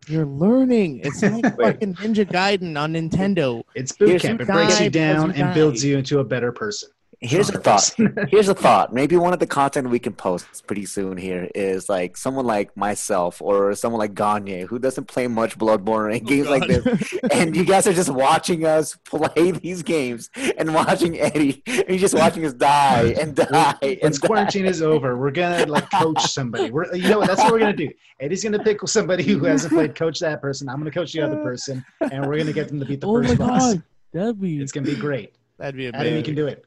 You're 0.08 0.26
learning. 0.26 1.00
It's 1.04 1.22
like 1.22 1.56
Wait. 1.56 1.74
fucking 1.74 1.94
Ninja 1.94 2.24
Gaiden 2.28 2.80
on 2.80 2.92
Nintendo. 2.94 3.62
It's 3.74 3.92
boot 3.92 4.20
camp. 4.20 4.40
It 4.40 4.46
breaks 4.48 4.80
you 4.80 4.90
down 4.90 5.32
and 5.32 5.54
builds 5.54 5.84
you 5.84 5.96
into 5.98 6.18
a 6.18 6.24
better 6.24 6.50
person. 6.52 6.90
Here's 7.22 7.48
a 7.50 7.58
thought. 7.58 7.94
Here's 8.30 8.48
a 8.48 8.54
thought. 8.54 8.92
Maybe 8.92 9.16
one 9.16 9.32
of 9.32 9.38
the 9.38 9.46
content 9.46 9.88
we 9.88 10.00
can 10.00 10.12
post 10.12 10.66
pretty 10.66 10.86
soon 10.86 11.16
here 11.16 11.48
is 11.54 11.88
like 11.88 12.16
someone 12.16 12.46
like 12.46 12.76
myself 12.76 13.40
or 13.40 13.74
someone 13.76 14.00
like 14.00 14.14
Gagne 14.14 14.62
who 14.62 14.80
doesn't 14.80 15.06
play 15.06 15.28
much 15.28 15.56
Bloodborne 15.56 16.16
and 16.16 16.26
oh, 16.26 16.28
games 16.28 16.48
like 16.48 16.66
this, 16.66 17.14
and 17.32 17.54
you 17.54 17.64
guys 17.64 17.86
are 17.86 17.92
just 17.92 18.10
watching 18.10 18.64
us 18.66 18.96
play 19.04 19.52
these 19.52 19.82
games 19.84 20.30
and 20.58 20.74
watching 20.74 21.18
Eddie, 21.18 21.62
and 21.66 21.84
you're 21.88 21.98
just 21.98 22.14
watching 22.14 22.44
us 22.44 22.54
die 22.54 23.14
and 23.20 23.36
die 23.36 23.76
and 23.82 23.98
Once 24.02 24.18
die. 24.18 24.26
quarantine 24.26 24.66
is 24.66 24.82
over, 24.82 25.16
we're 25.16 25.30
gonna 25.30 25.64
like 25.66 25.88
coach 25.90 26.22
somebody. 26.22 26.70
We're 26.70 26.92
you 26.94 27.08
know 27.08 27.20
what? 27.20 27.28
That's 27.28 27.40
what 27.40 27.52
we're 27.52 27.60
gonna 27.60 27.72
do. 27.72 27.90
Eddie's 28.18 28.42
gonna 28.42 28.58
pick 28.58 28.80
somebody 28.88 29.22
who 29.22 29.44
hasn't 29.44 29.72
played, 29.72 29.94
coach 29.94 30.18
that 30.20 30.40
person. 30.40 30.68
I'm 30.68 30.78
gonna 30.78 30.90
coach 30.90 31.12
the 31.12 31.22
other 31.22 31.36
person, 31.36 31.84
and 32.00 32.26
we're 32.26 32.38
gonna 32.38 32.52
get 32.52 32.68
them 32.68 32.80
to 32.80 32.86
beat 32.86 33.00
the 33.00 33.06
oh 33.06 33.20
my 33.20 33.28
first 33.28 33.38
boss. 33.38 33.74
god, 33.74 33.82
that'd 34.12 34.40
be. 34.40 34.60
It's 34.60 34.72
gonna 34.72 34.86
be 34.86 34.96
great. 34.96 35.34
That'd 35.62 35.76
be 35.76 35.86
a 35.86 35.90
Adam, 35.92 36.16
you 36.16 36.22
can 36.24 36.34
do 36.34 36.48
it. 36.48 36.64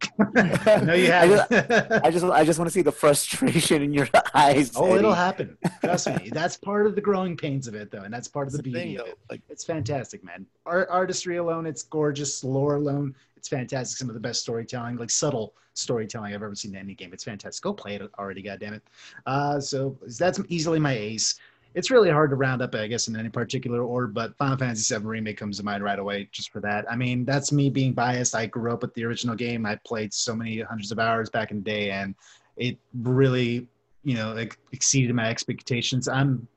no, 0.86 0.94
you 0.94 1.12
I 1.12 1.28
just- 1.28 1.52
haven't. 1.52 2.06
I 2.06 2.10
just, 2.12 2.26
I 2.26 2.44
just 2.46 2.58
want 2.60 2.70
to 2.70 2.74
see 2.74 2.82
the 2.82 2.94
frustration 2.94 3.82
in 3.82 3.92
your 3.94 4.08
eyes. 4.34 4.72
oh, 4.76 4.86
Eddie. 4.86 5.00
it'll 5.00 5.14
happen. 5.14 5.58
Trust 5.84 6.08
me. 6.08 6.30
That's 6.32 6.56
part 6.56 6.86
of 6.88 6.96
the 6.96 7.02
growing 7.02 7.36
pains 7.36 7.68
of 7.68 7.76
it, 7.76 7.92
though, 7.92 8.04
and 8.04 8.14
that's 8.14 8.30
part 8.30 8.48
of 8.48 8.54
the 8.54 8.58
the 8.60 8.64
beauty 8.64 8.80
thing, 8.96 9.00
of 9.02 9.08
it. 9.08 9.18
Like, 9.30 9.42
It's 9.50 9.66
fantastic, 9.66 10.24
man. 10.24 10.46
Art, 10.66 10.88
artistry 10.90 11.36
alone, 11.38 11.66
it's 11.66 11.84
gorgeous. 11.84 12.42
Lore 12.44 12.76
alone, 12.76 13.14
it's 13.36 13.50
fantastic. 13.50 13.98
Some 13.98 14.08
of 14.08 14.14
the 14.14 14.20
best 14.22 14.42
storytelling, 14.42 14.96
like 14.96 15.10
subtle 15.10 15.54
storytelling 15.74 16.34
I've 16.34 16.42
ever 16.42 16.56
seen 16.56 16.74
in 16.74 16.80
any 16.80 16.94
game. 16.96 17.12
It's 17.12 17.26
fantastic. 17.26 17.62
Go 17.62 17.74
play 17.74 17.96
it 17.96 18.10
already, 18.18 18.42
goddammit. 18.42 18.80
Uh, 19.26 19.60
so 19.60 19.98
that's 20.18 20.40
easily 20.48 20.80
my 20.80 20.94
ace. 20.94 21.36
It's 21.76 21.92
really 21.92 22.10
hard 22.10 22.30
to 22.32 22.36
round 22.36 22.62
up, 22.62 22.74
I 22.74 22.88
guess, 22.88 23.08
in 23.08 23.16
any 23.16 23.30
particular 23.30 23.84
order, 23.84 24.08
but 24.08 24.36
Final 24.38 24.58
Fantasy 24.58 24.96
VII 24.96 25.06
Remake 25.06 25.38
comes 25.38 25.58
to 25.58 25.64
mind 25.64 25.84
right 25.84 26.00
away 26.00 26.30
just 26.32 26.52
for 26.52 26.62
that. 26.62 26.90
I 26.90 26.96
mean, 26.96 27.26
that's 27.26 27.52
me 27.52 27.70
being 27.70 27.94
biased. 27.94 28.34
I 28.34 28.46
grew 28.46 28.72
up 28.72 28.82
with 28.82 28.94
the 28.94 29.04
original 29.04 29.36
game. 29.36 29.66
I 29.66 29.76
played 29.86 30.14
so 30.14 30.34
many 30.34 30.62
hundreds 30.62 30.92
of 30.92 31.00
hours 31.00 31.30
back 31.30 31.52
in 31.52 31.58
the 31.58 31.64
day, 31.64 31.92
and 31.92 32.16
it 32.56 32.78
really, 33.02 33.68
you 34.04 34.16
know, 34.16 34.36
ex- 34.38 34.58
exceeded 34.72 35.14
my 35.14 35.30
expectations. 35.30 36.08
I'm 36.08 36.48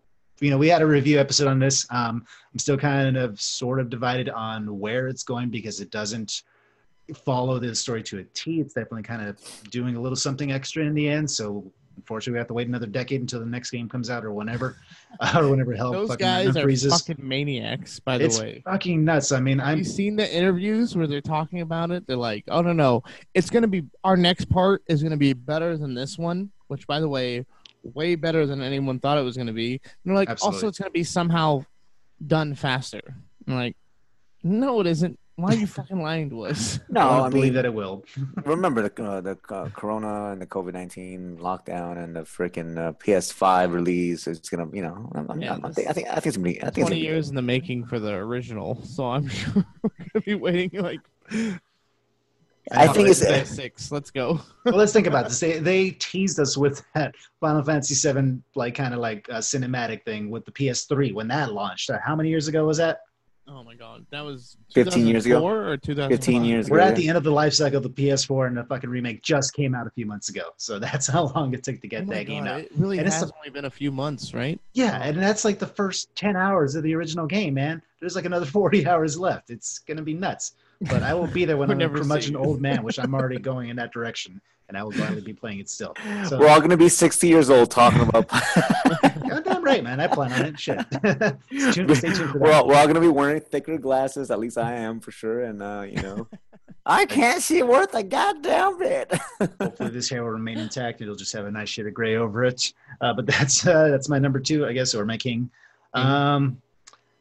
you 0.40 0.50
know, 0.50 0.58
we 0.58 0.68
had 0.68 0.82
a 0.82 0.86
review 0.86 1.18
episode 1.18 1.48
on 1.48 1.58
this. 1.58 1.86
Um, 1.90 2.24
I'm 2.52 2.58
still 2.58 2.76
kind 2.76 3.16
of 3.16 3.40
sort 3.40 3.80
of 3.80 3.90
divided 3.90 4.28
on 4.28 4.78
where 4.78 5.08
it's 5.08 5.22
going 5.22 5.50
because 5.50 5.80
it 5.80 5.90
doesn't 5.90 6.42
follow 7.24 7.58
the 7.58 7.74
story 7.74 8.02
to 8.04 8.18
a 8.18 8.24
T. 8.34 8.60
It's 8.60 8.74
definitely 8.74 9.02
kind 9.02 9.26
of 9.26 9.38
doing 9.70 9.96
a 9.96 10.00
little 10.00 10.16
something 10.16 10.52
extra 10.52 10.84
in 10.84 10.94
the 10.94 11.08
end. 11.08 11.30
So 11.30 11.70
unfortunately, 11.98 12.34
we 12.34 12.38
have 12.38 12.46
to 12.46 12.54
wait 12.54 12.68
another 12.68 12.86
decade 12.86 13.20
until 13.20 13.40
the 13.40 13.46
next 13.46 13.70
game 13.70 13.88
comes 13.88 14.08
out 14.08 14.24
or 14.24 14.32
whenever, 14.32 14.76
or 15.36 15.48
whenever 15.48 15.74
hell 15.74 15.92
those 15.92 16.08
fucking 16.08 16.24
guys 16.24 16.56
are 16.56 16.62
freezes. 16.62 16.92
fucking 16.92 17.26
maniacs, 17.26 18.00
by 18.00 18.16
the 18.18 18.24
it's 18.24 18.40
way. 18.40 18.62
fucking 18.64 19.04
nuts. 19.04 19.32
I 19.32 19.40
mean, 19.40 19.60
I've 19.60 19.86
seen 19.86 20.16
the 20.16 20.32
interviews 20.34 20.96
where 20.96 21.06
they're 21.06 21.20
talking 21.20 21.60
about 21.60 21.90
it? 21.90 22.06
They're 22.06 22.16
like, 22.16 22.44
"Oh 22.48 22.62
no, 22.62 22.72
no, 22.72 23.02
it's 23.34 23.50
gonna 23.50 23.68
be 23.68 23.84
our 24.04 24.16
next 24.16 24.48
part 24.48 24.82
is 24.86 25.02
gonna 25.02 25.16
be 25.16 25.32
better 25.32 25.76
than 25.76 25.94
this 25.94 26.16
one." 26.16 26.50
Which, 26.68 26.86
by 26.86 27.00
the 27.00 27.08
way, 27.08 27.44
way 27.82 28.14
better 28.14 28.46
than 28.46 28.62
anyone 28.62 29.00
thought 29.00 29.18
it 29.18 29.22
was 29.22 29.36
gonna 29.36 29.52
be. 29.52 29.72
And 29.72 29.80
they're 30.04 30.14
like, 30.14 30.28
Absolutely. 30.30 30.56
also, 30.56 30.68
it's 30.68 30.78
gonna 30.78 30.90
be 30.90 31.04
somehow 31.04 31.64
done 32.26 32.54
faster. 32.54 33.16
I'm 33.46 33.54
like, 33.54 33.76
no, 34.42 34.80
it 34.80 34.86
isn't. 34.86 35.18
Why 35.38 35.50
are 35.50 35.54
you 35.54 35.68
fucking 35.68 36.02
lying 36.02 36.30
to 36.30 36.46
us? 36.46 36.80
No, 36.90 37.00
I 37.00 37.16
don't 37.18 37.26
I 37.26 37.28
believe 37.28 37.44
mean, 37.44 37.52
that 37.54 37.64
it 37.64 37.72
will. 37.72 38.04
remember 38.44 38.88
the 38.88 39.04
uh, 39.04 39.20
the 39.20 39.38
uh, 39.50 39.68
Corona 39.68 40.32
and 40.32 40.42
the 40.42 40.46
COVID 40.46 40.72
nineteen 40.72 41.38
lockdown 41.40 42.02
and 42.02 42.16
the 42.16 42.22
freaking 42.22 42.76
uh, 42.76 42.92
PS5 42.94 43.72
release. 43.72 44.26
It's 44.26 44.48
gonna, 44.48 44.66
you 44.72 44.82
know, 44.82 45.08
I'm, 45.14 45.30
I'm, 45.30 45.40
Yeah, 45.40 45.54
I'm, 45.54 45.64
I 45.64 45.70
think 45.70 45.88
I 45.88 45.92
think 45.92 46.08
I 46.08 46.14
think 46.14 46.26
it's 46.26 46.36
gonna 46.38 46.44
be. 46.44 46.58
I 46.58 46.64
think 46.64 46.68
it's 46.68 46.74
Twenty 46.78 46.96
gonna 46.96 47.00
be 47.02 47.06
years 47.06 47.28
in 47.28 47.36
the 47.36 47.42
making 47.42 47.86
for 47.86 48.00
the 48.00 48.14
original, 48.14 48.82
so 48.84 49.06
I'm 49.10 49.28
sure 49.38 49.64
we're 49.82 49.90
gonna 50.12 50.24
be 50.24 50.34
waiting 50.34 50.80
like. 50.80 51.00
I 52.72 52.88
think 52.88 53.08
it's- 53.08 53.20
Day 53.20 53.44
six. 53.44 53.92
Let's 53.92 54.10
go. 54.10 54.40
well, 54.64 54.74
let's 54.74 54.92
think 54.92 55.06
about 55.06 55.28
this. 55.28 55.38
They 55.38 55.58
they 55.60 55.90
teased 55.92 56.40
us 56.40 56.56
with 56.56 56.82
that 56.96 57.14
Final 57.40 57.62
Fantasy 57.62 57.94
VII 57.94 58.42
like 58.56 58.74
kind 58.74 58.92
of 58.92 58.98
like 58.98 59.28
uh, 59.30 59.38
cinematic 59.38 60.04
thing 60.04 60.30
with 60.30 60.44
the 60.46 60.52
PS3 60.52 61.14
when 61.14 61.28
that 61.28 61.52
launched. 61.52 61.90
Uh, 61.90 61.98
how 62.04 62.16
many 62.16 62.28
years 62.28 62.48
ago 62.48 62.64
was 62.66 62.78
that? 62.78 63.02
Oh 63.50 63.64
my 63.64 63.74
god, 63.74 64.04
that 64.10 64.20
was 64.22 64.58
15 64.74 65.06
years 65.06 65.24
ago? 65.24 65.42
or 65.42 65.78
2005? 65.78 66.10
15 66.18 66.44
years 66.44 66.66
ago. 66.66 66.74
We're 66.74 66.80
yeah. 66.80 66.88
at 66.88 66.96
the 66.96 67.08
end 67.08 67.16
of 67.16 67.24
the 67.24 67.30
life 67.30 67.54
cycle 67.54 67.78
of 67.78 67.82
the 67.82 67.88
PS4, 67.88 68.46
and 68.46 68.56
the 68.56 68.64
fucking 68.64 68.90
remake 68.90 69.22
just 69.22 69.54
came 69.54 69.74
out 69.74 69.86
a 69.86 69.90
few 69.90 70.04
months 70.04 70.28
ago. 70.28 70.50
So 70.58 70.78
that's 70.78 71.06
how 71.06 71.28
long 71.34 71.54
it 71.54 71.64
took 71.64 71.80
to 71.80 71.88
get 71.88 72.02
Oh 72.02 72.06
my 72.06 72.14
that 72.16 72.26
game 72.26 72.46
out. 72.46 72.60
It 72.60 72.72
really 72.76 72.98
And 72.98 73.06
it's 73.06 73.16
has 73.16 73.28
the- 73.30 73.36
only 73.38 73.48
been 73.50 73.64
a 73.64 73.70
few 73.70 73.90
months, 73.90 74.34
right? 74.34 74.60
Yeah, 74.74 75.02
and 75.02 75.16
that's 75.18 75.44
like 75.46 75.58
the 75.58 75.66
first 75.66 76.14
10 76.14 76.36
hours 76.36 76.74
of 76.74 76.82
the 76.82 76.94
original 76.94 77.26
game, 77.26 77.54
man. 77.54 77.80
There's 78.00 78.16
like 78.16 78.26
another 78.26 78.46
40 78.46 78.86
hours 78.88 79.18
left. 79.18 79.48
It's 79.50 79.78
going 79.78 79.96
to 79.96 80.02
be 80.02 80.14
nuts. 80.14 80.52
But 80.80 81.02
I 81.02 81.12
will 81.14 81.26
be 81.26 81.44
there 81.44 81.56
when 81.56 81.70
I'm 81.70 81.76
a 81.76 81.80
never 81.80 81.98
curmudgeon 81.98 82.36
old 82.36 82.60
man, 82.60 82.82
which 82.82 82.98
I'm 82.98 83.14
already 83.14 83.38
going 83.40 83.68
in 83.68 83.76
that 83.76 83.92
direction, 83.92 84.40
and 84.68 84.76
I 84.76 84.84
will 84.84 84.92
gladly 84.92 85.20
be 85.20 85.32
playing 85.32 85.58
it 85.58 85.68
still. 85.68 85.94
So, 86.28 86.38
We're 86.38 86.48
all 86.48 86.60
gonna 86.60 86.76
be 86.76 86.88
60 86.88 87.26
years 87.26 87.50
old 87.50 87.70
talking 87.70 88.02
about. 88.02 88.28
goddamn 89.28 89.64
right, 89.64 89.82
man. 89.82 89.98
I 89.98 90.06
plan 90.06 90.32
on 90.32 90.44
it. 90.44 90.60
Shit. 90.60 90.80
stay, 90.90 91.72
tuned, 91.72 91.96
stay 91.96 92.12
tuned 92.12 92.30
for 92.30 92.38
we're, 92.38 92.48
that. 92.48 92.54
all, 92.54 92.68
we're 92.68 92.76
all 92.76 92.86
gonna 92.86 93.00
be 93.00 93.08
wearing 93.08 93.40
thicker 93.40 93.76
glasses. 93.76 94.30
At 94.30 94.38
least 94.38 94.56
I 94.56 94.74
am 94.74 95.00
for 95.00 95.10
sure. 95.10 95.42
And 95.42 95.62
uh, 95.62 95.84
you 95.88 96.00
know, 96.00 96.28
I 96.86 97.06
can't 97.06 97.42
see 97.42 97.62
worth 97.64 97.94
a 97.94 98.04
goddamn 98.04 98.78
bit. 98.78 99.12
Hopefully, 99.60 99.90
this 99.90 100.08
hair 100.08 100.22
will 100.22 100.30
remain 100.30 100.58
intact. 100.58 101.00
It'll 101.00 101.16
just 101.16 101.32
have 101.32 101.46
a 101.46 101.50
nice 101.50 101.68
shade 101.68 101.86
of 101.88 101.94
gray 101.94 102.16
over 102.16 102.44
it. 102.44 102.72
Uh, 103.00 103.12
but 103.14 103.26
that's 103.26 103.66
uh, 103.66 103.88
that's 103.88 104.08
my 104.08 104.18
number 104.18 104.38
two, 104.38 104.64
I 104.64 104.72
guess, 104.72 104.94
or 104.94 105.04
my 105.04 105.16
king. 105.16 105.50
Um, 105.94 106.62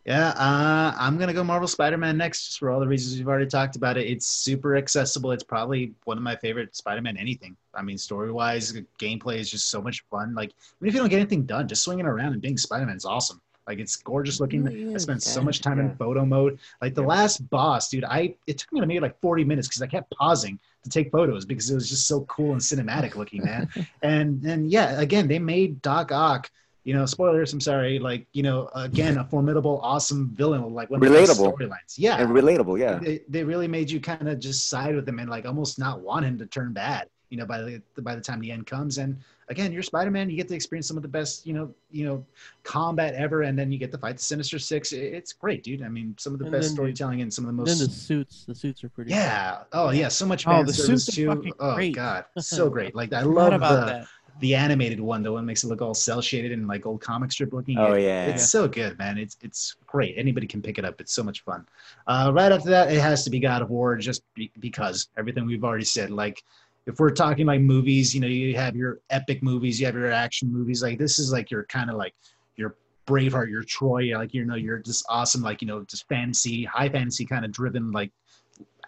yeah, 0.08 0.30
uh, 0.30 0.96
I'm 0.98 1.18
gonna 1.18 1.34
go 1.34 1.44
Marvel 1.44 1.68
Spider-Man 1.68 2.18
next, 2.18 2.46
just 2.48 2.60
for 2.60 2.72
all 2.72 2.80
the 2.80 2.88
reasons 2.88 3.18
we've 3.18 3.28
already 3.28 3.46
talked 3.48 3.76
about 3.76 3.98
it. 3.98 4.08
It's 4.08 4.26
super 4.26 4.78
accessible. 4.78 5.32
It's 5.34 5.44
probably 5.44 5.94
one 6.06 6.18
of 6.18 6.24
my 6.24 6.38
favorite 6.38 6.76
Spider-Man 6.78 7.18
anything. 7.18 7.58
I 7.76 7.82
mean, 7.82 7.98
story-wise, 7.98 8.72
gameplay 9.00 9.38
is 9.38 9.52
just 9.52 9.70
so 9.70 9.82
much 9.82 10.06
fun. 10.10 10.34
Like, 10.34 10.54
even 10.80 10.88
if 10.88 10.94
you 10.94 11.02
don't 11.02 11.10
get 11.10 11.20
anything 11.20 11.44
done, 11.46 11.68
just 11.68 11.84
swinging 11.84 12.06
around 12.06 12.32
and 12.34 12.42
being 12.42 12.58
Spider-Man 12.58 12.96
is 12.96 13.06
awesome. 13.06 13.42
Like, 13.68 13.80
it's 13.80 13.98
gorgeous 13.98 14.40
looking. 14.40 14.64
really 14.64 14.96
I 14.96 14.96
is, 14.96 15.04
spent 15.04 15.22
so 15.24 15.42
much 15.42 15.62
time 15.62 15.80
in 15.80 15.94
photo 15.98 16.26
mode. 16.26 16.58
Like 16.82 16.96
the 16.96 17.02
Yeah. 17.02 17.08
last 17.08 17.50
boss, 17.50 17.90
dude. 17.90 18.06
I 18.06 18.36
it 18.48 18.58
took 18.60 18.72
me 18.72 18.80
maybe 18.80 19.02
like 19.02 19.20
40 19.20 19.44
minutes 19.44 19.68
because 19.68 19.82
I 19.82 19.88
kept 19.88 20.10
pausing 20.12 20.58
to 20.84 20.90
take 20.90 21.12
photos 21.12 21.46
because 21.46 21.70
it 21.70 21.76
was 21.76 21.90
just 21.90 22.08
so 22.08 22.22
cool 22.26 22.54
and 22.54 22.62
cinematic 22.62 23.16
looking, 23.16 23.44
man. 23.44 23.68
and 24.02 24.42
and 24.46 24.72
yeah, 24.72 25.00
again, 25.02 25.28
they 25.28 25.40
made 25.40 25.82
Doc 25.82 26.14
Ock. 26.14 26.50
You 26.88 26.94
know, 26.94 27.06
spoilers. 27.06 27.52
I'm 27.52 27.60
sorry. 27.60 28.00
Like, 28.00 28.26
you 28.32 28.44
know, 28.44 28.70
again, 28.74 29.18
a 29.18 29.26
formidable, 29.26 29.82
awesome 29.84 30.30
villain. 30.34 30.74
Like 30.74 30.90
one 30.90 31.04
of 31.04 31.12
the 31.12 31.18
Relatable. 31.20 31.54
storylines. 31.54 31.96
Yeah, 31.98 32.16
and 32.22 32.30
relatable, 32.30 32.80
yeah. 32.80 32.98
they, 32.98 33.20
they 33.28 33.44
really 33.44 33.68
made 33.68 33.92
you 33.92 34.00
kind 34.00 34.30
of 34.30 34.40
just 34.40 34.70
side 34.70 34.96
with 34.96 35.06
him 35.08 35.20
and 35.20 35.30
like 35.30 35.46
almost 35.46 35.78
not 35.80 36.00
want 36.00 36.24
him 36.26 36.38
to 36.40 36.46
turn 36.46 36.72
bad. 36.72 37.10
You 37.30 37.36
know, 37.38 37.46
by 37.46 37.58
the 37.62 37.82
by 38.02 38.16
the 38.16 38.22
time 38.22 38.40
the 38.40 38.50
end 38.50 38.68
comes, 38.68 39.00
and 39.00 39.18
again, 39.50 39.74
you're 39.74 39.84
Spider-Man. 39.84 40.30
You 40.30 40.38
get 40.38 40.48
to 40.48 40.56
experience 40.56 40.88
some 40.88 40.96
of 40.96 41.04
the 41.04 41.10
best, 41.10 41.46
you 41.46 41.52
know, 41.52 41.74
you 41.92 42.06
know, 42.06 42.26
combat 42.64 43.16
ever, 43.16 43.42
and 43.42 43.60
then 43.60 43.70
you 43.70 43.78
get 43.78 43.92
to 43.92 43.98
fight 43.98 44.16
the 44.16 44.24
Sinister 44.24 44.58
Six. 44.58 44.94
It's 44.94 45.34
great, 45.34 45.62
dude. 45.62 45.82
I 45.84 45.90
mean, 45.90 46.16
some 46.18 46.32
of 46.32 46.40
the 46.40 46.46
And 46.46 46.54
best 46.54 46.62
then 46.64 46.70
the- 46.70 46.76
storytelling 46.76 47.22
and 47.22 47.34
some 47.34 47.44
of 47.44 47.48
the 47.50 47.54
most. 47.54 47.68
then 47.68 47.80
most 47.80 47.88
the 47.88 47.94
suits, 47.94 48.46
the 48.46 48.56
suits 48.56 48.82
are 48.86 48.90
pretty. 48.90 49.12
yeah. 49.12 49.64
Oh 49.74 49.90
yeah, 49.90 50.08
so 50.08 50.26
much 50.26 50.48
Oh, 50.48 50.64
the 50.64 50.72
suits 50.72 51.10
are 51.10 51.12
too. 51.12 51.28
fucking 51.28 51.54
Oh 51.60 51.76
great. 51.76 51.96
god, 51.96 52.24
so 52.40 52.70
great. 52.78 52.96
Like 52.96 53.12
I 53.12 53.24
love 53.24 53.52
about 53.52 53.80
the 53.82 53.86
that. 53.92 54.08
The 54.40 54.54
animated 54.56 55.00
one. 55.00 55.24
The 55.24 55.32
one 55.32 55.44
that 55.44 55.48
makes 55.48 55.64
it 55.64 55.68
look 55.68 55.82
all 55.82 55.94
cel 55.94 56.22
shaded 56.22 56.52
and 56.52 56.68
like 56.68 56.86
old 56.86 57.02
comic 57.02 57.32
strip 57.32 57.54
looking. 57.54 57.78
Oh 57.78 57.94
It- 57.94 58.04
yeah. 58.04 58.26
it's 58.28 58.50
so 58.50 58.68
good, 58.68 58.98
man. 59.00 59.18
It's 59.18 59.38
it's 59.42 59.76
great. 59.88 60.16
Anybody 60.18 60.46
can 60.48 60.62
pick 60.62 60.78
it 60.78 60.86
up. 60.86 61.02
It's 61.02 61.14
so 61.14 61.24
much 61.24 61.44
fun. 61.44 61.66
Uh, 62.06 62.32
right 62.34 62.52
after 62.52 62.70
that, 62.70 62.92
it 62.92 63.00
has 63.02 63.24
to 63.24 63.30
be 63.30 63.40
God 63.40 63.62
of 63.62 63.70
War, 63.70 63.96
just 63.98 64.22
be, 64.36 64.52
because 64.60 65.08
everything 65.18 65.46
we've 65.48 65.64
already 65.64 65.86
said. 65.86 66.12
Like, 66.12 66.44
if 66.86 67.00
we're 67.00 67.10
talking 67.12 67.46
like 67.48 67.62
movies, 67.62 68.14
you 68.14 68.22
know, 68.22 68.28
you 68.28 68.56
have 68.56 68.76
your 68.76 69.00
epic 69.10 69.42
movies, 69.42 69.80
you 69.80 69.86
have 69.88 69.96
your 69.96 70.12
action 70.12 70.52
movies. 70.54 70.82
Like 70.84 71.00
this 71.00 71.18
is 71.20 71.32
like 71.32 71.50
your 71.50 71.64
kind 71.66 71.90
of 71.90 71.96
like 71.96 72.14
your 72.58 72.76
Braveheart, 73.08 73.50
your 73.50 73.64
Troy. 73.64 74.16
Like 74.18 74.34
you 74.34 74.46
know, 74.46 74.56
you're 74.56 74.80
just 74.80 75.04
awesome. 75.10 75.42
Like 75.42 75.62
you 75.62 75.68
know, 75.68 75.84
just 75.86 76.08
fantasy, 76.10 76.64
high 76.64 76.90
fantasy 76.90 77.26
kind 77.26 77.44
of 77.44 77.52
driven 77.52 77.92
like 77.92 78.12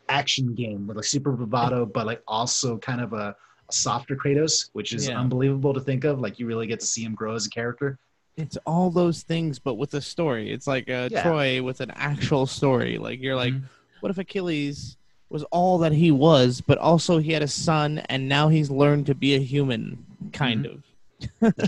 action 0.09 0.53
game 0.55 0.87
with 0.87 0.97
like 0.97 1.05
super 1.05 1.31
bravado, 1.31 1.85
but 1.85 2.05
like 2.05 2.21
also 2.27 2.77
kind 2.77 3.01
of 3.01 3.13
a 3.13 3.35
softer 3.73 4.15
Kratos, 4.15 4.69
which 4.73 4.93
is 4.93 5.07
Yeah. 5.07 5.19
unbelievable 5.19 5.73
to 5.73 5.79
think 5.79 6.03
of. 6.03 6.19
Like 6.19 6.39
you 6.39 6.45
really 6.45 6.67
get 6.67 6.79
to 6.79 6.85
see 6.85 7.03
him 7.03 7.15
grow 7.15 7.35
as 7.35 7.45
a 7.45 7.49
character. 7.49 7.97
It's 8.37 8.57
all 8.65 8.89
those 8.89 9.23
things, 9.23 9.59
but 9.59 9.75
with 9.75 9.93
a 9.95 10.01
story. 10.01 10.51
It's 10.51 10.67
like 10.67 10.87
a 10.89 11.09
Yeah. 11.11 11.23
Troy 11.23 11.61
with 11.61 11.81
an 11.81 11.91
actual 11.91 12.45
story. 12.45 12.97
Like 12.97 13.19
you're 13.21 13.35
like, 13.35 13.53
Mhm. 13.53 13.63
what 14.01 14.09
if 14.09 14.17
Achilles 14.17 14.97
was 15.29 15.43
all 15.51 15.77
that 15.79 15.91
he 15.91 16.09
was, 16.11 16.61
but 16.61 16.77
also 16.79 17.19
he 17.19 17.33
had 17.33 17.43
a 17.43 17.47
son, 17.47 17.99
and 18.09 18.27
now 18.27 18.47
he's 18.47 18.71
learned 18.71 19.05
to 19.07 19.13
be 19.15 19.35
a 19.35 19.39
human, 19.39 20.05
kind 20.33 20.65
of. 20.65 20.83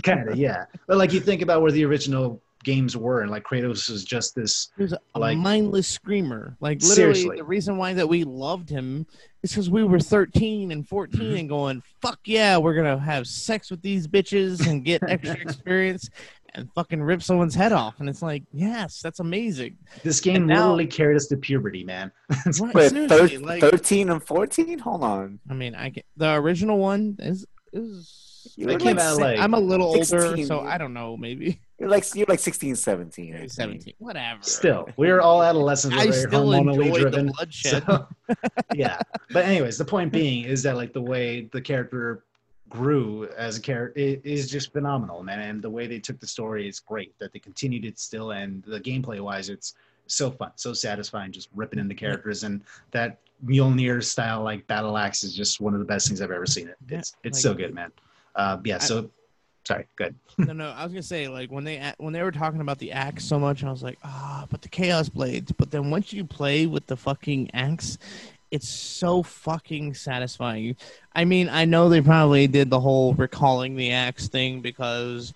kind 0.02 0.30
of 0.30 0.36
yeah 0.36 0.64
but 0.86 0.96
like 0.96 1.12
you 1.12 1.20
think 1.20 1.42
about 1.42 1.60
where 1.60 1.70
the 1.70 1.84
original 1.84 2.40
games 2.64 2.96
were 2.96 3.20
and 3.22 3.30
like 3.30 3.44
kratos 3.44 3.90
was 3.90 4.04
just 4.04 4.34
this 4.34 4.68
He 4.76 4.82
was 4.84 4.92
a 5.14 5.18
Like- 5.18 5.38
mindless 5.38 5.88
screamer. 5.88 6.56
Like 6.60 6.80
literally, 6.82 7.14
Seriously. 7.14 7.36
the 7.38 7.44
reason 7.44 7.76
why 7.76 7.92
that 7.94 8.08
we 8.08 8.24
loved 8.24 8.68
him 8.68 9.06
is 9.42 9.50
because 9.50 9.68
we 9.70 9.84
were 9.84 9.98
13 10.00 10.70
and 10.72 10.86
14 10.88 11.20
Mhm. 11.20 11.40
and 11.40 11.48
going, 11.48 11.82
"Fuck 12.00 12.20
yeah, 12.24 12.56
we're 12.58 12.74
gonna 12.74 12.98
have 12.98 13.26
sex 13.26 13.70
with 13.70 13.82
these 13.82 14.06
bitches 14.06 14.66
and 14.66 14.84
get 14.84 15.02
extra 15.08 15.38
experience." 15.40 16.08
and 16.54 16.68
fucking 16.74 17.02
rip 17.02 17.22
someone's 17.22 17.54
head 17.54 17.72
off, 17.72 17.98
and 18.00 18.10
it's 18.10 18.20
like, 18.20 18.42
yes, 18.52 19.00
that's 19.00 19.20
amazing. 19.20 19.74
This 20.02 20.20
game 20.20 20.36
And 20.36 20.46
now- 20.48 20.56
literally 20.64 20.86
carried 20.86 21.16
us 21.16 21.26
to 21.28 21.38
puberty, 21.38 21.82
man. 21.82 22.12
Right, 22.60 22.74
Wait, 22.74 23.08
thir- 23.08 23.38
like- 23.40 23.62
13 23.62 24.10
and 24.10 24.22
14? 24.22 24.78
Hold 24.80 25.02
on. 25.02 25.38
I 25.48 25.54
mean, 25.54 25.74
I 25.74 25.88
get, 25.88 26.04
the 26.18 26.34
original 26.34 26.76
one 26.76 27.16
is 27.20 27.46
is. 27.72 28.52
You 28.56 28.68
It 28.68 28.80
came 28.80 28.96
like, 28.96 29.04
out 29.06 29.16
like 29.18 29.38
I'm 29.38 29.54
a 29.54 29.58
little 29.60 29.86
older, 29.86 30.36
so 30.44 30.60
I 30.60 30.76
don't 30.76 30.92
know, 30.92 31.16
maybe 31.16 31.58
you're 31.82 31.90
like 31.90 32.14
you're 32.14 32.26
like 32.28 32.38
16, 32.38 32.76
17. 32.76 33.34
I 33.34 33.38
think. 33.40 33.50
17, 33.50 33.94
whatever. 33.98 34.40
Still, 34.42 34.88
we 34.96 35.08
were 35.08 35.20
all 35.20 35.42
adolescents. 35.42 35.96
I 35.96 36.04
We're 36.06 36.12
very 36.12 36.22
still 36.28 36.44
hormonally 36.46 36.86
enjoy 36.86 37.00
driven. 37.00 37.26
the 37.26 37.32
bloodshed. 37.32 37.84
So, 37.86 38.06
yeah. 38.74 39.00
But 39.32 39.44
anyways, 39.46 39.78
the 39.78 39.84
point 39.84 40.12
being 40.12 40.44
is 40.44 40.62
that 40.62 40.76
like 40.76 40.92
the 40.92 41.02
way 41.02 41.48
the 41.52 41.60
character 41.60 42.22
grew 42.68 43.28
as 43.36 43.58
a 43.58 43.60
character 43.60 43.98
is 43.98 44.48
just 44.50 44.72
phenomenal, 44.72 45.22
man. 45.24 45.40
And 45.40 45.60
the 45.60 45.68
way 45.70 45.86
they 45.88 45.98
took 45.98 46.20
the 46.20 46.26
story 46.26 46.68
is 46.68 46.78
great. 46.78 47.18
That 47.18 47.32
they 47.32 47.40
continued 47.40 47.84
it 47.84 47.98
still, 47.98 48.30
and 48.30 48.62
the 48.62 48.80
gameplay 48.80 49.20
wise, 49.20 49.48
it's 49.48 49.74
so 50.06 50.30
fun, 50.30 50.52
so 50.54 50.72
satisfying, 50.72 51.32
just 51.32 51.48
ripping 51.54 51.80
into 51.80 51.94
characters. 51.96 52.44
And 52.44 52.62
that 52.92 53.18
Mjolnir 53.44 54.04
style 54.04 54.42
like 54.44 54.64
battle 54.68 54.96
axe 54.96 55.24
is 55.24 55.34
just 55.34 55.60
one 55.60 55.74
of 55.74 55.80
the 55.80 55.86
best 55.86 56.06
things 56.06 56.22
I've 56.22 56.30
ever 56.30 56.46
seen. 56.46 56.68
It. 56.68 56.76
It's 56.88 57.16
it's 57.24 57.38
like- 57.38 57.42
so 57.42 57.54
good, 57.54 57.74
man. 57.74 57.90
Uh, 58.36 58.58
yeah. 58.64 58.76
I- 58.76 58.78
So, 58.78 59.10
sorry. 59.66 59.86
Good. 59.96 60.14
no, 60.38 60.52
no, 60.52 60.70
I 60.70 60.84
was 60.84 60.92
gonna 60.92 61.02
say 61.02 61.28
like 61.28 61.50
when 61.50 61.64
they 61.64 61.92
when 61.98 62.12
they 62.12 62.22
were 62.22 62.32
talking 62.32 62.60
about 62.60 62.78
the 62.78 62.92
axe 62.92 63.24
so 63.24 63.38
much, 63.38 63.62
I 63.64 63.70
was 63.70 63.82
like, 63.82 63.98
ah, 64.04 64.46
but 64.50 64.62
the 64.62 64.68
chaos 64.68 65.08
blades. 65.08 65.52
But 65.52 65.70
then 65.70 65.90
once 65.90 66.12
you 66.12 66.24
play 66.24 66.66
with 66.66 66.86
the 66.86 66.96
fucking 66.96 67.50
axe, 67.54 67.98
it's 68.50 68.68
so 68.68 69.22
fucking 69.22 69.94
satisfying. 69.94 70.76
I 71.14 71.24
mean, 71.24 71.48
I 71.48 71.64
know 71.64 71.88
they 71.88 72.00
probably 72.00 72.46
did 72.46 72.70
the 72.70 72.80
whole 72.80 73.14
recalling 73.14 73.76
the 73.76 73.92
axe 73.92 74.28
thing 74.28 74.60
because 74.60 75.32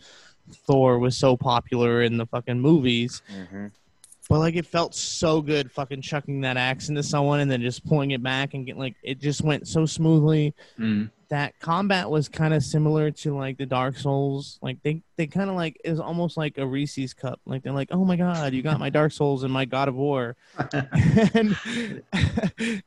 Thor 0.52 0.98
was 0.98 1.16
so 1.16 1.36
popular 1.36 2.02
in 2.02 2.18
the 2.18 2.26
fucking 2.26 2.60
movies. 2.60 3.22
Mhm. 3.32 3.72
But 4.28 4.40
like 4.40 4.56
it 4.56 4.66
felt 4.66 4.94
so 4.94 5.40
good 5.40 5.70
fucking 5.70 6.02
chucking 6.02 6.40
that 6.40 6.56
axe 6.56 6.88
into 6.88 7.02
someone 7.02 7.38
and 7.40 7.48
then 7.50 7.62
just 7.62 7.86
pulling 7.86 8.10
it 8.10 8.22
back 8.22 8.54
and 8.54 8.66
get 8.66 8.76
like 8.76 8.96
it 9.02 9.20
just 9.20 9.42
went 9.42 9.68
so 9.68 9.86
smoothly 9.86 10.52
Mm. 10.80 11.10
that 11.28 11.58
combat 11.60 12.10
was 12.10 12.28
kind 12.28 12.52
of 12.52 12.64
similar 12.64 13.10
to 13.12 13.36
like 13.36 13.56
the 13.56 13.66
Dark 13.66 13.96
Souls. 13.96 14.58
Like 14.62 14.82
they 14.82 15.02
they 15.16 15.26
kind 15.28 15.48
of 15.48 15.54
like 15.54 15.80
it 15.84 15.90
was 15.90 16.00
almost 16.00 16.36
like 16.36 16.58
a 16.58 16.66
Reese's 16.66 17.14
cup. 17.14 17.40
Like 17.46 17.62
they're 17.62 17.72
like, 17.72 17.90
"Oh 17.92 18.04
my 18.04 18.16
god, 18.16 18.52
you 18.52 18.62
got 18.62 18.80
my 18.80 18.90
Dark 18.90 19.12
Souls 19.12 19.44
and 19.44 19.52
my 19.52 19.64
God 19.64 19.86
of 19.88 19.94
War." 19.94 20.34
and 20.72 21.56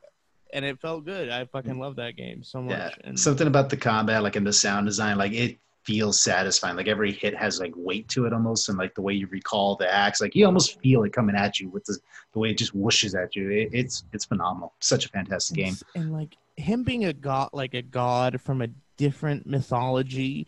and 0.52 0.64
it 0.64 0.80
felt 0.80 1.04
good. 1.04 1.30
I 1.30 1.44
fucking 1.46 1.78
love 1.78 1.96
that 1.96 2.16
game 2.16 2.42
so 2.42 2.60
much. 2.60 2.76
Yeah, 2.76 2.90
and 3.04 3.18
something 3.18 3.46
about 3.46 3.70
the 3.70 3.76
combat, 3.76 4.22
like 4.22 4.36
in 4.36 4.44
the 4.44 4.52
sound 4.52 4.86
design, 4.86 5.16
like 5.18 5.32
it 5.32 5.58
feels 5.90 6.20
satisfying. 6.20 6.76
Like 6.76 6.86
every 6.86 7.12
hit 7.12 7.36
has 7.36 7.58
like 7.58 7.72
weight 7.74 8.06
to 8.10 8.26
it 8.26 8.32
almost, 8.32 8.68
and 8.68 8.78
like 8.78 8.94
the 8.94 9.02
way 9.02 9.12
you 9.12 9.26
recall 9.26 9.74
the 9.74 9.92
axe, 9.92 10.20
like 10.20 10.36
you 10.36 10.46
almost 10.46 10.80
feel 10.80 11.02
it 11.02 11.12
coming 11.12 11.34
at 11.34 11.58
you 11.58 11.68
with 11.68 11.84
the, 11.84 11.98
the 12.32 12.38
way 12.38 12.50
it 12.50 12.58
just 12.58 12.76
whooshes 12.76 13.20
at 13.20 13.34
you. 13.34 13.50
It, 13.50 13.70
it's 13.72 14.04
it's 14.12 14.24
phenomenal. 14.24 14.74
Such 14.78 15.06
a 15.06 15.08
fantastic 15.08 15.56
game. 15.56 15.74
and 15.96 16.12
like 16.12 16.36
him 16.56 16.84
being 16.84 17.06
a 17.06 17.12
god, 17.12 17.50
like 17.52 17.74
a 17.74 17.82
god 17.82 18.40
from 18.40 18.62
a 18.62 18.68
different 18.98 19.46
mythology 19.46 20.46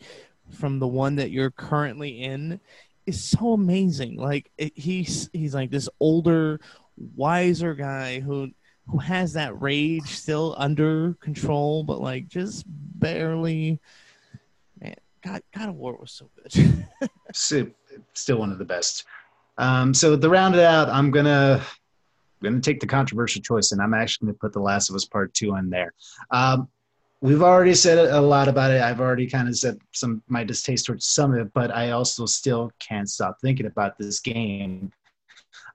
from 0.51 0.79
the 0.79 0.87
one 0.87 1.17
that 1.17 1.31
you're 1.31 1.51
currently 1.51 2.21
in, 2.21 2.59
is 3.05 3.21
so 3.21 3.51
amazing. 3.51 4.15
Like 4.15 4.49
it, 4.57 4.71
he's 4.77 5.29
he's 5.33 5.53
like 5.53 5.71
this 5.71 5.89
older, 5.99 6.61
wiser 7.15 7.73
guy 7.73 8.21
who 8.21 8.51
who 8.87 8.97
has 8.99 9.33
that 9.33 9.61
rage 9.61 10.07
still 10.07 10.55
under 10.57 11.15
control, 11.15 11.83
but 11.83 11.99
like 11.99 12.29
just 12.29 12.63
barely. 12.67 13.81
God, 15.23 15.41
God 15.55 15.69
of 15.69 15.75
War 15.75 15.97
was 15.99 16.11
so 16.11 16.29
good. 16.35 17.09
Still 18.13 18.37
one 18.37 18.51
of 18.51 18.57
the 18.57 18.65
best. 18.65 19.05
Um, 19.57 19.93
so 19.93 20.17
to 20.17 20.29
round 20.29 20.55
it 20.55 20.61
out, 20.61 20.89
I'm 20.89 21.11
gonna 21.11 21.61
gonna 22.41 22.59
take 22.59 22.79
the 22.79 22.87
controversial 22.87 23.41
choice, 23.41 23.71
and 23.71 23.81
I'm 23.81 23.93
actually 23.93 24.27
gonna 24.27 24.37
put 24.39 24.53
The 24.53 24.59
Last 24.59 24.89
of 24.89 24.95
Us 24.95 25.05
Part 25.05 25.33
Two 25.33 25.55
in 25.55 25.69
there. 25.69 25.93
Um, 26.31 26.67
we've 27.21 27.41
already 27.41 27.73
said 27.73 27.97
a 27.97 28.19
lot 28.19 28.47
about 28.47 28.71
it. 28.71 28.81
I've 28.81 28.99
already 28.99 29.27
kind 29.27 29.47
of 29.47 29.57
said 29.57 29.79
some 29.93 30.21
my 30.27 30.43
distaste 30.43 30.85
towards 30.85 31.05
some 31.05 31.33
of 31.33 31.39
it, 31.39 31.53
but 31.53 31.71
I 31.71 31.91
also 31.91 32.25
still 32.25 32.71
can't 32.79 33.09
stop 33.09 33.37
thinking 33.41 33.65
about 33.65 33.97
this 33.97 34.19
game. 34.19 34.91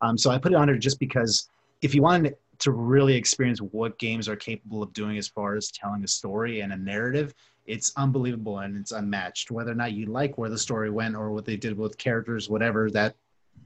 Um, 0.02 0.18
so 0.18 0.30
I 0.30 0.38
put 0.38 0.52
it 0.52 0.56
on 0.56 0.66
there 0.66 0.76
just 0.76 1.00
because 1.00 1.48
if 1.82 1.94
you 1.94 2.02
wanted 2.02 2.36
to 2.58 2.72
really 2.72 3.14
experience 3.14 3.60
what 3.60 3.98
games 3.98 4.28
are 4.28 4.36
capable 4.36 4.82
of 4.82 4.92
doing 4.92 5.16
as 5.16 5.28
far 5.28 5.56
as 5.56 5.70
telling 5.70 6.02
a 6.02 6.08
story 6.08 6.60
and 6.60 6.72
a 6.72 6.76
narrative, 6.76 7.32
it's 7.68 7.92
unbelievable 7.96 8.58
and 8.60 8.76
it's 8.76 8.92
unmatched. 8.92 9.50
Whether 9.50 9.72
or 9.72 9.74
not 9.76 9.92
you 9.92 10.06
like 10.06 10.38
where 10.38 10.50
the 10.50 10.58
story 10.58 10.90
went 10.90 11.14
or 11.14 11.30
what 11.30 11.44
they 11.44 11.56
did 11.56 11.76
with 11.76 11.96
characters, 11.98 12.48
whatever, 12.48 12.90
that's 12.90 13.14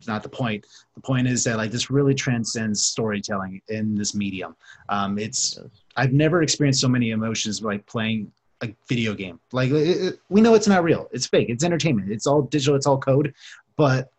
not 0.07 0.23
the 0.23 0.29
point. 0.29 0.67
The 0.95 1.01
point 1.01 1.29
is 1.29 1.45
that 1.45 1.57
like 1.57 1.71
this 1.71 1.91
really 1.91 2.15
transcends 2.15 2.85
storytelling 2.85 3.63
in 3.69 3.95
this 3.95 4.15
medium. 4.15 4.57
Um, 4.89 5.19
it's 5.19 5.59
I've 5.97 6.13
never 6.13 6.43
experienced 6.43 6.81
so 6.81 6.89
many 6.89 7.11
emotions 7.11 7.63
like 7.63 7.87
playing 7.87 8.33
a 8.63 8.75
video 8.89 9.15
game. 9.15 9.39
Like 9.53 9.71
it, 9.71 9.75
it- 10.15 10.21
we 10.29 10.41
know 10.41 10.55
it's 10.55 10.69
not 10.69 10.83
real. 10.85 11.09
It's 11.13 11.27
fake. 11.27 11.49
It's 11.49 11.65
entertainment. 11.65 12.11
It's 12.11 12.27
all 12.27 12.43
digital. 12.43 12.75
It's 12.77 12.87
all 12.87 12.99
code. 12.99 13.35
But 13.77 14.11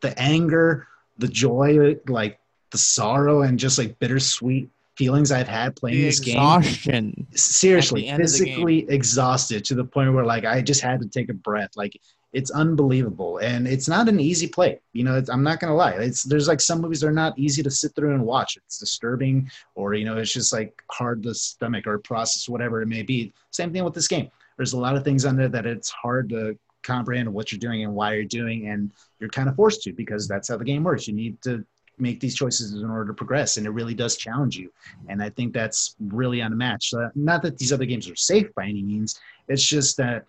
the 0.00 0.18
anger, 0.20 0.86
the 1.18 1.28
joy, 1.28 1.96
like 2.08 2.38
the 2.70 2.78
sorrow, 2.78 3.42
and 3.42 3.58
just 3.58 3.78
like 3.78 3.98
bittersweet 3.98 4.68
feelings 5.00 5.32
I've 5.32 5.48
had 5.48 5.74
playing 5.76 5.96
the 5.96 6.04
this 6.04 6.20
game. 6.20 6.34
exhaustion. 6.34 7.26
seriously 7.34 8.06
end 8.06 8.20
of 8.20 8.28
physically 8.28 8.86
exhausted 8.90 9.64
to 9.64 9.74
the 9.74 9.82
point 9.82 10.12
where 10.12 10.26
like 10.26 10.44
i 10.44 10.60
just 10.60 10.82
had 10.82 11.00
to 11.00 11.08
take 11.08 11.30
a 11.30 11.32
breath. 11.32 11.70
Like 11.74 11.98
it's 12.34 12.50
unbelievable. 12.50 13.38
And 13.38 13.66
it's 13.66 13.88
not 13.88 14.10
an 14.10 14.20
easy 14.20 14.46
play. 14.46 14.78
You 14.92 15.04
know 15.04 15.16
it's, 15.16 15.30
i'm 15.30 15.42
not 15.42 15.58
gonna 15.58 15.74
lie. 15.74 15.92
It's 15.92 16.22
there's 16.22 16.48
like 16.48 16.60
some 16.60 16.82
movies 16.82 17.00
that 17.00 17.06
are 17.06 17.22
not 17.24 17.38
easy 17.38 17.62
to 17.62 17.70
sit 17.70 17.94
through 17.94 18.12
and 18.12 18.26
watch. 18.26 18.58
It's 18.58 18.78
disturbing 18.78 19.50
or 19.74 19.94
you 19.94 20.04
know 20.04 20.18
it's 20.18 20.34
just 20.34 20.52
like 20.52 20.82
hard 20.90 21.22
to 21.22 21.32
stomach 21.32 21.86
or 21.86 21.98
process 21.98 22.46
whatever 22.46 22.82
it 22.82 22.86
may 22.86 23.02
be. 23.02 23.32
Same 23.52 23.72
thing 23.72 23.84
with 23.84 23.94
this 23.94 24.08
game. 24.08 24.28
There's 24.58 24.74
a 24.74 24.78
lot 24.78 24.96
of 24.96 25.02
things 25.02 25.24
on 25.24 25.34
there 25.34 25.48
that 25.48 25.64
it's 25.64 25.88
hard 25.88 26.28
to 26.28 26.58
comprehend 26.82 27.32
what 27.32 27.50
you're 27.50 27.58
doing 27.58 27.84
and 27.84 27.94
why 27.94 28.12
you're 28.12 28.24
doing 28.24 28.68
and 28.68 28.92
you're 29.18 29.30
kind 29.30 29.48
of 29.48 29.56
forced 29.56 29.82
to 29.84 29.94
because 29.94 30.28
that's 30.28 30.48
how 30.48 30.58
the 30.58 30.64
game 30.64 30.84
works. 30.84 31.08
You 31.08 31.14
need 31.14 31.40
to 31.42 31.64
make 32.00 32.20
these 32.20 32.34
choices 32.34 32.72
in 32.74 32.90
order 32.90 33.06
to 33.06 33.14
progress 33.14 33.56
and 33.56 33.66
it 33.66 33.70
really 33.70 33.94
does 33.94 34.16
challenge 34.16 34.56
you 34.56 34.70
and 35.08 35.22
I 35.22 35.30
think 35.30 35.52
that's 35.52 35.96
really 36.00 36.40
unmatched. 36.40 36.94
Uh, 36.94 37.10
not 37.14 37.42
that 37.42 37.58
these 37.58 37.72
other 37.72 37.84
games 37.84 38.08
are 38.08 38.16
safe 38.16 38.52
by 38.54 38.64
any 38.64 38.82
means. 38.82 39.20
It's 39.48 39.66
just 39.66 39.96
that 39.96 40.24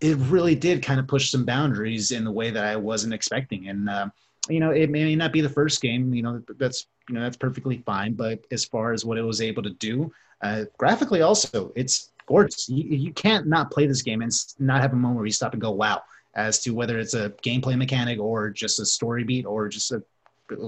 it 0.00 0.16
really 0.16 0.54
did 0.54 0.82
kind 0.82 0.98
of 0.98 1.06
push 1.06 1.30
some 1.30 1.44
boundaries 1.44 2.10
in 2.10 2.24
the 2.24 2.32
way 2.32 2.50
that 2.50 2.64
I 2.64 2.76
wasn't 2.76 3.14
expecting. 3.14 3.68
And 3.68 3.88
uh, 3.88 4.08
you 4.48 4.60
know, 4.60 4.70
it 4.70 4.90
may 4.90 5.14
not 5.14 5.32
be 5.32 5.40
the 5.40 5.48
first 5.48 5.82
game. 5.82 6.14
You 6.14 6.22
know, 6.22 6.42
that's 6.58 6.86
you 7.08 7.14
know 7.14 7.20
that's 7.22 7.36
perfectly 7.36 7.78
fine. 7.84 8.14
But 8.14 8.44
as 8.50 8.64
far 8.64 8.92
as 8.92 9.04
what 9.04 9.18
it 9.18 9.22
was 9.22 9.42
able 9.42 9.62
to 9.62 9.70
do, 9.70 10.12
uh, 10.42 10.64
graphically 10.78 11.22
also, 11.22 11.72
it's 11.76 12.10
gorgeous. 12.26 12.68
You, 12.68 12.84
you 12.84 13.12
can't 13.12 13.46
not 13.46 13.70
play 13.70 13.86
this 13.86 14.02
game 14.02 14.22
and 14.22 14.32
not 14.58 14.80
have 14.80 14.92
a 14.92 14.96
moment 14.96 15.16
where 15.16 15.26
you 15.26 15.32
stop 15.32 15.52
and 15.52 15.60
go, 15.60 15.70
"Wow!" 15.70 16.02
As 16.34 16.60
to 16.60 16.70
whether 16.70 16.98
it's 16.98 17.14
a 17.14 17.30
gameplay 17.42 17.76
mechanic 17.76 18.18
or 18.18 18.50
just 18.50 18.80
a 18.80 18.86
story 18.86 19.24
beat 19.24 19.44
or 19.44 19.68
just 19.68 19.92
a 19.92 20.02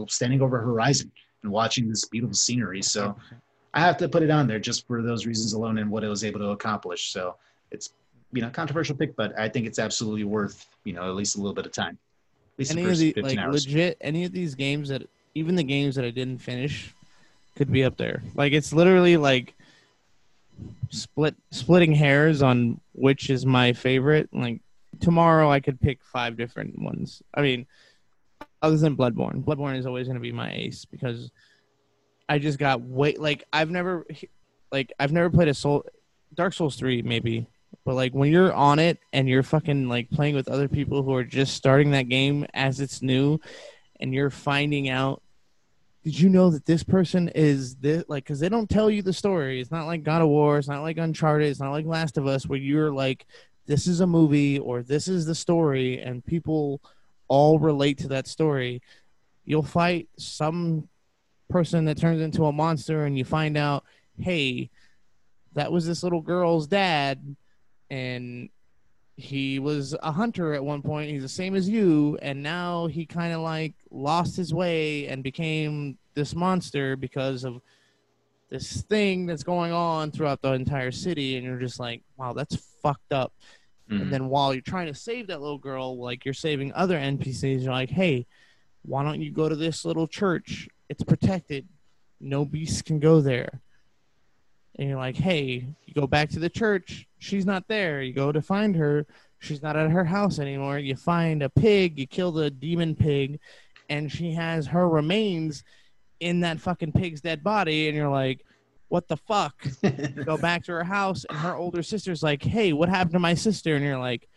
standing 0.09 0.43
over 0.43 0.61
a 0.61 0.65
horizon 0.65 1.11
and 1.43 1.53
watching 1.53 1.89
this 1.89 2.05
beautiful 2.05 2.35
scenery. 2.35 2.83
So 2.83 3.17
I 3.75 3.81
have 3.81 3.97
to 3.99 4.09
put 4.09 4.23
it 4.23 4.31
on 4.31 4.47
there 4.47 4.59
just 4.59 4.87
for 4.87 5.03
those 5.03 5.27
reasons 5.27 5.53
alone 5.53 5.79
and 5.79 5.91
what 5.91 6.05
it 6.05 6.09
was 6.09 6.25
able 6.25 6.41
to 6.41 6.51
accomplish. 6.51 7.13
So 7.13 7.37
it's 7.71 7.95
you 8.33 8.43
know 8.43 8.51
controversial 8.51 8.97
pick, 8.97 9.17
but 9.17 9.39
I 9.39 9.49
think 9.49 9.67
it's 9.67 9.79
absolutely 9.79 10.25
worth 10.25 10.67
you 10.85 10.93
know 10.93 11.03
at 11.03 11.15
least 11.15 11.37
a 11.37 11.39
little 11.39 11.55
bit 11.55 11.67
of 11.67 11.73
time. 11.73 11.99
At 12.55 12.59
least 12.59 12.73
any 12.73 12.83
the 12.83 12.91
of 12.91 12.99
the 12.99 13.13
15 13.13 13.25
like 13.25 13.39
hours. 13.39 13.67
legit 13.67 13.97
any 14.01 14.25
of 14.25 14.33
these 14.33 14.55
games 14.55 14.89
that 14.91 15.03
even 15.35 15.55
the 15.55 15.65
games 15.65 15.95
that 15.97 16.05
I 16.05 16.11
didn't 16.11 16.39
finish 16.39 16.95
could 17.57 17.73
be 17.73 17.85
up 17.85 17.97
there. 17.97 18.23
Like 18.35 18.53
it's 18.53 18.73
literally 18.73 19.17
like 19.17 19.55
split 20.91 21.35
splitting 21.51 21.93
hairs 21.93 22.43
on 22.43 22.81
which 22.93 23.31
is 23.31 23.47
my 23.47 23.73
favorite. 23.73 24.29
Like 24.33 24.61
tomorrow 25.01 25.51
I 25.51 25.61
could 25.61 25.81
pick 25.81 26.03
five 26.05 26.37
different 26.37 26.79
ones. 26.79 27.23
I 27.35 27.41
mean, 27.41 27.67
other 28.63 28.77
than 28.77 28.97
Bloodborne. 28.97 29.45
Bloodborne 29.45 29.77
is 29.77 29.87
always 29.87 30.07
going 30.07 30.17
to 30.17 30.21
be 30.21 30.33
my 30.33 30.53
ace 30.53 30.85
because 30.85 31.31
I 32.29 32.39
just 32.39 32.59
got 32.59 32.81
way 32.81 33.17
like 33.17 33.45
I've 33.53 33.71
never 33.71 34.07
like 34.71 34.93
I've 34.99 35.13
never 35.13 35.29
played 35.29 35.49
a 35.49 35.55
Soul 35.55 35.85
Dark 36.35 36.55
Souls 36.55 36.77
3 36.77 37.03
maybe 37.03 37.47
but 37.85 37.95
like 37.95 38.13
when 38.13 38.31
you're 38.31 38.53
on 38.53 38.79
it 38.79 38.99
and 39.13 39.29
you're 39.29 39.43
fucking 39.43 39.89
like 39.89 40.11
playing 40.11 40.35
with 40.35 40.49
other 40.49 40.69
people 40.69 41.03
who 41.03 41.15
are 41.15 41.25
just 41.25 41.55
starting 41.55 41.91
that 41.91 42.09
game 42.09 42.47
as 42.55 42.81
it's 42.81 43.03
new 43.03 43.39
and 44.01 44.15
you're 44.15 44.31
finding 44.31 44.89
out 44.89 45.23
did 46.05 46.19
you 46.19 46.29
know 46.29 46.51
that 46.51 46.67
this 46.67 46.83
person 46.83 47.29
is 47.29 47.77
this 47.77 48.05
like 48.09 48.25
because 48.25 48.41
they 48.41 48.49
don't 48.49 48.69
tell 48.69 48.91
you 48.91 49.03
the 49.03 49.13
story. 49.13 49.61
It's 49.61 49.71
not 49.71 49.87
like 49.87 50.03
god 50.03 50.21
of 50.21 50.29
war. 50.29 50.59
It's 50.59 50.67
not 50.67 50.83
like 50.83 50.99
uncharted. 50.99 51.49
It's 51.49 51.61
not 51.61 51.71
like 51.71 51.87
last 51.87 52.19
of 52.19 52.27
us 52.27 52.47
where 52.47 52.59
you're 52.59 52.91
like 52.91 53.27
this 53.67 53.87
is 53.87 54.01
a 54.01 54.07
movie 54.07 54.59
or 54.59 54.83
this 54.83 55.07
is 55.07 55.27
the 55.27 55.35
story 55.35 56.01
and 56.01 56.25
people 56.25 56.81
all 57.33 57.59
relate 57.59 57.97
to 57.97 58.09
that 58.09 58.27
story 58.27 58.83
you'll 59.47 59.63
fight 59.63 60.07
some 60.19 60.87
person 61.49 61.87
that 61.87 61.97
turns 61.97 62.21
into 62.21 62.45
a 62.45 62.53
monster 62.53 63.07
and 63.07 63.17
you 63.17 63.25
find 63.25 63.57
out 63.57 63.85
hey 64.19 64.69
that 65.55 65.73
was 65.73 65.87
this 65.87 66.03
little 66.03 66.21
girl's 66.21 66.67
dad 66.67 67.37
and 67.91 68.51
he 69.17 69.59
was 69.59 69.95
a 70.03 70.11
hunter 70.11 70.55
at 70.55 70.65
one 70.65 70.83
point. 70.83 71.11
He's 71.11 71.23
the 71.23 71.29
same 71.29 71.55
as 71.55 71.69
you, 71.69 72.19
and 72.23 72.43
now 72.43 72.87
he 72.87 73.05
kind 73.05 73.33
of 73.33 73.41
like 73.41 73.75
lost 73.91 74.37
his 74.37 74.55
way 74.55 75.07
and 75.07 75.23
became 75.23 75.99
this 76.15 76.35
monster 76.35 76.97
because 76.97 77.45
of 77.45 77.61
this 78.51 78.83
thing 78.83 79.27
that's 79.27 79.43
going 79.43 79.73
on 79.73 80.11
throughout 80.11 80.43
the 80.43 80.53
entire 80.53 80.91
city. 80.91 81.37
And 81.37 81.47
you're 81.47 81.59
just 81.59 81.79
like, 81.79 82.03
wow, 82.17 82.33
that's 82.33 82.57
fucked 82.83 83.13
up. 83.13 83.33
Mhm. 83.91 84.03
And 84.03 84.13
then 84.13 84.29
while 84.29 84.53
you're 84.55 84.63
trying 84.63 84.87
to 84.87 84.95
save 84.95 85.27
that 85.29 85.41
little 85.41 85.59
girl, 85.59 85.99
like 85.99 86.25
you're 86.25 86.35
saving 86.35 86.73
other 86.73 86.97
NPCs, 86.97 87.63
you're 87.63 87.73
like, 87.73 87.91
hey, 87.91 88.27
why 88.83 89.03
don't 89.03 89.21
you 89.21 89.31
go 89.31 89.49
to 89.49 89.57
this 89.57 89.85
little 89.85 90.07
church? 90.07 90.69
It's 90.89 91.03
protected. 91.03 91.69
No 92.21 92.45
beasts 92.45 92.83
can 92.83 92.99
go 92.99 93.21
there. 93.21 93.61
And 94.79 94.89
you're 94.89 94.99
like, 94.99 95.17
hey, 95.17 95.67
you 95.85 95.95
go 95.95 96.07
back 96.07 96.31
to 96.31 96.39
the 96.39 96.49
church. 96.49 97.07
She's 97.19 97.45
not 97.45 97.69
there. 97.69 98.03
You 98.03 98.13
go 98.13 98.33
to 98.33 98.41
find 98.41 98.75
her. 98.77 99.07
She's 99.39 99.63
not 99.63 99.77
at 99.77 99.91
her 99.91 100.05
house 100.05 100.39
anymore. 100.39 100.79
You 100.79 100.97
find 100.97 101.43
a 101.43 101.51
pig. 101.51 101.99
You 101.99 102.07
kill 102.07 102.33
the 102.33 102.51
demon 102.51 102.95
pig. 102.95 103.39
And 103.91 104.11
she 104.11 104.33
has 104.33 104.67
her 104.69 104.89
remains 104.89 105.65
in 106.21 106.41
that 106.41 106.61
fucking 106.61 106.93
pig's 106.93 107.21
dead 107.21 107.43
body. 107.45 107.89
And 107.89 107.97
you're 107.97 108.09
like, 108.09 108.45
what 108.93 109.09
the 109.09 109.17
fuck? 109.17 109.55
Go 110.27 110.37
back 110.37 110.65
to 110.65 110.73
her 110.73 110.85
house. 110.85 111.25
And 111.25 111.39
her 111.39 111.55
older 111.57 111.83
sister's 111.83 112.23
like, 112.23 112.43
hey, 112.43 112.75
what 112.75 112.91
happened 112.91 113.15
to 113.15 113.19
my 113.19 113.33
sister? 113.33 113.75
And 113.75 113.83
you're 113.83 113.97
like, 113.99 114.29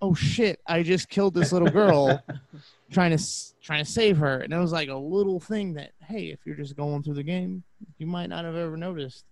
oh 0.00 0.14
shit, 0.14 0.60
I 0.64 0.84
just 0.84 1.08
killed 1.08 1.34
this 1.34 1.50
little 1.50 1.66
girl 1.70 2.22
trying 2.92 3.16
to 3.16 3.24
trying 3.60 3.84
to 3.84 3.90
save 3.90 4.16
her. 4.18 4.38
And 4.42 4.52
it 4.52 4.58
was 4.58 4.70
like 4.70 4.90
a 4.90 4.94
little 4.94 5.40
thing 5.40 5.74
that, 5.74 5.90
hey, 6.06 6.26
if 6.26 6.38
you're 6.46 6.54
just 6.54 6.76
going 6.76 7.02
through 7.02 7.14
the 7.14 7.24
game, 7.24 7.64
you 7.98 8.06
might 8.06 8.28
not 8.28 8.44
have 8.44 8.54
ever 8.54 8.76
noticed. 8.76 9.24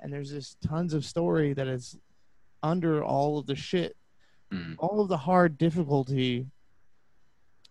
And 0.00 0.12
there's 0.12 0.32
this 0.32 0.56
tons 0.66 0.92
of 0.92 1.04
story 1.04 1.52
that 1.52 1.68
is 1.68 1.96
under 2.64 3.04
all 3.04 3.38
of 3.38 3.46
the 3.46 3.54
shit, 3.54 3.96
Mhm. 4.52 4.74
all 4.78 5.02
of 5.02 5.08
the 5.08 5.18
hard 5.18 5.56
difficulty. 5.56 6.46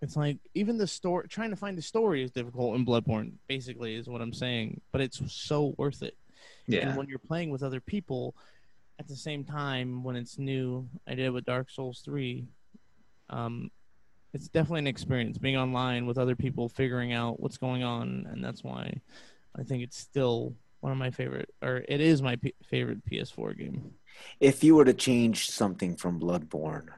It's 0.03 0.17
like 0.17 0.38
even 0.53 0.77
the 0.77 0.85
story, 0.85 1.30
trying 1.30 1.51
to 1.51 1.55
find 1.55 1.77
the 1.77 1.81
story 1.81 2.23
is 2.23 2.31
difficult 2.31 2.75
in 2.75 2.85
Bloodborne. 2.85 3.31
Basically, 3.47 3.95
is 3.95 4.09
what 4.09 4.21
I'm 4.21 4.34
saying. 4.34 4.81
But 4.91 4.99
it's 4.99 5.21
so 5.34 5.73
worth 5.77 6.03
it. 6.03 6.17
Yeah. 6.67 6.89
And 6.89 6.97
when 6.97 7.07
you're 7.07 7.19
playing 7.19 7.51
with 7.51 7.63
other 7.63 7.80
people 7.80 8.35
at 8.99 9.07
the 9.07 9.15
same 9.15 9.45
time 9.45 10.03
when 10.03 10.17
it's 10.17 10.38
new, 10.38 10.89
I 11.07 11.11
did 11.15 11.27
it 11.27 11.30
with 11.30 11.45
Dark 11.45 11.69
Souls 11.69 12.01
3. 12.03 12.45
Um, 13.30 13.71
it's 14.34 14.49
definitely 14.49 14.80
an 14.80 14.88
experience 14.88 15.38
being 15.38 15.55
online 15.55 16.05
with 16.05 16.17
other 16.17 16.35
people, 16.35 16.67
figuring 16.67 17.13
out 17.13 17.39
what's 17.39 17.57
going 17.57 17.84
on. 17.84 18.27
And 18.30 18.43
that's 18.43 18.61
why 18.61 18.99
I 19.57 19.63
think 19.63 19.84
it's 19.84 19.97
still 19.97 20.53
one 20.81 20.91
of 20.91 20.97
my 20.97 21.11
favorite, 21.11 21.49
or 21.61 21.77
it 21.88 22.01
is 22.01 22.21
my 22.21 22.35
P- 22.35 22.53
favorite 22.65 23.05
PS4 23.09 23.57
game. 23.57 23.93
If 24.41 24.65
you 24.65 24.75
were 24.75 24.84
to 24.84 24.93
change 24.93 25.49
something 25.49 25.95
from 25.95 26.19
Bloodborne, 26.19 26.89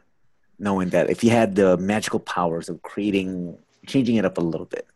knowing 0.59 0.89
that 0.89 1.09
if 1.09 1.23
you 1.23 1.29
had 1.29 1.55
the 1.55 1.77
magical 1.77 2.19
powers 2.19 2.69
of 2.69 2.81
creating, 2.81 3.57
changing 3.87 4.15
it 4.15 4.25
up 4.25 4.37
a 4.37 4.41
little 4.41 4.65
bit, 4.65 4.87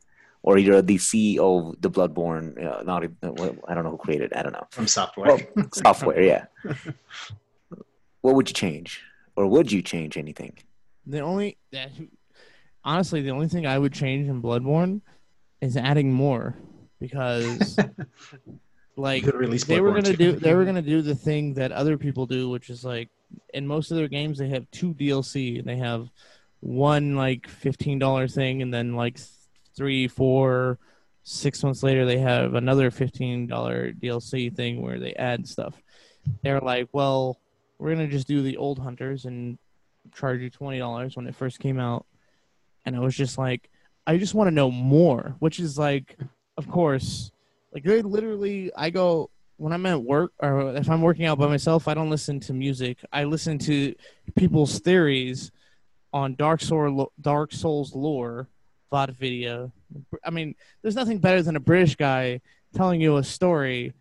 or 0.41 0.57
you're 0.57 0.81
the 0.81 0.95
CEO 0.97 1.69
of 1.73 1.81
the 1.81 1.89
Bloodborne, 1.91 2.63
uh, 2.65 2.81
not 2.83 3.03
even- 3.03 3.57
I 3.67 3.73
don't 3.73 3.83
know 3.83 3.91
who 3.91 3.97
created. 3.97 4.31
it, 4.31 4.37
I 4.37 4.43
don't 4.43 4.53
know. 4.53 4.67
From 4.71 4.87
software. 4.87 5.37
Well, 5.55 5.67
software, 5.73 6.21
yeah. 6.21 6.45
What 8.21 8.35
would 8.35 8.49
you 8.49 8.53
change, 8.53 9.01
or 9.35 9.47
would 9.47 9.71
you 9.71 9.81
change 9.81 10.17
anything? 10.17 10.57
The 11.05 11.19
only, 11.21 11.57
honestly, 12.83 13.21
the 13.21 13.31
only 13.31 13.47
thing 13.47 13.65
I 13.65 13.77
would 13.77 13.93
change 13.93 14.27
in 14.27 14.41
Bloodborne 14.41 15.01
is 15.61 15.75
adding 15.77 16.11
more 16.13 16.55
because, 16.99 17.77
like, 18.97 19.23
Could 19.23 19.35
release 19.35 19.63
they 19.63 19.81
were 19.81 19.91
gonna 19.91 20.03
too. 20.13 20.15
do 20.15 20.31
they 20.33 20.53
were 20.53 20.65
gonna 20.65 20.81
do 20.81 21.01
the 21.01 21.15
thing 21.15 21.53
that 21.55 21.71
other 21.71 21.97
people 21.97 22.25
do, 22.25 22.49
which 22.49 22.69
is 22.69 22.83
like 22.83 23.09
in 23.53 23.67
most 23.67 23.91
of 23.91 23.97
their 23.97 24.07
games 24.07 24.37
they 24.37 24.49
have 24.49 24.69
two 24.71 24.93
DLC. 24.93 25.63
They 25.63 25.77
have 25.77 26.09
one 26.59 27.15
like 27.15 27.47
fifteen 27.47 27.99
dollar 27.99 28.27
thing, 28.27 28.61
and 28.61 28.73
then 28.73 28.95
like 28.95 29.19
three, 29.75 30.07
four, 30.07 30.77
six 31.23 31.63
months 31.63 31.83
later 31.83 32.05
they 32.05 32.17
have 32.17 32.55
another 32.55 32.91
fifteen 32.91 33.47
dollar 33.47 33.91
DLC 33.91 34.53
thing 34.55 34.81
where 34.81 34.99
they 34.99 35.13
add 35.13 35.47
stuff. 35.47 35.81
They're 36.43 36.59
like, 36.59 36.89
well, 36.91 37.39
we're 37.77 37.93
gonna 37.93 38.07
just 38.07 38.27
do 38.27 38.41
the 38.41 38.57
old 38.57 38.79
hunters 38.79 39.25
and 39.25 39.57
charge 40.13 40.41
you 40.41 40.49
twenty 40.49 40.79
dollars 40.79 41.15
when 41.15 41.27
it 41.27 41.35
first 41.35 41.59
came 41.59 41.79
out, 41.79 42.05
and 42.85 42.95
I 42.95 42.99
was 42.99 43.15
just 43.15 43.37
like, 43.37 43.69
I 44.05 44.17
just 44.17 44.33
want 44.33 44.47
to 44.47 44.55
know 44.55 44.71
more, 44.71 45.35
which 45.39 45.59
is 45.59 45.77
like, 45.77 46.17
of 46.57 46.69
course, 46.69 47.31
like 47.73 47.83
they 47.83 48.01
literally, 48.01 48.71
I 48.75 48.89
go 48.89 49.29
when 49.59 49.73
I'm 49.73 49.85
at 49.85 50.01
work 50.01 50.31
or 50.39 50.75
if 50.75 50.89
I'm 50.89 51.01
working 51.01 51.25
out 51.25 51.37
by 51.37 51.47
myself, 51.47 51.87
I 51.87 51.93
don't 51.93 52.09
listen 52.09 52.39
to 52.41 52.53
music. 52.53 52.97
I 53.11 53.25
listen 53.25 53.59
to 53.59 53.93
people's 54.35 54.79
theories 54.79 55.51
on 56.13 56.35
Dark 56.35 56.61
Soul, 56.61 57.11
Dark 57.19 57.51
Souls 57.51 57.93
lore, 57.93 58.47
VOD 58.91 59.11
video. 59.15 59.71
I 60.23 60.29
mean, 60.29 60.55
there's 60.81 60.95
nothing 60.95 61.19
better 61.19 61.41
than 61.41 61.57
a 61.57 61.59
British 61.59 61.95
guy 61.95 62.39
telling 62.73 63.01
you 63.01 63.17
a 63.17 63.23
story 63.23 63.93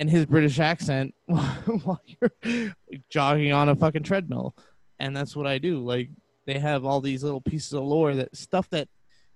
in 0.00 0.08
his 0.08 0.24
British 0.24 0.58
accent 0.58 1.14
while 1.26 2.00
you're 2.06 2.74
jogging 3.10 3.52
on 3.52 3.68
a 3.68 3.76
fucking 3.76 4.04
treadmill. 4.04 4.56
And 4.98 5.14
that's 5.14 5.36
what 5.36 5.46
I 5.46 5.58
do. 5.58 5.80
Like 5.80 6.08
they 6.46 6.58
have 6.58 6.86
all 6.86 7.02
these 7.02 7.22
little 7.22 7.42
pieces 7.42 7.74
of 7.74 7.84
lore 7.84 8.14
that 8.14 8.34
stuff 8.34 8.70
that 8.70 8.88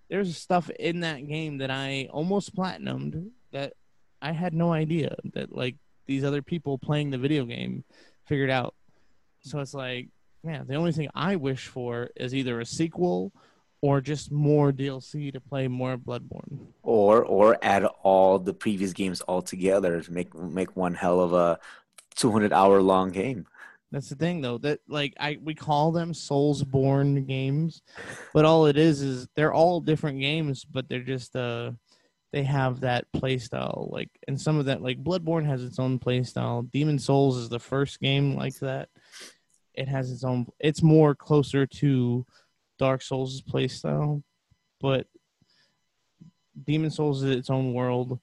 there's 0.09 0.34
stuff 0.36 0.70
in 0.70 1.01
that 1.01 1.28
game 1.28 1.59
that 1.59 1.70
I 1.70 2.09
almost 2.10 2.56
platinumed 2.56 3.30
that 3.52 3.74
I 4.22 4.32
had 4.32 4.55
no 4.55 4.72
idea 4.72 5.16
that 5.34 5.55
like 5.55 5.76
these 6.06 6.24
other 6.24 6.42
people 6.42 6.78
playing 6.78 7.10
the 7.10 7.18
video 7.18 7.44
game 7.44 7.84
figured 8.26 8.51
out. 8.51 8.74
So 9.42 9.60
it's 9.60 9.74
like, 9.74 10.09
man, 10.44 10.66
the 10.66 10.74
only 10.74 10.92
thing 10.92 11.09
I 11.14 11.36
wish 11.36 11.66
for 11.68 12.10
is 12.16 12.34
either 12.34 12.60
a 12.60 12.66
sequel 12.66 13.32
or 13.82 14.01
just 14.02 14.30
more 14.30 14.72
DLC 14.72 15.32
to 15.32 15.40
play 15.40 15.66
more 15.68 15.97
Bloodborne. 15.97 16.59
or 16.82 17.24
or 17.24 17.56
add 17.62 17.84
all 18.02 18.38
the 18.38 18.52
previous 18.52 18.92
games 18.92 19.22
all 19.22 19.40
together 19.42 20.02
to 20.02 20.12
make 20.12 20.34
make 20.34 20.76
one 20.76 20.94
hell 20.94 21.20
of 21.20 21.32
a 21.32 21.59
200 22.16 22.52
hour 22.52 22.82
long 22.82 23.10
game 23.10 23.47
That's 23.90 24.10
the 24.10 24.16
thing 24.16 24.40
though, 24.42 24.59
that 24.59 24.80
like 24.86 25.14
I 25.18 25.38
we 25.42 25.55
call 25.55 25.92
them 25.92 26.12
Soulsborne 26.12 27.26
games, 27.26 27.80
but 28.34 28.44
all 28.44 28.66
it 28.66 28.76
is 28.76 29.01
is 29.02 29.28
they're 29.34 29.52
all 29.55 29.80
different 29.80 30.20
games, 30.20 30.64
but 30.64 30.88
they're 30.88 31.02
just 31.02 31.34
uh 31.34 31.72
they 32.32 32.44
have 32.44 32.81
that 32.81 33.07
playstyle 33.12 33.90
like 33.90 34.11
and 34.28 34.40
some 34.40 34.59
of 34.59 34.66
that 34.66 34.82
like 34.82 35.02
Bloodborne 35.02 35.47
has 35.47 35.65
its 35.65 35.78
own 35.78 35.98
playstyle. 35.98 36.70
Demon 36.70 36.98
Souls 36.98 37.36
is 37.36 37.48
the 37.48 37.59
first 37.59 38.01
game 38.01 38.36
like 38.36 38.59
that. 38.61 38.89
It 39.74 39.89
has 39.89 40.11
its 40.11 40.24
own 40.24 40.47
it's 40.59 40.82
more 40.82 41.15
closer 41.15 41.66
to 41.66 42.27
Dark 42.78 43.02
Souls' 43.02 43.43
playstyle 43.43 44.23
but 44.81 45.07
Demon 46.65 46.90
Souls 46.90 47.23
is 47.23 47.36
its 47.36 47.51
own 47.51 47.74
world. 47.74 48.20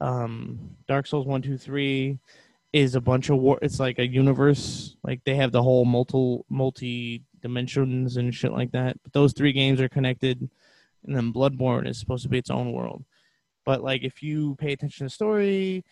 Um 0.00 0.76
Dark 0.86 1.06
Souls 1.06 1.26
one, 1.26 1.42
two, 1.42 1.56
three 1.56 2.18
is 2.72 2.94
a 2.94 3.00
bunch 3.00 3.28
of 3.28 3.36
war 3.38 3.58
it's 3.62 3.78
like 3.78 3.98
a 3.98 4.06
universe 4.06 4.96
like 5.04 5.20
they 5.24 5.34
have 5.34 5.52
the 5.52 5.62
whole 5.62 5.84
multi 5.84 6.42
multi 6.48 7.22
dimensions 7.42 8.16
and 8.16 8.34
shit 8.34 8.50
like 8.52 8.72
that 8.72 8.96
but 9.02 9.12
those 9.12 9.34
three 9.34 9.52
games 9.52 9.78
are 9.78 9.90
connected 9.90 10.48
and 11.04 11.14
then 11.14 11.34
bloodborne 11.34 11.86
is 11.86 11.98
supposed 11.98 12.22
to 12.22 12.30
be 12.30 12.38
its 12.38 12.48
own 12.48 12.72
world 12.72 13.04
but 13.64 13.82
like 13.82 14.02
if 14.02 14.22
you 14.22 14.54
pay 14.56 14.72
attention 14.72 15.04
to 15.04 15.04
the 15.04 15.10
story 15.10 15.84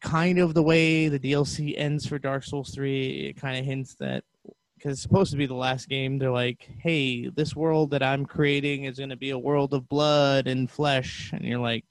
kind 0.00 0.38
of 0.38 0.54
the 0.54 0.62
way 0.62 1.08
the 1.08 1.18
dlc 1.18 1.74
ends 1.76 2.06
for 2.06 2.18
dark 2.18 2.42
souls 2.42 2.70
3 2.74 3.28
it 3.28 3.40
kind 3.40 3.58
of 3.58 3.64
hints 3.64 3.94
that 3.96 4.24
because 4.76 4.92
it's 4.92 5.02
supposed 5.02 5.30
to 5.30 5.36
be 5.36 5.46
the 5.46 5.54
last 5.54 5.88
game 5.88 6.18
they're 6.18 6.30
like 6.30 6.68
hey 6.80 7.28
this 7.28 7.54
world 7.54 7.90
that 7.90 8.02
i'm 8.02 8.24
creating 8.24 8.84
is 8.84 8.98
going 8.98 9.10
to 9.10 9.16
be 9.16 9.30
a 9.30 9.38
world 9.38 9.74
of 9.74 9.88
blood 9.88 10.46
and 10.46 10.70
flesh 10.70 11.30
and 11.32 11.44
you're 11.44 11.60
like 11.60 11.84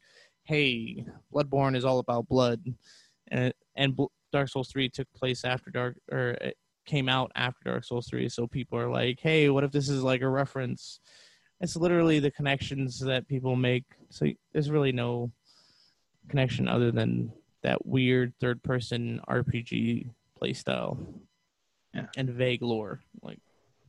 hey 0.47 1.03
bloodborne 1.33 1.75
is 1.75 1.85
all 1.85 1.99
about 1.99 2.27
blood. 2.27 2.63
And 3.29 3.53
and 3.75 3.97
Dark 4.31 4.49
Souls 4.49 4.69
3 4.69 4.89
took 4.89 5.07
place 5.13 5.43
after 5.43 5.69
Dark 5.69 5.97
or 6.11 6.31
it 6.41 6.57
came 6.85 7.09
out 7.09 7.31
after 7.35 7.59
Dark 7.65 7.83
Souls 7.83 8.07
3 8.07 8.29
so 8.29 8.47
people 8.47 8.79
are 8.79 8.89
like 8.89 9.19
hey 9.19 9.49
what 9.49 9.65
if 9.65 9.71
this 9.71 9.89
is 9.89 10.01
like 10.01 10.21
a 10.21 10.29
reference 10.29 10.99
it's 11.61 11.75
literally 11.75 12.19
the 12.19 12.31
connections 12.31 12.99
that 12.99 13.27
people 13.27 13.55
make 13.55 13.83
so 14.09 14.25
there's 14.53 14.69
really 14.69 14.91
no 14.91 15.31
connection 16.29 16.67
other 16.67 16.91
than 16.91 17.31
that 17.63 17.85
weird 17.85 18.33
third 18.39 18.61
person 18.63 19.19
RPG 19.29 20.09
playstyle 20.41 20.97
Yeah. 21.93 22.05
and 22.17 22.29
vague 22.29 22.61
lore 22.61 23.01
like 23.21 23.39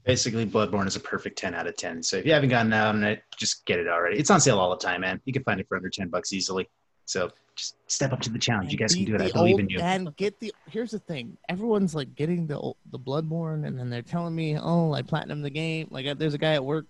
Basically, 0.05 0.47
Bloodborne 0.47 0.87
is 0.87 0.97
a 0.97 1.01
perfect 1.01 1.37
10 1.37 1.55
out 1.55 1.67
of 1.67 1.77
10. 1.77 2.03
So 2.03 2.17
if 2.17 2.25
you 2.25 2.33
haven't 2.33 2.49
gotten 2.49 2.73
out 2.73 2.95
on 2.95 3.05
it, 3.05 3.23
just 3.37 3.67
get 3.67 3.79
it 3.79 3.87
already. 3.89 4.17
It's 4.19 4.31
on 4.31 4.41
sale 4.41 4.59
all 4.59 4.71
the 4.71 4.77
time, 4.83 5.03
man. 5.03 5.21
You 5.27 5.35
can 5.35 5.43
find 5.43 5.61
it 5.61 5.69
for 5.69 5.77
under 5.77 5.91
10 5.91 6.09
bucks 6.09 6.33
easily. 6.33 6.67
So 7.05 7.31
just 7.57 7.77
step 7.89 8.15
up 8.15 8.21
to 8.23 8.31
the 8.31 8.39
challenge. 8.39 8.73
You 8.73 8.79
guys 8.79 8.95
can 8.95 9.05
do 9.05 9.17
it. 9.17 9.21
I 9.21 9.31
believe 9.31 9.59
in 9.59 9.69
you. 9.69 9.81
And 9.81 10.17
get 10.17 10.41
the 10.41 10.55
here's 10.71 10.93
the 10.93 10.99
thing: 10.99 11.37
everyone's 11.51 11.95
like 11.95 12.15
getting 12.15 12.47
the 12.47 12.73
the 12.91 12.99
Bloodborne, 12.99 13.67
and 13.67 13.79
then 13.79 13.91
they're 13.91 14.01
telling 14.01 14.35
me, 14.35 14.57
"Oh, 14.59 14.95
I 14.95 15.03
platinum 15.03 15.43
the 15.43 15.51
game." 15.51 15.89
Like, 15.91 16.07
uh, 16.07 16.15
there's 16.15 16.33
a 16.35 16.39
guy 16.39 16.55
at 16.55 16.65
work. 16.65 16.87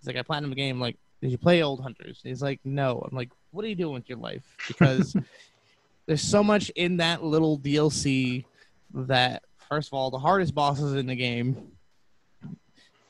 He's 0.00 0.06
like, 0.06 0.16
"I 0.16 0.22
platinum 0.22 0.50
the 0.50 0.56
game." 0.56 0.80
Like, 0.80 0.96
did 1.20 1.30
you 1.30 1.38
play 1.38 1.62
Old 1.62 1.80
Hunters? 1.80 2.20
He's 2.22 2.42
like, 2.42 2.60
"No." 2.64 3.06
I'm 3.08 3.16
like, 3.16 3.30
"What 3.50 3.64
are 3.64 3.68
you 3.68 3.74
doing 3.74 3.94
with 3.94 4.08
your 4.08 4.18
life?" 4.18 4.44
Because 4.66 5.14
there's 6.06 6.22
so 6.22 6.42
much 6.42 6.70
in 6.70 6.96
that 6.98 7.22
little 7.22 7.58
DLC 7.58 8.44
that 8.94 9.42
first 9.68 9.88
of 9.88 9.94
all, 9.94 10.10
the 10.10 10.18
hardest 10.18 10.54
bosses 10.54 10.94
in 10.94 11.06
the 11.06 11.14
game. 11.14 11.72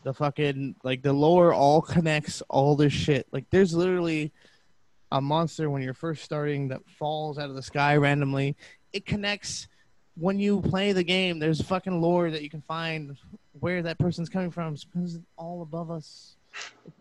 The 0.02 0.14
fucking 0.14 0.76
like 0.82 1.02
the 1.02 1.12
lore 1.12 1.52
all 1.52 1.82
connects 1.82 2.42
all 2.48 2.76
this 2.76 2.92
shit. 2.92 3.26
Like 3.32 3.44
there's 3.50 3.74
literally 3.74 4.32
a 5.12 5.20
monster 5.20 5.68
when 5.68 5.82
you're 5.82 5.94
first 5.94 6.24
starting 6.24 6.68
that 6.68 6.80
falls 6.98 7.38
out 7.38 7.50
of 7.50 7.56
the 7.56 7.62
sky 7.62 7.96
randomly. 7.96 8.56
It 8.92 9.04
connects 9.04 9.68
when 10.16 10.38
you 10.38 10.60
play 10.60 10.92
the 10.92 11.02
game. 11.02 11.38
There's 11.38 11.60
fucking 11.60 12.00
lore 12.00 12.30
that 12.30 12.42
you 12.42 12.50
can 12.50 12.62
find 12.62 13.16
where 13.58 13.82
that 13.82 13.98
person's 13.98 14.28
coming 14.28 14.50
from. 14.50 14.74
Because 14.74 15.16
it's 15.16 15.24
all 15.36 15.62
above 15.62 15.90
us. 15.90 16.36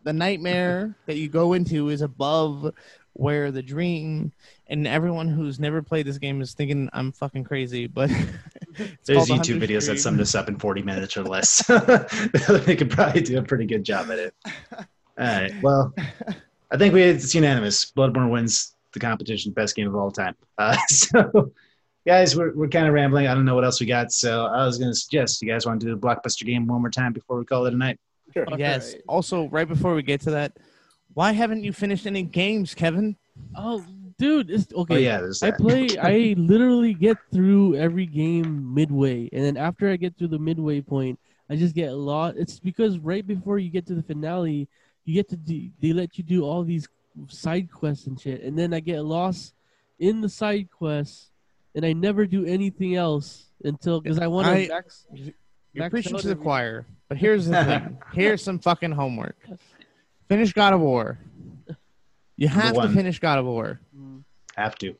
The 0.04 0.14
nightmare 0.14 0.96
that 1.06 1.18
you 1.18 1.30
go 1.30 1.54
into 1.54 1.90
is 1.90 2.02
above 2.02 2.74
where 3.14 3.52
the 3.52 3.62
dream 3.62 4.32
and 4.68 4.88
everyone 4.88 5.28
who's 5.28 5.60
never 5.60 5.82
played 5.82 6.06
this 6.06 6.18
game 6.18 6.42
is 6.42 6.54
thinking 6.54 6.90
I'm 6.94 7.12
fucking 7.12 7.44
crazy, 7.44 7.88
but 7.88 8.10
There's 9.06 9.28
YouTube 9.28 9.62
videos 9.62 9.88
that 9.88 10.00
sum 10.00 10.18
this 10.18 10.36
up 10.36 10.48
in 10.48 10.58
40 10.58 10.84
minutes 10.84 11.18
or 11.18 11.24
less. 11.24 11.66
they 12.66 12.76
could 12.76 12.90
probably 12.90 13.22
do 13.22 13.38
a 13.38 13.44
pretty 13.44 13.66
good 13.66 13.84
job 13.84 14.10
at 14.12 14.20
it. 14.20 14.34
All 14.74 14.86
right. 15.18 15.52
Well, 15.62 15.94
I 16.72 16.78
think 16.78 16.94
we 16.94 17.04
it's 17.04 17.36
unanimous. 17.36 17.92
Bloodborne 17.92 18.30
wins 18.30 18.76
the 18.94 19.00
competition, 19.00 19.52
best 19.52 19.76
game 19.76 19.88
of 19.88 19.96
all 19.96 20.12
time. 20.12 20.36
Uh, 20.58 20.78
so, 20.88 21.52
guys, 22.08 22.38
we're, 22.38 22.54
we're 22.54 22.70
kind 22.70 22.88
of 22.88 22.94
rambling. 22.94 23.28
I 23.28 23.34
don't 23.34 23.44
know 23.44 23.54
what 23.54 23.66
else 23.66 23.82
we 23.82 23.86
got. 23.86 24.14
So, 24.14 24.46
I 24.46 24.66
was 24.66 24.78
going 24.78 24.92
to 24.92 24.96
suggest 24.96 25.42
you 25.42 25.48
guys 25.50 25.66
want 25.66 25.82
to 25.82 25.88
do 25.88 25.94
the 25.94 26.00
blockbuster 26.00 26.46
game 26.46 26.68
one 26.68 26.80
more 26.82 26.90
time 26.90 27.12
before 27.12 27.38
we 27.38 27.44
call 27.44 27.66
it 27.66 27.74
a 27.74 27.78
night. 27.78 28.00
Yes. 28.58 28.88
Alright. 28.88 29.02
Also, 29.08 29.48
right 29.50 29.68
before 29.68 29.96
we 29.96 30.04
get 30.04 30.22
to 30.22 30.32
that, 30.32 30.54
why 31.14 31.32
haven't 31.32 31.64
you 31.64 31.74
finished 31.74 32.06
any 32.06 32.24
games, 32.24 32.74
Kevin? 32.74 33.16
Oh, 33.56 33.84
dude, 34.18 34.50
it's 34.50 34.72
okay. 34.74 34.96
Oh, 34.96 34.98
yeah. 34.98 35.22
There's 35.22 35.42
I 35.44 35.52
play. 35.52 35.88
I 36.02 36.36
literally 36.38 36.94
get 36.94 37.18
through 37.32 37.76
every 37.76 38.06
game 38.06 38.74
midway, 38.74 39.30
and 39.34 39.44
then 39.44 39.58
after 39.58 39.90
I 39.90 39.96
get 39.96 40.18
through 40.18 40.28
the 40.30 40.40
midway 40.40 40.82
point, 40.82 41.20
I 41.50 41.56
just 41.56 41.74
get 41.74 41.94
lost. 41.94 42.38
It's 42.38 42.60
because 42.60 43.00
right 43.00 43.26
before 43.26 43.58
you 43.60 43.70
get 43.70 43.88
to 43.88 43.96
the 43.96 44.04
finale, 44.04 44.68
you 45.06 45.14
get 45.14 45.30
to 45.30 45.38
do, 45.38 45.70
they 45.82 45.94
let 45.94 46.18
you 46.18 46.24
do 46.24 46.44
all 46.44 46.64
these 46.64 46.88
side 47.28 47.72
quests 47.72 48.06
and 48.08 48.20
shit, 48.20 48.44
and 48.44 48.58
then 48.58 48.74
I 48.74 48.80
get 48.80 49.04
lost 49.04 49.54
in 49.98 50.22
the 50.22 50.30
side 50.30 50.70
quests, 50.72 51.32
and 51.76 51.86
I 51.86 51.94
never 51.94 52.26
do 52.26 52.46
anything 52.46 52.96
else 52.96 53.46
until 53.64 54.00
because 54.00 54.20
I 54.20 54.28
want 54.28 54.48
to 54.48 54.68
max. 54.74 55.08
You're 55.12 55.34
Max 55.84 55.92
preaching 55.92 56.18
to 56.18 56.24
the 56.24 56.32
every- 56.32 56.44
choir, 56.44 56.86
but 57.10 57.18
here's 57.18 57.48
the 57.48 57.64
thing. 57.66 57.98
Here's 58.14 58.42
some 58.44 58.60
fucking 58.60 58.92
homework. 58.92 59.36
Finish 60.28 60.54
God 60.54 60.74
of 60.74 60.80
War. 60.80 61.18
You 62.38 62.48
have 62.48 62.74
to 62.74 62.80
one. 62.80 62.94
finish 62.94 63.20
God 63.20 63.40
of 63.40 63.46
War. 63.46 63.82
Have 64.56 64.76
to. 64.78 64.96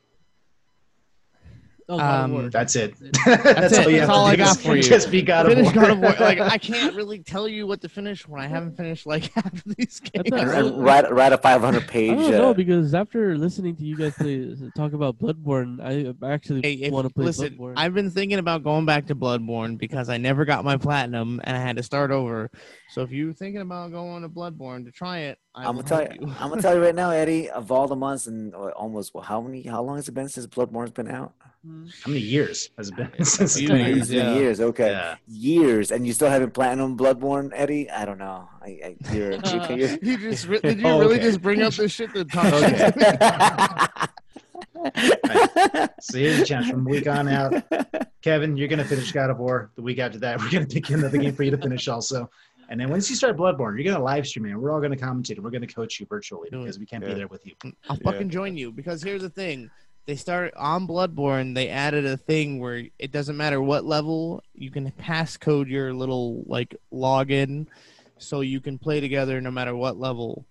Oh, 1.92 1.98
Um, 1.98 2.50
That's 2.50 2.76
it. 2.76 2.94
That's 2.98 3.26
it. 3.26 3.78
all 3.86 3.90
you 3.90 3.98
That's 3.98 4.00
have 4.00 4.10
all 4.10 4.26
to 4.26 4.30
I 4.30 4.36
do 4.36 4.42
got 4.44 4.58
for 4.60 4.76
you. 4.76 4.82
Just 4.82 5.10
be 5.10 5.22
God 5.22 5.50
of 5.50 5.58
War. 5.58 5.72
God 5.72 5.90
of 5.90 5.98
War. 5.98 6.14
Like 6.20 6.38
I 6.40 6.56
can't 6.56 6.94
really 6.94 7.18
tell 7.18 7.48
you 7.48 7.66
what 7.66 7.80
to 7.80 7.88
finish 7.88 8.28
when 8.28 8.40
I 8.40 8.46
haven't 8.46 8.76
finished 8.76 9.06
like 9.06 9.24
half 9.34 9.52
of 9.52 9.62
these 9.76 10.00
I 10.14 10.18
games. 10.22 10.52
And 10.52 10.84
write 10.84 11.10
write 11.12 11.32
a 11.32 11.38
500 11.38 11.82
I 11.82 11.86
page. 11.86 12.16
don't 12.16 12.30
know 12.30 12.50
Uh, 12.50 12.54
because 12.54 12.94
after 12.94 13.36
listening 13.36 13.74
to 13.76 13.84
you 13.84 13.96
guys 13.96 14.14
play, 14.14 14.54
talk 14.76 14.92
about 14.92 15.18
Bloodborne, 15.18 15.80
I 15.82 16.14
actually 16.26 16.62
Hey, 16.62 16.90
want 16.90 17.08
to 17.08 17.12
play 17.12 17.24
listen, 17.24 17.56
Bloodborne. 17.56 17.74
I've 17.76 17.94
been 17.94 18.10
thinking 18.10 18.38
about 18.38 18.62
going 18.62 18.86
back 18.86 19.06
to 19.06 19.16
Bloodborne 19.16 19.76
because 19.76 20.08
I 20.08 20.16
never 20.16 20.44
got 20.44 20.64
my 20.64 20.76
platinum 20.76 21.40
and 21.42 21.56
I 21.56 21.60
had 21.60 21.76
to 21.76 21.82
start 21.82 22.12
over. 22.12 22.50
So 22.90 23.02
if 23.02 23.10
you're 23.10 23.32
thinking 23.32 23.62
about 23.62 23.90
going 23.90 24.22
to 24.22 24.28
Bloodborne 24.28 24.84
to 24.84 24.92
try 24.92 25.18
it, 25.20 25.38
I 25.54 25.66
I'm 25.66 25.76
gonna 25.76 25.86
tell 25.88 25.98
help 25.98 26.14
you. 26.14 26.34
I'm 26.40 26.48
gonna 26.50 26.62
tell 26.62 26.74
you 26.74 26.82
right 26.82 26.94
now, 26.94 27.10
Eddie. 27.10 27.50
Of 27.50 27.70
all 27.72 27.88
the 27.88 27.96
months 27.96 28.26
and 28.26 28.54
uh, 28.54 28.68
almost 28.70 29.14
well, 29.14 29.24
how 29.24 29.40
many? 29.40 29.62
How 29.62 29.82
long 29.82 29.96
has 29.96 30.08
it 30.08 30.12
been 30.12 30.28
since 30.28 30.46
Bloodborne's 30.46 30.90
been 30.92 31.08
out? 31.08 31.32
How 31.42 32.08
many 32.08 32.20
years 32.20 32.70
has 32.78 32.88
it 32.88 32.96
been 32.96 33.10
since 33.24 33.40
a 33.40 33.44
it's 33.44 33.56
few 33.58 33.68
been 33.68 33.78
years, 33.86 33.98
It's 33.98 34.08
been 34.10 34.26
yeah. 34.26 34.34
years. 34.34 34.60
Okay, 34.60 34.90
Yeah. 34.92 35.16
years, 35.28 35.90
and 35.90 36.06
you 36.06 36.12
still 36.14 36.30
haven't 36.30 36.52
platinum 36.52 36.96
Bloodborne, 36.96 37.50
Eddie. 37.52 37.90
I 37.90 38.04
don't 38.06 38.18
know. 38.18 38.48
I, 38.62 38.66
I 38.66 38.96
you're, 39.12 39.32
you 39.32 39.40
you're 39.76 39.98
You 40.02 40.16
just 40.18 40.46
re- 40.46 40.60
did 40.60 40.80
you 40.80 40.86
Oh, 40.86 41.00
really 41.00 41.16
okay. 41.16 41.24
just 41.24 41.42
bring 41.42 41.62
up 41.62 41.74
this 41.74 41.92
shit 41.92 42.14
to 42.14 42.24
talk 42.24 42.46
Okay. 42.54 42.78
shit? 42.78 42.94
So 46.00 46.18
here's 46.18 46.40
a 46.40 46.44
chance 46.46 46.68
from 46.70 46.84
week 46.84 47.06
on 47.06 47.28
out. 47.28 47.62
Kevin, 48.22 48.56
you're 48.56 48.68
gonna 48.68 48.84
finish 48.84 49.12
God 49.12 49.30
of 49.30 49.38
War. 49.38 49.70
The 49.74 49.82
week 49.82 49.98
after 49.98 50.18
that, 50.20 50.38
we're 50.40 50.50
gonna 50.50 50.66
pick 50.66 50.88
another 50.90 51.18
game 51.18 51.34
for 51.34 51.42
you 51.42 51.50
to 51.50 51.58
finish 51.58 51.88
also. 51.88 52.30
And 52.70 52.80
then 52.80 52.88
once 52.88 53.10
you 53.10 53.16
start 53.16 53.36
Bloodborne, 53.36 53.74
you're 53.82 53.92
gonna 53.92 54.02
live 54.02 54.26
stream 54.26 54.46
it. 54.46 54.54
We're 54.54 54.72
all 54.72 54.80
gonna 54.80 54.96
commentate 54.96 55.34
and 55.34 55.42
we're 55.44 55.50
gonna 55.50 55.66
coach 55.66 55.98
you 55.98 56.06
virtually 56.06 56.48
because 56.50 56.78
we 56.78 56.86
can't 56.86 57.02
Yeah. 57.02 57.10
be 57.10 57.14
there 57.16 57.26
with 57.28 57.44
you. 57.44 57.54
Mm, 57.64 57.74
I'll 57.88 57.96
fucking 57.96 58.30
join 58.30 58.56
you 58.56 58.70
because 58.70 59.02
here's 59.02 59.22
the 59.22 59.28
thing. 59.28 59.70
They 60.06 60.14
started 60.16 60.54
on 60.56 60.86
Bloodborne. 60.86 61.54
They 61.54 61.68
added 61.68 62.06
a 62.06 62.16
thing 62.16 62.60
where 62.60 62.84
it 62.98 63.10
doesn't 63.10 63.36
matter 63.36 63.60
what 63.60 63.84
level 63.84 64.42
you 64.54 64.70
can 64.70 64.90
passcode 64.92 65.68
your 65.68 65.92
little 65.92 66.44
like 66.46 66.74
login, 66.92 67.66
so 68.18 68.40
you 68.40 68.60
can 68.60 68.78
play 68.78 69.00
together 69.00 69.40
no 69.40 69.50
matter 69.50 69.74
what 69.74 69.98
level. 69.98 70.46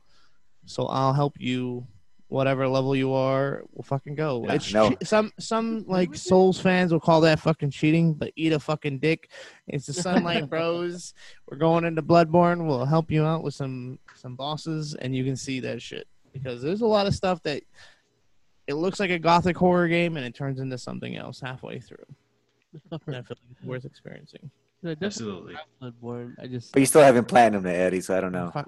So 0.66 0.88
I'll 0.88 1.14
help 1.14 1.36
you, 1.40 1.88
whatever 2.30 2.68
level 2.68 2.96
you 2.96 3.14
are. 3.14 3.64
We'll 3.74 3.84
fucking 3.84 4.16
go. 4.16 4.46
Yeah, 4.46 4.54
it's 4.54 4.74
no. 4.74 4.90
che- 4.92 4.98
some 5.04 5.32
some 5.38 5.84
like 5.88 6.16
Souls 6.16 6.60
fans 6.60 6.92
will 6.92 7.00
call 7.00 7.22
that 7.22 7.40
fucking 7.40 7.72
cheating, 7.72 8.14
but 8.14 8.32
eat 8.36 8.54
a 8.54 8.60
fucking 8.60 9.00
dick. 9.00 9.30
It's 9.68 9.86
the 9.86 9.94
Sunlight 9.94 10.50
Bros. 10.50 11.14
We're 11.48 11.58
going 11.58 11.84
into 11.84 12.02
Bloodborne. 12.02 12.66
We'll 12.66 12.86
help 12.86 13.12
you 13.12 13.26
out 13.26 13.44
with 13.44 13.54
some 13.54 14.00
some 14.16 14.36
bosses, 14.36 14.96
and 14.96 15.16
you 15.16 15.26
can 15.26 15.36
see 15.36 15.60
that 15.60 15.82
shit 15.82 16.08
because 16.32 16.62
there's 16.62 16.82
a 16.82 16.88
lot 16.88 17.08
of 17.08 17.16
stuff 17.16 17.44
that 17.44 17.64
it 18.68 18.76
looks 18.76 19.00
like 19.00 19.10
a 19.10 19.20
gothic 19.20 19.58
horror 19.58 19.88
game 19.88 20.16
and 20.16 20.26
it 20.26 20.36
turns 20.36 20.60
into 20.60 20.78
something 20.78 21.18
else 21.18 21.40
halfway 21.40 21.80
through. 21.80 22.06
And 22.72 22.82
I 22.92 22.98
feel 23.00 23.16
like 23.16 23.26
it's 23.32 23.64
worth 23.64 23.84
experiencing. 23.86 24.52
Absolutely. 25.02 25.56
Bloodborne. 25.82 26.36
I 26.40 26.46
just 26.48 26.72
but 26.72 26.80
you 26.80 26.86
still 26.86 27.02
haven't 27.02 27.28
platinum 27.28 27.66
it, 27.66 27.74
Eddie. 27.74 28.02
So 28.02 28.16
I 28.16 28.22
don't 28.22 28.32
know. 28.32 28.54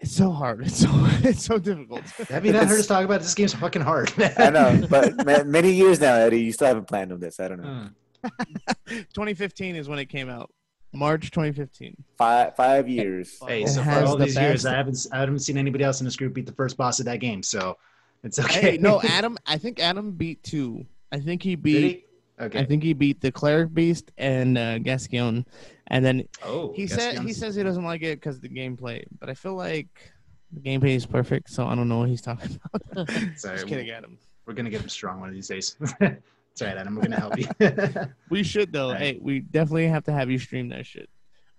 Fuck. 0.00 0.06
It's 0.06 0.16
so 0.16 0.30
hard. 0.30 0.66
It's 0.66 0.76
so 0.78 0.88
it's 1.28 1.44
so 1.44 1.58
difficult. 1.58 2.02
Have 2.28 2.46
you 2.46 2.52
not 2.52 2.66
heard 2.66 2.80
us 2.80 2.86
talk 2.86 3.04
about 3.04 3.20
it? 3.20 3.22
this 3.24 3.34
game's 3.34 3.54
fucking 3.54 3.82
hard? 3.82 4.12
I 4.38 4.50
know, 4.50 4.86
but 4.88 5.24
ma- 5.26 5.44
many 5.44 5.72
years 5.72 6.00
now, 6.00 6.14
Eddie, 6.14 6.40
you 6.40 6.52
still 6.52 6.68
haven't 6.68 6.88
planned 6.88 7.12
on 7.12 7.20
this. 7.20 7.38
I 7.40 7.48
don't 7.48 7.60
know. 7.62 7.88
Hmm. 8.24 8.28
2015 8.88 9.76
is 9.76 9.88
when 9.88 9.98
it 9.98 10.06
came 10.06 10.28
out. 10.28 10.50
March 10.92 11.30
2015. 11.30 11.94
Five 12.18 12.56
five 12.56 12.88
years. 12.88 13.38
Hey, 13.46 13.64
so 13.66 13.82
for 13.82 13.90
all 14.04 14.16
the 14.16 14.24
these 14.24 14.36
years, 14.36 14.64
best- 14.64 14.66
I 14.66 14.76
haven't 14.76 15.06
I 15.12 15.20
haven't 15.20 15.38
seen 15.40 15.56
anybody 15.56 15.84
else 15.84 16.00
in 16.00 16.04
this 16.04 16.16
group 16.16 16.34
beat 16.34 16.46
the 16.46 16.52
first 16.52 16.76
boss 16.76 16.98
of 16.98 17.06
that 17.06 17.20
game, 17.20 17.42
so 17.42 17.76
it's 18.24 18.38
okay. 18.38 18.60
Hey, 18.72 18.78
no, 18.78 19.00
Adam. 19.02 19.38
I 19.46 19.56
think 19.58 19.78
Adam 19.80 20.12
beat 20.12 20.42
two. 20.42 20.86
I 21.12 21.18
think 21.20 21.42
he 21.42 21.54
Did 21.56 21.62
beat. 21.62 22.04
He? 22.40 22.46
Okay. 22.46 22.58
I 22.60 22.64
think 22.64 22.82
he 22.82 22.92
beat 22.94 23.20
the 23.20 23.30
cleric 23.30 23.72
beast 23.74 24.10
and 24.16 24.56
uh, 24.56 24.78
Gascoigne, 24.78 25.42
and 25.88 26.04
then 26.04 26.26
oh, 26.44 26.72
he 26.74 26.86
guess 26.86 26.96
said 26.96 27.18
he 27.18 27.32
says 27.32 27.54
he 27.54 27.62
doesn't 27.62 27.84
like 27.84 28.02
it 28.02 28.20
because 28.20 28.36
of 28.36 28.42
the 28.42 28.48
gameplay. 28.48 29.04
But 29.18 29.28
I 29.28 29.34
feel 29.34 29.54
like 29.54 30.12
the 30.52 30.60
gameplay 30.60 30.96
is 30.96 31.06
perfect, 31.06 31.50
so 31.50 31.66
I 31.66 31.74
don't 31.74 31.88
know 31.88 31.98
what 31.98 32.08
he's 32.08 32.22
talking 32.22 32.58
about. 32.64 33.10
Sorry, 33.36 33.56
Just 33.56 33.66
kidding, 33.66 33.90
Adam. 33.90 34.18
We're 34.46 34.54
gonna 34.54 34.70
get 34.70 34.80
him 34.80 34.88
strong 34.88 35.20
one 35.20 35.28
of 35.28 35.34
these 35.34 35.48
days. 35.48 35.76
it's 35.80 36.62
all 36.62 36.68
right, 36.68 36.76
Adam. 36.76 36.96
We're 36.96 37.02
gonna 37.02 37.20
help 37.20 37.38
you. 37.38 37.46
We 38.30 38.42
should 38.42 38.72
though. 38.72 38.90
Right. 38.90 39.00
Hey, 39.00 39.18
we 39.20 39.40
definitely 39.40 39.86
have 39.88 40.04
to 40.04 40.12
have 40.12 40.30
you 40.30 40.38
stream 40.38 40.70
that 40.70 40.86
shit. 40.86 41.08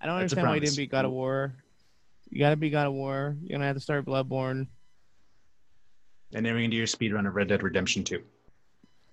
I 0.02 0.08
don't 0.08 0.16
That's 0.20 0.34
understand 0.34 0.48
why 0.48 0.56
you 0.56 0.62
didn't 0.62 0.78
beat 0.78 0.92
God 0.92 1.06
of 1.06 1.12
War. 1.12 1.54
You 2.30 2.40
gotta 2.40 2.56
beat 2.56 2.72
God 2.72 2.88
of 2.88 2.94
War. 2.94 3.38
You're 3.42 3.58
gonna 3.58 3.68
have 3.68 3.76
to 3.76 3.82
start 3.82 4.06
Bloodborne. 4.06 4.68
and 6.34 6.46
then 6.46 6.54
we're 6.54 6.62
gonna 6.62 6.70
do 6.70 6.78
your 6.78 6.88
speed 6.88 7.14
run 7.14 7.28
of 7.28 7.36
Red 7.36 7.50
Dead 7.50 7.62
Redemption 7.62 8.04
2. 8.04 8.22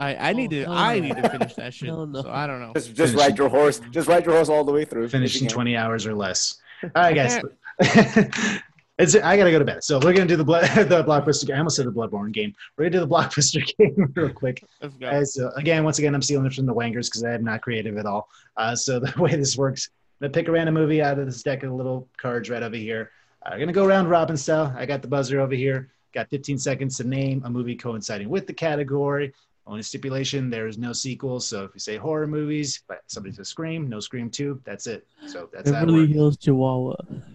I, 0.01 0.31
I 0.31 0.33
need 0.33 0.53
Oh, 0.53 0.57
to 0.57 0.65
hell 0.65 0.73
I 0.73 1.01
need 1.01 1.17
to 1.17 1.29
finish 1.29 1.55
that 1.55 1.75
shit. 1.75 1.89
Hell 1.89 2.07
no. 2.07 2.23
So 2.23 2.31
I 2.31 2.47
don't 2.47 2.61
know. 2.61 2.73
Just, 2.75 2.95
just 2.95 3.15
ride 3.17 3.37
your 3.37 3.49
horse. 3.49 3.81
Just 3.91 4.09
ride 4.09 4.25
your 4.25 4.35
horse 4.35 4.49
all 4.49 4.65
the 4.65 4.73
way 4.73 4.85
through. 4.85 5.09
Finish 5.09 5.41
in 5.43 5.49
20 5.49 5.77
hours 5.77 6.07
or 6.07 6.15
less. 6.15 6.61
All 6.85 6.91
right, 7.03 7.15
guys. 7.15 7.41
it's 8.99 9.15
I 9.17 9.37
gotta 9.37 9.51
go 9.51 9.59
to 9.59 9.65
bed. 9.65 9.83
So 9.85 9.99
we're 9.99 10.13
gonna 10.13 10.27
do 10.27 10.37
the 10.37 10.45
blood 10.45 10.65
the 10.89 11.05
blockbuster 11.05 11.47
game. 11.47 11.57
I 11.57 11.59
almost 11.59 11.77
said 11.77 11.87
the 11.87 11.93
Bloodborne 11.93 12.33
game. 12.33 12.55
We're 12.77 12.85
gonna 12.85 13.01
do 13.05 13.07
the 13.07 13.09
blockbuster 13.15 13.65
game 13.79 14.13
real 14.15 14.31
quick. 14.31 14.65
Let's 14.81 14.95
go. 14.95 15.11
Guys, 15.11 15.35
so 15.35 15.51
again, 15.57 15.85
once 15.85 15.99
again, 15.99 16.15
I'm 16.15 16.23
stealing 16.23 16.47
it 16.47 16.55
from 16.55 16.67
the 16.67 16.73
Wangers 16.73 17.09
because 17.09 17.25
I 17.25 17.35
am 17.35 17.45
not 17.45 17.63
creative 17.63 17.97
at 17.99 18.07
all. 18.07 18.29
Uh, 18.57 18.75
so 18.77 18.99
the 19.01 19.13
way 19.21 19.35
this 19.37 19.57
works, 19.57 19.91
I'm 20.21 20.27
gonna 20.27 20.33
pick 20.33 20.49
a 20.49 20.53
random 20.53 20.75
movie 20.75 21.03
out 21.03 21.19
of 21.19 21.27
this 21.27 21.43
deck 21.43 21.63
of 21.63 21.73
little 21.73 22.09
cards 22.17 22.51
right 22.51 22.63
over 22.63 22.77
here. 22.77 23.11
Uh, 23.45 23.51
I'm 23.55 23.61
gonna 23.61 23.73
go 23.73 23.87
round 23.87 24.09
robin 24.11 24.37
style. 24.37 24.73
I 24.77 24.87
got 24.87 25.03
the 25.03 25.09
buzzer 25.09 25.41
over 25.41 25.55
here. 25.55 25.91
Got 26.15 26.31
15 26.31 26.59
seconds 26.59 26.97
to 26.99 27.05
name 27.05 27.43
a 27.45 27.51
movie 27.51 27.77
coinciding 27.77 28.29
with 28.29 28.47
the 28.47 28.55
category. 28.55 29.33
Only 29.69 29.83
stipulation: 29.83 30.49
there 30.49 30.67
is 30.67 30.79
no 30.79 30.93
sequel. 30.95 31.41
So 31.41 31.65
if 31.65 31.73
you 31.75 31.81
say 31.81 31.97
horror 31.99 32.27
movies, 32.27 32.83
but 32.89 33.03
somebody 33.07 33.35
says 33.35 33.49
Scream, 33.49 33.87
no 33.89 34.01
Scream 34.01 34.31
two. 34.31 34.61
That's 34.65 34.87
it. 34.87 35.07
So 35.27 35.51
that's 35.53 35.71
how 35.71 35.77
it 35.77 35.81
Beverly 35.81 36.01
works. 36.05 36.13
Hills 36.15 36.37
Chihuahua. 36.39 36.95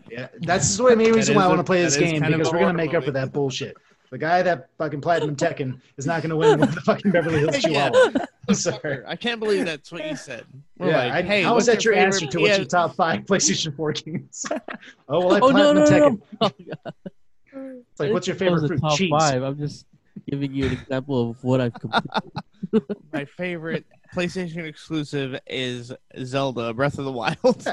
Yeah, 0.10 0.28
that's 0.42 0.76
the 0.76 0.96
main 0.96 1.14
reason 1.14 1.36
why 1.36 1.44
I 1.44 1.46
a- 1.46 1.50
want 1.50 1.60
to 1.60 1.64
play 1.64 1.84
this 1.84 1.96
game 1.96 2.22
because 2.22 2.48
we're 2.52 2.54
gonna 2.54 2.64
horror 2.66 2.74
make 2.74 2.94
up 2.96 3.04
for 3.04 3.12
that 3.12 3.32
bullshit. 3.32 3.78
The 4.10 4.18
guy 4.18 4.42
that 4.44 4.70
fucking 4.78 5.02
platinum 5.02 5.36
Tekken 5.36 5.80
is 5.98 6.06
not 6.08 6.22
gonna 6.24 6.36
win 6.36 6.60
with 6.60 6.74
the 6.74 6.82
fucking 6.82 7.12
Beverly 7.12 7.40
Hills 7.40 7.64
Yeah. 7.66 7.90
Chihuahua. 7.92 8.26
I'm 8.50 8.56
sorry. 8.56 9.00
I 9.08 9.16
can't 9.16 9.40
believe 9.40 9.66
that's 9.66 9.92
what 9.92 10.04
you 10.08 10.16
said. 10.16 10.46
We're 10.80 10.90
Yeah, 10.90 10.98
like, 10.98 11.14
I, 11.14 11.22
hey, 11.22 11.44
how 11.44 11.54
what's 11.54 11.68
is 11.68 11.74
that 11.76 11.84
your, 11.86 11.94
favorite 11.94 12.06
answer 12.16 12.26
to 12.28 12.40
what's 12.40 12.52
PS 12.54 12.58
your 12.58 12.66
top 12.68 12.96
five 12.96 13.22
PlayStation 13.26 13.76
4 13.76 13.92
games? 13.94 14.46
oh 15.08 15.20
well, 15.26 15.34
I 15.34 15.40
Oh 15.40 15.50
no 15.50 15.74
platinum 15.74 15.84
no 16.42 16.50
Tekken. 16.50 16.62
no! 17.54 17.82
It's 17.92 18.00
like, 18.00 18.12
what's 18.12 18.28
your 18.28 18.36
That 18.36 18.52
was 18.52 18.62
favorite 18.62 18.62
the 18.62 18.68
fruit? 18.68 18.82
top 18.82 18.98
Cheese. 18.98 19.10
five. 19.12 19.44
I'm 19.44 19.58
just 19.58 19.86
giving 20.30 20.54
you 20.54 20.66
an 20.66 20.74
example 20.74 21.32
of 21.32 21.44
what 21.44 21.62
I've 21.62 21.74
completed. 21.74 22.32
My 23.14 23.26
favorite 23.26 23.86
PlayStation 24.14 24.66
exclusive 24.66 25.40
is 25.48 25.92
Zelda 26.24 26.74
Breath 26.74 26.98
of 26.98 27.06
the 27.06 27.12
Wild. 27.12 27.38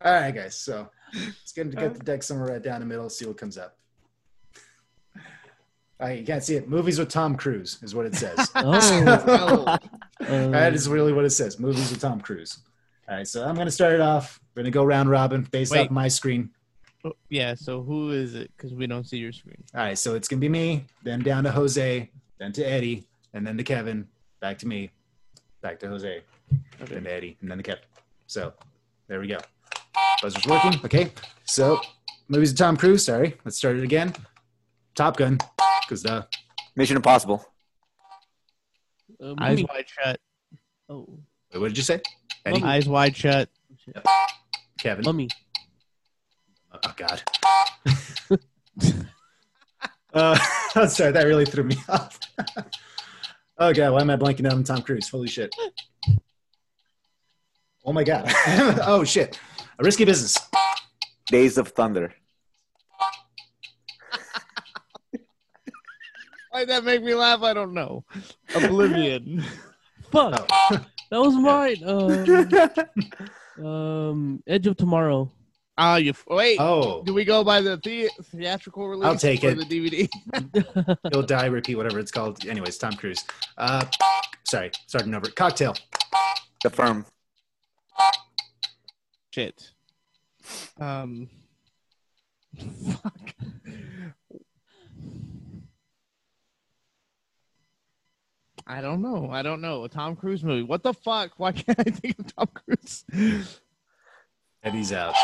All 0.00 0.12
right, 0.12 0.34
guys. 0.34 0.56
So 0.56 0.88
let's 1.14 1.52
to 1.52 1.64
get 1.64 1.94
the 1.94 2.04
deck 2.04 2.22
somewhere 2.22 2.52
right 2.52 2.62
down 2.62 2.80
the 2.80 2.86
middle. 2.86 3.08
See 3.08 3.26
what 3.26 3.36
comes 3.36 3.58
up. 3.58 3.76
All 6.00 6.06
right, 6.06 6.20
you 6.20 6.24
can't 6.24 6.44
see 6.44 6.54
it. 6.54 6.68
Movies 6.68 6.98
with 6.98 7.08
Tom 7.08 7.34
Cruise 7.34 7.78
is 7.82 7.94
what 7.94 8.06
it 8.06 8.14
says. 8.14 8.50
Oh, 10.20 10.50
that 10.52 10.74
is 10.74 10.88
really 10.88 11.12
what 11.12 11.24
it 11.24 11.30
says. 11.30 11.60
Movies 11.60 11.90
with 11.90 12.00
Tom 12.00 12.20
Cruise. 12.20 12.58
All 13.08 13.16
right, 13.16 13.26
so 13.26 13.44
I'm 13.44 13.54
going 13.54 13.68
to 13.68 13.72
start 13.72 13.94
it 13.94 14.00
off. 14.00 14.40
We're 14.54 14.62
going 14.62 14.72
to 14.72 14.76
go 14.76 14.84
round 14.84 15.08
robin 15.08 15.46
based 15.50 15.72
Wait. 15.72 15.86
off 15.86 15.90
my 15.90 16.08
screen. 16.08 16.50
Yeah. 17.28 17.54
So 17.54 17.82
who 17.82 18.10
is 18.10 18.34
it? 18.34 18.50
Because 18.56 18.74
we 18.74 18.86
don't 18.86 19.04
see 19.04 19.18
your 19.18 19.32
screen. 19.32 19.62
All 19.74 19.80
right, 19.82 19.98
so 19.98 20.14
it's 20.14 20.28
going 20.28 20.40
to 20.40 20.44
be 20.44 20.48
me, 20.48 20.84
then 21.02 21.20
down 21.20 21.44
to 21.44 21.50
Jose, 21.50 22.10
then 22.38 22.52
to 22.52 22.62
Eddie, 22.62 23.08
and 23.34 23.46
then 23.46 23.56
to 23.56 23.64
Kevin, 23.64 24.06
back 24.40 24.58
to 24.58 24.66
me, 24.68 24.90
back 25.62 25.78
to 25.80 25.88
Jose, 25.88 26.22
then 26.78 27.04
to 27.04 27.10
Eddie, 27.12 27.36
and 27.40 27.50
then 27.50 27.58
to 27.58 27.62
Kevin. 27.64 27.84
So 28.26 28.52
there 29.08 29.20
we 29.20 29.26
go. 29.26 29.38
Buzzer's 30.22 30.46
working. 30.46 30.80
Okay, 30.84 31.12
so 31.44 31.80
movies 32.28 32.50
of 32.52 32.58
Tom 32.58 32.76
Cruise. 32.76 33.04
Sorry, 33.04 33.36
let's 33.44 33.56
start 33.56 33.76
it 33.76 33.84
again. 33.84 34.12
Top 34.94 35.16
Gun, 35.16 35.38
because 35.82 36.02
the 36.02 36.26
Mission 36.76 36.96
Impossible. 36.96 37.44
uh, 39.22 39.34
Eyes 39.38 39.62
wide 39.62 39.86
shut. 39.86 40.20
Oh, 40.88 41.06
wait, 41.52 41.60
what 41.60 41.68
did 41.68 41.76
you 41.76 41.82
say? 41.84 42.00
Eddie, 42.44 42.62
Eyes 42.62 42.88
wide 42.88 43.16
shut. 43.16 43.48
Kevin. 44.78 45.04
mummy. 45.04 45.28
Oh 46.84 46.94
God. 46.96 47.22
uh, 50.14 50.38
I'm 50.74 50.88
sorry, 50.88 51.12
that 51.12 51.24
really 51.26 51.44
threw 51.46 51.64
me 51.64 51.76
off. 51.88 52.18
oh 53.58 53.72
God, 53.72 53.92
why 53.92 54.00
am 54.00 54.10
I 54.10 54.16
blanking 54.16 54.46
out 54.46 54.54
on 54.54 54.64
Tom 54.64 54.82
Cruise? 54.82 55.08
Holy 55.08 55.28
shit. 55.28 55.54
Oh 57.84 57.92
my 57.92 58.04
God. 58.04 58.24
oh 58.86 59.04
shit. 59.04 59.38
A 59.78 59.84
risky 59.84 60.04
business. 60.04 60.36
Days 61.26 61.58
of 61.58 61.68
Thunder. 61.68 62.14
Why'd 66.50 66.68
that 66.68 66.84
make 66.84 67.02
me 67.02 67.14
laugh? 67.14 67.42
I 67.42 67.52
don't 67.54 67.74
know. 67.74 68.04
Oblivion. 68.54 69.44
Fuck, 70.10 70.46
Oh. 70.50 70.80
that 71.10 71.20
was 71.20 71.34
mine. 71.34 71.82
Um, 73.60 73.66
um, 73.66 74.42
Edge 74.46 74.66
of 74.66 74.76
Tomorrow. 74.76 75.30
Ah, 75.80 75.94
you 75.94 76.12
wait. 76.26 76.58
Oh, 76.60 77.04
Do 77.04 77.14
we 77.14 77.24
go 77.24 77.44
by 77.44 77.60
the, 77.60 77.76
the- 77.76 78.10
theatrical 78.24 78.88
release? 78.88 79.06
I'll 79.06 79.16
take 79.16 79.44
or 79.44 79.50
it. 79.50 79.58
The 79.68 80.08
DVD. 80.34 80.98
You'll 81.12 81.22
Die, 81.22 81.46
Repeat, 81.46 81.76
whatever 81.76 82.00
it's 82.00 82.10
called. 82.10 82.44
Anyways, 82.44 82.78
Tom 82.78 82.94
Cruise. 82.94 83.24
Uh, 83.56 83.84
sorry, 84.44 84.72
starting 84.88 85.14
over. 85.14 85.28
Cocktail. 85.30 85.76
The 86.64 86.70
Firm. 86.70 87.06
Shit. 89.30 89.70
Um. 90.80 91.28
Fuck. 92.90 93.34
I 98.66 98.80
don't 98.80 99.00
know. 99.00 99.30
I 99.30 99.42
don't 99.42 99.60
know. 99.60 99.84
A 99.84 99.88
Tom 99.88 100.16
Cruise 100.16 100.42
movie. 100.42 100.64
What 100.64 100.82
the 100.82 100.92
fuck? 100.92 101.32
Why 101.36 101.52
can't 101.52 101.78
I 101.78 101.84
think 101.84 102.18
of 102.18 102.34
Tom 102.34 102.48
Cruise? 102.52 103.04
Eddie's 104.62 104.92
out. 104.92 105.14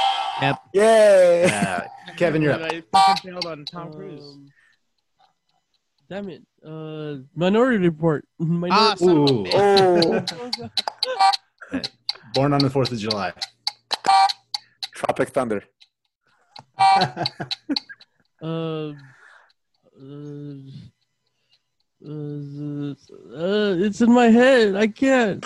Yay! 0.72 1.44
Uh, 1.44 1.80
Kevin, 2.16 2.42
you're 2.42 2.52
up. 2.52 2.62
I 2.62 2.82
fucking 2.92 3.32
failed 3.32 3.46
on 3.46 3.64
Tom 3.64 3.92
Cruise. 3.92 4.22
Um, 4.22 4.48
damn 6.08 6.28
it. 6.28 6.42
Uh, 6.64 7.22
Minority 7.34 7.78
Report. 7.78 8.24
Ah, 8.40 8.94
Minority. 9.00 9.04
son 9.04 9.10
of 9.10 9.16
a 9.16 9.32
Ooh. 9.32 9.44
bitch. 9.44 10.32
Oh, 11.72 11.80
Born 12.34 12.52
on 12.52 12.60
the 12.60 12.68
4th 12.68 12.92
of 12.92 12.98
July. 12.98 13.32
Tropic 14.94 15.28
Thunder. 15.30 15.62
uh, 16.78 17.24
uh, 18.42 18.44
uh, 18.46 18.92
uh, 22.06 23.74
it's 23.78 24.00
in 24.00 24.12
my 24.12 24.26
head. 24.26 24.74
I 24.76 24.86
can't. 24.88 25.44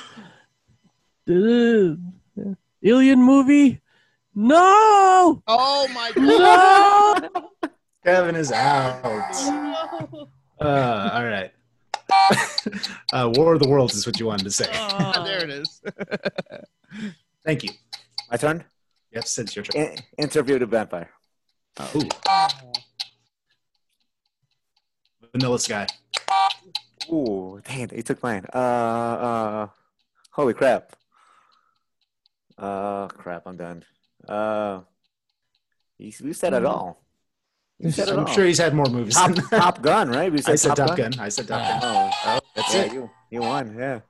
Uh, 1.29 1.97
alien 2.83 3.23
movie? 3.23 3.81
No! 4.35 5.43
Oh 5.47 5.89
my 5.95 6.13
god. 6.15 7.31
No! 7.35 7.51
Kevin 8.05 8.37
is 8.37 8.53
out. 8.53 9.05
Uh, 10.61 11.11
all 11.13 11.25
right. 11.25 11.53
uh, 13.13 13.31
War 13.35 13.55
of 13.55 13.61
the 13.61 13.69
Worlds 13.69 13.95
is 13.95 14.07
what 14.07 14.19
you 14.19 14.27
wanted 14.27 14.45
to 14.45 14.51
say. 14.51 14.67
there 15.25 15.45
it 15.45 15.51
is. 15.51 15.83
Thank 17.45 17.65
you. 17.65 17.71
My 18.31 18.37
turn. 18.37 18.65
Yep, 19.13 19.25
since 19.25 19.57
your 19.57 19.65
turn. 19.65 19.83
In- 19.83 19.99
Interview 20.19 20.55
with 20.55 20.61
the 20.61 20.67
Vampire. 20.67 21.11
Ooh, 21.95 22.09
Vanilla 25.33 25.59
Sky. 25.59 25.87
Ooh, 27.13 27.61
dang 27.65 27.81
it, 27.81 27.93
he 27.93 28.03
took 28.03 28.23
mine. 28.23 28.45
Uh, 28.53 28.59
uh, 28.59 29.69
holy 30.33 30.55
crap. 30.55 30.97
Uh, 32.59 33.07
crap, 33.09 33.43
I'm 33.47 33.57
done. 33.57 33.85
Uh, 34.29 34.81
you, 35.99 36.13
you 36.25 36.33
said 36.33 36.53
it 36.55 36.65
all. 36.65 37.05
You 37.79 37.91
said 37.93 38.09
it 38.09 38.13
I'm 38.15 38.21
all. 38.21 38.27
sure 38.27 38.45
he's 38.45 38.59
had 38.59 38.75
more 38.75 38.87
movies. 38.87 39.15
Top, 39.15 39.33
than- 39.35 39.45
Top 39.61 39.81
Gun, 39.83 40.09
right? 40.11 40.33
We 40.33 40.41
I 40.47 40.57
said 40.57 40.75
Top 40.75 40.97
Gun. 40.97 41.13
I 41.21 41.29
said 41.29 41.47
Top 41.47 41.61
Gun. 41.61 41.81
Oh, 41.83 42.11
Oh, 42.27 42.41
that's 42.57 42.75
yeah, 42.75 42.81
it. 42.83 42.93
you, 42.93 43.11
you 43.31 43.41
won, 43.41 43.77
yeah. 43.79 44.01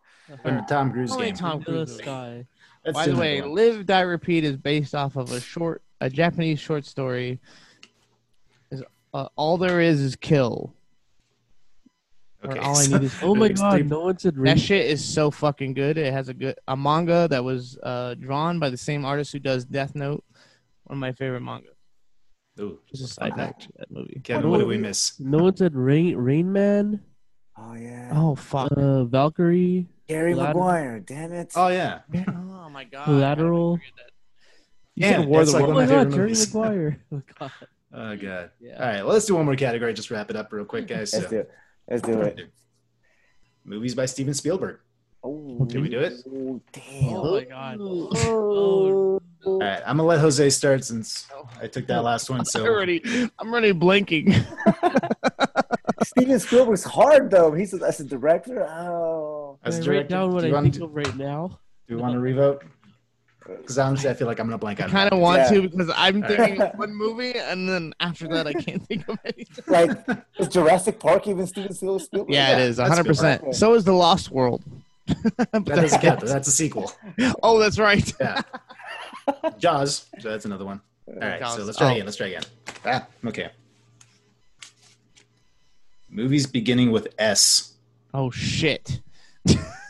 When 0.42 0.56
the 0.56 0.62
Tom 0.62 0.92
Cruise 0.92 1.12
Only 1.12 1.26
game. 1.26 1.36
Tom 1.36 1.62
Cruise. 1.62 1.90
movie. 1.90 2.02
sky. 2.02 2.46
That's 2.84 2.94
By 2.94 3.04
the 3.04 3.10
another 3.10 3.20
way, 3.22 3.40
one. 3.42 3.54
Live 3.54 3.86
Die 3.86 4.00
Repeat 4.00 4.44
is 4.44 4.56
based 4.56 4.94
off 4.94 5.16
of 5.16 5.30
a 5.32 5.40
short, 5.40 5.82
a 6.00 6.08
Japanese 6.08 6.58
short 6.60 6.84
story. 6.86 7.40
Is 8.70 8.82
uh, 9.12 9.28
all 9.36 9.58
there 9.58 9.80
is 9.80 10.00
is 10.00 10.16
kill. 10.16 10.74
Or 12.44 12.50
Okay, 12.52 12.60
all 12.60 12.76
I 12.78 12.86
need 12.86 13.02
is 13.02 13.14
Oh 13.22 13.34
my 13.34 13.48
god, 13.48 13.86
no 13.86 14.00
one 14.00 14.18
said 14.18 14.34
that 14.36 14.40
Ring. 14.40 14.56
shit 14.56 14.86
is 14.86 15.04
so 15.04 15.30
fucking 15.30 15.74
good. 15.74 15.98
It 15.98 16.12
has 16.12 16.28
a 16.28 16.34
good 16.34 16.56
a 16.68 16.76
manga 16.76 17.26
that 17.28 17.42
was 17.42 17.78
uh, 17.82 18.14
drawn 18.14 18.58
by 18.60 18.70
the 18.70 18.76
same 18.76 19.04
artist 19.04 19.32
who 19.32 19.38
does 19.40 19.64
Death 19.64 19.94
Note. 19.94 20.22
One 20.84 20.96
of 20.96 21.00
my 21.00 21.12
favorite 21.12 21.40
manga. 21.42 21.68
Ooh, 22.60 22.78
Just 22.90 23.04
a 23.04 23.06
side 23.08 23.36
note 23.36 23.60
to 23.60 23.68
that 23.78 23.90
movie. 23.90 24.20
Kevin, 24.24 24.50
what 24.50 24.58
did 24.58 24.66
we 24.68 24.78
miss? 24.78 25.18
No 25.20 25.38
one 25.44 25.56
said 25.56 25.74
Rain 25.76 26.16
Rain 26.16 26.52
Man. 26.52 27.00
Oh, 27.56 27.74
yeah. 27.74 28.10
Oh 28.14 28.34
fuck! 28.36 28.70
Uh, 28.76 29.04
Valkyrie. 29.04 29.86
Gary 30.08 30.34
Ladder- 30.34 30.58
Maguire, 30.58 31.00
damn 31.00 31.32
it. 31.32 31.52
Oh 31.56 31.68
yeah, 31.68 32.00
oh 32.28 32.68
my 32.70 32.84
god! 32.84 33.04
Collateral. 33.04 33.76
How 33.76 33.82
did 33.82 33.84
I 33.84 33.90
forget 33.90 33.94
that? 33.96 34.12
You 34.94 35.06
Yeah, 35.06 35.16
said 35.18 35.28
War 35.28 35.40
of 35.40 35.46
that's 35.46 35.52
the 35.52 35.58
like 35.60 35.68
Oh 35.68 35.74
Worlds. 35.74 35.76
one 35.76 35.76
my 35.76 35.82
of 35.82 35.88
my 35.88 36.04
god, 36.04 36.12
favorite 36.12 36.36
Terry. 36.52 36.96
McGuire. 36.96 36.96
Oh 37.12 37.22
god. 37.40 37.52
oh 37.92 38.16
god. 38.16 38.50
Yeah. 38.60 38.74
All 38.74 38.86
right, 38.92 39.04
well, 39.04 39.12
let's 39.14 39.26
do 39.26 39.34
one 39.34 39.44
more 39.44 39.56
category. 39.56 39.92
Just 39.94 40.10
wrap 40.10 40.30
it 40.30 40.36
up 40.36 40.52
real 40.52 40.64
quick, 40.64 40.86
guys. 40.88 41.12
Let's 41.12 41.24
So, 41.26 41.30
do 41.30 41.36
it. 41.40 41.50
Let's 41.90 42.02
do 42.02 42.20
it. 42.20 42.50
movies 43.64 43.94
by 43.94 44.06
Steven 44.06 44.34
Spielberg. 44.34 44.80
Oh, 45.24 45.66
Can 45.70 45.82
we 45.82 45.88
do 45.88 45.98
it? 46.00 46.12
Oh, 46.30 46.60
damn. 46.72 47.14
Oh 47.14 47.34
my 47.34 47.44
god. 47.44 47.78
Oh. 47.80 49.20
All 49.44 49.58
right, 49.60 49.80
I'm 49.86 49.96
gonna 49.96 50.04
let 50.08 50.20
Jose 50.20 50.50
start 50.50 50.84
since 50.84 51.26
I 51.60 51.66
took 51.66 51.86
that 51.86 52.02
last 52.04 52.28
one. 52.28 52.40
I'm 52.40 52.44
So 52.44 52.64
already, 52.64 53.00
I'm 53.38 53.50
already 53.52 53.72
blinking. 53.72 54.32
Steven 56.04 56.38
Spielberg's 56.38 56.84
hard 56.84 57.30
though. 57.30 57.52
He's 57.52 57.72
a, 57.74 57.84
as 57.86 58.00
a 58.00 58.04
director. 58.04 58.64
Oh. 58.68 59.58
as 59.64 59.78
Can 59.78 59.82
a 59.82 59.86
I 59.86 59.88
write 59.88 60.08
director, 60.08 60.08
down 60.14 60.32
what 60.32 60.40
do 60.40 60.46
I 60.46 60.48
you 60.48 60.54
want 60.54 60.64
think 60.64 60.74
to, 60.76 60.84
of 60.84 60.94
right 60.94 61.16
now? 61.16 61.58
do 61.88 61.94
you 61.94 62.00
want 62.00 62.14
to 62.14 62.20
revote? 62.20 62.64
Because 63.48 63.78
honestly, 63.78 64.10
I 64.10 64.14
feel 64.14 64.26
like 64.26 64.38
I'm 64.40 64.46
gonna 64.46 64.58
blank 64.58 64.80
out. 64.80 64.90
I 64.90 64.92
kind 64.92 65.12
of 65.12 65.18
want 65.20 65.38
Yeah. 65.38 65.50
to 65.62 65.68
because 65.68 65.90
I'm 65.96 66.22
thinking 66.22 66.60
of 66.60 66.78
one 66.78 66.94
movie, 66.94 67.32
and 67.38 67.68
then 67.68 67.94
after 68.00 68.28
that, 68.28 68.46
I 68.46 68.52
can't 68.52 68.86
think 68.86 69.08
of 69.08 69.18
anything. 69.24 69.64
Like, 69.66 69.90
is 70.38 70.48
Jurassic 70.48 71.00
Park 71.00 71.26
even 71.26 71.46
Steven 71.46 71.72
Spielberg? 71.72 72.32
Yeah, 72.32 72.52
it 72.52 72.58
is 72.60 72.78
100. 72.78 73.04
percent 73.06 73.54
So 73.54 73.74
is 73.74 73.84
the 73.84 73.92
Lost 73.92 74.30
World. 74.30 74.62
That 75.52 75.64
doesn't 75.64 76.00
count. 76.02 76.20
That's 76.20 76.48
a 76.48 76.52
sequel. 76.52 76.92
oh, 77.42 77.58
that's 77.58 77.78
right. 77.78 78.12
Yeah. 78.20 78.42
Jaws. 79.58 80.06
So 80.20 80.28
that's 80.30 80.44
another 80.44 80.64
one. 80.66 80.80
All 81.08 81.14
right. 81.28 81.40
So 81.48 81.64
let's 81.64 81.78
try 81.78 81.88
Oh. 81.88 81.92
again. 81.92 82.04
Let's 82.04 82.16
try 82.18 82.26
again. 82.28 82.42
Ah, 82.84 83.06
okay. 83.26 83.50
Movies 86.10 86.46
beginning 86.46 86.90
with 86.90 87.08
S. 87.18 87.74
Oh 88.14 88.30
shit. 88.30 89.00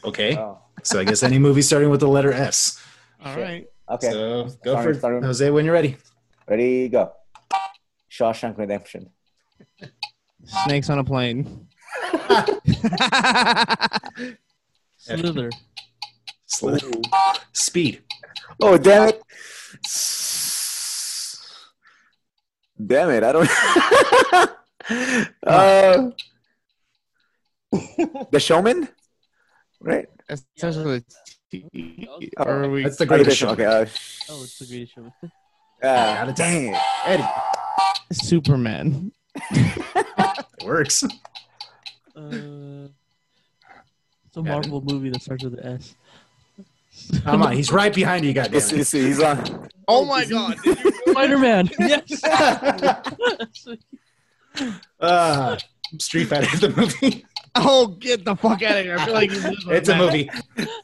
Okay. 0.04 0.36
Oh. 0.36 0.58
So 0.84 1.00
I 1.00 1.04
guess 1.04 1.22
any 1.22 1.38
movie 1.38 1.62
starting 1.62 1.90
with 1.90 2.00
the 2.00 2.08
letter 2.08 2.32
S. 2.32 2.80
All 3.24 3.34
Shit. 3.34 3.42
right. 3.42 3.66
Okay. 3.90 4.10
So 4.10 4.48
go 4.64 4.74
Sorry, 4.74 4.94
for 4.94 5.18
it. 5.18 5.24
Jose 5.24 5.50
when 5.50 5.64
you're 5.64 5.74
ready. 5.74 5.96
Ready, 6.46 6.88
go. 6.88 7.12
Shawshank 8.10 8.56
Redemption. 8.58 9.10
Snakes 10.64 10.88
on 10.88 10.98
a 10.98 11.04
plane. 11.04 11.66
Slither. 14.96 15.50
Slither. 16.46 16.90
Speed. 17.52 18.02
Oh, 18.60 18.78
damn 18.78 19.08
it. 19.08 19.22
Damn 22.86 23.10
it. 23.10 23.24
I 23.24 23.32
don't. 23.32 23.50
uh, 25.46 26.10
the 28.30 28.40
Showman? 28.40 28.88
right? 29.80 30.06
Essentially, 30.28 30.98
or 30.98 31.00
are 32.36 32.68
we? 32.68 32.82
That's 32.82 32.96
the 32.96 33.06
greatest 33.06 33.36
show. 33.38 33.50
okay. 33.50 33.64
Uh, 33.64 33.86
Oh, 34.30 34.42
it's 34.42 34.58
the 34.58 34.66
greatest 34.66 34.94
show. 34.94 35.12
uh, 35.82 35.86
Out 35.86 36.28
of 36.28 36.34
dang 36.34 36.74
it. 36.74 36.80
Eddie, 37.06 37.24
Superman. 38.12 39.12
it 39.50 40.64
works. 40.64 41.04
Uh, 41.04 41.08
it's 42.20 42.90
a 44.36 44.42
Kevin? 44.42 44.52
Marvel 44.52 44.80
movie 44.82 45.10
that 45.10 45.22
starts 45.22 45.44
with 45.44 45.54
an 45.58 45.66
S. 45.80 45.94
Come 47.22 47.42
on, 47.42 47.52
he's 47.52 47.70
right 47.70 47.94
behind 47.94 48.24
you, 48.24 48.32
goddamn 48.32 48.54
Let's 48.54 48.66
see, 48.66 48.82
see, 48.82 49.06
he's 49.06 49.20
on. 49.20 49.68
Oh 49.86 50.04
my 50.04 50.24
god! 50.24 50.56
Spider 51.08 51.38
Man. 51.38 51.70
Yes. 51.78 52.24
Uh, 55.00 55.56
Street 55.98 56.24
Fighter, 56.24 56.48
is 56.52 56.60
the 56.60 56.70
movie. 56.70 57.24
Oh, 57.60 57.88
get 57.98 58.24
the 58.24 58.36
fuck 58.36 58.62
out 58.62 58.76
of 58.78 58.84
here! 58.84 58.96
I 58.98 59.04
feel 59.04 59.14
like 59.14 59.30
you 59.32 59.40
lose 59.40 59.66
my 59.66 59.74
It's 59.74 59.88
a 59.88 59.92
match. 59.96 60.00
movie. 60.00 60.30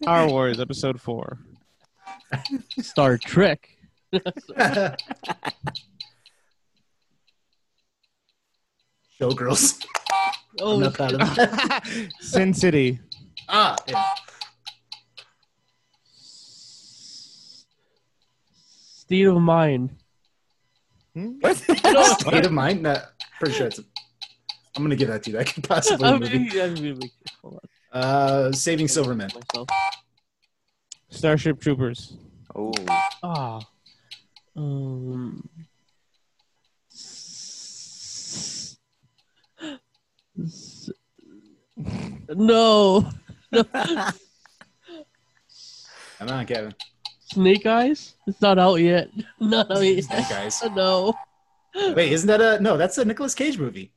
Star 0.03 0.29
Wars 0.29 0.59
Episode 0.61 1.01
Four. 1.01 1.39
Star 2.81 3.17
Trek. 3.19 3.69
Showgirls. 9.21 9.85
Oh, 10.61 10.77
Enough 10.79 11.01
out 11.01 11.13
of 11.15 11.19
that. 11.37 12.11
Sin 12.21 12.55
City. 12.55 13.01
Ah, 13.49 13.77
yeah. 13.89 14.05
State 18.95 19.27
of 19.27 19.41
Mind. 19.41 19.91
What? 21.13 21.57
State 22.21 22.47
of 22.47 22.53
Mind. 22.53 22.83
No, 22.83 22.97
pretty 23.39 23.55
sure 23.55 23.67
it's. 23.67 23.79
A, 23.79 23.85
I'm 24.77 24.83
gonna 24.83 24.97
give 24.97 25.09
that 25.09 25.23
to 25.25 25.31
you. 25.31 25.37
That 25.37 25.53
could 25.53 25.65
possibly 25.69 25.99
be 25.99 26.05
a 26.09 26.15
I'm 26.15 26.21
movie. 26.21 26.49
gonna- 26.51 26.65
I'm 26.65 26.75
gonna 26.75 26.97
hold 27.43 27.61
on. 27.93 28.03
Uh, 28.03 28.53
Saving 28.53 28.89
Silverman. 28.89 29.31
Starship 31.11 31.61
Troopers. 31.61 32.17
oh, 32.57 32.73
Ah. 33.23 33.61
Um. 34.57 35.49
s- 36.93 38.77
No. 42.29 43.09
Come 43.53 43.67
on, 46.29 46.47
Kevin. 46.47 46.75
Snake 47.33 47.67
Eyes? 47.67 48.15
It's 48.27 48.41
not 48.41 48.59
out 48.59 48.77
yet. 48.77 49.09
Not 49.41 49.71
out 49.71 49.81
yet. 49.83 50.05
Snake 50.05 50.31
Eyes. 50.33 50.63
No. 50.75 51.15
Wait, 51.75 52.13
isn't 52.13 52.29
that 52.29 52.41
a 52.41 52.61
no? 52.63 52.77
That's 52.77 52.97
a 52.99 53.05
Nicolas 53.05 53.35
Cage 53.35 53.59
movie. 53.59 53.91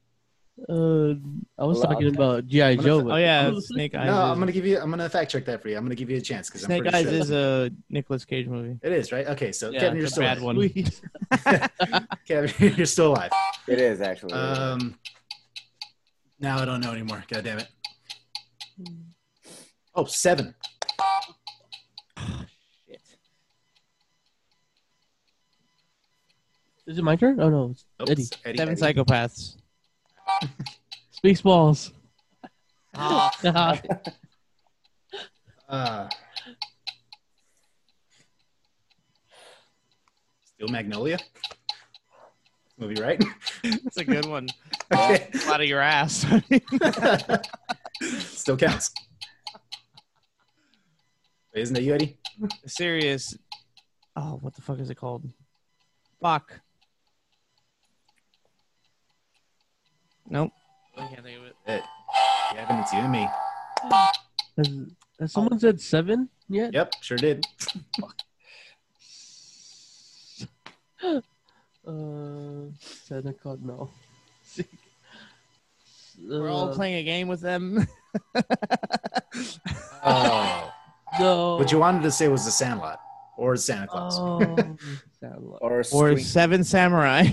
Uh, 0.68 1.14
I 1.60 1.66
was 1.66 1.78
Well, 1.78 1.84
talking 1.84 2.08
okay. 2.08 2.16
about 2.16 2.48
GI 2.48 2.78
Joe. 2.78 3.00
Oh 3.00 3.04
but- 3.04 3.22
yeah, 3.22 3.52
Snake 3.60 3.94
Eyes. 3.94 4.08
No, 4.08 4.14
is, 4.14 4.32
I'm 4.32 4.40
gonna 4.40 4.52
give 4.58 4.66
you. 4.66 4.80
I'm 4.80 4.90
gonna 4.90 5.08
fact 5.08 5.30
check 5.32 5.46
that 5.46 5.62
for 5.62 5.70
you. 5.70 5.78
I'm 5.78 5.84
gonna 5.84 5.94
give 5.94 6.10
you 6.10 6.18
a 6.18 6.22
chance 6.22 6.50
because 6.50 6.64
I'm 6.64 6.68
Snake 6.70 6.92
Eyes 6.92 7.04
sure 7.04 7.14
is 7.14 7.30
a 7.32 7.70
Nicolas 7.92 8.26
Cage 8.26 8.48
movie. 8.48 8.80
it 8.82 8.92
is 8.92 9.12
right. 9.12 9.28
Okay, 9.28 9.52
so 9.52 9.70
Yeah, 9.70 9.82
Kevin, 9.82 10.00
you're 10.00 10.08
still 10.08 10.24
bad 10.24 10.40
alive. 10.40 10.58
one. 10.58 11.70
Kevin, 12.28 12.74
you're 12.76 12.88
still 12.88 13.12
alive. 13.14 13.32
it 13.68 13.80
is 13.80 14.02
actually. 14.02 14.34
Um, 14.34 14.98
now 16.40 16.58
I 16.58 16.66
don't 16.66 16.82
know 16.82 16.92
anymore. 16.92 17.24
God 17.28 17.44
damn 17.44 17.60
it. 17.60 17.68
Oh, 19.94 20.06
seven. 20.06 20.56
Is 26.86 26.98
it 26.98 27.04
my 27.04 27.16
turn? 27.16 27.40
Oh 27.42 27.50
no, 27.50 27.72
it's 27.72 27.86
Oops, 28.02 28.12
Eddie. 28.12 28.26
Eddie. 28.46 28.58
Seven 28.58 28.84
Eddie. 28.84 28.94
Psychopaths. 28.94 29.57
Spaceballs. 31.24 31.92
Uh, 32.94 33.30
Still 40.46 40.70
Magnolia. 40.70 41.20
Movie, 42.80 43.02
right? 43.02 43.24
That's 43.64 43.98
a 43.98 44.06
good 44.06 44.26
one. 44.26 44.48
okay. 44.94 45.30
Out 45.48 45.62
of 45.62 45.68
your 45.68 45.82
ass. 45.82 46.26
Still 48.02 48.58
counts. 48.58 48.92
Wait, 51.54 51.62
isn't 51.62 51.74
that 51.74 51.84
you, 51.84 51.94
Eddie? 51.94 52.18
Serious. 52.66 53.38
Oh, 54.16 54.38
what 54.42 54.56
the 54.56 54.62
fuck 54.62 54.80
is 54.80 54.90
it 54.90 54.96
called? 54.96 55.24
Fuck. 56.22 56.62
Nope. 60.30 60.52
I 60.98 61.08
can't 61.08 61.24
think 61.24 61.40
of 61.40 61.46
it. 61.46 61.56
It. 61.68 61.84
Yeah, 62.54 62.82
it's 62.82 62.94
you 62.94 63.00
and 63.00 63.12
me. 63.12 63.28
Has, 64.58 64.70
has 65.20 65.32
someone 65.32 65.60
said 65.60 65.80
seven 65.80 66.30
yet? 66.50 66.74
Yep, 66.74 66.94
sure 67.02 67.18
did. 67.18 67.46
Uh, 71.88 72.68
Santa 72.82 73.32
Claus. 73.32 73.60
No. 73.64 73.90
We're 76.28 76.50
all 76.50 76.70
Uh, 76.70 76.74
playing 76.76 76.96
a 76.96 77.04
game 77.04 77.28
with 77.28 77.42
them. 77.42 77.88
Oh. 80.04 80.74
No. 81.22 81.56
What 81.56 81.72
you 81.72 81.80
wanted 81.80 82.04
to 82.04 82.12
say 82.12 82.28
was 82.28 82.44
the 82.44 82.52
Sandlot 82.52 83.00
or 83.38 83.56
Santa 83.56 83.88
Claus. 83.88 84.20
Oh, 84.20 84.40
Sandlot. 85.22 85.60
or 85.62 85.78
or 85.80 85.84
Scream. 85.84 86.20
Seven 86.20 86.64
Samurai. 86.66 87.28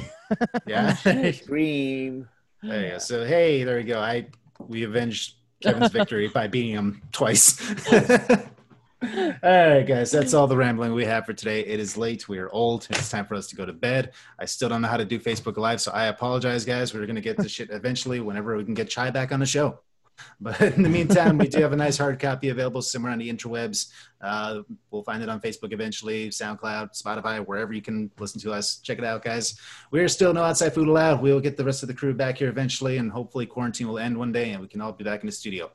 yeah. 0.64 0.94
Scream. 1.32 2.28
There 2.64 2.82
you 2.82 2.90
go. 2.92 2.98
So 2.98 3.24
hey, 3.26 3.62
there 3.62 3.76
we 3.76 3.84
go. 3.84 4.00
I 4.00 4.26
we 4.58 4.84
avenged 4.84 5.34
Kevin's 5.60 5.92
victory 5.92 6.28
by 6.28 6.46
beating 6.46 6.72
him 6.72 7.02
twice. 7.12 7.60
all 7.92 9.34
right, 9.42 9.82
guys, 9.82 10.10
that's 10.10 10.32
all 10.32 10.46
the 10.46 10.56
rambling 10.56 10.94
we 10.94 11.04
have 11.04 11.26
for 11.26 11.34
today. 11.34 11.60
It 11.60 11.78
is 11.78 11.98
late. 11.98 12.26
We 12.26 12.38
are 12.38 12.48
old. 12.50 12.86
It's 12.88 13.10
time 13.10 13.26
for 13.26 13.34
us 13.34 13.48
to 13.48 13.56
go 13.56 13.66
to 13.66 13.72
bed. 13.72 14.12
I 14.38 14.46
still 14.46 14.70
don't 14.70 14.80
know 14.80 14.88
how 14.88 14.96
to 14.96 15.04
do 15.04 15.18
Facebook 15.18 15.58
Live, 15.58 15.82
so 15.82 15.92
I 15.92 16.06
apologize, 16.06 16.64
guys. 16.64 16.94
We're 16.94 17.04
gonna 17.04 17.20
get 17.20 17.36
this 17.36 17.52
shit 17.52 17.68
eventually 17.70 18.20
whenever 18.20 18.56
we 18.56 18.64
can 18.64 18.72
get 18.72 18.88
Chai 18.88 19.10
back 19.10 19.30
on 19.30 19.40
the 19.40 19.46
show. 19.46 19.80
But 20.40 20.60
in 20.60 20.82
the 20.82 20.88
meantime, 20.88 21.38
we 21.38 21.48
do 21.48 21.60
have 21.62 21.72
a 21.72 21.76
nice 21.76 21.98
hard 21.98 22.18
copy 22.20 22.48
available 22.48 22.82
somewhere 22.82 23.12
on 23.12 23.18
the 23.18 23.32
interwebs. 23.32 23.90
Uh, 24.20 24.62
we'll 24.90 25.02
find 25.02 25.22
it 25.22 25.28
on 25.28 25.40
Facebook 25.40 25.72
eventually, 25.72 26.28
SoundCloud, 26.28 27.00
Spotify, 27.00 27.44
wherever 27.44 27.72
you 27.72 27.82
can 27.82 28.10
listen 28.18 28.40
to 28.42 28.52
us. 28.52 28.78
Check 28.78 28.98
it 28.98 29.04
out, 29.04 29.24
guys. 29.24 29.58
We're 29.90 30.08
still 30.08 30.32
no 30.32 30.42
outside 30.42 30.74
food 30.74 30.88
allowed. 30.88 31.22
We'll 31.22 31.40
get 31.40 31.56
the 31.56 31.64
rest 31.64 31.82
of 31.82 31.88
the 31.88 31.94
crew 31.94 32.14
back 32.14 32.38
here 32.38 32.48
eventually, 32.48 32.98
and 32.98 33.10
hopefully 33.10 33.46
quarantine 33.46 33.88
will 33.88 33.98
end 33.98 34.16
one 34.16 34.32
day, 34.32 34.50
and 34.50 34.60
we 34.60 34.68
can 34.68 34.80
all 34.80 34.92
be 34.92 35.04
back 35.04 35.20
in 35.20 35.26
the 35.26 35.32
studio. 35.32 35.70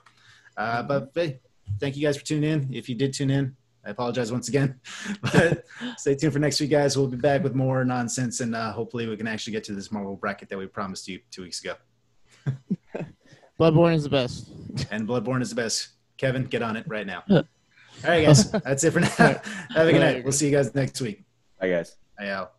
Uh, 0.57 0.83
but 0.83 1.11
hey, 1.15 1.39
thank 1.79 1.95
you 1.95 2.05
guys 2.05 2.17
for 2.17 2.25
tuning 2.25 2.49
in. 2.49 2.73
If 2.73 2.89
you 2.89 2.95
did 2.95 3.13
tune 3.13 3.29
in, 3.29 3.55
I 3.85 3.91
apologize 3.91 4.31
once 4.31 4.49
again. 4.49 4.79
But 5.21 5.65
stay 5.97 6.15
tuned 6.15 6.33
for 6.33 6.39
next 6.39 6.59
week, 6.59 6.71
guys. 6.71 6.97
We'll 6.97 7.07
be 7.07 7.17
back 7.17 7.43
with 7.43 7.55
more 7.55 7.83
nonsense, 7.85 8.41
and 8.41 8.55
uh, 8.55 8.71
hopefully 8.71 9.07
we 9.07 9.17
can 9.17 9.27
actually 9.27 9.53
get 9.53 9.63
to 9.65 9.73
this 9.73 9.91
Marvel 9.91 10.15
bracket 10.15 10.49
that 10.49 10.57
we 10.57 10.67
promised 10.67 11.07
you 11.07 11.19
two 11.31 11.43
weeks 11.43 11.61
ago. 11.63 11.75
Bloodborne 13.59 13.93
is 13.93 14.03
the 14.03 14.09
best. 14.09 14.49
And 14.91 15.07
Bloodborne 15.07 15.41
is 15.41 15.49
the 15.49 15.55
best. 15.55 15.89
Kevin, 16.17 16.45
get 16.45 16.61
on 16.61 16.77
it 16.77 16.85
right 16.87 17.05
now. 17.05 17.23
All 17.29 17.43
right, 18.07 18.25
guys. 18.25 18.51
That's 18.51 18.83
it 18.83 18.91
for 18.91 19.01
now. 19.01 19.07
Have 19.17 19.87
a 19.87 19.91
good 19.91 19.99
night. 19.99 20.23
We'll 20.23 20.31
see 20.31 20.45
you 20.49 20.55
guys 20.55 20.73
next 20.73 21.01
week. 21.01 21.23
I 21.59 21.67
guess. 21.67 21.97
Hey, 22.17 22.29
Al. 22.29 22.39
All 22.39 22.45
right. 22.45 22.49
Well. 22.49 22.58